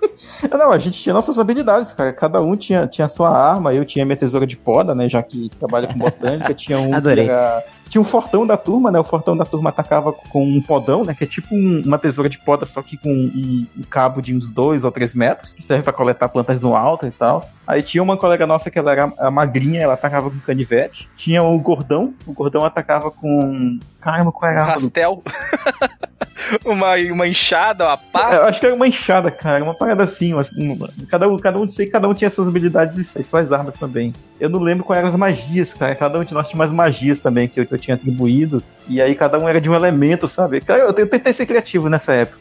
Não, 0.50 0.70
a 0.72 0.78
gente 0.78 1.02
tinha 1.02 1.12
nossas 1.14 1.38
habilidades, 1.38 1.92
cara. 1.92 2.12
Cada 2.12 2.40
um 2.40 2.56
tinha, 2.56 2.86
tinha 2.86 3.08
sua 3.08 3.30
arma. 3.30 3.72
Eu 3.74 3.84
tinha 3.84 4.04
minha 4.04 4.16
tesoura 4.16 4.46
de 4.46 4.56
poda, 4.56 4.94
né? 4.94 5.08
Já 5.08 5.22
que 5.22 5.50
trabalha 5.58 5.86
com 5.88 5.98
botânica. 5.98 6.52
Tinha 6.54 6.78
um. 6.78 6.88
que 6.90 6.94
Adorei. 6.94 7.28
era- 7.28 7.64
Tinha 7.88 8.00
um 8.00 8.04
fortão 8.04 8.46
da 8.46 8.56
turma, 8.56 8.90
né? 8.90 8.98
O 9.00 9.04
fortão 9.04 9.36
da 9.36 9.44
turma 9.44 9.70
atacava 9.70 10.12
com 10.12 10.42
um 10.44 10.60
podão, 10.62 11.04
né? 11.04 11.14
Que 11.14 11.24
é 11.24 11.26
tipo 11.26 11.54
um- 11.54 11.82
uma 11.84 11.98
tesoura 11.98 12.28
de 12.28 12.38
poda, 12.38 12.64
só 12.66 12.82
que 12.82 12.96
com 12.96 13.10
um, 13.10 13.66
um 13.78 13.82
cabo 13.82 14.20
de 14.22 14.34
uns 14.34 14.48
dois 14.48 14.84
ou 14.84 14.90
três 14.92 15.14
metros, 15.14 15.52
que 15.52 15.62
serve 15.62 15.82
pra 15.84 15.92
coletar 15.92 16.28
plantas 16.28 16.60
no 16.60 16.74
alto 16.76 17.06
e 17.06 17.10
tal. 17.10 17.48
Aí 17.66 17.82
tinha 17.82 18.02
uma 18.02 18.16
colega 18.16 18.46
nossa 18.46 18.70
que 18.70 18.78
ela 18.78 18.92
era 18.92 19.12
a 19.18 19.30
magrinha, 19.30 19.80
ela 19.80 19.94
atacava 19.94 20.30
com 20.30 20.38
canivete. 20.40 21.08
Tinha 21.16 21.42
o 21.42 21.58
gordão, 21.58 22.14
o 22.26 22.32
gordão 22.32 22.64
atacava 22.64 23.10
com. 23.10 23.78
Caramba, 24.00 24.32
qual 24.32 24.50
era 24.50 24.60
a 24.60 24.64
arma 24.64 24.76
do 24.76 24.82
Rastel? 24.84 25.22
uma, 26.64 26.94
uma 27.12 27.26
enxada, 27.28 27.86
uma 27.86 27.96
pá? 27.96 28.34
É, 28.34 28.36
eu 28.38 28.44
acho 28.44 28.60
que 28.60 28.66
era 28.66 28.74
uma 28.74 28.86
enxada, 28.88 29.30
cara, 29.30 29.62
uma 29.62 29.74
parada 29.74 30.02
assim. 30.02 30.32
uma- 30.34 30.44
uma- 30.56 30.90
cada, 31.08 31.28
um, 31.28 31.36
cada 31.38 31.58
um 31.58 31.66
sei 31.68 31.86
cada 31.86 32.08
um 32.08 32.14
tinha 32.14 32.30
suas 32.30 32.48
habilidades 32.48 32.96
e 33.16 33.24
suas 33.24 33.52
armas 33.52 33.76
também. 33.76 34.14
Eu 34.38 34.48
não 34.48 34.58
lembro 34.60 34.84
quais 34.84 34.98
eram 34.98 35.08
as 35.08 35.16
magias, 35.16 35.74
cara. 35.74 35.94
Cada 35.94 36.18
um 36.18 36.24
de 36.24 36.32
nós 36.34 36.48
tinha 36.48 36.58
umas 36.60 36.72
magias 36.72 37.20
também 37.20 37.46
que 37.48 37.60
eu, 37.60 37.66
que 37.66 37.74
eu 37.74 37.78
tinha 37.78 37.94
atribuído. 37.94 38.62
E 38.88 39.00
aí 39.00 39.14
cada 39.14 39.38
um 39.38 39.48
era 39.48 39.60
de 39.60 39.68
um 39.68 39.74
elemento, 39.74 40.26
sabe? 40.28 40.60
Cara, 40.60 40.80
eu, 40.80 40.86
eu 40.96 41.06
tentei 41.08 41.32
ser 41.32 41.46
criativo 41.46 41.88
nessa 41.88 42.12
época. 42.12 42.38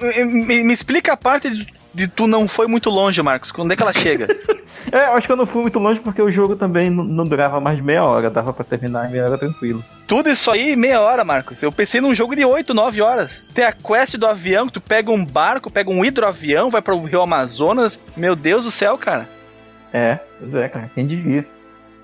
Me, 0.00 0.62
me 0.64 0.72
explica 0.72 1.12
a 1.12 1.16
parte 1.16 1.50
de, 1.50 1.66
de 1.94 2.06
tu 2.06 2.26
não 2.26 2.46
foi 2.46 2.66
muito 2.66 2.90
longe, 2.90 3.20
Marcos. 3.22 3.50
Quando 3.50 3.72
é 3.72 3.76
que 3.76 3.82
ela 3.82 3.92
chega? 3.92 4.28
É, 4.92 5.06
eu 5.06 5.12
acho 5.14 5.26
que 5.26 5.32
eu 5.32 5.36
não 5.36 5.44
fui 5.44 5.60
muito 5.60 5.78
longe 5.78 6.00
porque 6.00 6.22
o 6.22 6.30
jogo 6.30 6.56
também 6.56 6.88
não, 6.88 7.04
não 7.04 7.24
durava 7.24 7.60
mais 7.60 7.76
de 7.76 7.82
meia 7.82 8.04
hora, 8.04 8.30
dava 8.30 8.54
pra 8.54 8.64
terminar 8.64 9.08
em 9.08 9.12
meia 9.12 9.24
hora 9.24 9.36
tranquilo. 9.36 9.84
Tudo 10.06 10.30
isso 10.30 10.50
aí, 10.50 10.76
meia 10.76 11.00
hora, 11.00 11.24
Marcos. 11.24 11.62
Eu 11.62 11.70
pensei 11.70 12.00
num 12.00 12.14
jogo 12.14 12.34
de 12.34 12.44
8, 12.44 12.72
9 12.72 13.02
horas. 13.02 13.44
Tem 13.52 13.64
a 13.64 13.72
quest 13.72 14.16
do 14.16 14.26
avião, 14.26 14.66
que 14.66 14.74
tu 14.74 14.80
pega 14.80 15.10
um 15.10 15.24
barco, 15.24 15.70
pega 15.70 15.90
um 15.90 16.04
hidroavião, 16.04 16.70
vai 16.70 16.80
pro 16.80 17.02
Rio 17.02 17.20
Amazonas. 17.20 18.00
Meu 18.16 18.34
Deus 18.34 18.64
do 18.64 18.70
céu, 18.70 18.96
cara. 18.96 19.28
É, 19.92 20.18
pois 20.38 20.54
é, 20.54 20.68
cara, 20.68 20.90
quem 20.94 21.06
devia. 21.06 21.44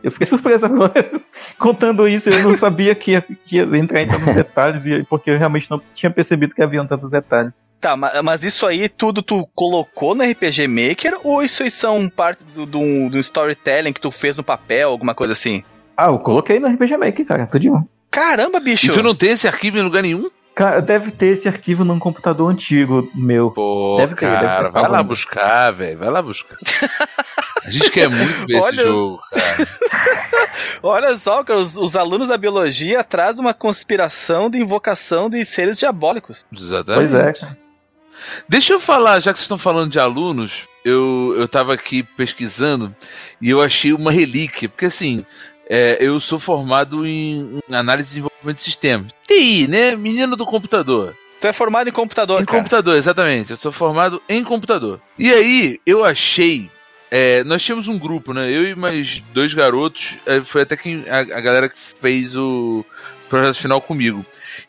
Eu 0.05 0.13
fiquei 0.13 0.27
surpreso 0.29 0.67
agora 0.67 1.11
contando 1.59 2.07
isso, 2.07 2.29
eu 2.29 2.43
não 2.43 2.57
sabia 2.57 2.95
que 2.95 3.13
ia, 3.13 3.23
que 3.23 3.57
ia 3.57 3.63
entrar 3.77 4.03
em 4.03 4.07
tantos 4.09 4.35
detalhes, 4.35 4.85
e- 4.87 5.03
porque 5.05 5.31
eu 5.31 5.39
realmente 5.39 5.71
não 5.71 5.81
tinha 5.95 6.11
percebido 6.11 6.55
que 6.55 6.63
haviam 6.63 6.87
tantos 6.87 7.11
detalhes. 7.11 7.67
Tá, 7.81 7.97
ma- 7.97 8.23
mas 8.23 8.45
isso 8.45 8.67
aí 8.67 8.89
tudo 8.89 9.23
tu 9.23 9.49
colocou 9.55 10.15
no 10.15 10.23
RPG 10.23 10.69
Maker 10.69 11.19
ou 11.25 11.43
isso 11.43 11.63
aí 11.63 11.71
são 11.71 12.09
parte 12.09 12.45
do, 12.55 12.67
do, 12.67 13.09
do 13.11 13.19
storytelling 13.19 13.93
que 13.93 14.01
tu 14.01 14.11
fez 14.11 14.37
no 14.37 14.45
papel, 14.45 14.91
alguma 14.91 15.15
coisa 15.15 15.33
assim? 15.33 15.65
Ah, 15.97 16.07
eu 16.07 16.19
coloquei 16.19 16.61
no 16.61 16.69
RPG 16.69 16.97
Maker, 16.99 17.25
cara, 17.27 17.47
tudinho. 17.47 17.89
Caramba, 18.11 18.59
E 18.59 18.61
bicho! 18.63 18.93
tu 18.93 19.03
não 19.03 19.15
tem 19.15 19.31
esse 19.33 19.49
arquivo 19.49 19.79
em 19.79 19.83
lugar 19.83 20.03
nenhum? 20.03 20.31
Cara, 20.55 20.81
deve 20.81 21.11
ter 21.11 21.27
esse 21.33 21.49
arquivo 21.49 21.85
num 21.85 21.99
computador 21.99 22.49
antigo 22.51 23.11
meu. 23.15 23.51
Pô, 23.51 23.97
Deve 23.99 24.15
ter, 24.15 24.27
deve 24.27 24.39
ter 24.41 24.47
cara, 24.47 24.71
vai 24.71 24.89
lá 24.89 25.03
buscar, 25.03 25.73
velho. 25.73 25.99
Vai 25.99 26.11
lá 26.11 26.23
buscar. 26.23 26.57
A 27.65 27.71
gente 27.71 27.91
quer 27.91 28.09
muito 28.09 28.47
ver 28.47 28.59
Olha- 28.63 28.75
esse 28.77 28.83
jogo, 28.85 29.21
cara. 29.33 29.69
Olha 30.83 31.17
só, 31.17 31.43
cara, 31.43 31.59
os, 31.59 31.77
os 31.77 31.97
alunos 31.97 32.29
da 32.29 32.37
biologia 32.39 33.01
atrás 33.01 33.35
de 33.35 33.41
uma 33.41 33.53
conspiração 33.55 34.49
de 34.49 34.59
invocação 34.59 35.29
de 35.29 35.45
seres 35.45 35.77
diabólicos. 35.79 36.45
Exatamente. 36.57 37.11
Pois 37.11 37.15
é, 37.15 37.33
cara. 37.33 37.59
Deixa 38.49 38.73
eu 38.73 38.81
falar, 38.81 39.19
já 39.21 39.33
que 39.33 39.39
vocês 39.39 39.45
estão 39.45 39.59
falando 39.59 39.91
de 39.91 39.99
alunos, 39.99 40.67
eu, 40.85 41.35
eu 41.37 41.49
tava 41.49 41.75
aqui 41.75 42.03
pesquisando 42.03 42.95
e 43.43 43.51
eu 43.51 43.61
achei 43.61 43.93
uma 43.93 44.13
relíquia, 44.13 44.69
porque 44.69 44.87
assim, 44.87 45.27
é, 45.69 45.97
eu 46.01 46.19
sou 46.21 46.39
formado 46.39 47.07
em, 47.07 47.59
análise 47.71 48.07
e 48.07 48.11
desenvolvimento 48.11 48.57
de 48.57 48.63
sistemas. 48.63 49.13
TI, 49.27 49.67
né? 49.69 49.97
Menino 49.97 50.37
do 50.37 50.45
computador. 50.47 51.15
Tu 51.41 51.47
é 51.47 51.53
formado 51.53 51.89
em 51.89 51.93
computador, 51.93 52.41
Em 52.41 52.45
cara. 52.45 52.59
computador, 52.59 52.97
exatamente. 52.97 53.51
Eu 53.51 53.57
sou 53.57 53.71
formado 53.73 54.23
em 54.29 54.43
computador. 54.45 55.01
E 55.19 55.31
aí, 55.33 55.81
eu 55.85 56.05
achei. 56.05 56.71
é, 57.11 57.45
nós 57.45 57.63
tínhamos 57.63 57.87
um 57.89 57.99
grupo, 57.99 58.33
né? 58.33 58.51
Eu 58.51 58.67
e 58.67 58.75
mais 58.75 59.21
dois 59.33 59.53
garotos. 59.55 60.17
é, 60.27 60.41
foi 60.41 60.63
até 60.63 60.77
quem, 60.77 61.05
a, 61.09 61.19
a 61.19 61.41
galera 61.41 61.69
que 61.69 61.79
fez 61.79 62.35
o 62.37 62.85
projeto 63.29 63.57
final 63.57 63.81
comigo. 63.81 64.25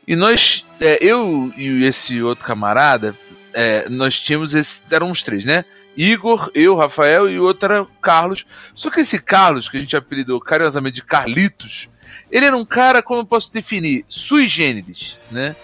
E 0.07 0.15
nós, 0.15 0.65
é, 0.81 0.97
eu 1.01 1.51
e 1.55 1.85
esse 1.85 2.22
outro 2.22 2.45
camarada, 2.45 3.15
é, 3.53 3.88
nós 3.89 4.19
tínhamos 4.19 4.53
esse. 4.53 4.81
Eram 4.91 5.09
uns 5.11 5.23
três, 5.23 5.45
né? 5.45 5.63
Igor, 5.97 6.49
eu, 6.53 6.76
Rafael 6.76 7.30
e 7.30 7.39
o 7.39 7.43
outro 7.45 7.72
era 7.73 7.84
o 7.84 7.88
Carlos. 8.01 8.45
Só 8.73 8.89
que 8.89 9.01
esse 9.01 9.19
Carlos, 9.19 9.69
que 9.69 9.77
a 9.77 9.80
gente 9.80 9.95
apelidou 9.95 10.39
carinhosamente 10.39 10.95
de 10.95 11.03
Carlitos, 11.03 11.89
ele 12.31 12.45
era 12.45 12.55
um 12.57 12.65
cara, 12.65 13.01
como 13.01 13.22
eu 13.22 13.26
posso 13.26 13.51
definir, 13.53 14.03
sui 14.07 14.47
generis, 14.47 15.17
né? 15.31 15.55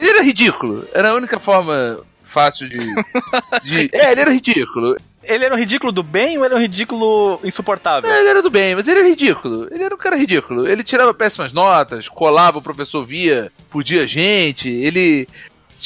Ele 0.00 0.10
era 0.10 0.22
ridículo. 0.22 0.86
Era 0.92 1.10
a 1.10 1.14
única 1.14 1.38
forma 1.38 2.00
fácil 2.24 2.68
de. 2.68 2.78
de- 3.64 3.90
É, 3.92 4.12
ele 4.12 4.20
era 4.20 4.30
ridículo. 4.32 4.96
Ele 5.28 5.44
era 5.44 5.54
um 5.54 5.58
ridículo 5.58 5.90
do 5.90 6.04
bem 6.04 6.38
ou 6.38 6.44
ele 6.44 6.54
era 6.54 6.56
um 6.56 6.62
ridículo 6.62 7.40
insuportável? 7.42 8.08
É, 8.08 8.20
ele 8.20 8.28
era 8.28 8.42
do 8.42 8.50
bem, 8.50 8.76
mas 8.76 8.86
ele 8.86 9.00
era 9.00 9.08
ridículo. 9.08 9.66
Ele 9.72 9.82
era 9.82 9.92
um 9.94 9.98
cara 9.98 10.14
ridículo. 10.16 10.68
Ele 10.68 10.84
tirava 10.84 11.12
péssimas 11.12 11.52
notas, 11.52 12.08
colava, 12.08 12.58
o 12.58 12.62
professor 12.62 13.04
via, 13.04 13.50
podia 13.70 14.06
gente. 14.06 14.68
Ele. 14.68 15.26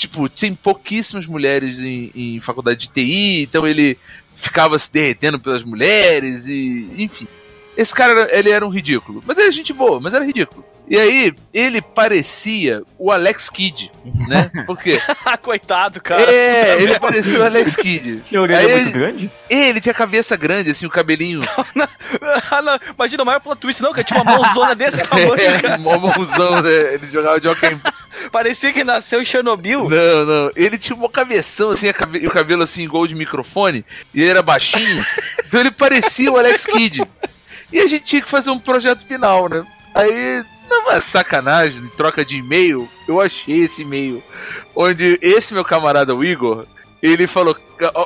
Tipo, 0.00 0.30
tem 0.30 0.54
pouquíssimas 0.54 1.26
mulheres 1.26 1.78
em, 1.78 2.10
em 2.14 2.40
faculdade 2.40 2.80
de 2.80 2.88
TI, 2.88 3.42
então 3.42 3.66
ele 3.66 3.98
ficava 4.34 4.78
se 4.78 4.90
derretendo 4.90 5.38
pelas 5.38 5.62
mulheres 5.62 6.46
e. 6.46 6.88
Enfim. 6.96 7.28
Esse 7.76 7.94
cara, 7.94 8.26
ele 8.36 8.50
era 8.50 8.66
um 8.66 8.70
ridículo. 8.70 9.22
Mas 9.26 9.36
era 9.36 9.50
gente 9.50 9.74
boa, 9.74 10.00
mas 10.00 10.14
era 10.14 10.24
ridículo. 10.24 10.64
E 10.90 10.98
aí, 10.98 11.32
ele 11.54 11.80
parecia 11.80 12.82
o 12.98 13.12
Alex 13.12 13.48
Kidd, 13.48 13.92
né? 14.26 14.50
Por 14.66 14.76
quê? 14.76 15.00
Ah, 15.24 15.36
coitado, 15.38 16.00
cara. 16.00 16.22
É, 16.30 16.82
ele 16.82 16.98
parecia 16.98 17.38
o 17.38 17.44
Alex 17.44 17.76
Kidd. 17.76 18.24
Que 18.28 18.36
orelha 18.36 18.58
Aí 18.58 18.66
muito 18.66 18.80
ele- 18.82 18.90
grande? 18.90 19.30
Ele 19.48 19.80
tinha 19.80 19.92
a 19.92 19.94
cabeça 19.94 20.36
grande, 20.36 20.70
assim, 20.72 20.86
o 20.86 20.90
cabelinho. 20.90 21.42
Ah, 22.50 22.60
não, 22.60 22.78
imagina 22.92 23.22
o 23.22 23.26
maior 23.26 23.38
plot 23.38 23.60
twist, 23.60 23.80
não, 23.80 23.92
que 23.94 24.02
tinha 24.02 24.20
uma 24.20 24.36
mãozona 24.36 24.74
desse 24.74 24.98
tamanho, 24.98 25.32
É, 25.34 25.78
mó 25.78 25.96
mãozão, 25.96 26.60
né? 26.60 26.94
Ele 26.94 27.06
jogava 27.06 27.40
de 27.40 27.46
hockey. 27.48 27.78
Parecia 28.32 28.72
que 28.72 28.82
nasceu 28.82 29.20
em 29.20 29.24
Chernobyl. 29.24 29.88
Não, 29.88 30.26
não. 30.26 30.50
Ele 30.56 30.76
tinha 30.76 30.96
um 30.96 31.08
cabeção, 31.08 31.70
assim, 31.70 31.92
cabe- 31.92 32.18
e 32.18 32.26
o 32.26 32.30
cabelo 32.32 32.64
assim, 32.64 32.82
igual 32.82 33.06
de 33.06 33.14
microfone. 33.14 33.84
E 34.12 34.20
ele 34.22 34.30
era 34.30 34.42
baixinho. 34.42 35.04
então 35.46 35.60
ele 35.60 35.70
parecia 35.70 36.32
o 36.32 36.36
Alex 36.36 36.66
Kidd. 36.66 37.02
E 37.72 37.78
a 37.78 37.86
gente 37.86 38.04
tinha 38.04 38.22
que 38.22 38.28
fazer 38.28 38.50
um 38.50 38.58
projeto 38.58 39.06
final, 39.06 39.48
né? 39.48 39.64
Aí, 39.94 40.42
numa 40.90 41.00
sacanagem, 41.00 41.84
em 41.84 41.88
troca 41.88 42.24
de 42.24 42.36
e-mail, 42.36 42.88
eu 43.06 43.20
achei 43.20 43.60
esse 43.60 43.82
e-mail. 43.82 44.22
Onde 44.74 45.18
esse 45.22 45.54
meu 45.54 45.64
camarada, 45.64 46.14
o 46.14 46.24
Igor, 46.24 46.66
ele 47.02 47.26
falou: 47.26 47.56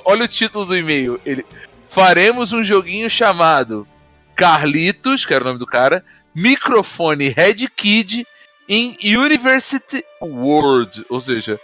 olha 0.05 0.25
o 0.25 0.29
título 0.29 0.67
do 0.67 0.77
e-mail. 0.77 1.21
Ele. 1.25 1.45
Faremos 1.89 2.53
um 2.53 2.63
joguinho 2.63 3.09
chamado 3.09 3.87
Carlitos, 4.35 5.25
que 5.25 5.33
era 5.33 5.45
o 5.45 5.47
nome 5.47 5.61
do 5.61 5.67
cara, 5.67 6.05
microfone 6.35 7.29
Red 7.29 7.69
Kid 7.77 8.27
em 8.69 8.97
University 9.01 10.05
World. 10.21 11.07
Ou 11.09 11.21
seja, 11.21 11.61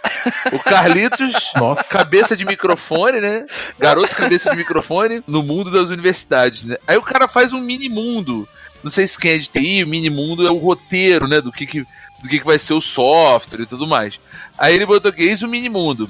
o 0.53 0.59
Carlitos, 0.59 1.51
Nossa. 1.57 1.83
cabeça 1.83 2.37
de 2.37 2.45
microfone, 2.45 3.19
né? 3.19 3.45
Garoto 3.77 4.15
cabeça 4.15 4.51
de 4.51 4.55
microfone 4.55 5.21
no 5.27 5.43
mundo 5.43 5.69
das 5.69 5.89
universidades, 5.89 6.63
né? 6.63 6.77
Aí 6.87 6.95
o 6.95 7.01
cara 7.01 7.27
faz 7.27 7.51
um 7.51 7.59
mini 7.59 7.89
mundo. 7.89 8.47
Não 8.83 8.91
sei 8.91 9.07
se 9.07 9.17
quem 9.17 9.31
é 9.31 9.37
de 9.37 9.49
TI, 9.49 9.83
o 9.83 9.87
mini 9.87 10.09
mundo 10.09 10.47
é 10.47 10.51
o 10.51 10.57
roteiro, 10.57 11.27
né? 11.27 11.41
Do 11.41 11.51
que, 11.51 11.65
que, 11.65 11.81
do 11.81 12.29
que, 12.29 12.39
que 12.39 12.45
vai 12.45 12.57
ser 12.57 12.73
o 12.73 12.81
software 12.81 13.61
e 13.61 13.65
tudo 13.65 13.87
mais. 13.87 14.19
Aí 14.57 14.75
ele 14.75 14.85
botou 14.85 15.09
aqui, 15.09 15.23
eis 15.23 15.43
o 15.43 15.47
mini 15.47 15.69
mundo. 15.69 16.09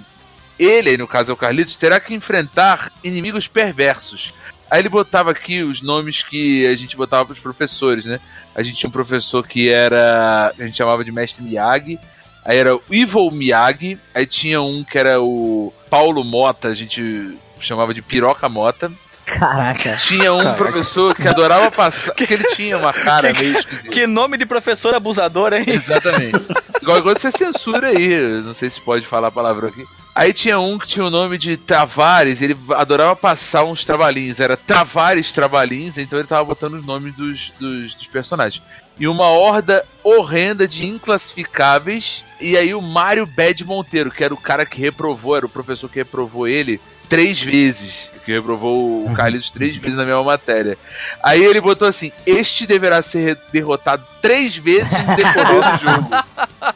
Ele, 0.58 0.92
aí 0.92 0.98
no 0.98 1.08
caso 1.08 1.32
é 1.32 1.34
o 1.34 1.38
Carlitos, 1.38 1.76
terá 1.76 2.00
que 2.00 2.14
enfrentar 2.14 2.92
inimigos 3.04 3.48
perversos. 3.48 4.34
Aí 4.70 4.80
ele 4.80 4.90
botava 4.90 5.32
aqui 5.32 5.64
os 5.64 5.82
nomes 5.82 6.24
que 6.24 6.66
a 6.66 6.76
gente 6.78 6.96
botava 6.96 7.26
para 7.26 7.34
os 7.34 7.40
professores, 7.40 8.06
né? 8.06 8.22
A 8.56 8.62
gente 8.62 8.78
tinha 8.78 8.88
um 8.88 8.92
professor 8.92 9.46
que 9.46 9.70
era. 9.70 10.54
A 10.58 10.66
gente 10.66 10.78
chamava 10.78 11.04
de 11.04 11.12
Mestre 11.12 11.44
Miyagi. 11.44 12.00
Aí 12.46 12.58
era 12.58 12.76
o 12.76 12.82
Evil 12.90 13.30
Miyagi. 13.32 14.00
Aí 14.16 14.26
tinha 14.26 14.62
um 14.62 14.82
que 14.82 14.98
era 14.98 15.22
o 15.22 15.74
Paulo 15.90 16.24
Mota, 16.24 16.70
a 16.70 16.74
gente 16.74 17.38
chamava 17.60 17.94
de 17.94 18.02
Piroca 18.02 18.48
Mota. 18.48 18.90
Caraca. 19.32 19.96
Tinha 19.96 20.34
um 20.34 20.54
professor 20.56 21.16
que 21.16 21.28
adorava 21.28 21.72
passar. 21.72 22.14
Que 22.14 22.34
ele 22.34 22.44
tinha 22.56 22.78
uma 22.78 22.92
cara 22.92 23.34
meio 23.34 23.58
esquisita. 23.58 23.90
Que 23.90 24.06
nome 24.06 24.38
de 24.38 24.46
professor 24.46 24.94
abusador, 24.94 25.54
hein? 25.54 25.64
Exatamente. 25.68 26.40
Igual 26.82 27.02
quando 27.02 27.18
você 27.18 27.32
censura 27.32 27.88
aí, 27.88 28.42
não 28.44 28.54
sei 28.54 28.70
se 28.70 28.82
pode 28.82 29.06
falar 29.06 29.30
a 29.30 29.32
palavra 29.32 29.70
aqui. 29.70 29.86
Aí 30.14 30.34
tinha 30.34 30.60
um 30.60 30.78
que 30.78 30.88
tinha 30.88 31.06
o 31.06 31.10
nome 31.10 31.38
de 31.38 31.56
Tavares, 31.56 32.42
ele 32.42 32.58
adorava 32.72 33.16
passar 33.16 33.64
uns 33.64 33.86
trabalhinhos, 33.86 34.42
era 34.42 34.58
Tavares 34.58 35.32
Trabalhinhos, 35.32 35.98
então 35.98 36.20
ele 36.20 36.28
tava 36.28 36.44
botando 36.44 36.74
os 36.74 36.86
nomes 36.86 37.16
dos, 37.16 37.54
dos, 37.58 37.96
dos 37.96 38.08
personagens. 38.08 38.62
E 39.00 39.08
uma 39.08 39.28
horda 39.28 39.86
horrenda 40.04 40.68
de 40.68 40.86
inclassificáveis, 40.86 42.26
e 42.42 42.58
aí 42.58 42.76
o 42.76 42.82
Mário 42.82 43.26
Bad 43.26 43.64
Monteiro, 43.64 44.12
que 44.12 44.24
era 44.24 44.34
o 44.34 44.38
cara 44.38 44.66
que 44.66 44.82
reprovou, 44.82 45.38
era 45.38 45.46
o 45.46 45.50
professor 45.50 45.90
que 45.90 46.00
reprovou 46.00 46.46
ele 46.46 46.82
três 47.12 47.42
vezes, 47.42 48.10
que 48.26 48.32
reprovou 48.32 49.06
o 49.06 49.14
Carlitos 49.14 49.50
três 49.50 49.76
vezes 49.76 49.98
na 49.98 50.06
mesma 50.06 50.24
matéria. 50.24 50.78
Aí 51.22 51.44
ele 51.44 51.60
botou 51.60 51.86
assim: 51.86 52.10
Este 52.26 52.66
deverá 52.66 53.02
ser 53.02 53.38
derrotado 53.52 54.08
três 54.22 54.56
vezes 54.56 54.94
no 55.04 55.16
decorrer 55.18 55.62
do 55.62 55.84
jogo. 55.84 56.10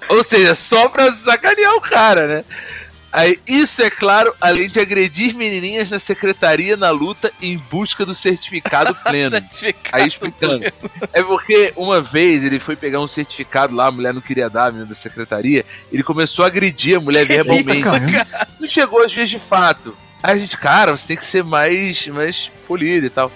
Ou 0.09 0.23
seja, 0.25 0.53
só 0.53 0.89
pra 0.89 1.09
sacanear 1.13 1.73
o 1.75 1.81
cara, 1.81 2.27
né? 2.27 2.45
Aí, 3.13 3.39
isso 3.47 3.81
é 3.81 3.89
claro, 3.89 4.35
além 4.41 4.67
de 4.67 4.77
agredir 4.77 5.33
menininhas 5.33 5.89
na 5.89 5.99
secretaria 5.99 6.75
na 6.75 6.89
luta 6.89 7.31
em 7.41 7.57
busca 7.57 8.05
do 8.05 8.13
certificado 8.13 8.93
pleno. 9.07 9.29
Certificado 9.29 10.03
Aí 10.03 10.05
explicando. 10.09 10.65
É 11.13 11.23
porque 11.23 11.71
uma 11.77 12.01
vez 12.01 12.43
ele 12.43 12.59
foi 12.59 12.75
pegar 12.75 12.99
um 12.99 13.07
certificado 13.07 13.73
lá, 13.73 13.87
a 13.87 13.91
mulher 13.91 14.13
não 14.13 14.19
queria 14.19 14.49
dar, 14.49 14.65
a 14.65 14.71
menina 14.71 14.89
da 14.89 14.95
secretaria. 14.95 15.65
Ele 15.93 16.03
começou 16.03 16.43
a 16.43 16.49
agredir 16.49 16.97
a 16.97 16.99
mulher 16.99 17.25
verbalmente. 17.25 17.83
cara? 18.11 18.49
Não 18.59 18.67
chegou 18.67 19.01
às 19.01 19.13
vezes 19.13 19.29
de 19.29 19.39
fato. 19.39 19.95
Aí 20.23 20.35
a 20.35 20.37
gente, 20.37 20.57
cara, 20.57 20.95
você 20.95 21.07
tem 21.07 21.17
que 21.17 21.25
ser 21.25 21.43
mais, 21.43 22.07
mais 22.07 22.51
polido 22.67 23.05
e 23.05 23.09
tal. 23.09 23.31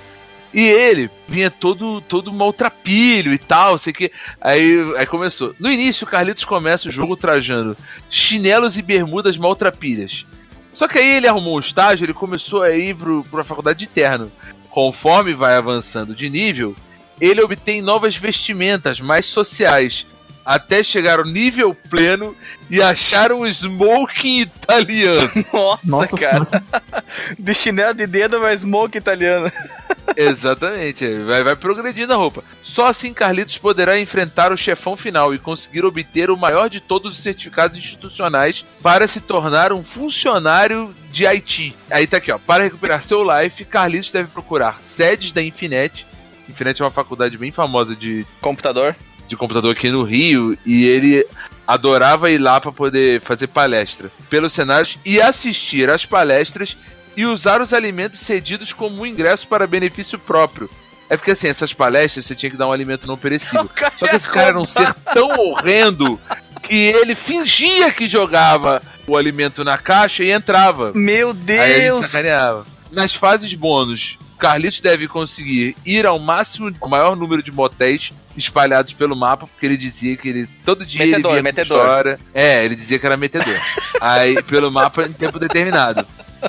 E 0.54 0.62
ele 0.62 1.10
vinha 1.28 1.52
todo 1.52 2.02
todo 2.02 2.34
maltrapilho 2.34 3.34
e 3.34 3.38
tal, 3.38 3.78
sei 3.78 3.94
que. 3.94 4.12
Aí, 4.42 4.78
aí 4.98 5.06
começou. 5.06 5.54
No 5.60 5.72
início, 5.72 6.08
o 6.08 6.10
Carlitos 6.10 6.44
começa 6.44 6.90
o 6.90 6.92
jogo 6.92 7.16
trajando 7.16 7.78
chinelos 8.10 8.78
e 8.78 8.82
bermudas 8.82 9.38
maltrapilhas. 9.38 10.26
Só 10.74 10.88
que 10.88 10.98
aí 10.98 11.18
ele 11.18 11.28
arrumou 11.28 11.58
um 11.58 11.60
estágio, 11.60 12.06
ele 12.06 12.14
começou 12.14 12.64
a 12.64 12.72
ir 12.72 12.96
pro, 12.96 13.24
pra 13.26 13.44
faculdade 13.44 13.80
de 13.80 13.88
terno. 13.88 14.32
Conforme 14.72 15.34
vai 15.34 15.56
avançando 15.56 16.16
de 16.16 16.30
nível, 16.30 16.76
ele 17.20 17.42
obtém 17.42 17.82
novas 17.82 18.16
vestimentas 18.16 19.00
mais 19.00 19.26
sociais. 19.26 20.08
Até 20.50 20.82
chegar 20.82 21.20
ao 21.20 21.26
nível 21.26 21.76
pleno 21.76 22.36
e 22.72 22.82
achar 22.82 23.32
um 23.32 23.46
smoking 23.46 24.40
italiano. 24.40 25.30
Nossa, 25.54 25.82
Nossa 25.84 26.18
cara. 26.18 26.48
De 27.38 27.54
chinelo 27.54 27.94
de 27.94 28.08
dedo, 28.08 28.40
mas 28.40 28.62
smoke 28.62 28.98
italiano. 28.98 29.52
Exatamente, 30.18 31.08
vai, 31.20 31.44
vai 31.44 31.56
progredindo 31.56 32.14
a 32.14 32.16
roupa. 32.16 32.44
Só 32.64 32.88
assim 32.88 33.14
Carlitos 33.14 33.60
poderá 33.60 34.00
enfrentar 34.00 34.52
o 34.52 34.58
chefão 34.58 34.98
final 34.98 35.36
e 35.36 35.38
conseguir 35.38 35.86
obter 35.86 36.32
o 36.32 36.38
maior 36.38 36.68
de 36.68 36.80
todos 36.80 37.12
os 37.12 37.22
certificados 37.22 37.78
institucionais 37.78 38.66
para 38.82 39.08
se 39.08 39.22
tornar 39.22 39.72
um 39.72 39.84
funcionário 39.84 40.96
de 41.12 41.28
IT. 41.28 41.76
Aí 41.92 42.08
tá 42.08 42.18
aqui, 42.18 42.32
ó. 42.32 42.40
Para 42.40 42.64
recuperar 42.64 43.04
seu 43.04 43.24
life, 43.24 43.64
Carlitos 43.66 44.12
deve 44.12 44.30
procurar 44.30 44.82
sedes 44.82 45.32
da 45.32 45.44
Infinet. 45.44 46.08
Infinet 46.50 46.82
é 46.82 46.86
uma 46.86 46.90
faculdade 46.90 47.38
bem 47.38 47.52
famosa 47.52 47.96
de, 47.96 48.26
Computador. 48.42 48.96
De 49.30 49.38
computador 49.38 49.72
aqui 49.72 49.90
no 49.90 50.04
Rio 50.04 50.58
e 50.66 50.86
ele 50.86 51.26
adorava 51.66 52.32
ir 52.32 52.40
lá 52.40 52.60
para 52.60 52.72
poder 52.72 53.22
fazer 53.22 53.48
palestra 53.48 54.12
pelos 54.30 54.52
cenários 54.52 54.98
e 55.06 55.22
assistir 55.22 55.90
às 55.90 56.06
palestras 56.06 56.76
e 57.16 57.26
usar 57.26 57.62
os 57.62 57.74
alimentos 57.74 58.20
cedidos 58.22 58.74
como 58.74 59.02
um 59.02 59.06
ingresso 59.06 59.48
para 59.48 59.68
benefício 59.68 60.18
próprio. 60.18 60.70
É 61.10 61.18
porque 61.18 61.32
assim, 61.32 61.48
essas 61.48 61.74
palestras 61.74 62.26
você 62.26 62.36
tinha 62.36 62.50
que 62.50 62.58
dar 62.58 62.68
um 62.68 62.72
alimento 62.72 63.08
não 63.08 63.18
perecível. 63.18 63.70
Só 63.96 64.08
que 64.08 64.16
esse 64.16 64.30
cara 64.30 64.50
era 64.50 64.60
um 64.60 64.66
ser 64.66 64.94
tão 65.14 65.30
horrendo 65.40 66.20
que 66.62 66.76
ele 66.76 67.16
fingia 67.16 67.92
que 67.92 68.08
jogava 68.08 68.82
o 69.08 69.16
alimento 69.16 69.64
na 69.64 69.78
caixa 69.78 70.24
e 70.24 70.32
entrava. 70.32 70.92
Meu 70.94 71.30
Aí 71.30 71.72
ele 71.72 71.82
Deus! 71.82 72.06
sacaneava. 72.06 72.66
Nas 72.92 73.14
fases 73.14 73.54
bônus, 73.54 74.18
Carlitos 74.40 74.80
deve 74.80 75.07
conseguir 75.07 75.76
ir 75.86 76.07
ao 76.07 76.18
máximo, 76.18 76.74
o 76.80 76.88
maior 76.88 77.16
número 77.16 77.44
de 77.44 77.52
motéis 77.52 78.14
espalhados 78.38 78.94
pelo 78.94 79.16
mapa, 79.16 79.45
porque 79.45 79.66
ele 79.66 79.76
dizia 79.76 80.16
que 80.16 80.30
ele 80.30 80.48
todo 80.64 80.86
dia 80.86 81.06
Metedor, 81.06 81.34
ele 81.34 81.41
metedor. 81.41 81.80
história. 81.80 82.20
É, 82.34 82.64
ele 82.64 82.74
dizia 82.76 82.98
que 82.98 83.06
era 83.06 83.18
metedor. 83.18 83.60
Aí 83.99 84.41
pelo 84.44 84.72
mapa 84.72 85.03
em 85.03 85.11
tempo 85.11 85.38
determinado. 85.38 86.07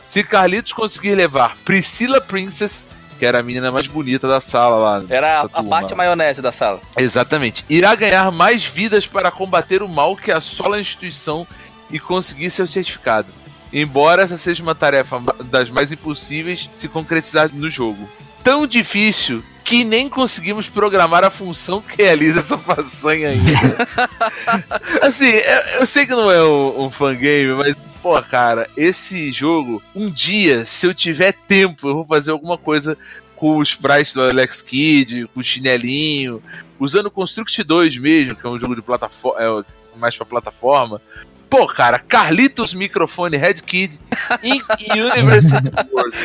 Se 0.08 0.22
Carlitos 0.22 0.72
conseguir 0.72 1.16
levar 1.16 1.56
Priscilla 1.64 2.20
Princess, 2.20 2.86
que 3.18 3.26
era 3.26 3.40
a 3.40 3.42
menina 3.42 3.72
mais 3.72 3.88
bonita 3.88 4.28
da 4.28 4.40
sala 4.40 4.76
lá. 4.76 5.04
Era 5.10 5.40
a 5.40 5.48
turma. 5.48 5.68
parte 5.68 5.94
maionese 5.94 6.40
da 6.40 6.52
sala. 6.52 6.80
Exatamente. 6.96 7.64
Irá 7.68 7.94
ganhar 7.96 8.30
mais 8.30 8.64
vidas 8.64 9.06
para 9.06 9.32
combater 9.32 9.82
o 9.82 9.88
mal 9.88 10.16
que 10.16 10.30
assola 10.30 10.76
a 10.76 10.80
instituição 10.80 11.46
e 11.90 11.98
conseguir 11.98 12.50
seu 12.50 12.66
certificado. 12.68 13.39
Embora 13.72 14.22
essa 14.22 14.36
seja 14.36 14.62
uma 14.62 14.74
tarefa 14.74 15.20
das 15.44 15.70
mais 15.70 15.92
impossíveis 15.92 16.60
de 16.60 16.70
se 16.76 16.88
concretizar 16.88 17.50
no 17.52 17.70
jogo. 17.70 18.08
Tão 18.42 18.66
difícil 18.66 19.42
que 19.62 19.84
nem 19.84 20.08
conseguimos 20.08 20.68
programar 20.68 21.22
a 21.22 21.30
função 21.30 21.80
que 21.80 22.02
realiza 22.02 22.40
essa 22.40 22.58
façanha 22.58 23.28
ainda. 23.28 23.52
assim, 25.02 25.28
eu, 25.28 25.80
eu 25.80 25.86
sei 25.86 26.06
que 26.06 26.14
não 26.14 26.30
é 26.30 26.42
um, 26.42 26.86
um 26.86 26.90
fangame, 26.90 27.54
mas, 27.54 27.76
pô, 28.02 28.20
cara, 28.22 28.68
esse 28.76 29.30
jogo, 29.30 29.80
um 29.94 30.10
dia, 30.10 30.64
se 30.64 30.86
eu 30.86 30.94
tiver 30.94 31.32
tempo, 31.32 31.88
eu 31.88 31.94
vou 31.94 32.06
fazer 32.06 32.32
alguma 32.32 32.58
coisa 32.58 32.98
com 33.36 33.56
os 33.58 33.68
sprites 33.70 34.12
do 34.12 34.22
Alex 34.22 34.60
Kidd, 34.60 35.28
com 35.32 35.40
o 35.40 35.44
chinelinho, 35.44 36.42
usando 36.78 37.06
o 37.06 37.10
Construct 37.10 37.62
2 37.62 37.96
mesmo, 37.98 38.34
que 38.34 38.46
é 38.46 38.50
um 38.50 38.58
jogo 38.58 38.74
de 38.74 38.82
plataforma, 38.82 39.40
é 39.40 39.98
mais 39.98 40.16
pra 40.16 40.26
plataforma. 40.26 41.00
Pô, 41.50 41.66
cara, 41.66 41.98
Carlitos 41.98 42.72
Microfone 42.72 43.36
Red 43.36 43.54
Kid 43.54 43.98
Inc. 44.40 44.64
University 44.88 45.68
World. 45.92 46.16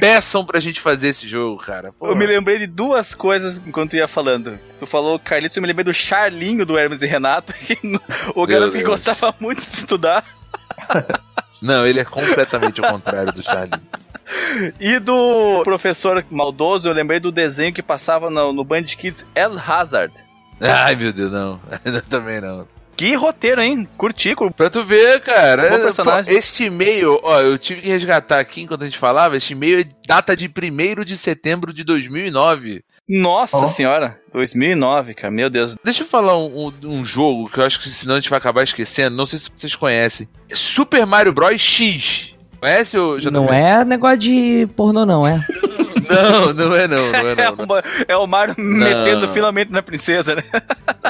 Peçam 0.00 0.44
pra 0.44 0.58
gente 0.58 0.80
fazer 0.80 1.08
esse 1.08 1.28
jogo, 1.28 1.62
cara. 1.62 1.92
Pô. 1.92 2.08
Eu 2.08 2.16
me 2.16 2.26
lembrei 2.26 2.58
de 2.58 2.66
duas 2.66 3.14
coisas 3.14 3.62
enquanto 3.64 3.94
ia 3.94 4.08
falando. 4.08 4.58
Tu 4.80 4.86
falou 4.86 5.20
Carlitos, 5.20 5.56
eu 5.56 5.62
me 5.62 5.68
lembrei 5.68 5.84
do 5.84 5.94
Charlinho 5.94 6.66
do 6.66 6.76
Hermes 6.76 7.00
e 7.00 7.06
Renato, 7.06 7.54
que 7.64 7.78
o 8.34 8.44
garoto 8.44 8.72
que 8.72 8.82
gostava 8.82 9.32
muito 9.38 9.64
de 9.64 9.76
estudar. 9.76 10.24
Não, 11.62 11.86
ele 11.86 12.00
é 12.00 12.04
completamente 12.04 12.80
o 12.80 12.84
contrário 12.84 13.32
do 13.32 13.42
Charlie. 13.42 13.80
E 14.80 14.98
do 14.98 15.62
professor 15.62 16.24
maldoso, 16.28 16.88
eu 16.88 16.92
lembrei 16.92 17.20
do 17.20 17.30
desenho 17.30 17.72
que 17.72 17.82
passava 17.82 18.30
no, 18.30 18.52
no 18.52 18.64
Band 18.64 18.82
Kids 18.84 19.24
El 19.34 19.56
Hazard. 19.58 20.12
Ai, 20.60 20.96
meu 20.96 21.12
Deus, 21.12 21.30
não. 21.30 21.60
Ainda 21.84 22.00
também 22.02 22.40
não. 22.40 22.66
Que 22.96 23.14
roteiro, 23.14 23.60
hein? 23.60 23.88
Curti, 23.96 24.34
cur- 24.34 24.52
Pra 24.52 24.68
tu 24.70 24.84
ver, 24.84 25.20
cara. 25.20 25.68
Bom 25.70 25.74
é, 25.76 25.78
personagem. 25.78 26.32
pô, 26.32 26.38
este 26.38 26.64
e-mail, 26.64 27.18
ó, 27.22 27.40
eu 27.40 27.58
tive 27.58 27.80
que 27.80 27.88
resgatar 27.88 28.38
aqui 28.38 28.62
enquanto 28.62 28.82
a 28.82 28.84
gente 28.84 28.98
falava. 28.98 29.36
Este 29.36 29.54
e-mail 29.54 29.80
é 29.80 29.84
data 30.06 30.36
de 30.36 30.46
1 30.48 31.04
de 31.04 31.16
setembro 31.16 31.72
de 31.72 31.82
2009. 31.84 32.84
Nossa 33.08 33.56
Ó. 33.56 33.66
senhora, 33.66 34.18
2009, 34.32 35.14
cara, 35.14 35.30
meu 35.32 35.50
Deus. 35.50 35.76
Deixa 35.84 36.02
eu 36.04 36.06
falar 36.06 36.38
um, 36.38 36.68
um- 36.68 36.88
um 36.88 37.04
jogo 37.04 37.48
que 37.50 37.58
eu 37.58 37.64
acho 37.64 37.80
que 37.80 37.90
senão 37.90 38.14
a 38.14 38.20
gente 38.20 38.30
vai 38.30 38.38
acabar 38.38 38.62
esquecendo. 38.62 39.16
Não 39.16 39.26
sei 39.26 39.38
se 39.40 39.50
vocês 39.54 39.74
conhecem. 39.74 40.28
Super 40.52 41.04
Mario 41.04 41.32
Bros. 41.32 41.60
X. 41.60 42.34
Conhece 42.60 42.96
o 42.96 43.18
JP? 43.18 43.30
Não 43.32 43.52
é 43.52 43.84
negócio 43.84 44.18
de 44.18 44.68
pornô, 44.76 45.04
não, 45.04 45.26
é? 45.26 45.40
Não, 46.12 46.52
não 46.52 46.76
é 46.76 46.88
não, 46.88 47.12
não 47.12 47.28
é 47.28 47.32
É, 47.42 47.50
não. 47.50 47.56
não. 47.56 47.64
o, 47.64 47.82
é 48.08 48.16
o 48.16 48.26
Mario 48.26 48.54
metendo 48.58 49.28
finalmente 49.28 49.70
na 49.72 49.82
princesa, 49.82 50.34
né? 50.34 50.42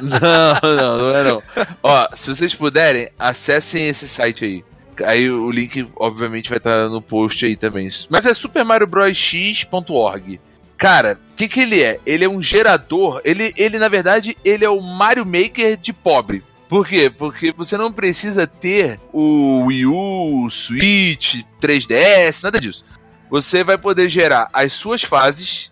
Não, 0.02 0.74
não, 0.74 0.98
não 0.98 1.14
é 1.14 1.22
não. 1.22 1.42
Ó, 1.82 2.08
se 2.14 2.28
vocês 2.28 2.54
puderem, 2.54 3.10
acessem 3.18 3.88
esse 3.88 4.08
site 4.08 4.44
aí. 4.44 4.64
Aí 5.06 5.30
o 5.30 5.50
link, 5.50 5.86
obviamente, 5.96 6.48
vai 6.48 6.58
estar 6.58 6.88
no 6.88 7.00
post 7.00 7.44
aí 7.44 7.56
também. 7.56 7.88
Mas 8.08 8.26
é 8.26 8.34
supermariobrosx.org. 8.34 10.40
Cara, 10.76 11.18
o 11.32 11.36
que, 11.36 11.48
que 11.48 11.60
ele 11.60 11.82
é? 11.82 12.00
Ele 12.04 12.24
é 12.24 12.28
um 12.28 12.42
gerador. 12.42 13.20
Ele, 13.24 13.54
ele, 13.56 13.78
na 13.78 13.88
verdade, 13.88 14.36
ele 14.44 14.64
é 14.64 14.68
o 14.68 14.80
Mario 14.80 15.24
Maker 15.24 15.76
de 15.76 15.92
pobre. 15.92 16.42
Por 16.68 16.86
quê? 16.88 17.10
Porque 17.10 17.52
você 17.52 17.76
não 17.76 17.92
precisa 17.92 18.46
ter 18.46 18.98
o 19.12 19.66
Wii 19.66 19.86
U, 19.86 20.48
Switch, 20.50 21.42
3DS, 21.60 22.42
nada 22.42 22.58
disso. 22.58 22.82
Você 23.32 23.64
vai 23.64 23.78
poder 23.78 24.08
gerar 24.10 24.50
as 24.52 24.74
suas 24.74 25.02
fases. 25.02 25.70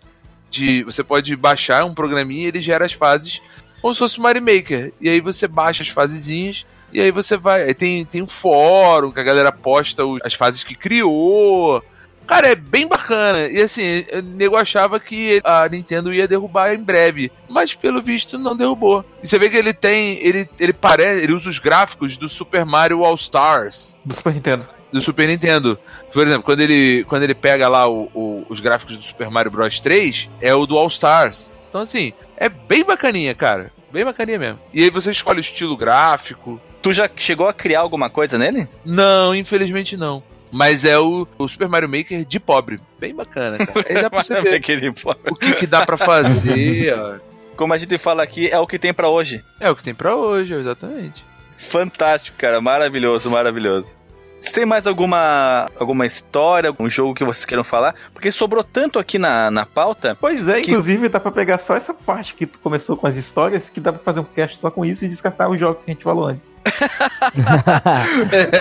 De, 0.49 0.83
você 0.83 1.03
pode 1.03 1.33
baixar 1.35 1.85
um 1.85 1.93
programinha 1.93 2.45
e 2.45 2.47
ele 2.47 2.59
gera 2.61 2.83
as 2.83 2.91
fases 2.91 3.39
como 3.81 3.93
se 3.93 3.99
fosse 3.99 4.17
o 4.17 4.21
Mario 4.23 4.41
Maker. 4.41 4.91
E 4.99 5.07
aí 5.07 5.21
você 5.21 5.47
baixa 5.47 5.83
as 5.83 5.89
fasezinhas. 5.89 6.65
E 6.91 6.99
aí 6.99 7.11
você 7.11 7.37
vai. 7.37 7.61
Aí 7.63 7.73
tem, 7.75 8.03
tem 8.03 8.21
um 8.23 8.27
fórum 8.27 9.11
que 9.11 9.19
a 9.19 9.23
galera 9.23 9.51
posta 9.51 10.03
os- 10.03 10.19
as 10.25 10.33
fases 10.33 10.63
que 10.63 10.73
criou. 10.73 11.83
Cara, 12.25 12.47
é 12.47 12.55
bem 12.55 12.87
bacana. 12.87 13.47
E 13.47 13.61
assim, 13.61 14.05
o 14.11 14.21
nego 14.23 14.55
achava 14.55 14.99
que 14.99 15.39
a 15.43 15.69
Nintendo 15.69 16.11
ia 16.11 16.27
derrubar 16.27 16.73
em 16.73 16.83
breve. 16.83 17.31
Mas 17.47 17.75
pelo 17.75 18.01
visto 18.01 18.39
não 18.39 18.55
derrubou. 18.57 19.05
E 19.23 19.27
você 19.27 19.37
vê 19.37 19.49
que 19.51 19.57
ele 19.57 19.71
tem. 19.73 20.17
Ele, 20.17 20.49
ele 20.59 20.73
parece. 20.73 21.23
Ele 21.23 21.33
usa 21.33 21.47
os 21.49 21.59
gráficos 21.59 22.17
do 22.17 22.27
Super 22.27 22.65
Mario 22.65 23.05
All 23.05 23.13
Stars. 23.15 23.95
Do 24.03 24.15
Super 24.15 24.33
Nintendo. 24.33 24.67
Do 24.91 24.99
Super 25.01 25.27
Nintendo. 25.27 25.79
Por 26.13 26.25
exemplo, 26.25 26.43
quando 26.43 26.59
ele, 26.61 27.05
quando 27.07 27.23
ele 27.23 27.33
pega 27.35 27.67
lá 27.69 27.87
o, 27.87 28.09
o- 28.13 28.45
os 28.49 28.59
gráficos 28.59 28.97
do 28.97 29.03
Super 29.03 29.29
Mario 29.29 29.51
Bros 29.51 29.79
3, 29.79 30.29
é 30.41 30.53
o 30.53 30.65
do 30.65 30.77
All 30.77 30.87
Stars. 30.87 31.53
Então, 31.69 31.81
assim, 31.81 32.11
é 32.35 32.49
bem 32.49 32.83
bacaninha, 32.83 33.33
cara. 33.33 33.71
Bem 33.91 34.03
bacaninha 34.03 34.37
mesmo. 34.39 34.59
E 34.73 34.83
aí 34.83 34.89
você 34.89 35.11
escolhe 35.11 35.39
o 35.39 35.41
estilo 35.41 35.77
gráfico. 35.77 36.59
Tu 36.81 36.91
já 36.93 37.09
chegou 37.15 37.47
a 37.47 37.53
criar 37.53 37.79
alguma 37.81 38.09
coisa 38.09 38.37
nele? 38.37 38.67
Não, 38.83 39.33
infelizmente 39.35 39.95
não. 39.95 40.21
Mas 40.51 40.83
é 40.83 40.99
o, 40.99 41.25
o 41.37 41.47
Super 41.47 41.69
Mario 41.69 41.87
Maker 41.87 42.25
de 42.25 42.39
pobre. 42.39 42.79
Bem 42.99 43.15
bacana, 43.15 43.57
cara. 43.65 43.85
Aí 43.87 44.01
dá 44.01 44.09
pra 44.09 44.21
você 44.21 44.39
ver 44.41 44.57
o 44.59 45.35
que, 45.35 45.53
que 45.53 45.67
dá 45.67 45.85
pra 45.85 45.95
fazer. 45.97 46.93
ó. 46.93 47.15
Como 47.55 47.73
a 47.73 47.77
gente 47.77 47.97
fala 47.97 48.23
aqui, 48.23 48.49
é 48.49 48.59
o 48.59 48.67
que 48.67 48.77
tem 48.79 48.93
pra 48.93 49.07
hoje. 49.07 49.41
É 49.59 49.69
o 49.71 49.75
que 49.75 49.83
tem 49.83 49.93
pra 49.95 50.15
hoje, 50.15 50.53
exatamente. 50.53 51.23
Fantástico, 51.57 52.37
cara. 52.37 52.59
Maravilhoso, 52.59 53.29
maravilhoso. 53.29 53.95
Você 54.41 54.51
tem 54.53 54.65
mais 54.65 54.87
alguma, 54.87 55.67
alguma 55.79 56.05
história, 56.05 56.67
algum 56.67 56.89
jogo 56.89 57.13
que 57.13 57.23
vocês 57.23 57.45
queiram 57.45 57.63
falar? 57.63 57.93
Porque 58.13 58.31
sobrou 58.31 58.63
tanto 58.63 58.97
aqui 58.97 59.19
na, 59.19 59.51
na 59.51 59.65
pauta. 59.67 60.17
Pois 60.19 60.49
é, 60.49 60.61
Que- 60.61 60.71
inclusive 60.71 61.07
dá 61.09 61.19
pra 61.19 61.31
pegar 61.31 61.59
só 61.59 61.75
essa 61.75 61.93
parte 61.93 62.33
que 62.33 62.45
tu 62.47 62.57
começou 62.59 62.97
com 62.97 63.05
as 63.05 63.15
histórias, 63.17 63.69
que 63.69 63.79
dá 63.79 63.93
pra 63.93 64.01
fazer 64.03 64.19
um 64.19 64.23
cast 64.23 64.57
só 64.57 64.71
com 64.71 64.83
isso 64.83 65.05
e 65.05 65.07
descartar 65.07 65.47
os 65.47 65.59
jogos 65.59 65.83
que 65.85 65.91
a 65.91 65.93
gente 65.93 66.03
falou 66.03 66.25
antes. 66.25 66.57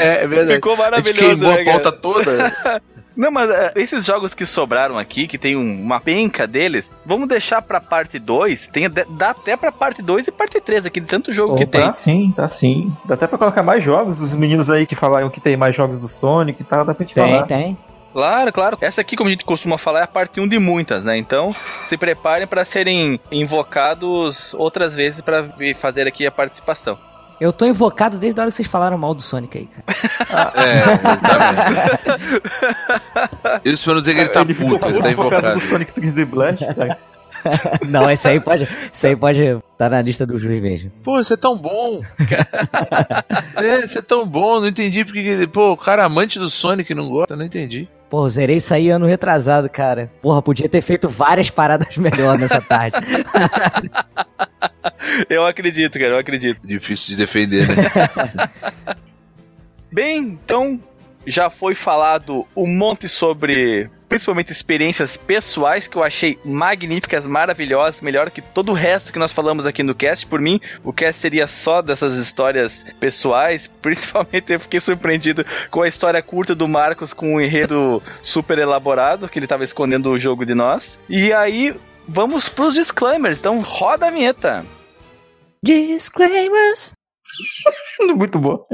É, 0.01 0.25
é 0.25 0.27
verdade. 0.27 0.55
Ficou 0.55 0.73
A 0.73 0.77
gente 0.77 0.85
maravilhoso, 0.85 1.41
queimou 1.41 1.55
né, 1.55 1.63
a 1.63 1.65
pauta 1.65 1.93
toda. 1.93 2.83
Não, 3.17 3.31
mas 3.31 3.51
é, 3.51 3.73
esses 3.77 4.05
jogos 4.07 4.33
que 4.35 4.47
sobraram 4.47 4.99
aqui, 4.99 5.27
que 5.27 5.37
tem 5.37 5.57
um- 5.57 5.83
uma 5.83 6.01
penca 6.01 6.47
deles, 6.47 6.93
vamos 7.05 7.29
deixar 7.29 7.61
pra 7.61 7.81
parte 7.81 8.19
2. 8.19 8.69
Tem, 8.69 8.89
dá 8.91 9.31
até 9.31 9.57
pra 9.57 9.71
parte 9.73 10.01
2 10.03 10.27
e 10.27 10.31
parte 10.33 10.61
3 10.61 10.87
aqui, 10.87 11.01
de 11.01 11.07
tanto 11.07 11.33
jogo 11.33 11.57
que 11.57 11.67
tem. 11.67 11.81
Tá 11.83 11.93
sim, 11.93 12.33
tá 12.35 12.49
sim. 12.49 12.93
Dá 13.05 13.15
até 13.15 13.27
pra 13.27 13.37
colocar 13.39 13.63
mais 13.63 13.83
jogos. 13.85 14.21
Os 14.21 14.33
meninos 14.35 14.71
aí 14.71 14.87
que 14.87 14.95
falaram 14.95 15.29
que 15.29 15.41
tem 15.41 15.57
mais 15.57 15.75
jogos 15.75 15.99
do 15.99 16.09
Sonic 16.09 16.63
e 16.63 16.65
tal, 16.65 16.85
dá 16.85 16.95
pra 16.95 17.05
gente 17.05 17.15
tem, 17.15 17.31
falar. 17.33 17.47
tem. 17.47 17.77
Claro, 18.13 18.53
claro. 18.53 18.79
Essa 18.81 19.01
aqui, 19.03 19.17
como 19.17 19.29
a 19.29 19.31
gente 19.31 19.45
costuma 19.45 19.79
falar, 19.79 20.01
é 20.01 20.03
a 20.03 20.07
parte 20.09 20.41
1 20.41 20.49
de 20.49 20.59
muitas, 20.59 21.05
né? 21.05 21.17
Então, 21.17 21.55
se 21.85 21.97
preparem 21.97 22.47
pra 22.47 22.65
serem 22.65 23.21
invocados 23.31 24.53
outras 24.55 24.95
vezes 24.97 25.21
pra 25.21 25.43
vir 25.43 25.77
fazer 25.77 26.07
aqui 26.09 26.27
a 26.27 26.31
participação. 26.33 26.99
Eu 27.41 27.53
tô 27.53 27.65
invocado 27.67 28.19
desde 28.19 28.39
a 28.39 28.43
hora 28.43 28.51
que 28.51 28.57
vocês 28.57 28.69
falaram 28.69 28.99
mal 28.99 29.15
do 29.15 29.23
Sonic 29.23 29.57
aí, 29.59 29.67
cara. 29.67 30.53
É, 30.57 30.83
exatamente. 30.93 32.41
Isso 33.65 33.85
pra 33.85 33.95
não 33.95 34.01
dizer 34.01 34.15
que 34.15 34.21
ele 34.21 34.29
tá 34.29 34.41
Ele 34.43 34.55
puto, 34.55 34.71
ele 34.75 34.79
tá 34.79 34.87
puto 34.87 34.93
por 34.93 35.01
causa 35.01 35.11
invocado. 35.13 35.55
do 35.55 35.61
Sonic 35.61 35.93
3D 35.93 36.25
Blast, 36.27 36.65
cara. 36.75 36.99
Não, 37.89 38.11
esse 38.11 38.29
aí 38.29 38.39
pode, 38.39 38.69
esse 38.93 39.07
aí 39.07 39.17
pode 39.17 39.43
estar 39.43 39.89
na 39.89 40.03
lista 40.03 40.27
do 40.27 40.39
juiz 40.39 40.61
mesmo. 40.61 40.91
Pô, 41.03 41.17
você 41.25 41.33
é 41.33 41.37
tão 41.39 41.57
bom. 41.57 42.03
é, 43.57 43.87
você 43.87 43.99
é 44.01 44.03
tão 44.03 44.27
bom, 44.27 44.61
não 44.61 44.69
entendi 44.69 45.07
porque. 45.07 45.23
que- 45.23 45.47
Pô, 45.47 45.73
o 45.73 45.77
cara 45.77 46.05
amante 46.05 46.39
do 46.39 46.51
Sonic 46.51 46.95
não 46.95 47.09
gosta, 47.09 47.35
não 47.35 47.45
entendi. 47.47 47.89
Pô, 48.11 48.29
zerei 48.29 48.57
isso 48.57 48.75
aí 48.75 48.91
ano 48.91 49.07
retrasado, 49.07 49.71
cara. 49.71 50.11
Porra, 50.21 50.43
podia 50.43 50.69
ter 50.69 50.81
feito 50.83 51.09
várias 51.09 51.49
paradas 51.49 51.95
melhor 51.97 52.37
nessa 52.37 52.61
tarde. 52.61 52.97
Eu 55.29 55.47
acredito, 55.47 55.99
cara, 55.99 56.13
eu 56.13 56.19
acredito. 56.19 56.61
Difícil 56.67 57.09
de 57.09 57.17
defender, 57.17 57.67
né? 57.69 57.75
Bem, 59.93 60.19
então 60.19 60.81
já 61.27 61.51
foi 61.51 61.75
falado 61.75 62.47
um 62.55 62.67
monte 62.67 63.09
sobre 63.09 63.91
principalmente 64.11 64.51
experiências 64.51 65.17
pessoais 65.17 65.87
que 65.87 65.97
eu 65.97 66.03
achei 66.03 66.37
magníficas, 66.45 67.29
maravilhosas, 67.29 68.01
melhor 68.01 68.29
que 68.29 68.43
todo 68.43 68.71
o 68.71 68.75
resto 68.75 69.13
que 69.13 69.21
nós 69.21 69.33
falamos 69.33 69.65
aqui 69.65 69.85
no 69.85 69.95
cast. 69.95 70.27
Por 70.27 70.41
mim, 70.41 70.61
o 70.83 70.93
cast 70.93 71.21
seria 71.21 71.47
só 71.47 71.81
dessas 71.81 72.15
histórias 72.17 72.85
pessoais. 72.99 73.69
Principalmente 73.81 74.53
eu 74.53 74.59
fiquei 74.59 74.81
surpreendido 74.81 75.45
com 75.71 75.83
a 75.83 75.89
história 75.89 76.21
curta 76.21 76.57
do 76.57 76.67
Marcos 76.67 77.13
com 77.13 77.37
um 77.37 77.41
enredo 77.41 78.03
super 78.21 78.59
elaborado, 78.59 79.29
que 79.29 79.39
ele 79.39 79.47
estava 79.47 79.63
escondendo 79.63 80.11
o 80.11 80.19
jogo 80.19 80.45
de 80.45 80.57
nós. 80.57 80.99
E 81.09 81.33
aí, 81.33 81.73
vamos 82.09 82.49
pros 82.49 82.75
disclaimers. 82.75 83.39
Então, 83.39 83.61
roda 83.61 84.09
a 84.09 84.11
vinheta. 84.11 84.67
Disclaimers. 85.65 86.93
Muito 88.17 88.41
bom. 88.41 88.65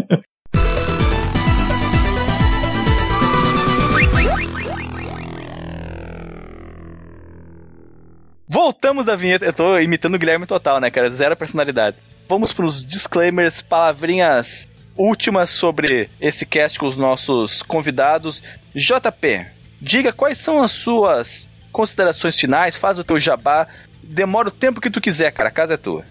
Voltamos 8.56 9.04
da 9.04 9.14
vinheta. 9.14 9.44
Eu 9.44 9.52
tô 9.52 9.78
imitando 9.78 10.14
o 10.14 10.18
Guilherme 10.18 10.46
total, 10.46 10.80
né, 10.80 10.90
cara? 10.90 11.10
Zero 11.10 11.36
personalidade. 11.36 11.98
Vamos 12.26 12.54
pros 12.54 12.82
disclaimers, 12.82 13.60
palavrinhas 13.60 14.66
últimas 14.96 15.50
sobre 15.50 16.08
esse 16.18 16.46
cast 16.46 16.78
com 16.78 16.86
os 16.86 16.96
nossos 16.96 17.60
convidados. 17.60 18.42
JP, 18.74 19.44
diga 19.78 20.10
quais 20.10 20.38
são 20.38 20.62
as 20.62 20.70
suas 20.70 21.50
considerações 21.70 22.40
finais, 22.40 22.76
faz 22.76 22.98
o 22.98 23.04
teu 23.04 23.20
jabá. 23.20 23.66
Demora 24.02 24.48
o 24.48 24.50
tempo 24.50 24.80
que 24.80 24.88
tu 24.88 25.02
quiser, 25.02 25.30
cara. 25.32 25.50
A 25.50 25.52
casa 25.52 25.74
é 25.74 25.76
tua. 25.76 26.04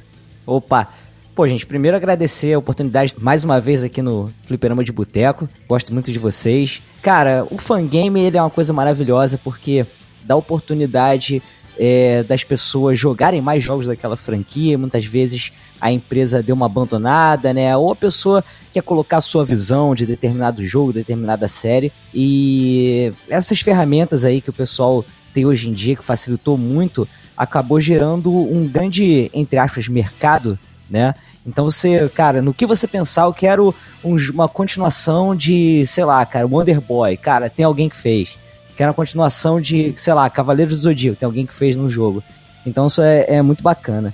Opa. 0.46 0.88
Pô, 1.34 1.48
gente, 1.48 1.66
primeiro 1.66 1.98
agradecer 1.98 2.54
a 2.54 2.60
oportunidade 2.60 3.16
mais 3.18 3.44
uma 3.44 3.60
vez 3.60 3.84
aqui 3.84 4.04
no 4.04 4.32
Fliperama 4.44 4.84
de 4.84 4.92
Boteco. 4.92 5.50
Gosto 5.68 5.92
muito 5.92 6.12
de 6.12 6.20
vocês. 6.20 6.80
Cara, 7.02 7.44
o 7.50 7.58
fangame 7.58 8.22
ele 8.22 8.38
é 8.38 8.42
uma 8.42 8.52
coisa 8.52 8.72
maravilhosa 8.72 9.40
porque 9.44 9.84
dá 10.24 10.36
oportunidade 10.36 11.42
é, 11.78 12.24
das 12.24 12.44
pessoas 12.44 12.98
jogarem 13.00 13.42
mais 13.42 13.64
jogos 13.64 13.88
daquela 13.88 14.16
franquia. 14.16 14.78
Muitas 14.78 15.06
vezes 15.06 15.52
a 15.80 15.92
empresa 15.92 16.42
deu 16.42 16.56
uma 16.56 16.66
abandonada, 16.66 17.54
né? 17.54 17.76
Ou 17.76 17.92
a 17.92 17.96
pessoa 17.96 18.44
quer 18.74 18.82
colocar 18.82 19.18
a 19.18 19.22
sua 19.22 19.44
visão 19.46 19.94
de 19.94 20.06
determinado 20.06 20.66
jogo, 20.66 20.94
determinada 20.94 21.48
série. 21.48 21.92
E 22.14 23.12
essas 23.30 23.60
ferramentas 23.62 24.26
aí 24.26 24.42
que 24.42 24.50
o 24.50 24.54
pessoal 24.54 25.04
tem 25.34 25.46
hoje 25.46 25.70
em 25.70 25.74
dia, 25.74 25.96
que 25.96 26.04
facilitou 26.06 26.58
muito, 26.58 27.08
acabou 27.36 27.80
gerando 27.82 28.32
um 28.32 28.68
grande, 28.68 29.30
entre 29.34 29.60
aspas, 29.60 29.88
mercado, 29.90 30.58
né? 30.90 31.14
Então 31.46 31.66
você, 31.66 32.10
cara, 32.10 32.42
no 32.42 32.54
que 32.54 32.66
você 32.66 32.88
pensar, 32.88 33.24
eu 33.26 33.34
quero 33.34 33.76
um- 34.04 34.16
uma 34.34 34.48
continuação 34.48 35.36
de, 35.36 35.86
sei 35.86 36.04
lá, 36.06 36.26
cara, 36.26 36.48
Wonder 36.48 36.82
Boy. 36.82 37.18
Cara, 37.18 37.50
tem 37.50 37.64
alguém 37.66 37.88
que 37.90 37.96
fez. 37.96 38.40
Quero 38.76 38.90
uma 38.90 38.94
continuação 38.94 39.60
de, 39.62 39.94
sei 39.96 40.14
lá, 40.14 40.30
Cavaleiros 40.30 40.76
do 40.76 40.80
Zodíaco. 40.82 41.18
Tem 41.18 41.26
alguém 41.26 41.46
que 41.46 41.54
fez 41.54 41.78
no 41.78 41.90
jogo. 41.90 42.24
Então 42.66 42.88
isso 42.88 43.02
é, 43.02 43.26
é 43.28 43.42
muito 43.42 43.64
bacana. 43.64 44.14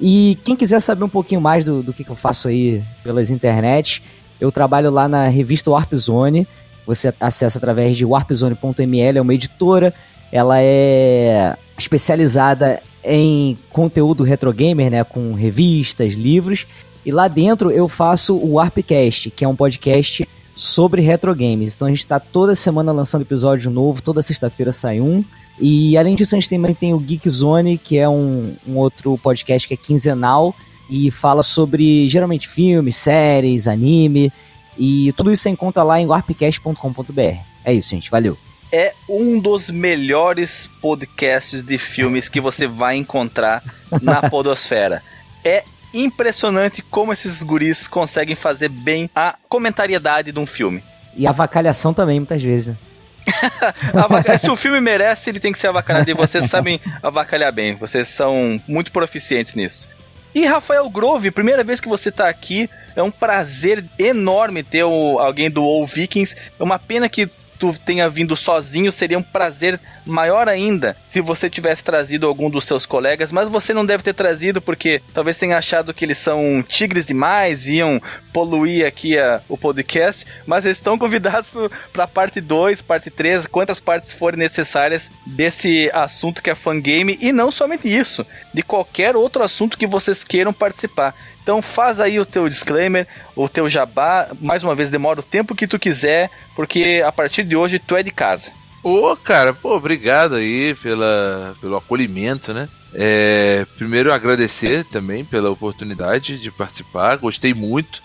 E 0.00 0.38
quem 0.44 0.54
quiser 0.54 0.80
saber 0.80 1.04
um 1.04 1.08
pouquinho 1.08 1.40
mais 1.40 1.64
do, 1.64 1.82
do 1.82 1.92
que, 1.92 2.04
que 2.04 2.10
eu 2.10 2.16
faço 2.16 2.48
aí 2.48 2.82
pelas 3.02 3.30
internet, 3.30 4.02
eu 4.40 4.52
trabalho 4.52 4.90
lá 4.90 5.08
na 5.08 5.26
revista 5.28 5.70
Warp 5.70 5.94
Zone. 5.94 6.46
Você 6.86 7.12
acessa 7.18 7.58
através 7.58 7.96
de 7.96 8.04
warpzone.ml, 8.04 9.18
é 9.18 9.20
uma 9.20 9.34
editora. 9.34 9.92
Ela 10.30 10.60
é 10.60 11.56
especializada 11.78 12.82
em 13.02 13.56
conteúdo 13.70 14.24
retro 14.24 14.52
gamer, 14.52 14.90
né, 14.90 15.04
com 15.04 15.32
revistas, 15.32 16.12
livros. 16.12 16.66
E 17.04 17.12
lá 17.12 17.28
dentro 17.28 17.70
eu 17.70 17.88
faço 17.88 18.36
o 18.36 18.54
Warpcast, 18.54 19.30
que 19.30 19.44
é 19.44 19.48
um 19.48 19.56
podcast 19.56 20.28
sobre 20.56 21.02
retro 21.02 21.34
games. 21.34 21.76
Então 21.76 21.86
a 21.86 21.90
gente 21.90 22.00
está 22.00 22.18
toda 22.18 22.54
semana 22.54 22.90
lançando 22.90 23.22
episódio 23.22 23.70
novo, 23.70 24.02
toda 24.02 24.22
sexta-feira 24.22 24.72
sai 24.72 25.00
um. 25.00 25.22
E 25.60 25.96
além 25.96 26.16
disso, 26.16 26.34
a 26.34 26.40
gente 26.40 26.50
também 26.50 26.74
tem 26.74 26.94
o 26.94 26.98
Geek 26.98 27.28
Zone, 27.28 27.78
que 27.78 27.98
é 27.98 28.08
um, 28.08 28.56
um 28.66 28.76
outro 28.76 29.16
podcast 29.18 29.68
que 29.68 29.74
é 29.74 29.76
quinzenal 29.76 30.54
e 30.88 31.10
fala 31.10 31.42
sobre 31.42 32.08
geralmente 32.08 32.48
filmes, 32.48 32.96
séries, 32.96 33.68
anime. 33.68 34.32
E 34.78 35.12
tudo 35.12 35.30
isso 35.30 35.42
você 35.42 35.50
encontra 35.50 35.82
lá 35.82 36.00
em 36.00 36.06
warpcast.com.br. 36.06 37.20
É 37.64 37.72
isso, 37.72 37.90
gente. 37.90 38.10
Valeu. 38.10 38.36
É 38.72 38.92
um 39.08 39.38
dos 39.38 39.70
melhores 39.70 40.68
podcasts 40.80 41.62
de 41.62 41.78
filmes 41.78 42.28
que 42.28 42.40
você 42.40 42.66
vai 42.66 42.96
encontrar 42.96 43.62
na 44.02 44.22
Podosfera. 44.28 45.02
É 45.44 45.64
impressionante 46.04 46.82
como 46.82 47.12
esses 47.12 47.42
guris 47.42 47.86
conseguem 47.88 48.34
fazer 48.34 48.68
bem 48.68 49.10
a 49.14 49.34
comentariedade 49.48 50.32
de 50.32 50.38
um 50.38 50.46
filme. 50.46 50.82
E 51.16 51.26
a 51.26 51.30
avacalhação 51.30 51.94
também, 51.94 52.20
muitas 52.20 52.42
vezes. 52.42 52.68
né? 52.68 52.76
Se 54.40 54.50
o 54.50 54.56
filme 54.56 54.80
merece, 54.80 55.30
ele 55.30 55.40
tem 55.40 55.52
que 55.52 55.58
ser 55.58 55.68
avacalhado. 55.68 56.10
E 56.10 56.14
vocês 56.14 56.44
sabem 56.50 56.80
avacalhar 57.02 57.52
bem. 57.52 57.74
Vocês 57.74 58.08
são 58.08 58.60
muito 58.68 58.92
proficientes 58.92 59.54
nisso. 59.54 59.88
E 60.34 60.44
Rafael 60.44 60.88
Grove, 60.90 61.30
primeira 61.30 61.64
vez 61.64 61.80
que 61.80 61.88
você 61.88 62.10
tá 62.12 62.28
aqui. 62.28 62.68
É 62.94 63.02
um 63.02 63.10
prazer 63.10 63.84
enorme 63.98 64.62
ter 64.62 64.84
o- 64.84 65.18
alguém 65.18 65.50
do 65.50 65.62
All 65.62 65.86
Vikings. 65.86 66.36
É 66.58 66.62
uma 66.62 66.78
pena 66.78 67.08
que 67.08 67.28
tu 67.58 67.72
tenha 67.78 68.08
vindo 68.08 68.36
sozinho, 68.36 68.92
seria 68.92 69.18
um 69.18 69.22
prazer 69.22 69.80
maior 70.04 70.48
ainda 70.48 70.96
se 71.08 71.20
você 71.20 71.50
tivesse 71.50 71.82
trazido 71.82 72.26
algum 72.26 72.48
dos 72.48 72.64
seus 72.64 72.86
colegas, 72.86 73.32
mas 73.32 73.48
você 73.48 73.74
não 73.74 73.84
deve 73.84 74.02
ter 74.02 74.14
trazido 74.14 74.60
porque 74.60 75.02
talvez 75.12 75.36
tenha 75.36 75.58
achado 75.58 75.92
que 75.92 76.04
eles 76.04 76.18
são 76.18 76.64
tigres 76.66 77.06
demais, 77.06 77.66
iam 77.66 78.00
poluir 78.32 78.86
aqui 78.86 79.18
a, 79.18 79.40
o 79.48 79.56
podcast, 79.56 80.26
mas 80.46 80.64
eles 80.64 80.76
estão 80.76 80.98
convidados 80.98 81.50
para 81.92 82.06
parte 82.06 82.40
2, 82.40 82.82
parte 82.82 83.10
3, 83.10 83.46
quantas 83.46 83.80
partes 83.80 84.12
forem 84.12 84.38
necessárias 84.38 85.10
desse 85.26 85.90
assunto 85.92 86.42
que 86.42 86.50
é 86.50 86.54
fangame 86.54 87.18
e 87.20 87.32
não 87.32 87.50
somente 87.50 87.88
isso, 87.88 88.26
de 88.52 88.62
qualquer 88.62 89.16
outro 89.16 89.42
assunto 89.42 89.78
que 89.78 89.86
vocês 89.86 90.22
queiram 90.22 90.52
participar. 90.52 91.14
Então 91.46 91.62
faz 91.62 92.00
aí 92.00 92.18
o 92.18 92.26
teu 92.26 92.48
disclaimer, 92.48 93.06
o 93.36 93.48
teu 93.48 93.70
jabá, 93.70 94.26
mais 94.40 94.64
uma 94.64 94.74
vez 94.74 94.90
demora 94.90 95.20
o 95.20 95.22
tempo 95.22 95.54
que 95.54 95.68
tu 95.68 95.78
quiser, 95.78 96.28
porque 96.56 97.00
a 97.06 97.12
partir 97.12 97.44
de 97.44 97.54
hoje 97.54 97.78
tu 97.78 97.94
é 97.94 98.02
de 98.02 98.10
casa. 98.10 98.50
Ô, 98.82 99.16
cara, 99.16 99.54
pô, 99.54 99.76
obrigado 99.76 100.34
aí 100.34 100.74
pela, 100.74 101.54
pelo 101.60 101.76
acolhimento, 101.76 102.52
né? 102.52 102.68
É, 102.92 103.64
primeiro 103.76 104.12
agradecer 104.12 104.84
também 104.86 105.24
pela 105.24 105.48
oportunidade 105.48 106.36
de 106.36 106.50
participar, 106.50 107.16
gostei 107.18 107.54
muito. 107.54 108.02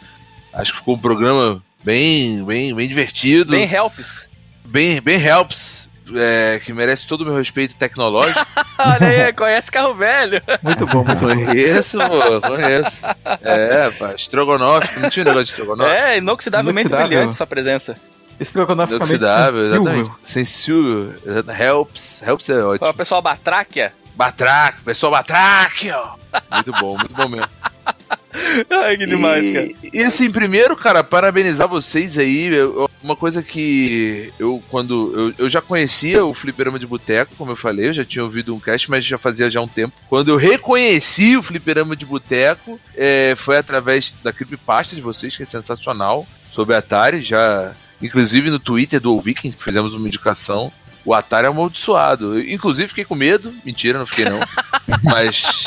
Acho 0.53 0.73
que 0.73 0.77
ficou 0.77 0.93
um 0.93 0.99
programa 0.99 1.63
bem, 1.83 2.45
bem, 2.45 2.75
bem 2.75 2.87
divertido. 2.87 3.53
Bem 3.53 3.67
helps. 3.67 4.29
Bem, 4.65 5.01
bem 5.01 5.19
helps 5.19 5.89
é, 6.15 6.59
que 6.63 6.73
merece 6.73 7.07
todo 7.07 7.21
o 7.21 7.25
meu 7.25 7.35
respeito 7.35 7.75
tecnológico. 7.75 8.45
Olha 8.77 9.07
aí, 9.27 9.33
conhece 9.33 9.71
carro 9.71 9.93
velho. 9.93 10.41
Muito 10.61 10.85
bom, 10.85 11.03
muito 11.03 11.19
bom. 11.19 11.45
Conheço, 11.45 11.97
pô, 11.97 12.41
conheço. 12.47 13.05
É, 13.41 13.91
pá, 13.91 14.13
estrogonofe, 14.13 14.99
não 14.99 15.09
tinha 15.09 15.25
negócio 15.25 15.45
de 15.45 15.49
estrogonofe? 15.51 15.89
É, 15.91 16.17
inoxidavelmente 16.17 16.87
Inoxidável. 16.87 17.07
brilhante 17.07 17.35
sua 17.37 17.47
presença. 17.47 17.95
Estrogonoficamente 18.39 19.09
Inoxidável, 19.11 19.61
sensível. 19.61 19.81
exatamente. 19.81 20.11
Sensível, 20.23 21.13
helps, 21.59 22.23
helps 22.25 22.49
é 22.49 22.63
ótimo. 22.63 22.93
pessoal 22.93 23.21
batráquia. 23.21 23.93
Batraque, 24.15 24.83
pessoal 24.83 25.11
batraque, 25.11 25.89
ó. 25.91 26.15
Muito 26.51 26.71
bom, 26.73 26.97
muito 26.97 27.13
bom 27.13 27.27
mesmo. 27.29 27.47
Ai, 28.69 28.97
que 28.97 29.05
demais, 29.05 29.45
e, 29.45 29.53
cara. 29.53 29.67
E 29.93 30.03
assim, 30.03 30.31
primeiro, 30.31 30.75
cara, 30.75 31.03
parabenizar 31.03 31.67
vocês 31.67 32.17
aí. 32.17 32.47
Eu- 32.47 32.81
eu- 32.81 32.90
uma 33.03 33.15
coisa 33.15 33.41
que 33.41 34.31
eu, 34.39 34.61
quando. 34.69 35.13
Eu, 35.15 35.45
eu 35.45 35.49
já 35.49 35.61
conhecia 35.61 36.23
o 36.25 36.33
Fliperama 36.33 36.79
de 36.79 36.87
Boteco, 36.87 37.35
como 37.35 37.51
eu 37.51 37.55
falei, 37.55 37.89
eu 37.89 37.93
já 37.93 38.05
tinha 38.05 38.23
ouvido 38.23 38.55
um 38.55 38.59
cast, 38.59 38.89
mas 38.89 39.05
já 39.05 39.17
fazia 39.17 39.49
já 39.49 39.61
um 39.61 39.67
tempo. 39.67 39.93
Quando 40.07 40.29
eu 40.29 40.37
reconheci 40.37 41.35
o 41.35 41.43
Fliperama 41.43 41.95
de 41.95 42.05
Boteco, 42.05 42.79
é, 42.95 43.33
foi 43.35 43.57
através 43.57 44.13
da 44.23 44.31
creepypasta 44.31 44.95
de 44.95 45.01
vocês, 45.01 45.35
que 45.35 45.43
é 45.43 45.45
sensacional, 45.45 46.25
sobre 46.51 46.75
Atari. 46.75 47.21
Já, 47.21 47.73
inclusive 48.01 48.49
no 48.49 48.59
Twitter 48.59 48.99
do 48.99 49.19
Vikings, 49.19 49.63
fizemos 49.63 49.93
uma 49.93 50.07
indicação. 50.07 50.71
O 51.03 51.13
Atari 51.13 51.47
é 51.47 51.49
amaldiçoado. 51.49 52.35
Eu, 52.37 52.49
inclusive, 52.51 52.89
fiquei 52.89 53.05
com 53.05 53.15
medo. 53.15 53.51
Mentira, 53.65 53.97
não 53.97 54.05
fiquei 54.05 54.25
não. 54.25 54.39
mas. 55.03 55.65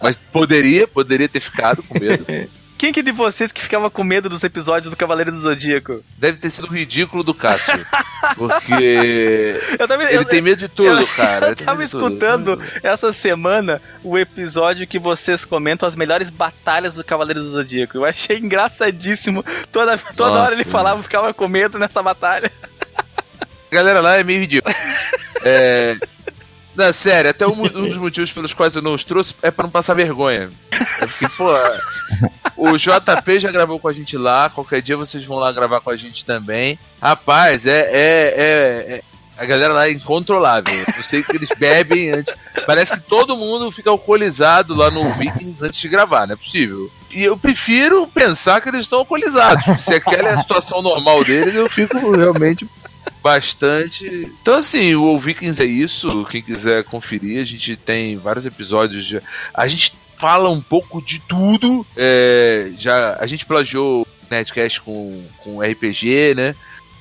Mas 0.00 0.16
poderia, 0.16 0.88
poderia 0.88 1.28
ter 1.28 1.40
ficado 1.40 1.82
com 1.82 1.98
medo. 1.98 2.24
Quem 2.82 2.92
que 2.92 3.00
de 3.00 3.12
vocês 3.12 3.52
que 3.52 3.62
ficava 3.62 3.88
com 3.88 4.02
medo 4.02 4.28
dos 4.28 4.42
episódios 4.42 4.90
do 4.90 4.96
Cavaleiro 4.96 5.30
do 5.30 5.38
Zodíaco? 5.38 6.02
Deve 6.18 6.36
ter 6.38 6.50
sido 6.50 6.66
ridículo 6.66 7.22
do 7.22 7.32
Cássio. 7.32 7.86
Porque 8.34 9.54
tava, 9.86 10.02
ele 10.02 10.16
eu, 10.16 10.24
tem 10.24 10.42
medo 10.42 10.58
de 10.58 10.66
tudo, 10.66 10.88
eu- 11.02 11.06
cara. 11.06 11.50
eu 11.50 11.54
tava 11.54 11.84
de 11.84 11.88
tudo. 11.88 12.06
escutando 12.08 12.60
essa 12.82 13.12
semana 13.12 13.80
o 14.02 14.18
episódio 14.18 14.84
que 14.84 14.98
vocês 14.98 15.44
comentam 15.44 15.88
as 15.88 15.94
melhores 15.94 16.28
batalhas 16.28 16.96
do 16.96 17.04
Cavaleiro 17.04 17.40
do 17.44 17.50
Zodíaco. 17.52 17.98
Eu 17.98 18.04
achei 18.04 18.38
engraçadíssimo. 18.38 19.44
Toda, 19.70 19.96
toda 20.16 20.30
Nossa. 20.30 20.42
hora 20.42 20.54
ele 20.54 20.64
falava, 20.64 20.98
eu 20.98 21.04
ficava 21.04 21.32
com 21.32 21.46
medo 21.46 21.78
nessa 21.78 22.02
batalha. 22.02 22.50
A 23.70 23.74
galera 23.76 24.00
lá 24.00 24.18
é 24.18 24.24
meio 24.24 24.40
ridículo. 24.40 24.74
É. 25.44 25.96
Não, 26.74 26.92
sério, 26.92 27.30
até 27.30 27.46
um, 27.46 27.52
um 27.62 27.88
dos 27.88 27.98
motivos 27.98 28.32
pelos 28.32 28.52
quais 28.52 28.74
eu 28.74 28.82
não 28.82 28.92
os 28.94 29.04
trouxe 29.04 29.36
é 29.40 29.52
pra 29.52 29.62
não 29.62 29.70
passar 29.70 29.94
vergonha. 29.94 30.50
É 30.72 31.06
porque, 31.06 31.28
pô, 31.36 31.48
o 32.70 32.76
JP 32.76 33.40
já 33.40 33.50
gravou 33.50 33.78
com 33.78 33.88
a 33.88 33.92
gente 33.92 34.16
lá, 34.16 34.48
qualquer 34.48 34.80
dia 34.82 34.96
vocês 34.96 35.24
vão 35.24 35.38
lá 35.38 35.50
gravar 35.52 35.80
com 35.80 35.90
a 35.90 35.96
gente 35.96 36.24
também. 36.24 36.78
Rapaz, 37.00 37.66
é. 37.66 37.80
é, 37.80 37.88
é- 37.92 38.94
é- 38.96 39.02
a 39.34 39.46
galera 39.46 39.72
lá 39.72 39.88
é 39.88 39.90
incontrolável. 39.90 40.84
Eu 40.96 41.02
sei 41.02 41.22
que 41.22 41.34
eles 41.34 41.48
bebem 41.58 42.10
antes. 42.10 42.32
Parece 42.66 42.92
que 42.94 43.00
todo 43.00 43.36
mundo 43.36 43.72
fica 43.72 43.90
alcoolizado 43.90 44.74
lá 44.74 44.90
no 44.90 45.10
Vikings 45.14 45.64
antes 45.64 45.80
de 45.80 45.88
gravar, 45.88 46.26
não 46.26 46.34
é 46.34 46.36
possível. 46.36 46.92
E 47.10 47.24
eu 47.24 47.36
prefiro 47.36 48.06
pensar 48.06 48.60
que 48.60 48.68
eles 48.68 48.82
estão 48.82 49.00
alcoolizados. 49.00 49.82
Se 49.82 49.94
aquela 49.94 50.28
é 50.28 50.34
a 50.34 50.38
situação 50.38 50.80
normal 50.80 51.24
deles, 51.24 51.54
eu 51.56 51.68
fico 51.68 52.12
realmente 52.14 52.68
bastante. 53.22 54.30
Então, 54.40 54.54
assim, 54.58 54.94
o 54.94 55.18
Vikings 55.18 55.62
é 55.62 55.66
isso. 55.66 56.26
Quem 56.30 56.42
quiser 56.42 56.84
conferir, 56.84 57.40
a 57.40 57.44
gente 57.44 57.76
tem 57.76 58.16
vários 58.16 58.46
episódios. 58.46 59.06
De... 59.06 59.20
A 59.54 59.66
gente 59.66 59.94
fala 60.22 60.48
um 60.48 60.60
pouco 60.60 61.02
de 61.02 61.18
tudo. 61.18 61.84
É, 61.96 62.70
já 62.78 63.16
A 63.18 63.26
gente 63.26 63.44
plagiou 63.44 64.02
o 64.02 64.06
Netcast 64.30 64.80
com, 64.80 65.20
com 65.38 65.60
RPG, 65.60 66.34
né? 66.36 66.54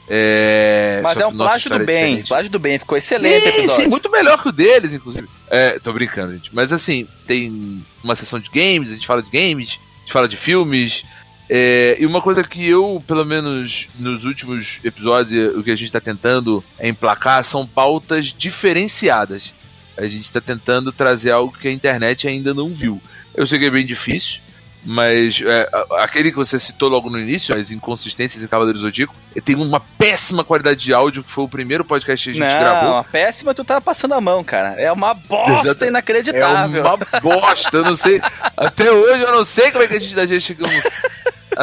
É, 0.10 1.02
Mas 1.04 1.18
é 1.18 1.28
um 1.28 1.38
plágio 1.38 1.70
do 1.70 1.76
é 1.76 1.80
bem. 1.80 2.06
diferente. 2.06 2.28
Plágio 2.30 2.52
do 2.52 2.58
bem. 2.58 2.80
Ficou 2.80 2.98
excelente 2.98 3.48
o 3.48 3.52
sim, 3.52 3.58
episódio. 3.60 3.84
Sim, 3.84 3.90
muito 3.90 4.10
melhor 4.10 4.42
que 4.42 4.50
o 4.50 4.52
deles, 4.52 4.92
inclusive. 4.92 5.30
É, 5.52 5.78
tô 5.78 5.94
brincando, 5.94 6.34
gente. 6.34 6.50
Mas 6.52 6.74
assim, 6.74 7.08
tem 7.28 7.84
uma 8.04 8.16
sessão 8.16 8.40
de 8.40 8.50
games, 8.50 8.90
a 8.90 8.94
gente 8.94 9.06
fala 9.06 9.22
de 9.22 9.30
games, 9.30 9.70
a 9.70 10.00
gente 10.00 10.12
fala 10.12 10.28
de 10.28 10.36
filmes. 10.36 11.04
é, 11.48 11.98
e 12.00 12.06
uma 12.08 12.22
coisa 12.24 12.44
que 12.44 12.68
eu, 12.68 13.04
pelo 13.06 13.24
menos 13.24 13.88
nos 14.00 14.26
últimos 14.26 14.80
episódios, 14.84 15.56
o 15.56 15.62
que 15.62 15.70
a 15.70 15.76
gente 15.76 15.92
tá 15.92 16.02
tentando 16.02 16.64
é 16.80 16.90
emplacar 16.90 17.44
são 17.44 17.68
pautas 17.68 18.34
diferenciadas. 18.36 19.54
A 20.02 20.08
gente 20.08 20.32
tá 20.32 20.42
tentando 20.42 20.92
trazer 20.92 21.32
algo 21.32 21.56
que 21.58 21.68
a 21.68 21.72
internet 21.72 22.28
ainda 22.28 22.54
não 22.54 22.74
viu. 22.74 23.02
Eu 23.36 23.46
sei 23.48 23.60
que 23.60 23.66
é 23.66 23.70
bem 23.70 23.86
difícil, 23.86 24.42
mas 24.84 25.42
é, 25.46 25.70
a- 25.72 26.04
aquele 26.04 26.32
que 26.32 26.38
você 26.38 26.58
citou 26.58 26.90
logo 26.90 27.10
no 27.10 27.20
início, 27.20 27.56
as 27.56 27.72
inconsistências 27.72 28.44
em 28.44 28.48
Cavaleiros 28.48 28.82
do 28.82 28.88
Zodíaco, 28.88 29.14
tem 29.46 29.56
uma 29.56 29.80
péssima 29.80 30.44
qualidade 30.44 30.84
de 30.84 30.94
áudio, 30.94 31.24
que 31.24 31.32
foi 31.32 31.44
o 31.44 31.48
primeiro 31.48 31.86
podcast 31.86 32.24
que 32.32 32.32
a 32.32 32.34
gente 32.48 32.54
não, 32.54 32.60
gravou. 32.60 32.96
a 32.98 33.04
péssima 33.04 33.54
tu 33.54 33.64
tá 33.64 33.80
passando 33.80 34.14
a 34.16 34.20
mão, 34.22 34.44
cara. 34.44 34.70
É 34.82 34.92
uma 34.92 35.14
bosta 35.14 35.68
Exato. 35.68 35.84
É 35.86 35.88
inacreditável. 35.88 36.84
uma 36.84 36.98
bosta, 37.22 37.78
eu 37.78 37.84
não 37.86 37.96
sei. 37.96 38.20
Até 38.58 38.92
hoje 38.92 39.22
eu 39.24 39.32
não 39.32 39.46
sei 39.46 39.72
como 39.72 39.84
é 39.84 39.88
que 39.88 39.94
a 39.96 40.00
gente 40.00 40.16
da 40.16 40.26
gente 40.26 40.42
chegamos. 40.42 40.84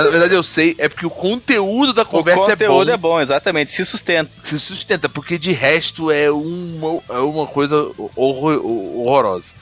Na 0.04 0.10
verdade 0.10 0.34
eu 0.34 0.42
sei, 0.42 0.74
é 0.78 0.88
porque 0.88 1.06
o 1.06 1.10
conteúdo 1.10 1.92
da 1.92 2.02
O 2.02 2.06
conversa 2.06 2.50
conteúdo 2.50 2.90
é 2.90 2.94
é 2.94 2.96
bom, 2.96 3.08
bom, 3.10 3.20
exatamente. 3.20 3.70
Se 3.70 3.84
sustenta. 3.84 4.30
se 4.44 4.58
sustenta, 4.58 5.08
porque 5.08 5.38
de 5.38 5.52
resto 5.52 6.10
é 6.10 6.30
uma, 6.30 7.00
é 7.08 7.18
uma 7.18 7.46
coisa 7.46 7.90
horror- 8.16 8.64
horrorosa. 8.64 9.54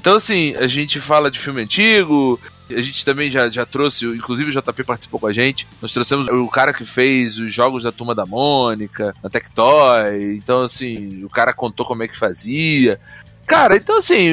Então 0.00 0.14
assim, 0.16 0.54
a 0.56 0.66
gente 0.66 1.00
fala 1.00 1.30
de 1.30 1.38
filme 1.38 1.62
antigo, 1.62 2.40
a 2.70 2.80
gente 2.80 3.04
também 3.04 3.30
já, 3.30 3.48
já 3.50 3.64
trouxe, 3.64 4.06
inclusive 4.06 4.50
o 4.50 4.52
JP 4.62 4.82
participou 4.84 5.20
com 5.20 5.26
a 5.26 5.32
gente. 5.32 5.66
Nós 5.80 5.92
trouxemos 5.92 6.26
o 6.28 6.48
cara 6.48 6.72
que 6.72 6.84
fez 6.84 7.38
os 7.38 7.52
jogos 7.52 7.82
da 7.84 7.92
Turma 7.92 8.14
da 8.14 8.26
Mônica, 8.26 9.14
na 9.22 9.30
Tectoy. 9.30 10.34
Então, 10.36 10.62
assim, 10.62 11.22
o 11.24 11.28
cara 11.28 11.52
contou 11.52 11.86
como 11.86 12.02
é 12.02 12.08
que 12.08 12.18
fazia. 12.18 12.98
Cara, 13.46 13.76
então 13.76 13.98
assim, 13.98 14.32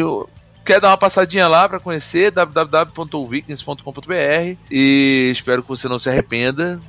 quer 0.64 0.80
dar 0.80 0.90
uma 0.90 0.98
passadinha 0.98 1.48
lá 1.48 1.68
pra 1.68 1.80
conhecer 1.80 2.32
www.vikings.com.br 2.32 4.58
e 4.72 5.30
espero 5.32 5.62
que 5.62 5.70
você 5.70 5.88
não 5.88 6.00
se 6.00 6.10
arrependa 6.10 6.80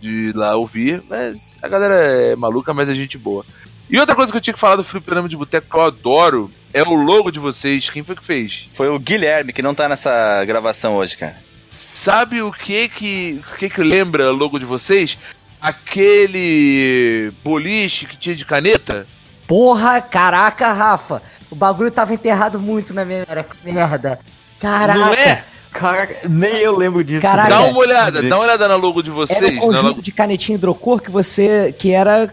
de 0.00 0.28
ir 0.28 0.36
lá 0.36 0.56
ouvir, 0.56 1.02
mas 1.08 1.54
a 1.62 1.68
galera 1.68 1.94
é 1.94 2.36
maluca, 2.36 2.74
mas 2.74 2.90
é 2.90 2.94
gente 2.94 3.18
boa. 3.18 3.44
E 3.88 3.98
outra 3.98 4.14
coisa 4.14 4.32
que 4.32 4.36
eu 4.36 4.40
tinha 4.40 4.54
que 4.54 4.60
falar 4.60 4.76
do 4.76 4.84
Fliperama 4.84 5.28
de 5.28 5.36
Boteco 5.36 5.68
que 5.68 5.76
eu 5.76 5.82
adoro 5.82 6.50
é 6.72 6.82
o 6.82 6.94
logo 6.94 7.30
de 7.30 7.38
vocês. 7.38 7.90
Quem 7.90 8.02
foi 8.02 8.16
que 8.16 8.24
fez? 8.24 8.68
Foi 8.74 8.88
o 8.88 8.98
Guilherme, 8.98 9.52
que 9.52 9.62
não 9.62 9.74
tá 9.74 9.88
nessa 9.88 10.44
gravação 10.44 10.96
hoje, 10.96 11.16
cara. 11.16 11.36
Sabe 11.68 12.42
o 12.42 12.52
que 12.52 12.88
que, 12.88 13.42
o 13.46 13.56
que 13.56 13.70
que 13.70 13.82
lembra 13.82 14.32
o 14.32 14.36
logo 14.36 14.58
de 14.58 14.64
vocês? 14.64 15.18
Aquele 15.60 17.32
boliche 17.42 18.06
que 18.06 18.16
tinha 18.16 18.34
de 18.34 18.44
caneta? 18.44 19.06
Porra, 19.46 20.00
caraca, 20.00 20.72
Rafa. 20.72 21.22
O 21.54 21.56
bagulho 21.56 21.88
tava 21.88 22.12
enterrado 22.12 22.58
muito 22.58 22.92
na 22.92 23.04
minha 23.04 23.24
merda. 23.64 24.18
Caraca. 24.58 24.98
Não 24.98 25.14
é? 25.14 25.44
Caraca, 25.70 26.16
nem 26.28 26.56
eu 26.56 26.76
lembro 26.76 27.04
disso. 27.04 27.22
Caraca. 27.22 27.48
Dá 27.48 27.60
uma 27.60 27.78
olhada, 27.78 28.20
dá 28.22 28.36
uma 28.36 28.44
olhada 28.44 28.66
na 28.66 28.74
logo 28.74 29.00
de 29.02 29.10
Era 29.10 29.16
vocês. 29.16 29.40
um 29.52 29.54
na 29.54 29.60
conjunto 29.60 29.86
logo- 29.86 30.02
de 30.02 30.10
canetinha 30.10 30.56
hidrocor 30.56 31.00
que 31.00 31.12
você. 31.12 31.72
que 31.78 31.92
era. 31.92 32.28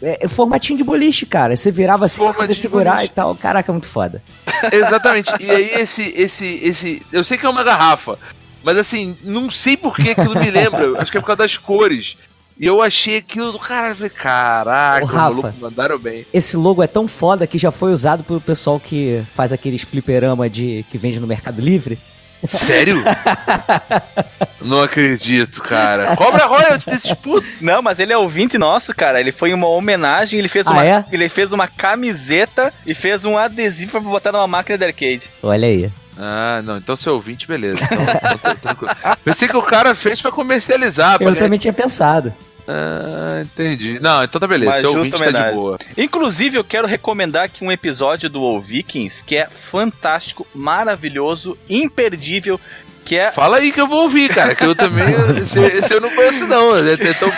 É, 0.00 0.26
é 0.26 0.28
formatinho 0.28 0.76
de 0.76 0.84
boliche, 0.84 1.26
cara. 1.26 1.56
Você 1.56 1.72
virava 1.72 2.04
assim 2.04 2.18
pra 2.18 2.26
Formatinho 2.26 2.42
poder 2.46 2.54
de 2.54 2.60
segurar 2.60 2.92
boliche. 2.94 3.06
e 3.12 3.14
tal. 3.16 3.34
Caraca, 3.34 3.72
muito 3.72 3.88
foda. 3.88 4.22
Exatamente. 4.70 5.32
E 5.40 5.50
aí 5.50 5.70
esse, 5.74 6.02
esse, 6.16 6.60
esse, 6.62 7.02
eu 7.12 7.24
sei 7.24 7.36
que 7.36 7.44
é 7.44 7.48
uma 7.48 7.64
garrafa, 7.64 8.16
mas 8.62 8.76
assim, 8.76 9.16
não 9.24 9.50
sei 9.50 9.76
por 9.76 9.96
que 9.96 10.10
aquilo 10.10 10.38
me 10.38 10.50
lembra. 10.52 11.00
Acho 11.02 11.10
que 11.10 11.18
é 11.18 11.20
por 11.20 11.26
causa 11.26 11.42
das 11.42 11.56
cores. 11.56 12.16
E 12.58 12.66
eu 12.66 12.80
achei 12.82 13.16
aquilo 13.18 13.50
do 13.52 13.58
caralho. 13.58 13.92
eu 13.92 13.96
Falei, 13.96 14.10
caraca, 14.10 15.04
Ô, 15.04 15.06
Rafa. 15.08 15.18
malucos 15.18 15.60
mandaram 15.60 15.98
bem. 15.98 16.26
Esse 16.32 16.56
logo 16.56 16.82
é 16.82 16.86
tão 16.86 17.08
foda 17.08 17.46
que 17.46 17.58
já 17.58 17.70
foi 17.72 17.92
usado 17.92 18.22
pelo 18.24 18.40
pessoal 18.40 18.78
que 18.78 19.22
faz 19.34 19.52
aqueles 19.52 19.82
fliperama 19.82 20.48
de 20.48 20.84
que 20.90 20.98
vende 20.98 21.18
no 21.18 21.26
Mercado 21.26 21.60
Livre. 21.60 21.98
Sério? 22.46 23.02
Não 24.60 24.80
acredito, 24.82 25.62
cara. 25.62 26.16
Cobra 26.16 26.46
royalty 26.46 26.90
desses 26.90 27.12
putos. 27.14 27.48
Não, 27.60 27.82
mas 27.82 27.98
ele 27.98 28.12
é 28.12 28.18
ouvinte 28.18 28.58
nosso, 28.58 28.94
cara. 28.94 29.20
Ele 29.20 29.32
foi 29.32 29.52
uma 29.52 29.68
homenagem, 29.68 30.38
ele 30.38 30.48
fez 30.48 30.66
Ah, 30.66 30.72
uma, 30.72 30.86
é? 30.86 31.04
ele 31.12 31.28
fez 31.28 31.52
uma 31.52 31.66
camiseta 31.68 32.72
e 32.86 32.94
fez 32.94 33.24
um 33.24 33.36
adesivo 33.38 33.92
pra 33.92 34.00
botar 34.00 34.32
numa 34.32 34.46
máquina 34.46 34.78
de 34.78 34.84
arcade. 34.84 35.30
Olha 35.42 35.66
aí. 35.68 35.90
Ah, 36.24 36.62
não. 36.62 36.76
Então 36.76 36.94
seu 36.94 37.14
ouvinte, 37.14 37.48
beleza. 37.48 37.82
Então, 37.84 38.52
então. 38.52 39.16
Pensei 39.24 39.48
que 39.48 39.56
o 39.56 39.62
cara 39.62 39.92
fez 39.94 40.20
pra 40.20 40.30
comercializar. 40.30 41.18
pra 41.18 41.26
Eu 41.26 41.32
ganhar- 41.32 41.44
também 41.44 41.58
tinha 41.58 41.72
pensado. 41.72 42.32
Ah, 42.68 43.42
entendi. 43.42 43.98
Não, 44.00 44.22
então 44.22 44.40
tá 44.40 44.46
beleza. 44.46 44.70
Mas 44.70 44.80
seu 44.82 44.90
ouvinte 44.96 45.10
tá 45.10 45.16
de 45.16 45.22
homenagem. 45.30 45.54
boa. 45.58 45.78
Inclusive, 45.98 46.56
eu 46.58 46.62
quero 46.64 46.86
recomendar 46.86 47.44
aqui 47.46 47.64
um 47.64 47.72
episódio 47.72 48.30
do 48.30 48.40
All 48.40 48.60
Vikings 48.60 49.24
que 49.24 49.36
é 49.36 49.46
fantástico, 49.46 50.46
maravilhoso, 50.54 51.58
imperdível, 51.68 52.60
que 53.04 53.18
é 53.18 53.32
Fala 53.32 53.56
aí 53.58 53.72
que 53.72 53.80
eu 53.80 53.88
vou 53.88 54.02
ouvir, 54.02 54.32
cara. 54.32 54.54
Que 54.54 54.64
eu 54.64 54.76
também. 54.76 55.04
Esse, 55.42 55.58
esse 55.58 55.92
eu 55.92 56.00
não 56.00 56.10
conheço, 56.14 56.46
não. 56.46 56.74
Então, 56.78 57.32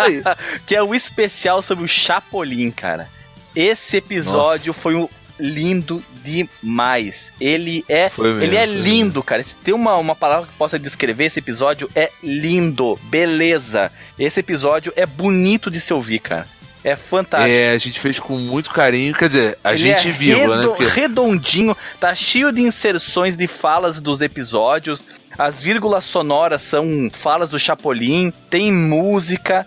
que 0.66 0.74
é 0.74 0.82
o 0.82 0.94
especial 0.94 1.60
sobre 1.60 1.84
o 1.84 1.88
Chapolin, 1.88 2.70
cara. 2.70 3.08
Esse 3.54 3.98
episódio 3.98 4.72
foi 4.72 4.94
um 4.94 5.06
lindo 5.42 6.02
demais. 6.24 7.32
Ele 7.40 7.84
é 7.88 8.10
mesmo, 8.16 8.40
ele 8.42 8.56
é 8.56 8.64
lindo, 8.64 9.22
cara. 9.22 9.42
Se 9.42 9.54
tem 9.56 9.74
uma, 9.74 9.96
uma 9.96 10.14
palavra 10.14 10.46
que 10.46 10.54
possa 10.56 10.78
descrever 10.78 11.24
esse 11.26 11.40
episódio 11.40 11.90
é 11.94 12.10
lindo, 12.22 12.98
beleza. 13.04 13.90
Esse 14.18 14.38
episódio 14.40 14.92
é 14.94 15.04
bonito 15.04 15.70
de 15.70 15.80
se 15.80 15.92
ouvir, 15.92 16.20
cara. 16.20 16.46
É 16.84 16.96
fantástico. 16.96 17.52
É, 17.52 17.70
a 17.70 17.78
gente 17.78 17.98
fez 18.00 18.18
com 18.18 18.36
muito 18.36 18.70
carinho. 18.70 19.14
Quer 19.14 19.28
dizer, 19.28 19.58
a 19.62 19.70
Ele 19.70 19.78
gente 19.78 20.08
é 20.08 20.12
viu, 20.12 20.36
né? 20.48 20.56
redo- 20.56 20.68
Porque 20.74 20.84
redondinho, 21.00 21.76
tá 22.00 22.12
cheio 22.14 22.50
de 22.52 22.60
inserções 22.60 23.36
de 23.36 23.46
falas 23.46 24.00
dos 24.00 24.20
episódios. 24.20 25.06
As 25.38 25.62
vírgulas 25.62 26.02
sonoras 26.04 26.62
são 26.62 27.08
falas 27.12 27.48
do 27.50 27.58
Chapolin, 27.58 28.32
tem 28.50 28.72
música. 28.72 29.64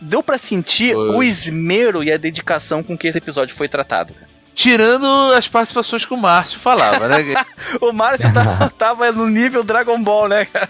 Deu 0.00 0.22
pra 0.22 0.36
sentir 0.38 0.94
o 0.94 1.22
esmero 1.22 2.04
e 2.04 2.12
a 2.12 2.16
dedicação 2.16 2.82
com 2.82 2.96
que 2.96 3.08
esse 3.08 3.18
episódio 3.18 3.56
foi 3.56 3.66
tratado. 3.68 4.14
Tirando 4.58 5.06
as 5.36 5.46
participações 5.46 6.04
que 6.04 6.12
o 6.12 6.16
Márcio 6.16 6.58
falava, 6.58 7.06
né? 7.06 7.32
O 7.80 7.92
Márcio 7.92 8.32
tá- 8.34 8.68
tava 8.76 9.12
no 9.12 9.28
nível 9.28 9.62
Dragon 9.62 10.02
Ball, 10.02 10.26
né? 10.26 10.46
cara? 10.46 10.68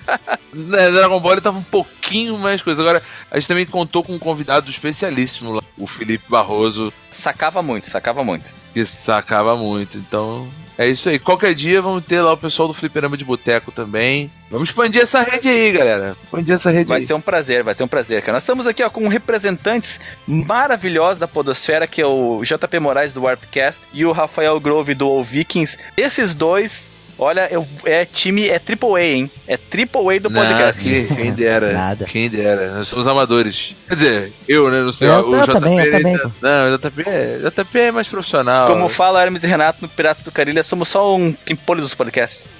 né, 0.53 0.91
Dragon 0.91 1.19
Ball 1.19 1.33
ele 1.33 1.41
tava 1.41 1.57
um 1.57 1.63
pouquinho 1.63 2.37
mais 2.37 2.61
coisa. 2.61 2.83
Agora, 2.83 3.03
a 3.31 3.39
gente 3.39 3.49
também 3.49 3.65
contou 3.65 4.05
com 4.05 4.13
um 4.13 4.19
convidado 4.19 4.69
especialíssimo 4.69 5.53
lá, 5.55 5.63
o 5.79 5.87
Felipe 5.87 6.25
Barroso, 6.29 6.93
Sacava 7.11 7.63
muito, 7.63 7.89
sacava 7.89 8.23
muito. 8.23 8.53
que 8.75 8.85
sacava 8.85 9.57
muito. 9.57 9.97
Então, 9.97 10.47
é 10.79 10.87
isso 10.87 11.09
aí. 11.09 11.19
Qualquer 11.19 11.53
dia 11.55 11.83
vamos 11.83 12.05
ter 12.05 12.21
lá 12.21 12.33
o 12.33 12.37
pessoal 12.37 12.69
do 12.69 12.73
Fliperama 12.73 13.17
de 13.17 13.25
Boteco 13.25 13.73
também. 13.73 14.31
Vamos 14.49 14.69
expandir 14.69 15.03
essa 15.03 15.21
rede 15.23 15.49
aí, 15.49 15.73
galera. 15.73 16.17
Expandir 16.23 16.55
essa 16.55 16.71
rede 16.71 16.89
Vai 16.89 17.01
aí. 17.01 17.07
ser 17.07 17.15
um 17.15 17.21
prazer, 17.21 17.65
vai 17.65 17.75
ser 17.75 17.83
um 17.83 17.89
prazer, 17.89 18.23
cara. 18.23 18.35
Nós 18.35 18.45
estamos 18.45 18.67
aqui 18.67 18.83
ó, 18.83 18.89
com 18.89 19.09
representantes 19.09 20.01
maravilhosos 20.27 21.19
da 21.19 21.27
Podosfera, 21.29 21.87
que 21.87 22.01
é 22.01 22.07
o 22.07 22.41
JP 22.43 22.79
Moraes 22.79 23.13
do 23.13 23.23
Warpcast 23.25 23.83
e 23.93 24.07
o 24.07 24.13
Rafael 24.13 24.59
Grove 24.61 24.95
do 24.95 25.07
All 25.07 25.23
Vikings. 25.23 25.77
Esses 25.97 26.35
dois, 26.35 26.89
olha, 27.19 27.49
eu- 27.51 27.67
é 27.85 28.05
time, 28.05 28.49
é 28.49 28.59
triple 28.59 28.95
A, 28.95 29.03
hein? 29.03 29.31
É 29.47 29.57
triple 29.57 30.01
A 30.17 30.21
do 30.21 30.31
podcast. 30.31 30.83
que- 30.83 31.07
quem 31.15 31.33
dera. 31.33 31.73
Nada. 31.73 32.05
Quem 32.05 32.29
dera. 32.31 32.71
Nós 32.73 32.89
somos 32.89 33.07
amadores. 33.07 33.75
Quer 33.89 33.95
dizer, 33.95 34.33
eu, 34.47 34.71
né? 34.71 34.83
Não 34.83 34.93
sei. 34.93 35.09
Eu- 35.09 35.29
o 35.29 35.35
eu 35.35 35.43
JP. 35.43 35.53
também, 35.53 35.79
eu 35.79 35.91
também, 35.93 36.19
tá-. 36.19 36.31
Não, 36.41 36.75
o 36.75 36.79
JP 36.79 37.03
é, 37.09 37.39
JP 37.43 37.79
é 37.79 37.91
mais 37.93 38.07
profissional. 38.09 38.69
Como 38.69 38.89
fala 38.89 39.23
Hermes 39.23 39.43
e 39.43 39.47
Renato 39.47 39.79
no 39.83 39.89
Piratas 39.89 40.23
do 40.23 40.31
Carilha, 40.33 40.63
somos 40.63 40.89
só 40.89 41.17
um 41.17 41.33
pimpolho 41.33 41.81
dos 41.83 41.95
podcasts. 41.95 42.51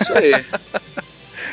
Isso 0.00 0.12
aí. 0.12 0.44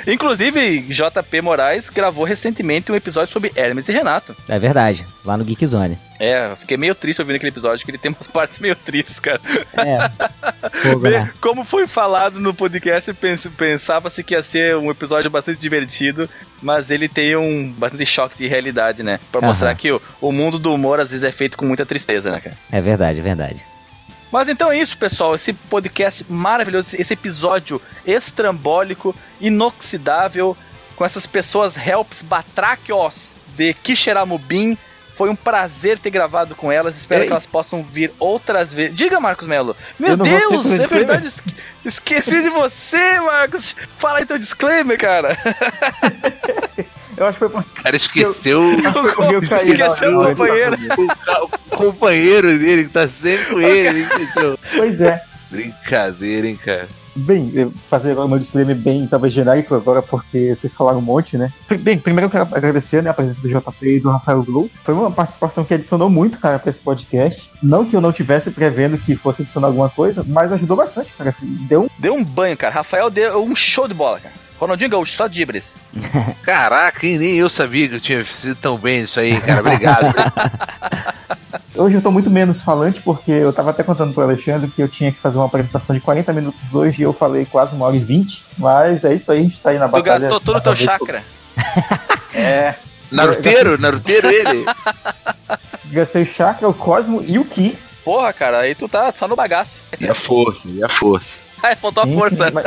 Inclusive, 0.07 0.79
JP 0.81 1.41
Moraes 1.41 1.89
gravou 1.89 2.23
recentemente 2.25 2.91
um 2.91 2.95
episódio 2.95 3.31
sobre 3.33 3.51
Hermes 3.55 3.87
e 3.89 3.91
Renato. 3.91 4.35
É 4.47 4.57
verdade. 4.59 5.05
Lá 5.23 5.35
no 5.37 5.43
Geek 5.43 5.65
Zone. 5.65 5.97
É, 6.19 6.51
eu 6.51 6.55
fiquei 6.55 6.77
meio 6.77 6.95
triste 6.95 7.19
ouvindo 7.21 7.35
aquele 7.35 7.49
episódio, 7.51 7.83
que 7.83 7.91
ele 7.91 7.97
tem 7.97 8.11
umas 8.11 8.27
partes 8.31 8.59
meio 8.59 8.75
tristes, 8.75 9.19
cara. 9.19 9.41
É. 9.73 10.09
Fogo, 10.89 11.09
né? 11.09 11.31
Como 11.41 11.63
foi 11.65 11.87
falado 11.87 12.39
no 12.39 12.53
podcast, 12.53 13.13
pens- 13.13 13.47
pensava-se 13.57 14.23
que 14.23 14.33
ia 14.33 14.43
ser 14.43 14.75
um 14.77 14.89
episódio 14.91 15.29
bastante 15.29 15.59
divertido, 15.59 16.29
mas 16.61 16.89
ele 16.89 17.09
tem 17.09 17.35
um 17.35 17.71
bastante 17.71 18.05
choque 18.05 18.37
de 18.37 18.47
realidade, 18.47 19.03
né? 19.03 19.19
Pra 19.31 19.39
Aham. 19.39 19.47
mostrar 19.47 19.75
que 19.75 19.91
o, 19.91 20.01
o 20.21 20.31
mundo 20.31 20.57
do 20.57 20.73
humor 20.73 20.99
às 20.99 21.09
vezes 21.11 21.23
é 21.23 21.31
feito 21.31 21.57
com 21.57 21.65
muita 21.65 21.85
tristeza, 21.85 22.31
né, 22.31 22.39
cara? 22.39 22.55
É 22.71 22.79
verdade, 22.79 23.19
é 23.19 23.23
verdade. 23.23 23.61
Mas 24.35 24.49
então 24.49 24.69
é 24.69 24.77
isso, 24.77 24.97
pessoal. 24.97 25.33
Esse 25.33 25.53
podcast 25.53 26.25
maravilhoso, 26.29 26.93
esse 26.99 27.13
episódio 27.13 27.81
estrambólico, 28.05 29.15
inoxidável, 29.39 30.57
com 30.97 31.05
essas 31.05 31.25
pessoas 31.25 31.77
helps 31.77 32.21
batraquios 32.21 33.33
de 33.55 33.73
Kishiramubim. 33.75 34.77
Foi 35.15 35.29
um 35.29 35.35
prazer 35.35 35.97
ter 35.97 36.09
gravado 36.09 36.55
com 36.55 36.71
elas. 36.71 36.95
Espero 36.97 37.21
Ei. 37.21 37.27
que 37.27 37.31
elas 37.33 37.45
possam 37.45 37.81
vir 37.83 38.11
outras 38.19 38.73
vezes. 38.73 38.95
Diga, 38.95 39.19
Marcos 39.19 39.47
Melo. 39.47 39.75
Meu 39.97 40.11
Eu 40.11 40.17
não 40.17 40.25
Deus, 40.25 40.65
é 40.79 40.87
verdade. 40.87 41.27
esque- 41.27 41.55
Esqueci 41.85 42.41
de 42.43 42.49
você, 42.49 43.19
Marcos. 43.21 43.75
Fala 43.97 44.19
aí 44.19 44.25
teu 44.25 44.37
disclaimer, 44.37 44.97
cara. 44.97 45.37
Eu 47.17 47.27
acho 47.27 47.33
que 47.33 47.39
foi 47.39 47.49
pra- 47.49 47.61
O 47.61 47.81
cara 47.83 47.95
esqueceu 47.95 48.61
porque 49.15 49.35
eu 49.35 49.41
caí 49.47 49.69
Esqueceu 49.71 50.11
na 50.11 50.17
o 50.19 50.25
companheiro. 50.35 50.75
o, 51.71 51.77
companheiro 51.77 52.59
dele 52.59 52.83
que 52.83 52.89
tá 52.89 53.07
sempre 53.07 53.45
com 53.45 53.61
ele. 53.61 53.87
ele 53.87 53.99
esqueceu. 54.01 54.59
Pois 54.75 54.99
é. 54.99 55.23
Brincadeira, 55.49 56.45
hein, 56.47 56.57
cara. 56.57 56.89
Bem, 57.15 57.49
vou 57.51 57.73
fazer 57.89 58.11
agora 58.11 58.27
meu 58.27 58.39
disclaimer 58.39 58.75
bem, 58.75 59.07
talvez 59.07 59.33
genérico 59.33 59.73
agora, 59.73 60.01
porque 60.01 60.53
vocês 60.55 60.73
falaram 60.73 60.99
um 60.99 61.01
monte, 61.01 61.37
né? 61.37 61.51
Bem, 61.79 61.97
primeiro 61.97 62.27
eu 62.27 62.29
quero 62.29 62.43
agradecer 62.55 63.01
né, 63.01 63.09
a 63.09 63.13
presença 63.13 63.41
do 63.41 63.47
JP 63.47 63.87
e 63.87 63.99
do 63.99 64.09
Rafael 64.09 64.43
Glow. 64.43 64.69
Foi 64.83 64.93
uma 64.93 65.09
participação 65.09 65.63
que 65.63 65.73
adicionou 65.73 66.09
muito, 66.09 66.39
cara, 66.39 66.59
pra 66.59 66.69
esse 66.69 66.81
podcast. 66.81 67.49
Não 67.63 67.85
que 67.85 67.95
eu 67.95 68.01
não 68.01 68.11
tivesse 68.11 68.51
prevendo 68.51 68.97
que 68.97 69.15
fosse 69.15 69.41
adicionar 69.41 69.67
alguma 69.67 69.89
coisa, 69.89 70.25
mas 70.27 70.51
ajudou 70.51 70.75
bastante, 70.75 71.11
cara. 71.13 71.33
Deu 71.41 71.83
um 71.83 71.87
Deu 71.97 72.13
um 72.13 72.23
banho, 72.23 72.57
cara. 72.57 72.73
Rafael 72.73 73.09
deu 73.09 73.41
um 73.43 73.55
show 73.55 73.87
de 73.87 73.93
bola, 73.93 74.19
cara. 74.19 74.44
Ronaldinho 74.65 74.89
Gaúcho, 74.89 75.15
só 75.15 75.27
dibres. 75.27 75.75
Caraca, 76.41 76.99
nem 77.05 77.35
eu 77.35 77.49
sabia 77.49 77.87
que 77.87 77.95
eu 77.95 77.99
tinha 78.01 78.25
sido 78.25 78.55
tão 78.55 78.77
bem 78.77 79.03
isso 79.03 79.19
aí, 79.19 79.39
cara. 79.41 79.61
Obrigado. 79.61 80.13
Hoje 81.75 81.95
eu 81.95 82.01
tô 82.01 82.09
muito 82.11 82.29
menos 82.31 82.61
falante, 82.61 83.01
porque 83.01 83.31
eu 83.31 83.53
tava 83.53 83.69
até 83.69 83.83
contando 83.83 84.13
pro 84.13 84.23
Alexandre 84.23 84.69
que 84.71 84.81
eu 84.81 84.87
tinha 84.87 85.11
que 85.11 85.19
fazer 85.19 85.37
uma 85.37 85.45
apresentação 85.45 85.95
de 85.95 86.01
40 86.01 86.33
minutos 86.33 86.73
hoje 86.73 87.01
e 87.01 87.03
eu 87.03 87.13
falei 87.13 87.45
quase 87.45 87.75
uma 87.75 87.85
hora 87.85 87.95
e 87.95 87.99
20. 87.99 88.43
Mas 88.57 89.03
é 89.03 89.13
isso 89.13 89.31
aí, 89.31 89.39
a 89.39 89.43
gente 89.43 89.59
tá 89.59 89.69
aí 89.69 89.77
na 89.77 89.87
Tu 89.87 89.91
batalha. 89.91 90.19
gastou 90.19 90.39
todo 90.39 90.57
o 90.57 90.61
teu 90.61 90.75
chakra. 90.75 91.23
É, 92.37 92.75
Naruteiro? 93.09 93.77
Naruteiro 93.79 94.29
ele? 94.29 94.65
gastei 95.89 96.23
o 96.23 96.25
chakra, 96.25 96.67
o 96.67 96.73
Cosmo 96.73 97.23
e 97.25 97.39
o 97.39 97.45
Ki. 97.45 97.77
Porra, 98.03 98.33
cara, 98.33 98.59
aí 98.59 98.75
tu 98.75 98.89
tá 98.89 99.13
só 99.15 99.25
no 99.25 99.37
bagaço. 99.37 99.85
E 99.97 100.09
a 100.09 100.13
força, 100.13 100.67
e 100.69 100.83
a 100.83 100.89
força. 100.89 101.29
Ai, 101.63 101.77
faltou 101.77 102.03
a 102.03 102.05
Sim, 102.05 102.13
força. 102.19 102.47
sim, 102.47 102.51
mas... 102.53 102.65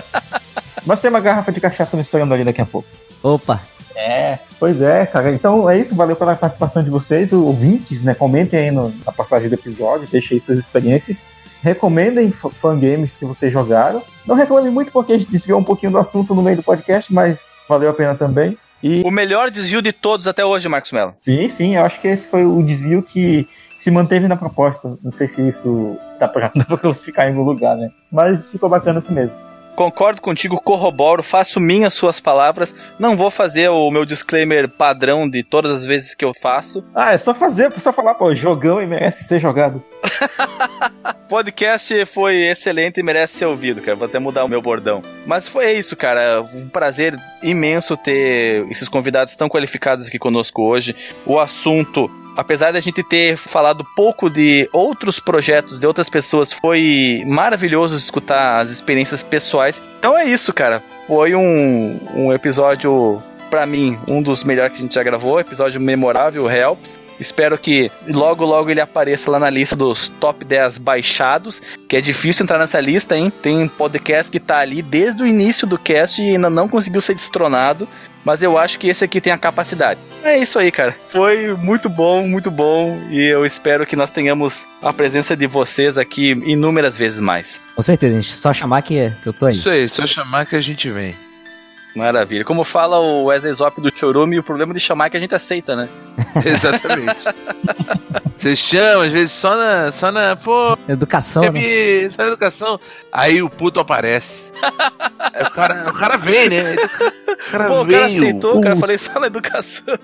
mas 0.88 1.00
tem 1.00 1.08
uma 1.10 1.20
garrafa 1.20 1.52
de 1.52 1.60
cachaça 1.60 1.96
me 1.96 2.02
esperando 2.02 2.34
ali 2.34 2.42
daqui 2.44 2.60
a 2.60 2.66
pouco. 2.66 2.88
Opa, 3.22 3.60
É. 3.94 4.38
Pois 4.60 4.80
é, 4.80 5.06
cara. 5.06 5.30
Então 5.32 5.68
é 5.68 5.78
isso. 5.78 5.94
Valeu 5.94 6.14
pela 6.16 6.34
participação 6.36 6.82
de 6.84 6.90
vocês, 6.90 7.32
ouvintes, 7.32 8.02
né? 8.04 8.14
Comentem 8.14 8.58
aí 8.58 8.70
no- 8.70 8.92
na 9.04 9.10
passagem 9.12 9.48
do 9.48 9.54
episódio, 9.54 10.06
deixem 10.10 10.36
aí 10.36 10.40
suas 10.40 10.58
experiências. 10.58 11.24
Recomendem 11.62 12.30
fangames 12.30 13.16
que 13.16 13.24
vocês 13.24 13.52
jogaram. 13.52 14.00
Não 14.24 14.36
reclamem 14.36 14.70
muito 14.70 14.92
porque 14.92 15.12
a 15.12 15.18
gente 15.18 15.30
desviou 15.30 15.58
um 15.58 15.64
pouquinho 15.64 15.90
do 15.92 15.98
assunto 15.98 16.32
no 16.34 16.42
meio 16.42 16.56
do 16.56 16.62
podcast, 16.62 17.12
mas 17.12 17.46
valeu 17.68 17.90
a 17.90 17.92
pena 17.92 18.14
também. 18.14 18.56
E 18.82 19.02
O 19.04 19.10
melhor 19.10 19.50
desvio 19.50 19.82
de 19.82 19.92
todos 19.92 20.28
até 20.28 20.44
hoje, 20.44 20.68
Marcos 20.68 20.92
Mello. 20.92 21.14
sim, 21.20 21.48
sim, 21.48 21.74
eu 21.76 21.84
acho 21.84 22.00
que 22.00 22.06
esse 22.06 22.28
foi 22.28 22.44
o 22.44 22.62
desvio 22.62 23.02
que 23.02 23.48
se 23.80 23.90
manteve 23.90 24.28
na 24.28 24.36
proposta. 24.36 24.96
Não 25.02 25.10
sei 25.10 25.26
se 25.26 25.46
isso 25.48 25.96
dá 26.20 26.28
pra, 26.28 26.50
dá 26.54 26.64
pra 26.64 26.78
classificar 26.78 27.26
em 27.26 27.30
algum 27.30 27.42
lugar, 27.42 27.76
né? 27.76 27.88
Mas 28.12 28.48
ficou 28.50 28.68
bacana 28.68 29.00
assim 29.00 29.14
mesmo. 29.14 29.36
Concordo 29.78 30.20
contigo, 30.20 30.60
corroboro, 30.60 31.22
faço 31.22 31.60
minhas 31.60 31.94
suas 31.94 32.18
palavras. 32.18 32.74
Não 32.98 33.16
vou 33.16 33.30
fazer 33.30 33.68
o 33.68 33.88
meu 33.92 34.04
disclaimer 34.04 34.68
padrão 34.68 35.30
de 35.30 35.44
todas 35.44 35.70
as 35.70 35.84
vezes 35.84 36.16
que 36.16 36.24
eu 36.24 36.32
faço. 36.34 36.84
Ah, 36.92 37.12
é 37.12 37.18
só 37.18 37.32
fazer, 37.32 37.72
só 37.74 37.92
falar, 37.92 38.14
pô, 38.14 38.34
jogão 38.34 38.82
e 38.82 38.86
merece 38.88 39.22
ser 39.22 39.38
jogado. 39.38 39.80
Podcast 41.30 42.06
foi 42.06 42.38
excelente 42.48 42.98
e 42.98 43.04
merece 43.04 43.38
ser 43.38 43.44
ouvido, 43.44 43.80
cara. 43.80 43.94
Vou 43.94 44.08
até 44.08 44.18
mudar 44.18 44.44
o 44.44 44.48
meu 44.48 44.60
bordão. 44.60 45.00
Mas 45.24 45.46
foi 45.46 45.70
isso, 45.74 45.94
cara. 45.94 46.42
Um 46.42 46.68
prazer 46.68 47.16
imenso 47.40 47.96
ter 47.96 48.66
esses 48.72 48.88
convidados 48.88 49.36
tão 49.36 49.48
qualificados 49.48 50.08
aqui 50.08 50.18
conosco 50.18 50.60
hoje. 50.60 50.96
O 51.24 51.38
assunto, 51.38 52.10
apesar 52.38 52.70
da 52.70 52.78
gente 52.78 53.02
ter 53.02 53.36
falado 53.36 53.84
pouco 53.96 54.30
de 54.30 54.70
outros 54.72 55.18
projetos 55.18 55.80
de 55.80 55.86
outras 55.88 56.08
pessoas, 56.08 56.52
foi 56.52 57.24
maravilhoso 57.26 57.96
escutar 57.96 58.60
as 58.60 58.70
experiências 58.70 59.24
pessoais. 59.24 59.82
Então 59.98 60.16
é 60.16 60.24
isso, 60.24 60.52
cara. 60.52 60.80
Foi 61.08 61.34
um, 61.34 61.98
um 62.14 62.32
episódio, 62.32 63.20
pra 63.50 63.66
mim, 63.66 63.98
um 64.06 64.22
dos 64.22 64.44
melhores 64.44 64.72
que 64.72 64.78
a 64.78 64.82
gente 64.82 64.94
já 64.94 65.02
gravou. 65.02 65.40
Episódio 65.40 65.80
memorável, 65.80 66.48
Helps. 66.48 67.00
Espero 67.18 67.58
que 67.58 67.90
logo, 68.06 68.44
logo 68.44 68.70
ele 68.70 68.80
apareça 68.80 69.28
lá 69.28 69.40
na 69.40 69.50
lista 69.50 69.74
dos 69.74 70.06
top 70.20 70.44
10 70.44 70.78
baixados, 70.78 71.60
que 71.88 71.96
é 71.96 72.00
difícil 72.00 72.44
entrar 72.44 72.58
nessa 72.58 72.80
lista, 72.80 73.16
hein? 73.16 73.32
Tem 73.42 73.58
um 73.58 73.66
podcast 73.66 74.30
que 74.30 74.38
tá 74.38 74.58
ali 74.58 74.80
desde 74.80 75.24
o 75.24 75.26
início 75.26 75.66
do 75.66 75.76
cast 75.76 76.22
e 76.22 76.36
ainda 76.36 76.48
não 76.48 76.68
conseguiu 76.68 77.00
ser 77.00 77.14
destronado. 77.14 77.88
Mas 78.28 78.42
eu 78.42 78.58
acho 78.58 78.78
que 78.78 78.88
esse 78.88 79.02
aqui 79.02 79.22
tem 79.22 79.32
a 79.32 79.38
capacidade. 79.38 79.98
É 80.22 80.36
isso 80.36 80.58
aí, 80.58 80.70
cara. 80.70 80.94
Foi 81.08 81.54
muito 81.54 81.88
bom, 81.88 82.28
muito 82.28 82.50
bom. 82.50 83.00
E 83.10 83.22
eu 83.22 83.46
espero 83.46 83.86
que 83.86 83.96
nós 83.96 84.10
tenhamos 84.10 84.66
a 84.82 84.92
presença 84.92 85.34
de 85.34 85.46
vocês 85.46 85.96
aqui 85.96 86.32
inúmeras 86.44 86.98
vezes 86.98 87.20
mais. 87.20 87.58
Com 87.74 87.80
certeza, 87.80 88.16
gente. 88.16 88.30
Só 88.30 88.52
chamar 88.52 88.82
que, 88.82 89.10
que 89.22 89.30
eu 89.30 89.32
tô 89.32 89.46
aí. 89.46 89.56
Isso 89.56 89.70
aí, 89.70 89.88
só 89.88 90.06
chamar 90.06 90.44
que 90.44 90.54
a 90.54 90.60
gente 90.60 90.90
vem. 90.90 91.16
Maravilha. 91.96 92.44
Como 92.44 92.64
fala 92.64 93.00
o 93.00 93.24
Wesley 93.24 93.54
Zop 93.54 93.80
do 93.80 93.90
Chorume, 93.90 94.38
o 94.38 94.42
problema 94.42 94.74
de 94.74 94.80
chamar 94.80 95.06
é 95.06 95.10
que 95.10 95.16
a 95.16 95.20
gente 95.20 95.34
aceita, 95.34 95.74
né? 95.74 95.88
Exatamente. 96.44 97.24
Você 98.36 98.54
chama, 98.54 99.06
às 99.06 99.12
vezes, 99.12 99.32
só 99.32 99.56
na. 99.56 99.90
Só 99.90 100.12
na. 100.12 100.36
Pô, 100.36 100.76
Educação, 100.86 101.42
né? 101.50 102.10
Só 102.10 102.22
na 102.22 102.28
educação. 102.28 102.78
Aí 103.10 103.42
o 103.42 103.48
puto 103.48 103.80
aparece. 103.80 104.47
Aí 105.34 105.42
o, 105.44 105.50
cara, 105.50 105.88
o 105.90 105.92
cara 105.94 106.16
vem, 106.16 106.48
né? 106.50 106.74
O 106.74 107.50
cara 107.50 107.64
Pô, 107.66 107.80
o 107.80 107.84
veio. 107.84 107.98
cara 108.00 108.06
aceitou, 108.12 108.60
cara. 108.60 108.74
Puta, 108.74 108.80
Falei 108.80 108.98
só 108.98 109.20
na 109.20 109.26
educação. 109.26 109.98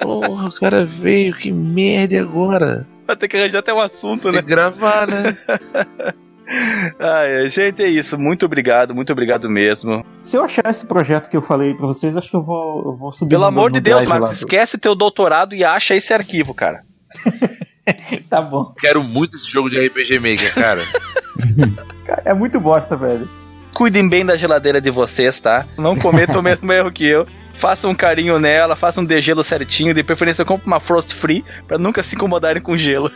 Porra, 0.00 0.48
o 0.48 0.52
cara 0.52 0.84
veio, 0.84 1.34
que 1.34 1.50
merda 1.52 2.20
agora? 2.20 2.86
Vai 3.06 3.16
ter 3.16 3.28
que 3.28 3.36
arranjar 3.36 3.60
até 3.60 3.72
um 3.72 3.80
assunto, 3.80 4.24
Tem 4.24 4.32
né? 4.32 4.42
que 4.42 4.48
gravar, 4.48 5.06
né? 5.06 5.36
Ai, 6.98 7.48
gente, 7.50 7.82
é 7.82 7.88
isso. 7.88 8.18
Muito 8.18 8.46
obrigado, 8.46 8.94
muito 8.94 9.12
obrigado 9.12 9.50
mesmo. 9.50 10.04
Se 10.22 10.36
eu 10.36 10.44
achar 10.44 10.64
esse 10.70 10.86
projeto 10.86 11.28
que 11.28 11.36
eu 11.36 11.42
falei 11.42 11.74
pra 11.74 11.86
vocês, 11.86 12.16
acho 12.16 12.30
que 12.30 12.36
eu 12.36 12.42
vou, 12.42 12.82
eu 12.86 12.96
vou 12.96 13.12
subir 13.12 13.30
Pelo 13.30 13.42
no- 13.42 13.48
amor 13.48 13.70
no 13.70 13.74
de 13.74 13.80
Deus, 13.80 14.02
lá 14.04 14.08
Marcos, 14.08 14.30
do- 14.30 14.34
esquece 14.34 14.78
teu 14.78 14.94
doutorado 14.94 15.54
e 15.54 15.62
acha 15.64 15.94
esse 15.94 16.12
arquivo, 16.12 16.54
cara. 16.54 16.82
Tá 18.28 18.42
bom. 18.42 18.74
Quero 18.78 19.02
muito 19.02 19.34
esse 19.36 19.50
jogo 19.50 19.70
de 19.70 19.80
RPG 19.86 20.18
Maker, 20.18 20.54
cara. 20.54 20.82
Cara, 22.06 22.20
É 22.26 22.34
muito 22.34 22.60
bosta, 22.60 22.98
velho. 22.98 23.26
Cuidem 23.74 24.08
bem 24.08 24.24
da 24.24 24.36
geladeira 24.36 24.80
de 24.80 24.90
vocês, 24.90 25.38
tá? 25.40 25.66
Não 25.76 25.96
cometam 25.96 26.40
o 26.40 26.42
mesmo 26.44 26.72
erro 26.72 26.90
que 26.90 27.06
eu. 27.06 27.26
Façam 27.54 27.90
um 27.90 27.94
carinho 27.94 28.38
nela, 28.38 28.76
façam 28.76 29.02
um 29.02 29.06
degelo 29.06 29.42
certinho, 29.42 29.92
de 29.92 30.04
preferência 30.04 30.44
compre 30.44 30.66
uma 30.66 30.78
Frost 30.78 31.12
Free, 31.12 31.44
pra 31.66 31.76
nunca 31.76 32.04
se 32.04 32.14
incomodarem 32.14 32.62
com 32.62 32.76
gelo. 32.76 33.10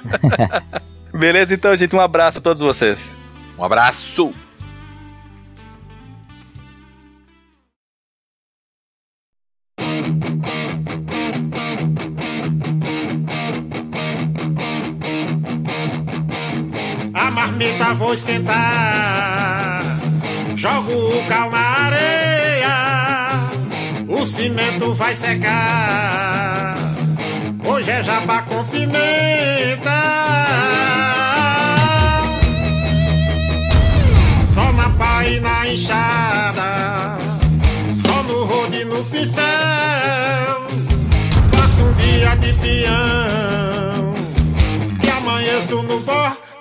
Beleza, 1.15 1.55
então, 1.55 1.77
gente, 1.77 1.95
um 1.95 2.01
abraço 2.01 2.39
a 2.39 2.41
todos 2.41 2.61
vocês. 2.61 3.17
Um 3.57 3.65
abraço! 3.65 4.35
A 17.15 17.31
marmita 17.31 17.95
vou 17.95 18.13
esquentar. 18.13 19.32
Jogo 20.63 20.93
o 20.93 21.27
cal 21.27 21.51
na 21.51 21.59
areia. 21.59 23.51
O 24.09 24.25
cimento 24.25 24.95
vai 24.95 25.13
secar. 25.13 26.77
Hoje 27.67 27.91
é 27.91 28.01
jabá 28.01 28.43
com 28.43 28.63
pimenta. 28.67 29.91
Só 34.55 34.73
na 34.75 34.89
pá 34.91 35.25
e 35.25 35.41
na 35.41 35.67
enxada. 35.67 37.19
Só 38.07 38.23
no 38.23 38.45
rodo 38.45 38.77
e 38.77 38.85
no 38.85 39.03
pincel. 39.07 39.43
Passo 41.57 41.83
um 41.83 41.93
dia 41.95 42.37
de 42.37 42.53
peão 42.53 44.15
e 45.05 45.11
amanheço 45.11 45.83
no 45.83 45.99
bordel. 45.99 46.52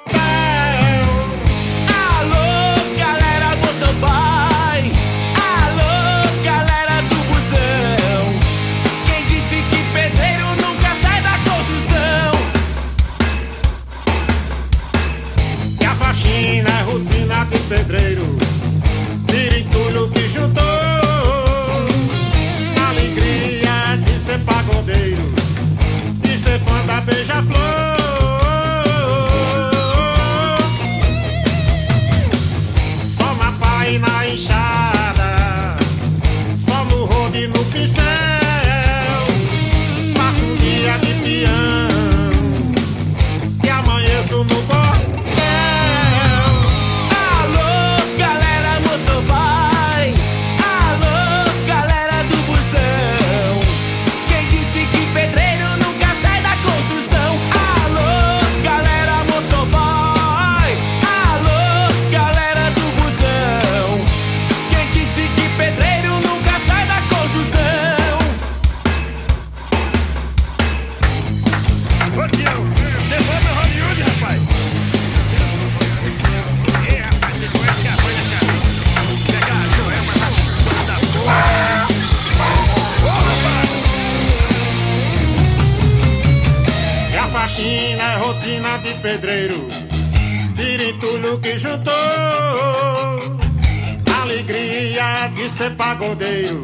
Ser 95.62 95.76
pagodeiro. 95.76 96.64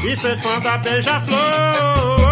De 0.00 0.16
ser 0.16 0.36
fã 0.40 0.60
da 0.60 0.78
beija-flor. 0.78 2.25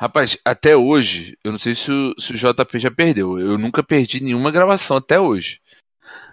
Rapaz, 0.00 0.38
até 0.46 0.74
hoje, 0.74 1.36
eu 1.44 1.52
não 1.52 1.58
sei 1.58 1.74
se 1.74 1.92
o, 1.92 2.14
se 2.18 2.32
o 2.32 2.36
JP 2.36 2.78
já 2.78 2.90
perdeu. 2.90 3.38
Eu 3.38 3.58
nunca 3.58 3.82
perdi 3.82 4.18
nenhuma 4.22 4.50
gravação 4.50 4.96
até 4.96 5.20
hoje. 5.20 5.58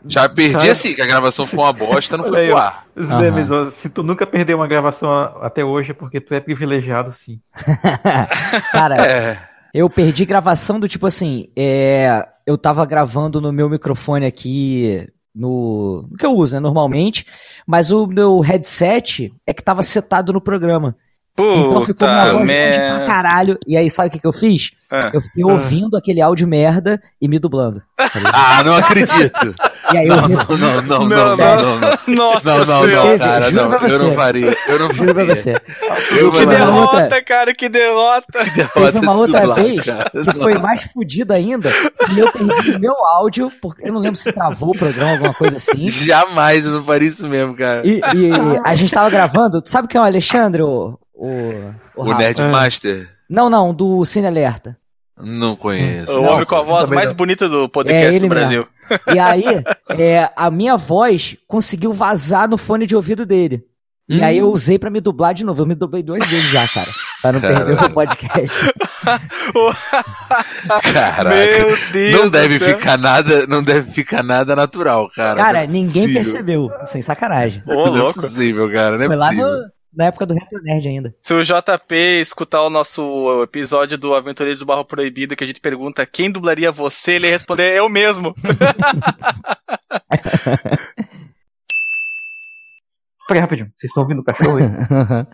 Já 0.07 0.29
perdi 0.29 0.53
Cara, 0.53 0.71
assim, 0.71 0.95
que 0.95 1.01
a 1.01 1.05
gravação 1.05 1.45
foi 1.45 1.59
uma 1.59 1.73
bosta, 1.73 2.15
não 2.15 2.23
Olha 2.23 2.31
foi 2.33 2.41
aí, 2.43 2.47
pro 2.47 2.57
ar. 2.57 2.85
Os 2.95 3.11
Aham. 3.11 3.19
memes, 3.21 3.51
ó, 3.51 3.69
se 3.69 3.89
tu 3.89 4.03
nunca 4.03 4.25
perdeu 4.25 4.55
uma 4.57 4.67
gravação 4.67 5.11
até 5.11 5.65
hoje 5.65 5.91
é 5.91 5.93
porque 5.93 6.21
tu 6.21 6.33
é 6.33 6.39
privilegiado, 6.39 7.11
sim. 7.11 7.41
Cara, 8.71 9.05
É. 9.05 9.49
eu 9.73 9.89
perdi 9.89 10.23
gravação 10.23 10.79
do 10.79 10.87
tipo 10.87 11.05
assim, 11.05 11.49
é, 11.53 12.25
eu 12.45 12.57
tava 12.57 12.85
gravando 12.85 13.41
no 13.41 13.51
meu 13.51 13.69
microfone 13.69 14.25
aqui 14.25 15.09
no, 15.35 16.07
no 16.09 16.17
que 16.17 16.25
eu 16.25 16.31
uso, 16.31 16.55
né, 16.55 16.61
normalmente, 16.61 17.25
mas 17.67 17.91
o 17.91 18.07
meu 18.07 18.39
headset 18.39 19.33
é 19.45 19.53
que 19.53 19.61
tava 19.61 19.83
setado 19.83 20.31
no 20.31 20.39
programa. 20.39 20.95
Então 21.43 21.81
ficou 21.81 22.07
Puta 22.07 22.31
voz 22.33 22.49
pra 22.49 23.05
caralho. 23.05 23.57
E 23.67 23.77
aí 23.77 23.89
sabe 23.89 24.09
o 24.09 24.11
que, 24.11 24.19
que 24.19 24.27
eu 24.27 24.33
fiz? 24.33 24.71
Ah. 24.91 25.11
Eu 25.13 25.21
fiquei 25.21 25.43
ouvindo 25.43 25.97
aquele 25.97 26.21
áudio 26.21 26.47
merda 26.47 27.01
e 27.21 27.27
me 27.27 27.37
dublando. 27.39 27.81
tá? 27.95 28.07
Ah, 28.33 28.63
não 28.63 28.73
acredito. 28.75 29.53
E 29.93 29.97
aí 29.97 30.07
eu 30.07 30.15
Não, 30.17 30.27
me 30.27 30.35
não, 30.35 30.45
não, 30.45 30.81
não, 30.81 30.99
Não, 31.07 31.35
não, 31.35 31.37
não, 31.37 31.79
não. 31.79 31.97
Nossa 32.07 32.49
Não, 32.49 32.65
não, 32.65 32.87
não, 32.87 33.17
cara, 33.19 33.51
Juro 33.51 33.69
não. 33.69 33.79
pra 33.79 33.87
Eu 33.87 33.97
você. 33.97 34.05
não 34.05 34.13
faria. 34.15 34.57
Eu 34.67 34.79
não 34.79 34.93
juro 34.93 35.13
pra 35.13 35.25
faria. 35.25 35.35
você. 35.35 35.61
Eu 36.17 36.31
Que 36.31 36.37
uma 36.39 36.45
derrota, 36.45 36.97
outra- 37.03 37.23
cara, 37.23 37.53
que 37.53 37.69
derrota. 37.69 38.45
Teve 38.73 38.99
uma 38.99 39.13
outra 39.13 39.39
dublar, 39.41 39.55
vez 39.61 39.85
cara. 39.85 40.09
que 40.09 40.33
foi 40.39 40.57
mais 40.57 40.83
fodido 40.83 41.33
ainda, 41.33 41.69
e 42.13 42.19
eu 42.19 42.31
perdi 42.31 42.71
o 42.75 42.79
meu 42.79 42.93
áudio, 43.15 43.51
porque 43.61 43.87
eu 43.87 43.93
não 43.93 43.99
lembro 43.99 44.17
se 44.17 44.31
travou 44.31 44.69
o 44.71 44.77
programa, 44.77 45.11
alguma 45.11 45.33
coisa 45.33 45.57
assim. 45.57 45.89
Jamais, 45.91 46.65
eu 46.65 46.71
não 46.71 46.83
faria 46.83 47.07
isso 47.07 47.27
mesmo, 47.27 47.55
cara. 47.55 47.85
E, 47.85 47.99
e 48.15 48.31
a 48.63 48.75
gente 48.75 48.93
tava 48.93 49.09
gravando, 49.09 49.61
tu 49.61 49.69
sabe 49.69 49.87
quem 49.87 49.99
é 49.99 50.01
o 50.01 50.05
Alexandre, 50.07 50.61
o. 50.63 50.97
O, 51.17 51.27
o 51.29 51.73
O 51.95 52.03
Rafa? 52.11 52.17
Nerd 52.23 52.41
Master? 52.43 53.09
Não, 53.29 53.49
não, 53.49 53.73
do 53.73 54.05
Cine 54.05 54.27
Alerta. 54.27 54.77
Não 55.19 55.55
conheço. 55.55 56.11
O 56.11 56.21
Não, 56.21 56.33
homem 56.33 56.45
com 56.45 56.55
a 56.55 56.61
voz 56.61 56.89
mais 56.91 57.07
não. 57.09 57.15
bonita 57.15 57.49
do 57.49 57.63
É 57.63 57.67
podcast 57.67 58.07
ele 58.15 58.19
do 58.19 58.29
Brasil. 58.29 58.67
E 59.13 59.17
aí, 59.17 59.43
é, 59.97 60.29
a 60.35 60.51
minha 60.51 60.77
voz 60.77 61.35
conseguiu 61.47 61.91
vazar 61.91 62.47
no 62.47 62.55
fone 62.57 62.85
de 62.85 62.95
ouvido 62.95 63.25
dele. 63.25 63.63
E 64.07 64.19
Hum. 64.21 64.23
aí 64.23 64.37
eu 64.37 64.47
usei 64.49 64.77
pra 64.79 64.89
me 64.91 65.01
dublar 65.01 65.33
de 65.33 65.43
novo. 65.43 65.63
Eu 65.63 65.65
me 65.65 65.75
dublei 65.75 66.01
duas 66.03 66.25
vezes 66.27 66.49
já, 66.51 66.65
cara. 66.67 66.87
Pra 67.21 67.31
não 67.33 67.41
Caramba. 67.41 67.65
perder 67.65 67.83
o 67.83 67.89
podcast. 67.93 68.55
Caraca. 70.93 71.23
Meu 71.29 71.77
Deus. 71.91 72.13
Não 72.21 72.29
deve 72.29 72.59
ficar 72.59 72.97
nada, 72.97 73.45
não 73.47 73.63
deve 73.63 73.91
ficar 73.91 74.23
nada 74.23 74.55
natural, 74.55 75.07
cara. 75.15 75.35
Cara, 75.35 75.53
Não 75.59 75.63
é 75.63 75.67
ninguém 75.67 76.03
possível. 76.03 76.13
percebeu. 76.13 76.69
Sem 76.85 77.01
sacanagem. 77.01 77.63
Ô, 77.65 77.73
Não 77.73 77.85
é 77.97 77.99
louco. 78.01 78.21
possível, 78.21 78.71
cara. 78.71 78.97
Não 78.97 79.03
é 79.03 79.07
Foi 79.07 79.15
lá 79.15 79.27
possível. 79.27 79.45
no- 79.47 79.76
na 79.93 80.05
época 80.05 80.25
do 80.25 80.33
Retro 80.33 80.61
Nerd 80.61 80.87
ainda. 80.87 81.15
Se 81.23 81.33
o 81.33 81.43
JP 81.43 81.95
escutar 82.21 82.61
o 82.63 82.69
nosso 82.69 83.41
episódio 83.43 83.97
do 83.97 84.13
Aventureiros 84.15 84.59
do 84.59 84.65
Barro 84.65 84.85
Proibido, 84.85 85.35
que 85.35 85.43
a 85.43 85.47
gente 85.47 85.59
pergunta 85.61 86.05
quem 86.05 86.29
dublaria 86.31 86.71
você, 86.71 87.13
ele 87.13 87.29
responder 87.29 87.75
eu 87.77 87.89
mesmo. 87.89 88.33
Peraí, 93.27 93.41
rapidinho. 93.41 93.69
Vocês 93.75 93.89
estão 93.89 94.03
ouvindo 94.03 94.19
o 94.19 94.23
cachorro 94.23 94.57
aí? 94.57 94.63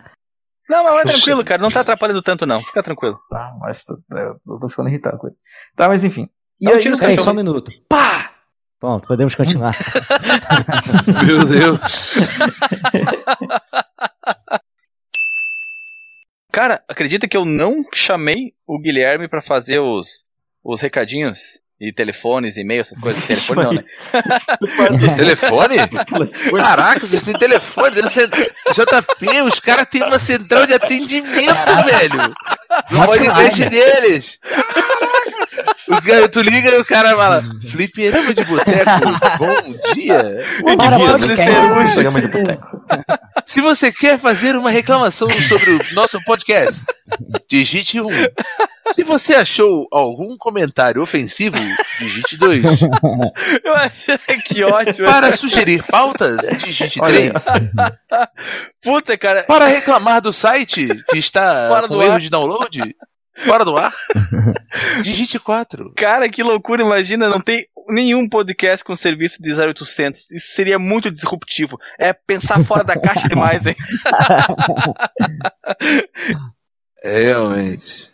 Não, 0.70 0.82
mas 0.86 0.94
vai 0.94 1.04
tranquilo, 1.04 1.44
cara. 1.44 1.62
Não 1.62 1.70
tá 1.70 1.82
atrapalhando 1.82 2.22
tanto, 2.22 2.46
não. 2.46 2.58
Fica 2.64 2.82
tranquilo. 2.82 3.20
tá, 3.30 3.54
mas 3.60 3.84
tô- 3.84 4.00
eu 4.12 4.40
eu 4.48 4.60
tô 4.62 4.70
ficando 4.70 4.88
irritado 4.88 5.18
com 5.18 5.28
ele. 5.28 5.36
Tá, 5.76 5.90
mas 5.90 6.06
enfim. 6.06 6.30
E 6.60 6.70
um 6.70 6.72
aí, 6.76 6.80
tiro 6.80 6.94
no 6.96 7.00
Peraí, 7.00 7.18
só 7.18 7.32
um 7.32 7.36
minuto. 7.36 7.70
Pá! 7.90 8.32
Pronto, 8.80 9.06
podemos 9.06 9.36
continuar. 9.36 9.76
Meu 11.28 11.46
Deus. 11.46 12.16
Cara, 16.52 16.84
acredita 16.88 17.28
que 17.28 17.36
eu 17.36 17.46
não 17.46 17.84
chamei 17.94 18.54
o 18.68 18.80
Guilherme 18.80 19.28
pra 19.28 19.42
fazer 19.42 19.80
os, 19.80 20.24
os 20.64 20.80
recadinhos 20.80 21.60
e 21.82 21.92
telefones, 21.92 22.56
e-mails, 22.56 22.88
essas 22.88 23.00
coisas. 23.00 23.26
Telefone 23.26 23.64
não, 23.64 23.72
né? 23.74 23.84
telefone? 25.18 25.76
Caraca, 26.56 27.00
vocês 27.02 27.24
têm 27.24 27.34
telefone. 27.34 28.02
JP, 28.02 29.42
os 29.42 29.60
caras 29.60 29.88
têm 29.90 30.04
uma 30.04 30.20
central 30.20 30.66
de 30.66 30.74
atendimento, 30.76 31.86
velho. 31.86 32.34
No 32.92 33.02
Hotline. 33.02 33.26
podcast 33.28 33.70
deles. 33.70 34.40
O 35.88 36.02
cara, 36.02 36.30
tu 36.30 36.42
liga 36.42 36.70
e 36.70 36.78
o 36.80 36.86
cara 36.86 37.16
fala, 37.16 37.44
fliperama 37.70 38.34
de 38.34 38.44
boteco, 38.46 38.90
bom 39.38 39.94
dia. 39.94 40.46
Para, 40.78 41.20
ser. 41.20 41.36
Ceruja. 41.36 41.94
Programa 41.94 42.22
de 42.22 42.28
boteco. 42.28 42.84
Se 43.46 43.62
você 43.62 43.92
quer 43.92 44.18
fazer 44.18 44.56
uma 44.56 44.70
reclamação 44.72 45.30
sobre 45.30 45.72
o 45.72 45.80
nosso 45.94 46.24
podcast, 46.26 46.86
digite 47.50 48.00
1. 48.00 48.08
Se 48.94 49.04
você 49.04 49.36
achou 49.36 49.88
algum 49.92 50.38
comentário 50.38 51.02
ofensivo, 51.02 51.58
digite 52.00 52.38
2. 52.38 52.64
Eu 53.64 53.76
achei 53.76 54.18
que 54.46 54.64
ótimo. 54.64 55.08
Para 55.08 55.32
sugerir 55.32 55.84
pautas, 55.84 56.40
digite 56.60 57.00
Olha 57.02 57.20
aí, 57.20 57.32
3. 57.32 57.44
Puta, 58.84 59.18
cara. 59.18 59.44
Para 59.44 59.68
reclamar 59.68 60.22
do 60.22 60.32
site 60.32 60.88
que 61.10 61.18
está 61.18 61.68
Fora 61.70 61.88
com 61.88 62.02
erro 62.02 62.14
ar. 62.14 62.20
de 62.20 62.30
download, 62.30 62.96
fora 63.46 63.66
do 63.66 63.76
ar, 63.78 63.94
digite 65.04 65.40
4. 65.40 65.94
Cara, 65.96 66.30
que 66.30 66.44
loucura, 66.44 66.82
imagina, 66.82 67.30
não 67.30 67.42
tem 67.42 67.68
nenhum 67.90 68.28
podcast 68.28 68.84
com 68.84 68.96
serviço 68.96 69.42
de 69.42 69.54
0800. 69.54 70.32
Isso 70.32 70.54
seria 70.54 70.80
muito 70.80 71.12
disruptivo. 71.12 71.80
É 72.00 72.14
pensar 72.14 72.64
fora 72.64 72.84
da 72.84 73.00
caixa 73.00 73.28
demais, 73.28 73.66
hein? 73.68 73.76
Realmente. 77.04 78.12